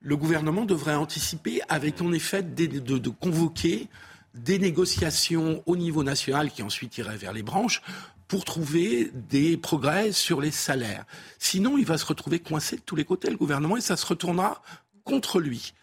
le 0.00 0.16
gouvernement 0.16 0.64
devrait 0.64 0.94
anticiper 0.94 1.60
avec 1.68 2.00
en 2.00 2.12
effet 2.12 2.42
de, 2.42 2.78
de 2.98 3.08
convoquer 3.10 3.88
des 4.34 4.58
négociations 4.58 5.62
au 5.66 5.76
niveau 5.76 6.02
national 6.02 6.50
qui 6.50 6.62
ensuite 6.62 6.98
iraient 6.98 7.16
vers 7.16 7.32
les 7.32 7.42
branches 7.42 7.82
pour 8.28 8.44
trouver 8.44 9.10
des 9.14 9.56
progrès 9.56 10.12
sur 10.12 10.40
les 10.40 10.50
salaires. 10.50 11.04
Sinon, 11.38 11.78
il 11.78 11.84
va 11.84 11.98
se 11.98 12.06
retrouver 12.06 12.40
coincé 12.40 12.76
de 12.76 12.80
tous 12.80 12.96
les 12.96 13.04
côtés, 13.04 13.30
le 13.30 13.36
gouvernement, 13.36 13.76
et 13.76 13.80
ça 13.80 13.96
se 13.96 14.06
retournera 14.06 14.62
contre 15.04 15.40
lui. 15.40 15.74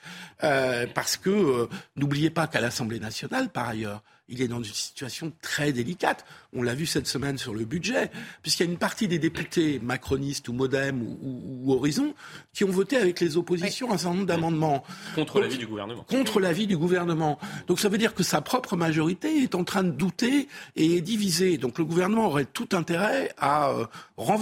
Euh, 0.44 0.88
parce 0.94 1.18
que, 1.18 1.30
euh, 1.30 1.68
n'oubliez 1.96 2.30
pas 2.32 2.48
qu'à 2.48 2.60
l'Assemblée 2.60 3.00
nationale, 3.00 3.50
par 3.50 3.70
ailleurs, 3.70 4.04
il 4.32 4.42
est 4.42 4.48
dans 4.48 4.58
une 4.64 4.74
situation 4.74 5.32
très 5.42 5.72
délicate. 5.72 6.26
On 6.54 6.64
l'a 6.64 6.74
vu 6.74 6.86
cette 6.86 7.08
semaine 7.08 7.38
sur 7.38 7.54
le 7.54 7.64
budget, 7.66 8.10
puisqu'il 8.42 8.66
y 8.66 8.70
a 8.70 8.72
une 8.72 8.78
partie 8.80 9.08
des 9.08 9.20
députés 9.20 9.80
macronistes 9.84 10.50
ou 10.50 10.54
Modem 10.54 11.02
ou, 11.02 11.18
ou- 11.22 11.42
ou 11.64 11.74
Horizon 11.74 12.14
qui 12.54 12.64
ont 12.64 12.70
voté 12.72 12.98
avec 12.98 13.20
les 13.20 13.38
oppositions 13.38 13.92
un 13.94 13.98
certain 13.98 14.16
nombre 14.16 14.28
d'amendements 14.28 14.84
Contre 15.16 15.40
l'avis 15.42 15.58
du 15.58 15.68
gouvernement. 15.68 16.04
contre 16.04 16.40
l'avis 16.40 16.68
du 16.68 16.76
gouvernement. 16.78 17.38
Donc 17.68 17.80
ça 17.80 17.88
veut 17.90 17.98
dire 17.98 18.14
que 18.14 18.24
sa 18.24 18.42
propre 18.42 18.76
majorité 18.76 19.44
est 19.44 19.56
en 19.56 19.64
train 19.64 19.84
de 19.84 19.92
douter 19.92 20.48
et 20.76 20.98
est 20.98 21.02
divisée. 21.02 21.58
Donc 21.58 21.78
le 21.78 21.86
gouvernement 21.86 22.26
aurait 22.28 22.46
tout 22.46 22.70
intérêt 22.74 23.32
à 23.38 23.70
euh, 23.72 23.86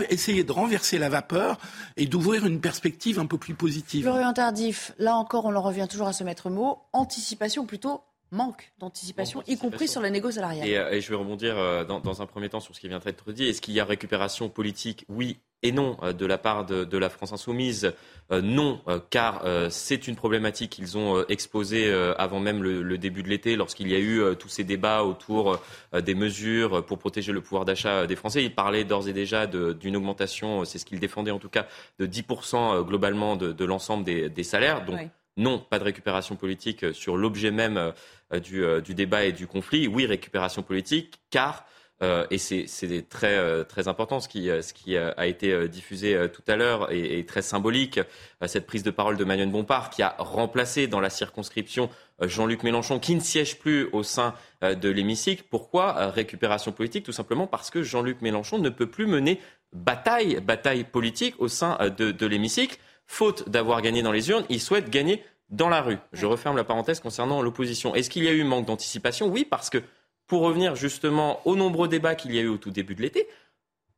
essayer 0.10 0.44
de 0.44 0.52
renverser 0.52 0.98
la 0.98 1.10
vapeur 1.10 1.58
et 1.98 2.06
d'ouvrir 2.08 2.46
une 2.46 2.62
perspective 2.62 3.20
un 3.20 3.26
peu 3.26 3.38
plus 3.38 3.54
positive. 3.56 4.04
Florian 4.04 4.34
Tardif, 4.34 4.94
là 5.00 5.16
encore, 5.16 5.46
on 5.46 5.56
en 5.56 5.62
revient 5.62 5.88
toujours 5.90 6.08
à 6.08 6.14
ce 6.14 6.24
maître 6.24 6.50
mot. 6.50 6.80
Anticipation, 6.94 7.66
plutôt 7.66 8.02
manque 8.32 8.72
d'anticipation, 8.80 9.42
y 9.48 9.58
compris 9.58 9.88
sur 9.88 10.02
la 10.02 10.10
négo 10.10 10.30
salariale. 10.32 10.68
Et, 10.68 10.78
euh, 10.78 10.92
et 10.92 11.02
je 11.02 11.10
vais 11.10 11.16
rebondir 11.16 11.58
euh, 11.58 11.84
dans, 11.84 12.00
dans 12.00 12.22
un 12.22 12.26
premier 12.26 12.50
temps 12.50 12.60
sur 12.60 12.76
ce 12.76 12.80
qui 12.80 12.88
vient 12.88 13.00
d'être 13.00 13.32
dit. 13.32 13.46
Est-ce 13.46 13.62
qu'il 13.62 13.74
y 13.74 13.80
a 13.80 13.86
récupération 13.86 14.50
politique 14.50 15.06
Oui 15.10 15.38
et 15.62 15.72
non 15.74 15.98
euh, 16.04 16.14
de 16.14 16.26
la 16.26 16.38
part 16.38 16.66
de, 16.66 16.84
de 16.86 16.98
la 16.98 17.10
France 17.10 17.34
insoumise? 17.34 17.92
Euh, 18.32 18.42
non, 18.42 18.82
euh, 18.88 19.00
car 19.10 19.42
euh, 19.46 19.70
c'est 19.72 20.08
une 20.08 20.16
problématique 20.16 20.70
qu'ils 20.70 20.98
ont 20.98 21.26
exposée 21.28 21.92
avant 22.18 22.40
même 22.40 22.62
le, 22.62 22.84
le 22.84 22.98
début 23.00 23.24
de 23.24 23.30
l'été, 23.30 23.56
lorsqu'il 23.56 23.88
y 23.90 23.96
a 23.96 24.00
eu 24.00 24.22
tous 24.38 24.50
ces 24.50 24.64
débats 24.64 25.04
autour 25.04 25.60
des 25.94 26.14
mesures 26.16 26.86
pour 26.86 27.00
protéger 27.00 27.32
le 27.32 27.42
pouvoir 27.42 27.66
d'achat 27.66 28.06
des 28.06 28.16
Français. 28.16 28.44
Ils 28.44 28.54
parlaient 28.54 28.84
d'ores 28.84 29.08
et 29.08 29.14
déjà 29.14 29.48
d'une 29.48 29.98
augmentation, 29.98 30.64
c'est 30.66 30.78
ce 30.78 30.86
qu'ils 30.86 31.00
défendaient 31.00 31.32
en 31.32 31.40
tout 31.40 31.50
cas, 31.50 31.66
de 31.98 32.06
10% 32.06 32.56
euh, 32.76 32.82
globalement 32.84 33.36
de, 33.36 33.52
de 33.52 33.66
l'ensemble 33.66 34.04
des, 34.04 34.30
des 34.30 34.44
salaires. 34.44 34.86
Donc, 34.86 34.98
Oui. 35.00 35.08
non, 35.38 35.60
pas 35.60 35.80
de 35.80 35.84
récupération 35.84 36.36
politique 36.36 36.94
sur 36.94 37.18
l'objet 37.18 37.52
même 37.52 37.94
du, 38.38 38.64
euh, 38.64 38.82
du 38.82 38.94
débat 38.94 39.26
et 39.26 39.32
du 39.32 39.48
conflit. 39.48 39.88
Oui, 39.88 40.06
récupération 40.06 40.62
politique, 40.62 41.22
car 41.30 41.66
euh, 42.02 42.26
et 42.32 42.38
c'est 42.38 42.66
très, 43.10 43.38
euh, 43.38 43.66
très 43.66 43.90
important 43.90 44.22
ce 44.22 44.30
qui, 44.30 44.50
euh, 44.50 44.62
ce 44.62 44.74
qui 44.74 44.96
a 44.96 45.28
été 45.28 45.68
diffusé 45.68 46.18
tout 46.32 46.42
à 46.48 46.56
l'heure 46.56 46.92
et, 46.92 47.20
et, 47.20 47.26
très 47.26 47.42
symbolique, 47.42 48.00
cette 48.46 48.66
prise 48.66 48.84
de 48.84 48.92
parole 48.92 49.18
de 49.18 49.24
Manuel 49.24 49.52
Bompard 49.52 49.90
qui 49.90 50.02
a 50.02 50.16
remplacé 50.18 50.88
dans 50.88 51.02
la 51.02 51.10
circonscription 51.10 51.90
Jean-Luc 52.22 52.64
Mélenchon 52.64 53.00
qui 53.00 53.16
ne 53.16 53.20
siège 53.20 53.60
plus 53.60 53.90
au 53.92 54.04
sein 54.04 54.34
de 54.62 54.90
l'hémicycle. 54.90 55.44
Pourquoi 55.50 56.10
récupération 56.10 56.72
politique? 56.72 57.06
Tout 57.06 57.12
simplement 57.12 57.48
parce 57.48 57.70
que 57.70 57.84
Jean-Luc 57.84 58.22
Mélenchon 58.22 58.60
ne 58.60 58.70
peut 58.70 58.88
plus 58.88 59.08
mener 59.08 59.40
bataille, 59.74 60.40
bataille 60.42 60.84
politique 60.84 61.36
au 61.40 61.48
sein 61.48 61.78
de, 61.98 62.12
de 62.12 62.26
l'hémicycle. 62.26 62.78
Faute 63.08 63.50
d'avoir 63.50 63.82
gagné 63.82 64.02
dans 64.02 64.12
les 64.12 64.30
urnes, 64.30 64.46
il 64.50 64.62
souhaite 64.62 64.90
gagner 64.90 65.24
dans 65.50 65.70
la 65.70 65.82
rue. 65.82 65.98
Je 66.14 66.26
referme 66.26 66.58
la 66.58 66.64
parenthèse 66.64 67.00
concernant 67.00 67.42
l'opposition. 67.42 67.96
Est-ce 67.96 68.10
qu'il 68.10 68.24
y 68.24 68.28
a 68.28 68.34
eu 68.34 68.44
manque 68.44 68.66
d'anticipation? 68.66 69.28
Oui, 69.28 69.46
parce 69.50 69.70
que 69.70 69.82
pour 70.28 70.42
revenir 70.42 70.76
justement 70.76 71.42
aux 71.46 71.56
nombreux 71.56 71.88
débats 71.88 72.16
qu'il 72.16 72.34
y 72.34 72.40
a 72.40 72.42
eu 72.42 72.48
au 72.48 72.58
tout 72.58 72.72
début 72.72 72.96
de 72.96 73.02
l'été, 73.02 73.28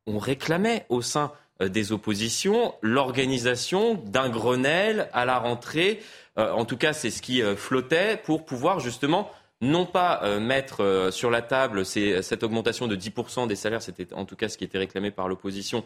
on 0.06 0.18
réclamait 0.18 0.86
au 0.88 1.02
sein 1.02 1.32
euh, 1.60 1.68
des 1.68 1.92
oppositions 1.92 2.74
l'organisation 2.82 3.94
d'un 3.94 4.28
Grenelle 4.28 5.08
à 5.12 5.24
la 5.24 5.38
rentrée. 5.38 6.00
Euh, 6.38 6.52
en 6.52 6.64
tout 6.64 6.76
cas, 6.76 6.92
c'est 6.92 7.10
ce 7.10 7.22
qui 7.22 7.42
euh, 7.42 7.56
flottait 7.56 8.16
pour 8.16 8.44
pouvoir 8.44 8.80
justement 8.80 9.30
non 9.60 9.86
pas 9.86 10.40
mettre 10.40 11.10
sur 11.12 11.30
la 11.30 11.40
table 11.40 11.86
cette 11.86 12.42
augmentation 12.42 12.88
de 12.88 12.96
10% 12.96 13.46
des 13.46 13.54
salaires, 13.54 13.80
c'était 13.80 14.12
en 14.12 14.24
tout 14.24 14.34
cas 14.34 14.48
ce 14.48 14.58
qui 14.58 14.64
était 14.64 14.78
réclamé 14.78 15.12
par 15.12 15.28
l'opposition 15.28 15.84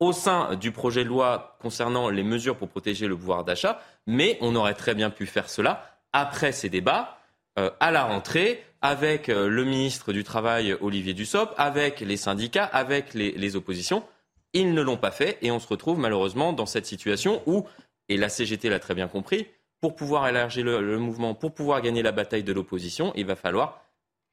au 0.00 0.12
sein 0.12 0.56
du 0.56 0.72
projet 0.72 1.04
de 1.04 1.08
loi 1.08 1.56
concernant 1.60 2.08
les 2.08 2.22
mesures 2.22 2.56
pour 2.56 2.68
protéger 2.68 3.06
le 3.06 3.16
pouvoir 3.16 3.44
d'achat, 3.44 3.80
mais 4.06 4.38
on 4.40 4.54
aurait 4.56 4.74
très 4.74 4.94
bien 4.94 5.10
pu 5.10 5.26
faire 5.26 5.48
cela 5.48 5.98
après 6.12 6.52
ces 6.52 6.68
débats, 6.68 7.18
à 7.56 7.90
la 7.92 8.04
rentrée, 8.04 8.64
avec 8.84 9.30
euh, 9.30 9.48
le 9.48 9.64
ministre 9.64 10.12
du 10.12 10.24
Travail 10.24 10.76
Olivier 10.82 11.14
Dussopt, 11.14 11.54
avec 11.56 12.00
les 12.00 12.18
syndicats, 12.18 12.66
avec 12.66 13.14
les, 13.14 13.56
oppositions. 13.56 14.04
Ils 14.52 14.74
ne 14.74 14.82
l'ont 14.82 14.98
pas 14.98 15.10
fait 15.10 15.38
et 15.40 15.50
on 15.50 15.58
se 15.58 15.66
retrouve 15.66 15.98
malheureusement 15.98 16.52
dans 16.52 16.66
cette 16.66 16.84
situation 16.84 17.42
où, 17.46 17.64
et 18.10 18.18
la 18.18 18.28
CGT 18.28 18.68
l'a 18.68 18.80
très 18.80 18.94
bien 18.94 19.08
compris, 19.08 19.46
pour 19.80 19.96
pouvoir 19.96 20.28
élargir 20.28 20.66
le, 20.66 20.98
mouvement, 20.98 21.34
pour 21.34 21.54
pouvoir 21.54 21.80
gagner 21.80 22.02
la 22.02 22.12
bataille 22.12 22.42
de 22.42 22.52
l'opposition, 22.52 23.10
il 23.16 23.24
va 23.24 23.36
falloir 23.36 23.83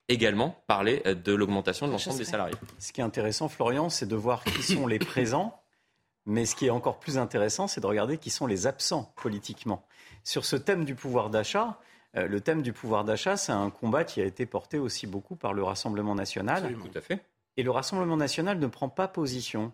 également 0.07 0.61
parler 0.67 1.01
euh, 1.05 1.15
de 1.15 1.33
l'augmentation 1.33 1.87
de 1.87 1.91
l'ensemble 1.91 2.17
des 2.17 2.25
salariés. 2.25 2.55
Ce 2.79 2.91
qui 2.91 3.01
est 3.01 3.03
intéressant, 3.03 3.47
Florian, 3.49 3.89
c'est 3.89 4.07
de 4.07 4.15
voir 4.15 4.43
qui 4.43 4.63
sont 4.63 4.87
les 4.87 4.99
présents, 4.99 5.59
mais 6.25 6.45
ce 6.45 6.55
qui 6.55 6.67
est 6.67 6.71
encore 6.71 6.99
plus 6.99 7.17
intéressant, 7.17 7.67
c'est 7.67 7.81
de 7.81 7.87
regarder 7.87 8.17
qui 8.17 8.29
sont 8.29 8.47
les 8.47 8.67
absents 8.67 9.13
politiquement. 9.15 9.85
Sur 10.23 10.45
ce 10.45 10.55
thème 10.55 10.85
du 10.85 10.95
pouvoir 10.95 11.29
d'achat, 11.29 11.79
euh, 12.17 12.27
le 12.27 12.41
thème 12.41 12.61
du 12.61 12.73
pouvoir 12.73 13.05
d'achat, 13.05 13.37
c'est 13.37 13.51
un 13.51 13.69
combat 13.69 14.03
qui 14.03 14.21
a 14.21 14.25
été 14.25 14.45
porté 14.45 14.77
aussi 14.77 15.07
beaucoup 15.07 15.35
par 15.35 15.53
le 15.53 15.63
Rassemblement 15.63 16.15
national. 16.15 16.73
Tout 16.73 16.97
à 16.97 17.01
fait. 17.01 17.19
Et 17.57 17.63
le 17.63 17.71
Rassemblement 17.71 18.17
national 18.17 18.59
ne 18.59 18.67
prend 18.67 18.89
pas 18.89 19.07
position. 19.07 19.71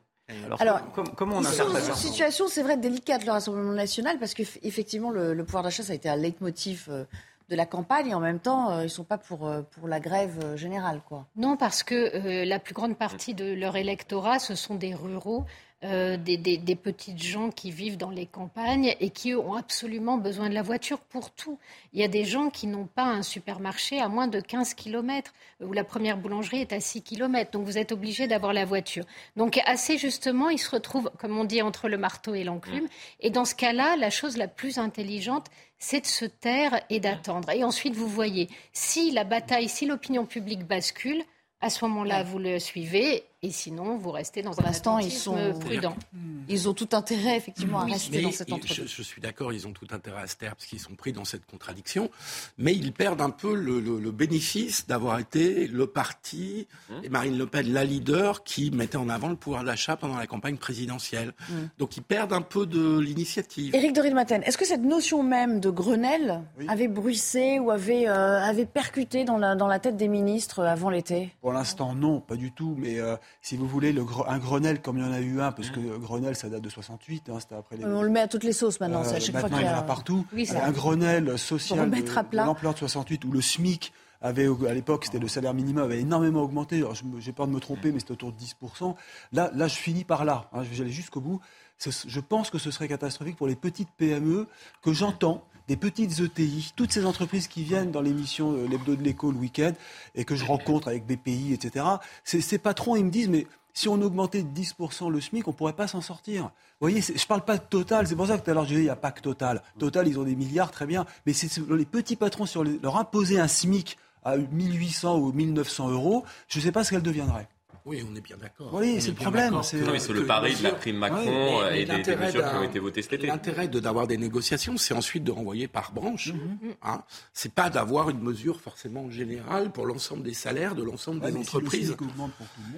Alors, 0.60 0.82
comment 1.16 1.38
on 1.38 1.46
interprète 1.46 1.84
ça 1.84 1.96
situation, 1.96 2.48
c'est 2.50 2.62
vrai, 2.62 2.76
délicate, 2.76 3.26
le 3.26 3.32
Rassemblement 3.32 3.72
national, 3.72 4.20
parce 4.20 4.34
qu'effectivement, 4.34 5.10
le, 5.10 5.34
le 5.34 5.44
pouvoir 5.46 5.64
d'achat, 5.64 5.84
ça 5.84 5.94
a 5.94 5.96
été 5.96 6.10
un 6.10 6.18
leitmotiv 6.18 6.88
euh, 6.90 7.06
de 7.50 7.56
la 7.56 7.66
campagne 7.66 8.08
et 8.08 8.14
en 8.14 8.20
même 8.20 8.39
temps, 8.39 8.72
euh, 8.72 8.80
ils 8.82 8.84
ne 8.84 8.88
sont 8.89 9.04
pas 9.04 9.18
pour, 9.18 9.50
pour 9.72 9.88
la 9.88 10.00
grève 10.00 10.56
générale. 10.56 11.02
Quoi. 11.08 11.28
Non, 11.36 11.58
parce 11.58 11.84
que 11.84 12.43
la 12.45 12.60
plus 12.60 12.74
grande 12.74 12.98
partie 12.98 13.34
de 13.34 13.54
leur 13.54 13.76
électorat, 13.76 14.39
ce 14.39 14.56
sont 14.56 14.76
des 14.76 14.93
ruraux 14.93 15.45
euh, 15.84 16.18
des, 16.18 16.38
des, 16.38 16.76
petites 16.76 17.22
gens 17.22 17.52
qui 17.52 17.70
vivent 17.70 17.98
dans 17.98 18.10
les 18.10 18.26
campagnes 18.26 18.96
et 19.00 19.12
qui 19.12 19.36
ont 19.36 19.54
absolument 19.54 20.18
besoin 20.18 20.50
de 20.50 20.56
la 20.56 20.64
voiture 20.64 20.98
pour 20.98 21.30
tout. 21.30 21.60
Il 21.94 22.00
y 22.00 22.04
a 22.04 22.08
des 22.08 22.26
gens 22.26 22.50
qui 22.50 22.66
n'ont 22.66 22.88
pas 22.88 23.04
un 23.04 23.22
supermarché 23.22 24.00
à 24.00 24.10
moins 24.10 24.28
de 24.28 24.40
15 24.40 24.74
km, 24.74 25.34
où 25.62 25.74
la 25.74 25.84
première 25.84 26.18
boulangerie 26.18 26.62
est 26.62 26.74
à 26.74 26.80
6 26.80 27.04
km. 27.04 27.52
Donc 27.52 27.66
vous 27.66 27.78
êtes 27.78 27.92
obligé 27.92 28.26
d'avoir 28.26 28.54
la 28.54 28.66
voiture. 28.66 29.06
Donc 29.36 29.62
assez 29.68 30.00
justement, 30.00 30.50
ils 30.50 30.58
se 30.58 30.72
retrouvent, 30.72 31.12
comme 31.20 31.38
on 31.38 31.46
dit, 31.46 31.62
entre 31.62 31.90
le 31.90 32.00
marteau 32.00 32.34
et 32.34 32.44
l'enclume. 32.44 32.86
Mmh. 32.86 33.20
Et 33.20 33.30
dans 33.30 33.46
ce 33.46 33.54
cas-là, 33.54 33.98
la 33.98 34.10
chose 34.10 34.36
la 34.36 34.48
plus 34.48 34.80
intelligente, 34.80 35.46
c'est 35.78 36.02
de 36.02 36.08
se 36.08 36.26
taire 36.26 36.82
et 36.90 37.00
d'attendre. 37.00 37.52
Et 37.52 37.64
ensuite, 37.64 37.96
vous 37.96 38.08
voyez, 38.08 38.50
si 38.74 39.12
la 39.12 39.26
bataille, 39.26 39.70
si 39.70 39.86
l'opinion 39.86 40.26
publique 40.26 40.66
bascule, 40.66 41.24
à 41.60 41.70
ce 41.70 41.86
moment-là, 41.86 42.24
vous 42.24 42.40
le 42.40 42.60
suivez 42.60 43.24
et 43.48 43.52
sinon, 43.52 43.98
vous 43.98 44.12
restez 44.12 44.41
dans 44.41 44.60
un 44.60 44.66
instant 44.66 45.00
ils 45.00 45.12
sont 45.12 45.54
prudent. 45.60 45.95
Hmm. 46.14 46.41
Ils 46.50 46.68
ont 46.68 46.74
tout 46.74 46.89
intérêt, 46.91 47.38
effectivement, 47.38 47.80
à 47.80 47.86
rester 47.86 48.22
dans 48.22 48.32
cette 48.32 48.52
entreprise. 48.52 48.88
Je, 48.88 49.02
suis 49.02 49.22
d'accord, 49.22 49.54
ils 49.54 49.68
ont 49.68 49.72
tout 49.72 49.88
intérêt 49.91 50.22
à 50.22 50.28
se 50.28 50.36
taire 50.36 50.56
parce 50.56 50.66
qu'ils 50.66 50.80
sont 50.80 50.95
pris 50.95 51.14
dans 51.14 51.26
cette 51.26 51.45
contradiction. 51.45 52.10
Mais 52.58 52.74
ils 52.74 52.91
perdent 52.91 53.22
un 53.22 53.30
peu 53.30 53.56
le, 53.56 54.12
bénéfice 54.12 54.88
d'avoir 54.88 55.20
été 55.20 55.68
le 55.68 55.88
parti, 55.88 56.68
hmm. 56.89 56.93
et 57.04 57.10
Marine 57.10 57.38
Le 57.38 57.48
Pen, 57.48 57.72
la 57.72 57.86
leader, 57.86 58.43
qui 58.43 58.72
mettait 58.72 58.98
en 58.98 59.10
avant 59.10 59.30
le 59.30 59.36
pouvoir 59.36 59.64
d'achat 59.64 59.95
pendant 59.95 60.18
la 60.18 60.28
campagne 60.28 60.58
présidentielle. 60.58 61.34
Hmm. 61.50 61.68
Donc 61.78 61.95
ils 61.95 62.04
perdent 62.04 62.34
un 62.34 62.41
peu 62.41 62.66
de 62.66 63.00
l'initiative. 63.00 63.74
Éric 63.74 63.93
de 63.93 64.10
Maten, 64.10 64.43
est-ce 64.43 64.58
que 64.58 64.66
cette 64.66 64.84
notion 64.84 65.24
même 65.24 65.60
de 65.60 65.70
Grenelle 65.70 66.41
avait 66.68 66.88
bruissé 66.88 67.60
ou 67.60 67.72
avait, 67.72 68.08
euh, 68.08 68.41
avait 68.41 68.66
percuté 68.66 69.24
dans 69.24 69.38
la, 69.38 69.56
dans 69.56 69.68
la 69.68 69.80
tête 69.80 69.95
des 69.95 70.08
ministres 70.08 70.64
avant 70.64 70.89
l'été? 70.89 71.34
Pour 71.41 71.54
l'instant, 71.54 71.95
non, 71.95 72.20
pas 72.20 72.36
du 72.36 72.52
tout. 72.52 72.76
Mais. 72.78 73.00
Euh, 73.00 73.16
si 73.42 73.58
vous 73.58 73.68
voulez, 73.68 73.94
le, 73.94 74.04
un 74.28 74.40
Grenelle 74.40 74.82
comme 74.82 74.98
il 74.98 75.06
y 75.06 75.08
en 75.08 75.12
a 75.12 75.20
eu 75.20 75.42
un, 75.42 75.52
parce 75.52 75.70
que 75.70 75.80
Grenelle, 75.98 76.36
ça 76.36 76.50
date 76.50 76.62
de 76.62 76.70
68, 76.70 77.30
hein, 77.30 77.40
c'était 77.40 77.56
après 77.56 77.78
les... 77.78 77.86
On 77.86 78.02
le 78.02 78.10
met 78.10 78.22
à 78.22 78.28
toutes 78.28 78.44
les 78.44 78.54
sauces 78.54 78.80
maintenant, 78.80 79.04
euh, 79.04 79.32
maintenant, 79.34 79.58
il 79.60 79.66
y 79.66 79.70
en 79.70 79.76
a 79.76 79.84
partout. 79.84 80.26
un 80.34 80.72
Grenelle 80.72 81.38
social 81.38 81.90
de, 81.90 81.96
de 81.96 82.38
l'ampleur 82.38 82.74
de 82.74 82.80
68, 82.80 83.26
où 83.26 83.32
le 83.32 83.42
SMIC 83.42 83.94
avait, 84.22 84.48
à 84.68 84.74
l'époque, 84.74 85.06
c'était 85.06 85.20
le 85.20 85.28
salaire 85.28 85.54
minimum, 85.54 85.84
avait 85.84 86.00
énormément 86.00 86.42
augmenté. 86.42 86.84
J'ai 87.20 87.32
peur 87.32 87.48
de 87.48 87.52
me 87.52 87.60
tromper, 87.60 87.92
mais 87.92 88.00
c'était 88.00 88.14
autour 88.14 88.32
de 88.32 88.38
10%. 88.38 88.96
Là, 89.32 89.52
là, 89.54 89.68
je 89.68 89.76
finis 89.76 90.04
par 90.04 90.26
là. 90.26 90.50
Hein, 90.54 90.64
je 90.64 90.70
vais 90.70 90.82
aller 90.82 90.92
jusqu'au 90.92 91.22
bout. 91.22 91.40
Je 91.80 92.20
pense 92.20 92.50
que 92.50 92.58
ce 92.58 92.72
serait 92.72 92.88
catastrophique 92.88 93.36
pour 93.36 93.48
les 93.48 93.56
petites 93.56 93.90
PME 93.98 94.48
que 94.82 94.94
j'entends 94.94 95.44
des 95.68 95.76
petites 95.76 96.20
ETI, 96.20 96.74
toutes 96.76 96.91
ces 96.91 97.05
entreprises 97.05 97.47
qui 97.47 97.63
viennent 97.63 97.91
dans 97.91 98.01
l'émission 98.01 98.53
euh, 98.53 98.68
L'Hebdo 98.68 98.95
de 98.95 99.03
l'écho 99.03 99.32
le 99.32 99.38
week-end 99.38 99.74
et 100.15 100.26
que 100.26 100.36
je 100.36 100.45
rencontre 100.45 100.88
avec 100.88 101.05
BPI, 101.05 101.53
etc. 101.53 101.86
Ces, 102.24 102.57
patrons, 102.57 102.95
ils 102.95 103.05
me 103.05 103.11
disent, 103.11 103.30
mais 103.30 103.47
si 103.74 103.89
on 103.89 104.01
augmentait 104.01 104.43
de 104.43 104.49
10% 104.49 105.11
le 105.11 105.22
SMIC, 105.22 105.47
on 105.47 105.51
ne 105.51 105.55
pourrait 105.55 105.74
pas 105.74 105.88
s'en 105.88 106.01
sortir. 106.01 106.43
Vous 106.43 106.49
voyez, 106.88 107.01
je 107.01 107.11
ne 107.11 107.28
parle 107.28 107.43
pas 107.43 107.57
de 107.57 107.63
Total, 107.63 108.07
c'est 108.07 108.15
pour 108.15 108.28
ça 108.28 108.38
que 108.38 108.43
tout 108.43 108.51
à 108.51 108.53
l'heure 108.53 108.63
je 108.63 108.70
disais, 108.70 108.82
il 108.82 108.86
n'y 108.86 108.89
a 108.89 108.95
pas 108.95 109.11
que 109.11 109.22
Total. 109.22 109.61
Total, 109.78 110.07
ils 110.07 110.18
ont 110.18 110.24
des 110.24 110.36
milliards, 110.36 110.72
très 110.72 110.86
bien, 110.86 111.05
mais 111.26 111.34
c'est 111.34 111.49
les 111.70 111.86
petits 111.86 112.15
patrons, 112.15 112.45
sur 112.45 112.63
leur 112.63 112.97
imposer 112.97 113.39
un 113.39 113.47
SMIC 113.47 113.97
à 114.24 114.38
1800 114.38 115.20
ou 115.20 115.32
1900 115.32 115.89
euros, 115.89 116.24
je 116.47 116.59
ne 116.59 116.63
sais 116.63 116.72
pas 116.72 116.84
ce 116.84 116.91
qu'elle 116.91 117.01
deviendrait. 117.01 117.47
Oui, 117.88 118.06
on 118.06 118.14
est 118.18 118.22
bien 118.22 118.36
d'accord. 118.36 118.70
Oui, 118.74 119.02
c'est 119.02 119.10
le 119.10 119.16
problème. 119.16 119.62
C'est 119.64 119.78
le 119.80 120.26
pari 120.26 120.56
de 120.56 120.64
la 120.64 120.72
prime 120.72 120.98
Macron 120.98 121.66
et 121.72 121.86
des, 121.86 122.16
mesures 122.18 122.50
qui 122.50 122.56
ont 122.56 122.64
été 122.64 122.80
votées 122.80 123.02
cet 123.02 123.14
été. 123.14 123.28
L'intérêt 123.28 123.70
d'avoir 123.70 124.08
des 124.08 124.18
négociations, 124.18 124.76
c'est 124.76 124.94
ensuite 124.94 125.24
de 125.24 125.32
renvoyer 125.32 125.70
par 125.70 125.94
branche. 125.94 126.34
Mm-hmm. 126.34 126.76
Hein. 126.84 127.04
C'est 127.34 127.54
pas 127.54 127.70
d'avoir 127.70 128.10
une 128.10 128.20
mesure 128.20 128.60
forcément 128.60 129.10
générale 129.10 129.72
pour 129.72 129.86
l'ensemble 129.86 130.24
des 130.24 130.34
salaires 130.34 130.76
de 130.76 130.84
l'ensemble 130.84 131.22
des 131.22 131.38
entreprises. 131.38 131.96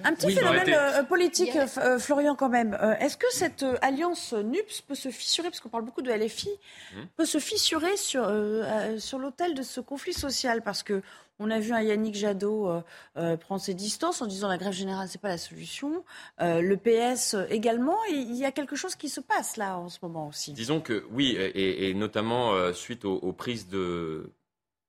Un 0.04 0.14
petit 0.14 0.32
phénomène 0.32 0.68
euh, 0.68 1.02
politique, 1.02 1.56
euh, 1.56 1.98
Florian, 1.98 2.36
quand 2.36 2.48
même. 2.48 2.78
Euh, 2.80 2.94
est-ce 3.00 3.16
que 3.16 3.26
cette 3.32 3.64
alliance 3.82 4.32
NUPS 4.32 4.82
peut 4.82 4.94
se 4.94 5.08
fissurer, 5.10 5.48
parce 5.48 5.58
qu'on 5.58 5.68
parle 5.68 5.84
beaucoup 5.84 6.02
de 6.02 6.12
LFI, 6.12 6.50
mm. 6.94 6.98
peut 7.16 7.24
se 7.24 7.38
fissurer 7.38 7.96
sur, 7.96 8.30
sur 8.98 9.18
l'autel 9.18 9.54
de 9.54 9.62
ce 9.62 9.80
conflit 9.80 10.12
social? 10.12 10.62
Parce 10.62 10.84
que 10.84 11.02
on 11.40 11.50
a 11.50 11.58
vu 11.58 11.72
un 11.72 11.80
Yannick 11.80 12.14
Jadot 12.14 12.68
euh, 12.68 12.82
euh, 13.16 13.36
prendre 13.36 13.60
ses 13.60 13.74
distances 13.74 14.22
en 14.22 14.26
disant 14.26 14.46
la 14.46 14.58
grève 14.58 14.74
générale, 14.74 15.08
c'est 15.08 15.20
pas 15.20 15.28
la 15.28 15.38
solution. 15.38 16.04
Euh, 16.40 16.60
le 16.60 16.76
PS 16.76 17.34
également. 17.48 17.96
il 18.10 18.36
y 18.36 18.44
a 18.44 18.52
quelque 18.52 18.76
chose 18.76 18.94
qui 18.94 19.08
se 19.08 19.20
passe 19.20 19.56
là 19.56 19.78
en 19.78 19.88
ce 19.88 19.98
moment 20.02 20.28
aussi. 20.28 20.52
Disons 20.52 20.80
que 20.80 21.04
oui, 21.10 21.36
et, 21.36 21.94
notamment 21.94 22.72
suite 22.74 23.04
aux, 23.04 23.32
prises 23.32 23.68
de 23.68 24.30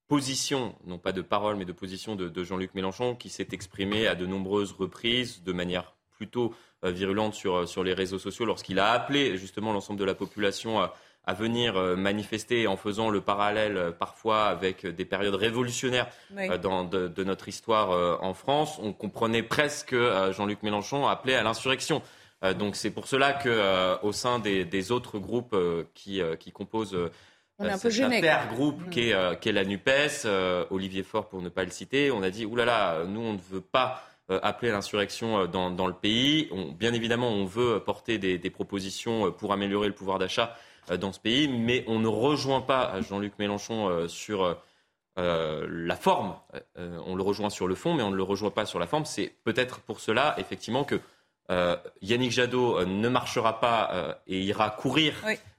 position, 0.08 0.76
non 0.86 0.98
pas 0.98 1.14
de 1.14 1.22
parole, 1.22 1.56
mais 1.56 1.66
de 1.66 1.72
position 1.72 2.16
de, 2.18 2.44
Jean-Luc 2.44 2.76
Mélenchon, 2.76 3.16
qui 3.16 3.30
s'est 3.30 3.48
exprimé 3.54 4.08
à 4.08 4.16
de 4.16 4.26
nombreuses 4.26 4.74
reprises 4.74 5.42
de 5.44 5.54
manière 5.54 5.96
plutôt 6.12 6.54
virulente 6.84 7.34
sur, 7.34 7.68
sur 7.68 7.84
les 7.84 7.94
réseaux 7.94 8.20
sociaux 8.20 8.46
lorsqu'il 8.46 8.80
a 8.80 8.92
appelé 8.92 9.38
justement 9.38 9.72
l'ensemble 9.72 10.00
de 10.00 10.06
la 10.06 10.16
population 10.16 10.82
à 10.82 10.94
à 11.26 11.34
venir 11.34 11.78
euh, 11.78 11.96
manifester 11.96 12.68
en 12.68 12.78
faisant 12.78 13.10
le 13.10 13.22
parallèle 13.22 13.78
euh, 13.78 13.92
parfois 13.92 14.46
avec 14.46 14.86
des 14.86 15.06
périodes 15.06 15.36
révolutionnaires 15.36 16.08
euh, 16.38 16.58
dans, 16.58 16.84
de, 16.84 17.24
notre 17.24 17.48
histoire 17.48 18.22
en 18.24 18.34
France, 18.34 18.80
on 18.82 18.94
comprenait 18.94 19.44
presque 19.44 19.90
que 19.90 20.32
Jean-Luc 20.32 20.64
Mélenchon 20.64 21.08
appelait 21.08 21.36
à 21.36 21.44
l'insurrection. 21.44 22.02
donc 22.58 22.76
c'est 22.76 22.90
pour 22.90 23.08
cela 23.08 23.34
que 23.34 23.98
au 24.04 24.12
sein 24.12 24.40
des, 24.40 24.92
autres 24.92 25.20
groupes 25.20 25.56
qui, 25.94 26.22
qui 26.40 26.52
composent 26.52 26.98
on 27.60 27.66
est 27.66 27.72
un 27.72 27.78
peu 27.78 27.90
gêné, 27.90 28.22
groupe 28.54 28.90
qui 28.90 29.10
est, 29.10 29.52
la 29.52 29.66
NUPES, 29.66 30.26
Olivier 30.72 31.04
Faure 31.04 31.28
pour 31.28 31.42
ne 31.42 31.50
pas 31.50 31.64
le 31.64 31.72
citer, 31.72 32.12
on 32.12 32.24
a 32.24 32.30
dit, 32.30 32.46
oulala, 32.46 33.04
nous 33.08 33.22
on 33.22 33.34
ne 33.34 33.40
veut 33.52 33.62
pas 33.62 34.04
appeler 34.30 34.72
à 34.72 34.74
l'insurrection 34.74 35.46
dans, 35.48 35.88
le 35.88 35.94
pays. 35.94 36.50
bien 36.80 36.94
évidemment, 36.94 37.30
on 37.30 37.46
veut 37.46 37.80
porter 37.80 38.18
des, 38.18 38.38
des 38.38 38.50
propositions 38.50 39.32
pour 39.32 39.52
améliorer 39.54 39.88
le 39.88 39.94
pouvoir 39.94 40.18
d'achat 40.18 40.56
euh, 40.56 40.71
dans 41.00 41.12
ce 41.12 41.20
pays, 41.20 41.48
mais 41.48 41.84
on 41.88 42.00
ne 42.00 42.08
rejoint 42.08 42.62
pas 42.62 43.02
Jean-Luc 43.02 43.34
Mélenchon 43.40 43.88
euh, 43.90 44.08
sur 44.08 44.44
euh, 44.44 44.54
euh, 45.18 45.68
la 45.70 45.96
forme. 45.96 46.36
Euh, 46.78 47.00
on 47.06 47.16
le 47.16 47.24
rejoint 47.24 47.50
sur 47.50 47.68
le 47.68 47.76
fond, 47.76 47.94
mais 47.94 48.04
on 48.04 48.12
ne 48.12 48.16
le 48.16 48.24
rejoint 48.24 48.52
pas 48.52 48.66
sur 48.66 48.80
la 48.80 48.88
forme. 48.88 49.06
C'est 49.06 49.34
peut-être 49.44 49.80
pour 49.82 50.00
cela, 50.00 50.36
effectivement, 50.38 50.84
que 50.84 51.00
euh, 51.50 51.76
Yannick 52.02 52.32
Jadot 52.32 52.78
euh, 52.78 52.86
ne 52.86 53.10
marchera 53.10 53.60
pas 53.60 53.90
euh, 53.94 54.14
et 54.28 54.42
ira 54.42 54.70
courir. 54.70 55.16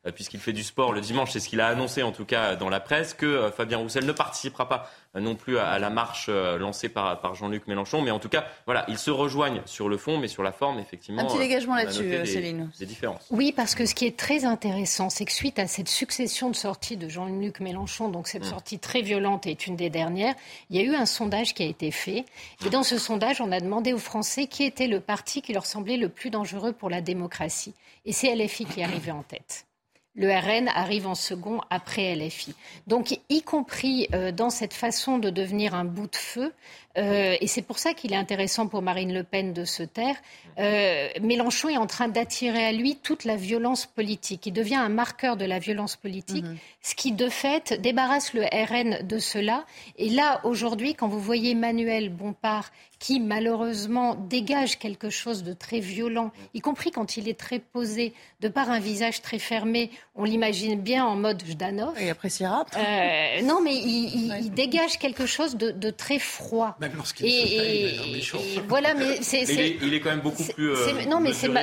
Euh, 0.07 0.13
puisqu'il 0.13 0.41
fait 0.41 0.53
du 0.53 0.63
sport 0.63 0.93
le 0.93 1.01
dimanche, 1.01 1.31
c'est 1.31 1.41
ce 1.41 1.49
qu'il 1.49 1.61
a 1.61 1.69
annoncé 1.69 2.03
en 2.03 2.13
tout 2.13 2.25
cas 2.25 2.57
dans 2.57 2.69
la 2.69 2.81
presse, 2.81 3.15
que 3.15 3.27
euh, 3.27 3.51
Fabien 3.53 3.79
Roussel 3.79 4.05
ne 4.05 4.13
participera 4.13 4.69
pas 4.69 4.91
euh, 5.17 5.21
non 5.21 5.35
plus 5.35 5.59
à, 5.59 5.69
à 5.69 5.79
la 5.79 5.91
marche 5.91 6.27
euh, 6.29 6.59
lancée 6.59 6.89
par, 6.89 7.21
par 7.21 7.35
Jean-Luc 7.35 7.67
Mélenchon. 7.67 8.03
Mais 8.03 8.11
en 8.11 8.19
tout 8.19 8.29
cas, 8.29 8.45
voilà, 8.67 8.85
ils 8.89 8.99
se 8.99 9.11
rejoignent 9.11 9.63
sur 9.67 9.89
le 9.89 9.97
fond, 9.97 10.19
mais 10.19 10.29
sur 10.29 10.43
la 10.43 10.53
forme, 10.53 10.79
effectivement. 10.79 11.23
Un 11.23 11.27
petit 11.27 11.39
dégagement 11.39 11.75
là-dessus, 11.77 12.27
Céline. 12.27 12.71
Des 12.79 12.87
différences. 12.87 13.27
Oui, 13.31 13.53
parce 13.53 13.75
que 13.75 13.87
ce 13.87 13.95
qui 13.95 14.07
est 14.07 14.17
très 14.19 14.45
intéressant, 14.45 15.11
c'est 15.11 15.25
que 15.25 15.33
suite 15.33 15.59
à 15.59 15.67
cette 15.67 15.89
succession 15.89 16.51
de 16.51 16.57
sorties 16.57 16.97
de 16.97 17.09
Jean-Luc 17.09 17.61
Mélenchon, 17.61 18.09
donc 18.09 18.29
cette 18.29 18.43
Mm. 18.43 18.51
sortie 18.51 18.79
très 18.79 19.03
violente 19.03 19.47
est 19.47 19.67
une 19.67 19.77
des 19.77 19.91
dernières, 19.91 20.35
il 20.71 20.77
y 20.77 20.81
a 20.81 20.83
eu 20.83 20.95
un 20.95 21.07
sondage 21.07 21.55
qui 21.55 21.63
a 21.63 21.67
été 21.67 21.91
fait. 21.91 22.25
Et 22.67 22.71
dans 22.71 22.83
ce 22.83 22.99
sondage, 22.99 23.41
on 23.41 23.53
a 23.53 23.61
demandé 23.61 23.93
aux 23.93 23.99
Français 23.99 24.47
qui 24.47 24.65
était 24.65 24.87
le 24.89 25.01
parti 25.01 25.43
qui 25.43 25.53
leur 25.53 25.67
semblait 25.67 25.97
le 25.97 26.09
plus 26.09 26.31
dangereux 26.31 26.73
pour 26.73 26.91
la 26.91 27.01
démocratie. 27.01 27.75
Et 28.05 28.13
c'est 28.13 28.35
LFI 28.35 28.65
qui 28.65 28.81
est 28.81 28.85
arrivé 28.85 29.11
en 29.13 29.23
tête. 29.23 29.67
Le 30.15 30.29
RN 30.31 30.69
arrive 30.69 31.07
en 31.07 31.15
second 31.15 31.61
après 31.71 32.15
LFI. 32.15 32.55
Donc, 32.87 33.19
y 33.31 33.43
compris 33.43 34.09
euh, 34.15 34.31
dans 34.31 34.51
cette 34.51 34.75
façon 34.75 35.19
de 35.19 35.31
devenir 35.31 35.75
un 35.75 35.87
bout 35.87 36.07
de 36.07 36.17
feu, 36.17 36.53
euh, 36.99 37.37
et 37.41 37.47
c'est 37.47 37.63
pour 37.63 37.79
ça 37.79 37.95
qu'il 37.95 38.13
est 38.13 38.17
intéressant 38.17 38.67
pour 38.67 38.83
Marine 38.83 39.13
Le 39.15 39.23
Pen 39.23 39.53
de 39.53 39.65
se 39.65 39.83
taire, 39.83 40.17
euh, 40.59 41.09
Mélenchon 41.21 41.69
est 41.71 41.77
en 41.79 41.87
train 41.87 42.09
d'attirer 42.09 42.65
à 42.67 42.73
lui 42.73 42.97
toute 42.97 43.25
la 43.25 43.37
violence 43.37 43.87
politique. 43.87 44.45
Il 44.47 44.53
devient 44.53 44.75
un 44.77 44.89
marqueur 44.91 45.37
de 45.37 45.45
la 45.47 45.59
violence 45.59 45.97
politique, 45.97 46.45
ce 46.83 46.95
qui, 46.95 47.13
de 47.13 47.29
fait, 47.29 47.81
débarrasse 47.81 48.35
le 48.35 48.43
RN 48.43 49.07
de 49.07 49.19
cela. 49.19 49.65
Et 49.97 50.11
là, 50.11 50.41
aujourd'hui, 50.45 50.95
quand 50.95 51.09
vous 51.09 51.21
voyez 51.21 51.53
Emmanuel 51.53 52.11
Bompard, 52.11 52.71
qui 52.99 53.19
malheureusement 53.19 54.15
dégage 54.15 54.79
quelque 54.79 55.11
chose 55.11 55.43
de 55.43 55.53
très 55.55 55.81
violent, 55.81 56.31
y 56.55 56.61
compris 56.61 56.91
quand 56.93 57.17
il 57.17 57.29
est 57.29 57.39
très 57.39 57.59
posé, 57.59 58.13
de 58.41 58.49
par 58.49 58.71
un 58.71 58.79
visage 58.79 59.23
très 59.23 59.41
fermé, 59.41 59.91
on 60.15 60.23
l'imagine 60.25 60.81
bien 60.81 61.05
en 61.05 61.17
mode 61.17 61.43
Jdanov. 61.45 61.95
Il 62.01 62.09
appréciera. 62.09 62.65
Euh, 62.77 63.43
non, 63.43 63.61
mais 63.61 63.75
il, 63.75 63.87
il- 64.15 64.37
il 64.45 64.51
dégage 64.53 64.99
quelque 64.99 65.27
chose 65.27 65.57
de, 65.57 65.71
de 65.73 65.91
très 65.91 66.19
froid. 66.21 66.77
Même 66.83 66.97
lorsqu'il 66.97 67.27
Et, 67.27 67.95
se 67.97 68.11
méchant. 68.13 68.39
et 68.41 68.61
voilà, 68.69 68.93
mais 68.95 69.23
c'est. 69.23 69.45
Mais 69.47 69.55
il, 69.55 69.61
est, 69.61 69.79
il 69.83 69.95
est 69.95 70.01
quand 70.01 70.11
même 70.11 70.21
beaucoup 70.21 70.43
plus. 70.45 70.71
euh, 70.71 70.77
c'est- 70.85 71.07
non, 71.07 71.21
mais 71.21 71.33
c'est 71.33 71.49
ma- 71.49 71.63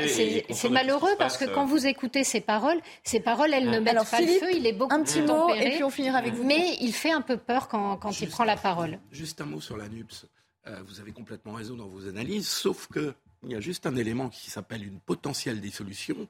malheureux 0.69 1.11
parce 1.19 1.35
que 1.37 1.43
passe, 1.43 1.53
quand 1.53 1.63
euh. 1.63 1.69
vous 1.69 1.85
écoutez 1.85 2.23
ses 2.23 2.39
paroles, 2.39 2.79
ses 3.03 3.19
paroles, 3.19 3.53
elles 3.53 3.69
ne 3.69 3.79
mettent 3.79 3.89
Alors, 3.95 4.05
pas 4.09 4.17
Philippe, 4.17 4.41
le 4.41 4.47
feu. 4.47 4.53
Il 4.55 4.65
est 4.65 4.71
beaucoup 4.71 4.95
un 4.95 5.03
plus 5.03 5.11
petit 5.15 5.21
mot, 5.21 5.27
tempéré, 5.49 5.67
et 5.67 5.71
puis 5.75 5.83
on 5.83 5.89
finira 5.89 6.19
avec 6.19 6.33
vous. 6.35 6.45
Mais 6.45 6.77
il 6.79 6.93
fait 6.93 7.11
un 7.11 7.19
peu 7.21 7.35
peur 7.35 7.67
quand, 7.67 7.97
quand 7.97 8.17
il 8.21 8.29
prend 8.29 8.45
la 8.45 8.55
parole. 8.55 8.97
Juste 9.11 9.41
un 9.41 9.45
mot 9.45 9.59
sur 9.59 9.75
la 9.75 9.89
NUPS. 9.89 10.25
Euh, 10.67 10.77
vous 10.87 11.01
avez 11.01 11.11
complètement 11.11 11.51
raison 11.53 11.75
dans 11.75 11.87
vos 11.87 12.07
analyses, 12.07 12.47
sauf 12.47 12.87
que 12.87 13.13
il 13.43 13.51
y 13.51 13.55
a 13.55 13.59
juste 13.59 13.85
un 13.85 13.95
élément 13.97 14.29
qui 14.29 14.49
s'appelle 14.49 14.85
une 14.87 14.99
potentielle 15.01 15.59
dissolution 15.59 16.27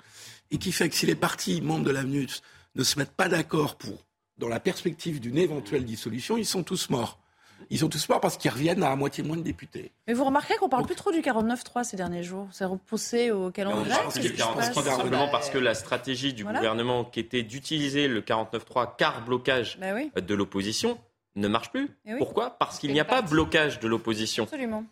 et 0.49 0.57
qui 0.57 0.71
fait 0.71 0.89
que 0.89 0.95
si 0.95 1.05
les 1.05 1.15
partis 1.15 1.61
membres 1.61 1.85
de 1.85 1.91
la 1.91 2.03
NUPS 2.03 2.41
ne 2.73 2.83
se 2.83 2.97
mettent 2.97 3.11
pas 3.15 3.29
d'accord 3.29 3.75
pour, 3.77 4.03
dans 4.39 4.47
la 4.47 4.59
perspective 4.59 5.19
d'une 5.19 5.37
éventuelle 5.37 5.85
dissolution, 5.85 6.37
ils 6.37 6.45
sont 6.45 6.63
tous 6.63 6.89
morts. 6.89 7.18
Ils 7.70 7.80
sont 7.80 7.89
tous 7.89 8.09
morts 8.09 8.20
parce 8.20 8.38
qu'ils 8.38 8.51
reviennent 8.51 8.82
à, 8.84 8.91
à 8.91 8.95
moitié 8.95 9.24
moins 9.24 9.38
de 9.38 9.41
députés. 9.43 9.91
Mais 10.07 10.13
vous 10.13 10.24
remarquez 10.24 10.55
qu'on 10.55 10.70
parle 10.70 10.86
plus 10.86 10.95
trop 10.95 11.11
du 11.11 11.20
49-3 11.22 11.84
ces 11.84 11.97
derniers 11.97 12.24
jours. 12.24 12.47
C'est 12.51 12.65
repoussé 12.65 13.30
au 13.32 13.51
calendrier. 13.51 13.93
Je 13.93 13.99
pense 14.03 14.13
qu'il 14.15 14.24
y 14.24 14.28
a 14.28 14.32
le 14.32 14.61
49.3 14.61 14.84
simplement 14.84 15.28
parce 15.30 15.49
que 15.49 15.57
la 15.59 15.74
stratégie 15.76 16.34
du 16.34 16.43
Voilà. 16.43 16.59
gouvernement 16.59 17.03
qui 17.05 17.20
était 17.20 17.43
d'utiliser 17.43 18.07
le 18.07 18.22
49.3 18.22 18.89
car 18.97 19.24
blocage 19.24 19.78
Bah 19.80 19.88
oui. 19.93 20.11
de 20.20 20.34
l'opposition 20.36 20.97
ne 21.36 21.47
marche 21.47 21.70
plus. 21.72 21.89
Eh 22.05 22.13
oui. 22.13 22.17
Pourquoi? 22.17 22.51
Parce 22.57 22.80
qu'il 22.80 22.91
n'y 22.91 22.99
a 22.99 23.05
pas 23.05 23.22
blocage 23.22 23.80
de 23.80 23.88
l'opposition. 23.88 24.45
Absolument. 24.45 24.84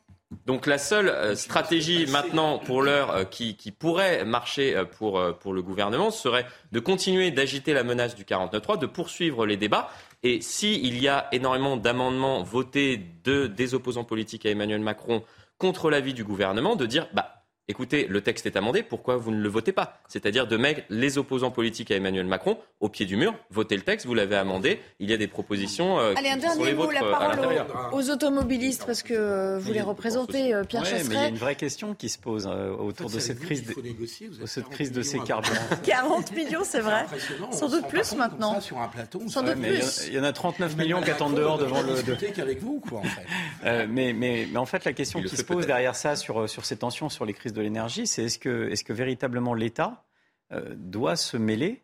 Donc 0.46 0.66
la 0.68 0.78
seule 0.78 1.08
euh, 1.08 1.36
stratégie 1.36 2.06
maintenant 2.08 2.60
pour 2.60 2.82
l'heure 2.82 3.12
euh, 3.12 3.24
qui, 3.24 3.56
qui 3.56 3.72
pourrait 3.72 4.26
marcher 4.26 4.76
euh, 4.76 4.84
pour, 4.84 5.18
euh, 5.18 5.32
pour 5.32 5.54
le 5.54 5.62
gouvernement 5.62 6.12
serait 6.12 6.46
de 6.74 6.80
continuer 6.82 7.32
d'agiter 7.32 7.74
la 7.74 7.84
menace 7.84 8.14
du 8.14 8.24
49.3, 8.26 8.78
de 8.78 8.86
poursuivre 8.88 9.46
les 9.46 9.56
débats. 9.56 9.90
Et 10.24 10.42
s'il 10.42 11.00
y 11.00 11.08
a 11.08 11.28
énormément 11.32 11.78
d'amendements 11.78 12.44
votés 12.44 12.98
de, 13.24 13.48
des 13.48 13.74
opposants 13.74 14.04
politiques 14.04 14.46
à 14.46 14.50
Emmanuel 14.50 14.82
Macron 14.82 15.24
contre 15.58 15.90
l'avis 15.90 16.14
du 16.14 16.24
gouvernement, 16.24 16.76
de 16.76 16.86
dire 16.86 17.08
bah, 17.14 17.37
écoutez, 17.68 18.08
le 18.08 18.22
texte 18.22 18.46
est 18.46 18.56
amendé, 18.56 18.84
pourquoi 18.84 19.18
vous 19.18 19.32
ne 19.32 19.42
le 19.42 19.50
votez 19.50 19.72
pas? 19.72 20.00
C'est-à-dire 20.08 20.48
de 20.48 20.56
mettre 20.58 20.82
les 20.90 21.18
opposants 21.18 21.52
politiques 21.52 21.92
à 21.92 21.96
Emmanuel 21.96 22.26
Macron 22.26 22.58
au 22.80 22.90
pied 22.90 23.06
du 23.06 23.18
mur, 23.18 23.34
votez 23.52 23.76
le 23.76 23.82
texte, 23.82 24.06
vous 24.06 24.14
l'avez 24.14 24.36
amendé, 24.36 24.80
il 25.00 25.10
y 25.10 25.14
a 25.14 25.18
des 25.18 25.28
propositions 25.28 26.00
euh, 26.00 26.14
Allez, 26.16 26.30
un 26.30 26.36
qui 26.36 26.42
sont 26.42 26.48
dernier 26.56 26.66
les 26.66 26.74
mot, 26.74 26.84
vôtres 26.84 26.94
la 26.94 27.04
euh, 27.04 27.14
à 27.14 27.18
parole 27.20 27.36
l'intérieur. 27.36 27.90
aux, 27.92 27.98
aux 27.98 28.10
automobilistes, 28.12 28.86
parce 28.86 29.04
que 29.04 29.14
euh, 29.14 29.60
vous 29.60 29.74
les 29.74 29.82
représentez, 29.82 30.54
euh, 30.54 30.64
Pierre 30.64 30.84
Ouais, 30.84 31.04
mais 31.10 31.16
il 31.16 31.22
y 31.22 31.26
a 31.26 31.28
une 31.28 31.36
vraie 31.38 31.56
question 31.56 31.94
qui 31.94 32.10
se 32.10 32.18
pose 32.20 32.48
euh, 32.50 32.72
autour 32.76 33.10
de 33.10 33.20
cette 33.20 33.40
crise, 33.40 33.64
de, 33.66 34.46
cette 34.46 34.70
crise 34.70 34.92
de 34.92 35.02
ces 35.02 35.20
carburants. 35.20 35.56
40 35.84 36.32
millions, 36.36 36.64
c'est 36.64 36.80
vrai. 36.80 37.06
Sans 37.52 37.70
doute 37.70 37.88
plus 37.88 38.16
maintenant. 38.16 38.54
comme 38.54 38.62
ça 38.62 38.68
sur 38.68 38.78
un 38.80 38.88
plateau. 38.88 39.22
Sans 39.28 39.44
doute 39.44 39.56
mais 39.58 39.70
il 39.70 39.74
y 39.74 39.78
en- 39.78 39.80
plus. 39.82 40.08
Il 40.08 40.14
y 40.14 40.20
en 40.20 40.24
a 40.24 40.32
39 40.34 40.78
millions 40.78 41.02
qui 41.02 41.12
attendent 41.12 41.36
dehors 41.36 41.58
devant 41.58 41.82
le. 41.82 42.02
de- 42.04 42.16
qu'avec 42.28 42.62
vous, 42.62 42.80
quoi, 42.80 43.00
en 43.00 43.04
fait. 43.04 43.88
Mais, 43.88 44.14
mais, 44.14 44.48
mais 44.52 44.58
en 44.58 44.66
fait, 44.66 44.86
la 44.86 44.94
question 44.94 45.22
qui 45.22 45.36
se 45.36 45.44
pose 45.44 45.66
derrière 45.68 45.96
ça, 45.96 46.16
sur, 46.16 46.50
sur 46.50 46.66
ces 46.66 46.78
tensions, 46.78 47.10
sur 47.10 47.26
les 47.26 47.34
crises 47.34 47.54
de 47.58 47.62
l'énergie, 47.62 48.08
c'est 48.08 48.24
est-ce 48.26 48.40
que, 48.40 48.70
est-ce 48.72 48.84
que 48.84 48.94
véritablement 48.94 49.54
l'État 49.54 50.04
euh, 50.54 50.74
doit 50.78 51.16
se 51.18 51.36
mêler 51.36 51.84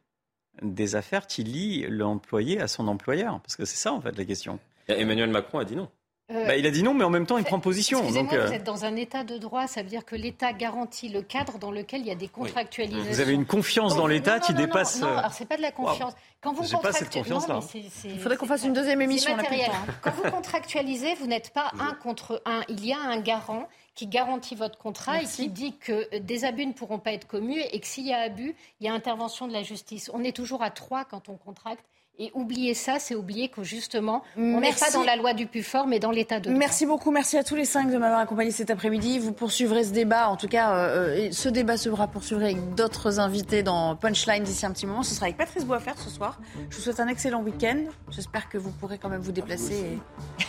des 0.62 0.96
affaires 0.96 1.28
qui 1.28 1.44
lient 1.44 1.86
l'employé 1.90 2.62
à 2.62 2.68
son 2.68 2.88
employeur? 2.88 3.40
Parce 3.42 3.56
que 3.56 3.66
c'est 3.66 3.76
ça, 3.78 3.92
en 3.92 4.00
fait, 4.00 4.16
la 4.18 4.26
question. 4.26 4.60
Emmanuel 4.88 5.30
Macron 5.30 5.60
a 5.60 5.66
dit 5.66 5.76
non. 5.76 5.90
Euh, 6.32 6.46
Bah, 6.48 6.56
il 6.56 6.66
a 6.66 6.72
dit 6.72 6.84
non, 6.84 6.94
mais 6.94 7.04
en 7.04 7.10
même 7.10 7.26
temps, 7.26 7.38
il 7.38 7.44
prend 7.44 7.60
position. 7.60 8.00
Excusez-moi, 8.00 8.32
Donc, 8.32 8.40
euh, 8.40 8.48
vous 8.48 8.54
êtes 8.54 8.64
dans 8.64 8.86
un 8.86 8.96
état 8.96 9.26
de 9.26 9.38
droit, 9.38 9.68
ça 9.68 9.84
veut 9.84 9.90
dire 9.90 10.06
que 10.06 10.16
l'État 10.16 10.54
garantit 10.54 11.10
le 11.10 11.22
cadre 11.22 11.58
dans 11.60 11.70
lequel 11.72 12.00
il 12.02 12.08
y 12.08 12.12
a 12.12 12.16
des 12.16 12.30
contractualisations. 12.30 13.12
Vous 13.12 13.20
avez 13.20 13.34
une 13.34 13.46
confiance 13.46 13.96
dans 13.98 14.04
vous- 14.04 14.08
l'État 14.08 14.36
non, 14.36 14.46
qui 14.46 14.54
non, 14.54 14.60
non, 14.60 14.66
dépasse, 14.66 15.02
Non, 15.02 15.18
alors 15.18 15.34
c'est 15.34 15.46
pas 15.48 15.58
de 15.58 15.62
la 15.62 15.72
confiance. 15.72 16.14
Quand 16.40 16.54
vous 16.54 16.64
J'ai 16.64 16.78
pas 16.78 16.94
cette 16.94 17.10
contractu- 17.10 17.18
confiance-là, 17.20 17.56
non, 17.56 17.60
mais 17.60 17.68
c'est- 17.84 17.90
c'est- 17.90 18.08
Il 18.10 18.20
faudrait 18.20 18.38
qu'on 18.38 18.46
fasse 18.46 18.64
une 18.64 18.74
deuxième 18.74 19.02
émission. 19.02 19.32
C'est 19.32 19.36
matériel. 19.44 19.70
Quand 20.02 20.12
vous 20.12 20.30
contractualisez, 20.32 21.16
vous 21.16 21.28
n'êtes 21.28 21.52
pas 21.52 21.72
un 21.80 21.94
contre 21.96 22.42
un. 22.46 22.62
Il 22.70 22.86
y 22.86 22.94
a 22.94 23.00
un 23.00 23.20
garant 23.20 23.68
qui 23.96 24.08
garantit 24.08 24.56
votre 24.56 24.78
contrat 24.78 25.22
et 25.22 25.26
qui 25.26 25.50
dit 25.50 25.78
que 25.78 26.08
euh, 26.14 26.20
des 26.20 26.46
abus 26.46 26.66
ne 26.66 26.74
pourront 26.74 27.00
pas 27.00 27.14
être 27.14 27.28
commus 27.28 27.62
et 27.72 27.80
que 27.80 27.88
s'il 27.88 28.06
y 28.06 28.14
a 28.14 28.20
abus, 28.20 28.56
il 28.80 28.86
y 28.86 28.90
a 28.90 28.94
intervention 28.94 29.48
de 29.48 29.54
la 29.54 29.64
justice. 29.64 30.10
On 30.14 30.24
est 30.24 30.36
toujours 30.36 30.64
à 30.64 30.72
trois 30.72 31.06
quand 31.06 31.30
on 31.30 31.36
contracte. 31.36 31.86
Et 32.20 32.30
oublier 32.36 32.76
ça, 32.76 33.00
c'est 33.00 33.16
oublier 33.16 33.50
que 33.50 33.64
justement, 33.64 34.22
on 34.38 34.60
n'est 34.60 34.72
pas 34.72 34.92
dans 34.92 35.02
la 35.02 35.16
loi 35.16 35.34
du 35.34 35.48
plus 35.48 35.64
fort, 35.64 35.88
mais 35.88 35.98
dans 35.98 36.12
l'état 36.12 36.38
de 36.40 36.44
droit. 36.44 36.56
Merci 36.56 36.86
beaucoup, 36.86 37.10
merci 37.10 37.40
à 37.40 37.44
tous 37.44 37.56
les 37.56 37.66
cinq 37.66 37.90
de 37.92 37.98
m'avoir 37.98 38.20
accompagné 38.20 38.52
cet 38.52 38.70
après-midi. 38.70 39.18
Vous 39.18 39.32
poursuivrez 39.32 39.84
ce 39.84 39.94
débat, 39.94 40.30
en 40.30 40.38
tout 40.38 40.48
cas, 40.48 40.76
euh, 40.76 41.16
et 41.16 41.32
ce 41.32 41.50
débat 41.50 41.76
sera 41.76 42.08
poursuivi 42.08 42.44
avec 42.44 42.76
d'autres 42.76 43.20
invités 43.20 43.64
dans 43.64 43.96
Punchline 43.96 44.44
d'ici 44.44 44.64
un 44.64 44.72
petit 44.72 44.86
moment. 44.86 45.02
Ce 45.02 45.16
sera 45.16 45.26
avec 45.26 45.38
Patrice 45.38 45.66
Boisfer 45.66 45.94
ce 45.98 46.12
soir. 46.12 46.40
Je 46.70 46.76
vous 46.76 46.84
souhaite 46.84 47.00
un 47.00 47.08
excellent 47.08 47.42
week-end. 47.42 47.80
J'espère 48.12 48.48
que 48.48 48.60
vous 48.60 48.70
pourrez 48.70 49.00
quand 49.00 49.10
même 49.10 49.22
vous 49.22 49.32
déplacer 49.32 49.74
et 49.74 49.98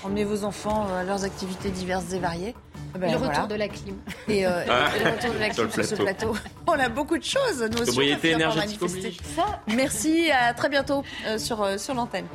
emmener 0.05 0.25
vos 0.25 0.45
enfants 0.45 0.87
euh, 0.91 1.01
à 1.01 1.05
leurs 1.05 1.25
activités 1.25 1.71
diverses 1.71 2.13
et 2.13 2.19
variées. 2.19 2.55
Ben, 2.99 3.11
le 3.11 3.17
voilà. 3.19 3.33
retour 3.33 3.49
de 3.49 3.55
la 3.57 3.69
clim. 3.69 3.97
Et, 4.29 4.47
euh, 4.47 4.65
Ah, 4.69 4.91
et 4.97 5.03
le 5.03 5.11
retour 5.11 5.33
de 5.35 5.39
la 5.39 5.49
clim 5.51 5.71
sur 5.71 5.85
ce 5.85 5.95
plateau. 5.95 6.37
On 6.67 6.73
a 6.73 6.89
beaucoup 6.89 7.19
de 7.19 7.25
choses, 7.25 7.63
nous 7.73 7.79
aussi. 7.79 7.87
Sobriété 7.91 8.31
énergétique 8.33 8.81
manifester. 8.81 9.09
oblige. 9.09 9.77
Merci, 9.77 10.31
à 10.31 10.55
très 10.55 10.69
bientôt 10.69 11.03
euh, 11.27 11.39
sur, 11.39 11.54
euh, 11.63 11.79
sur 11.79 11.95
l'antenne. 11.95 12.27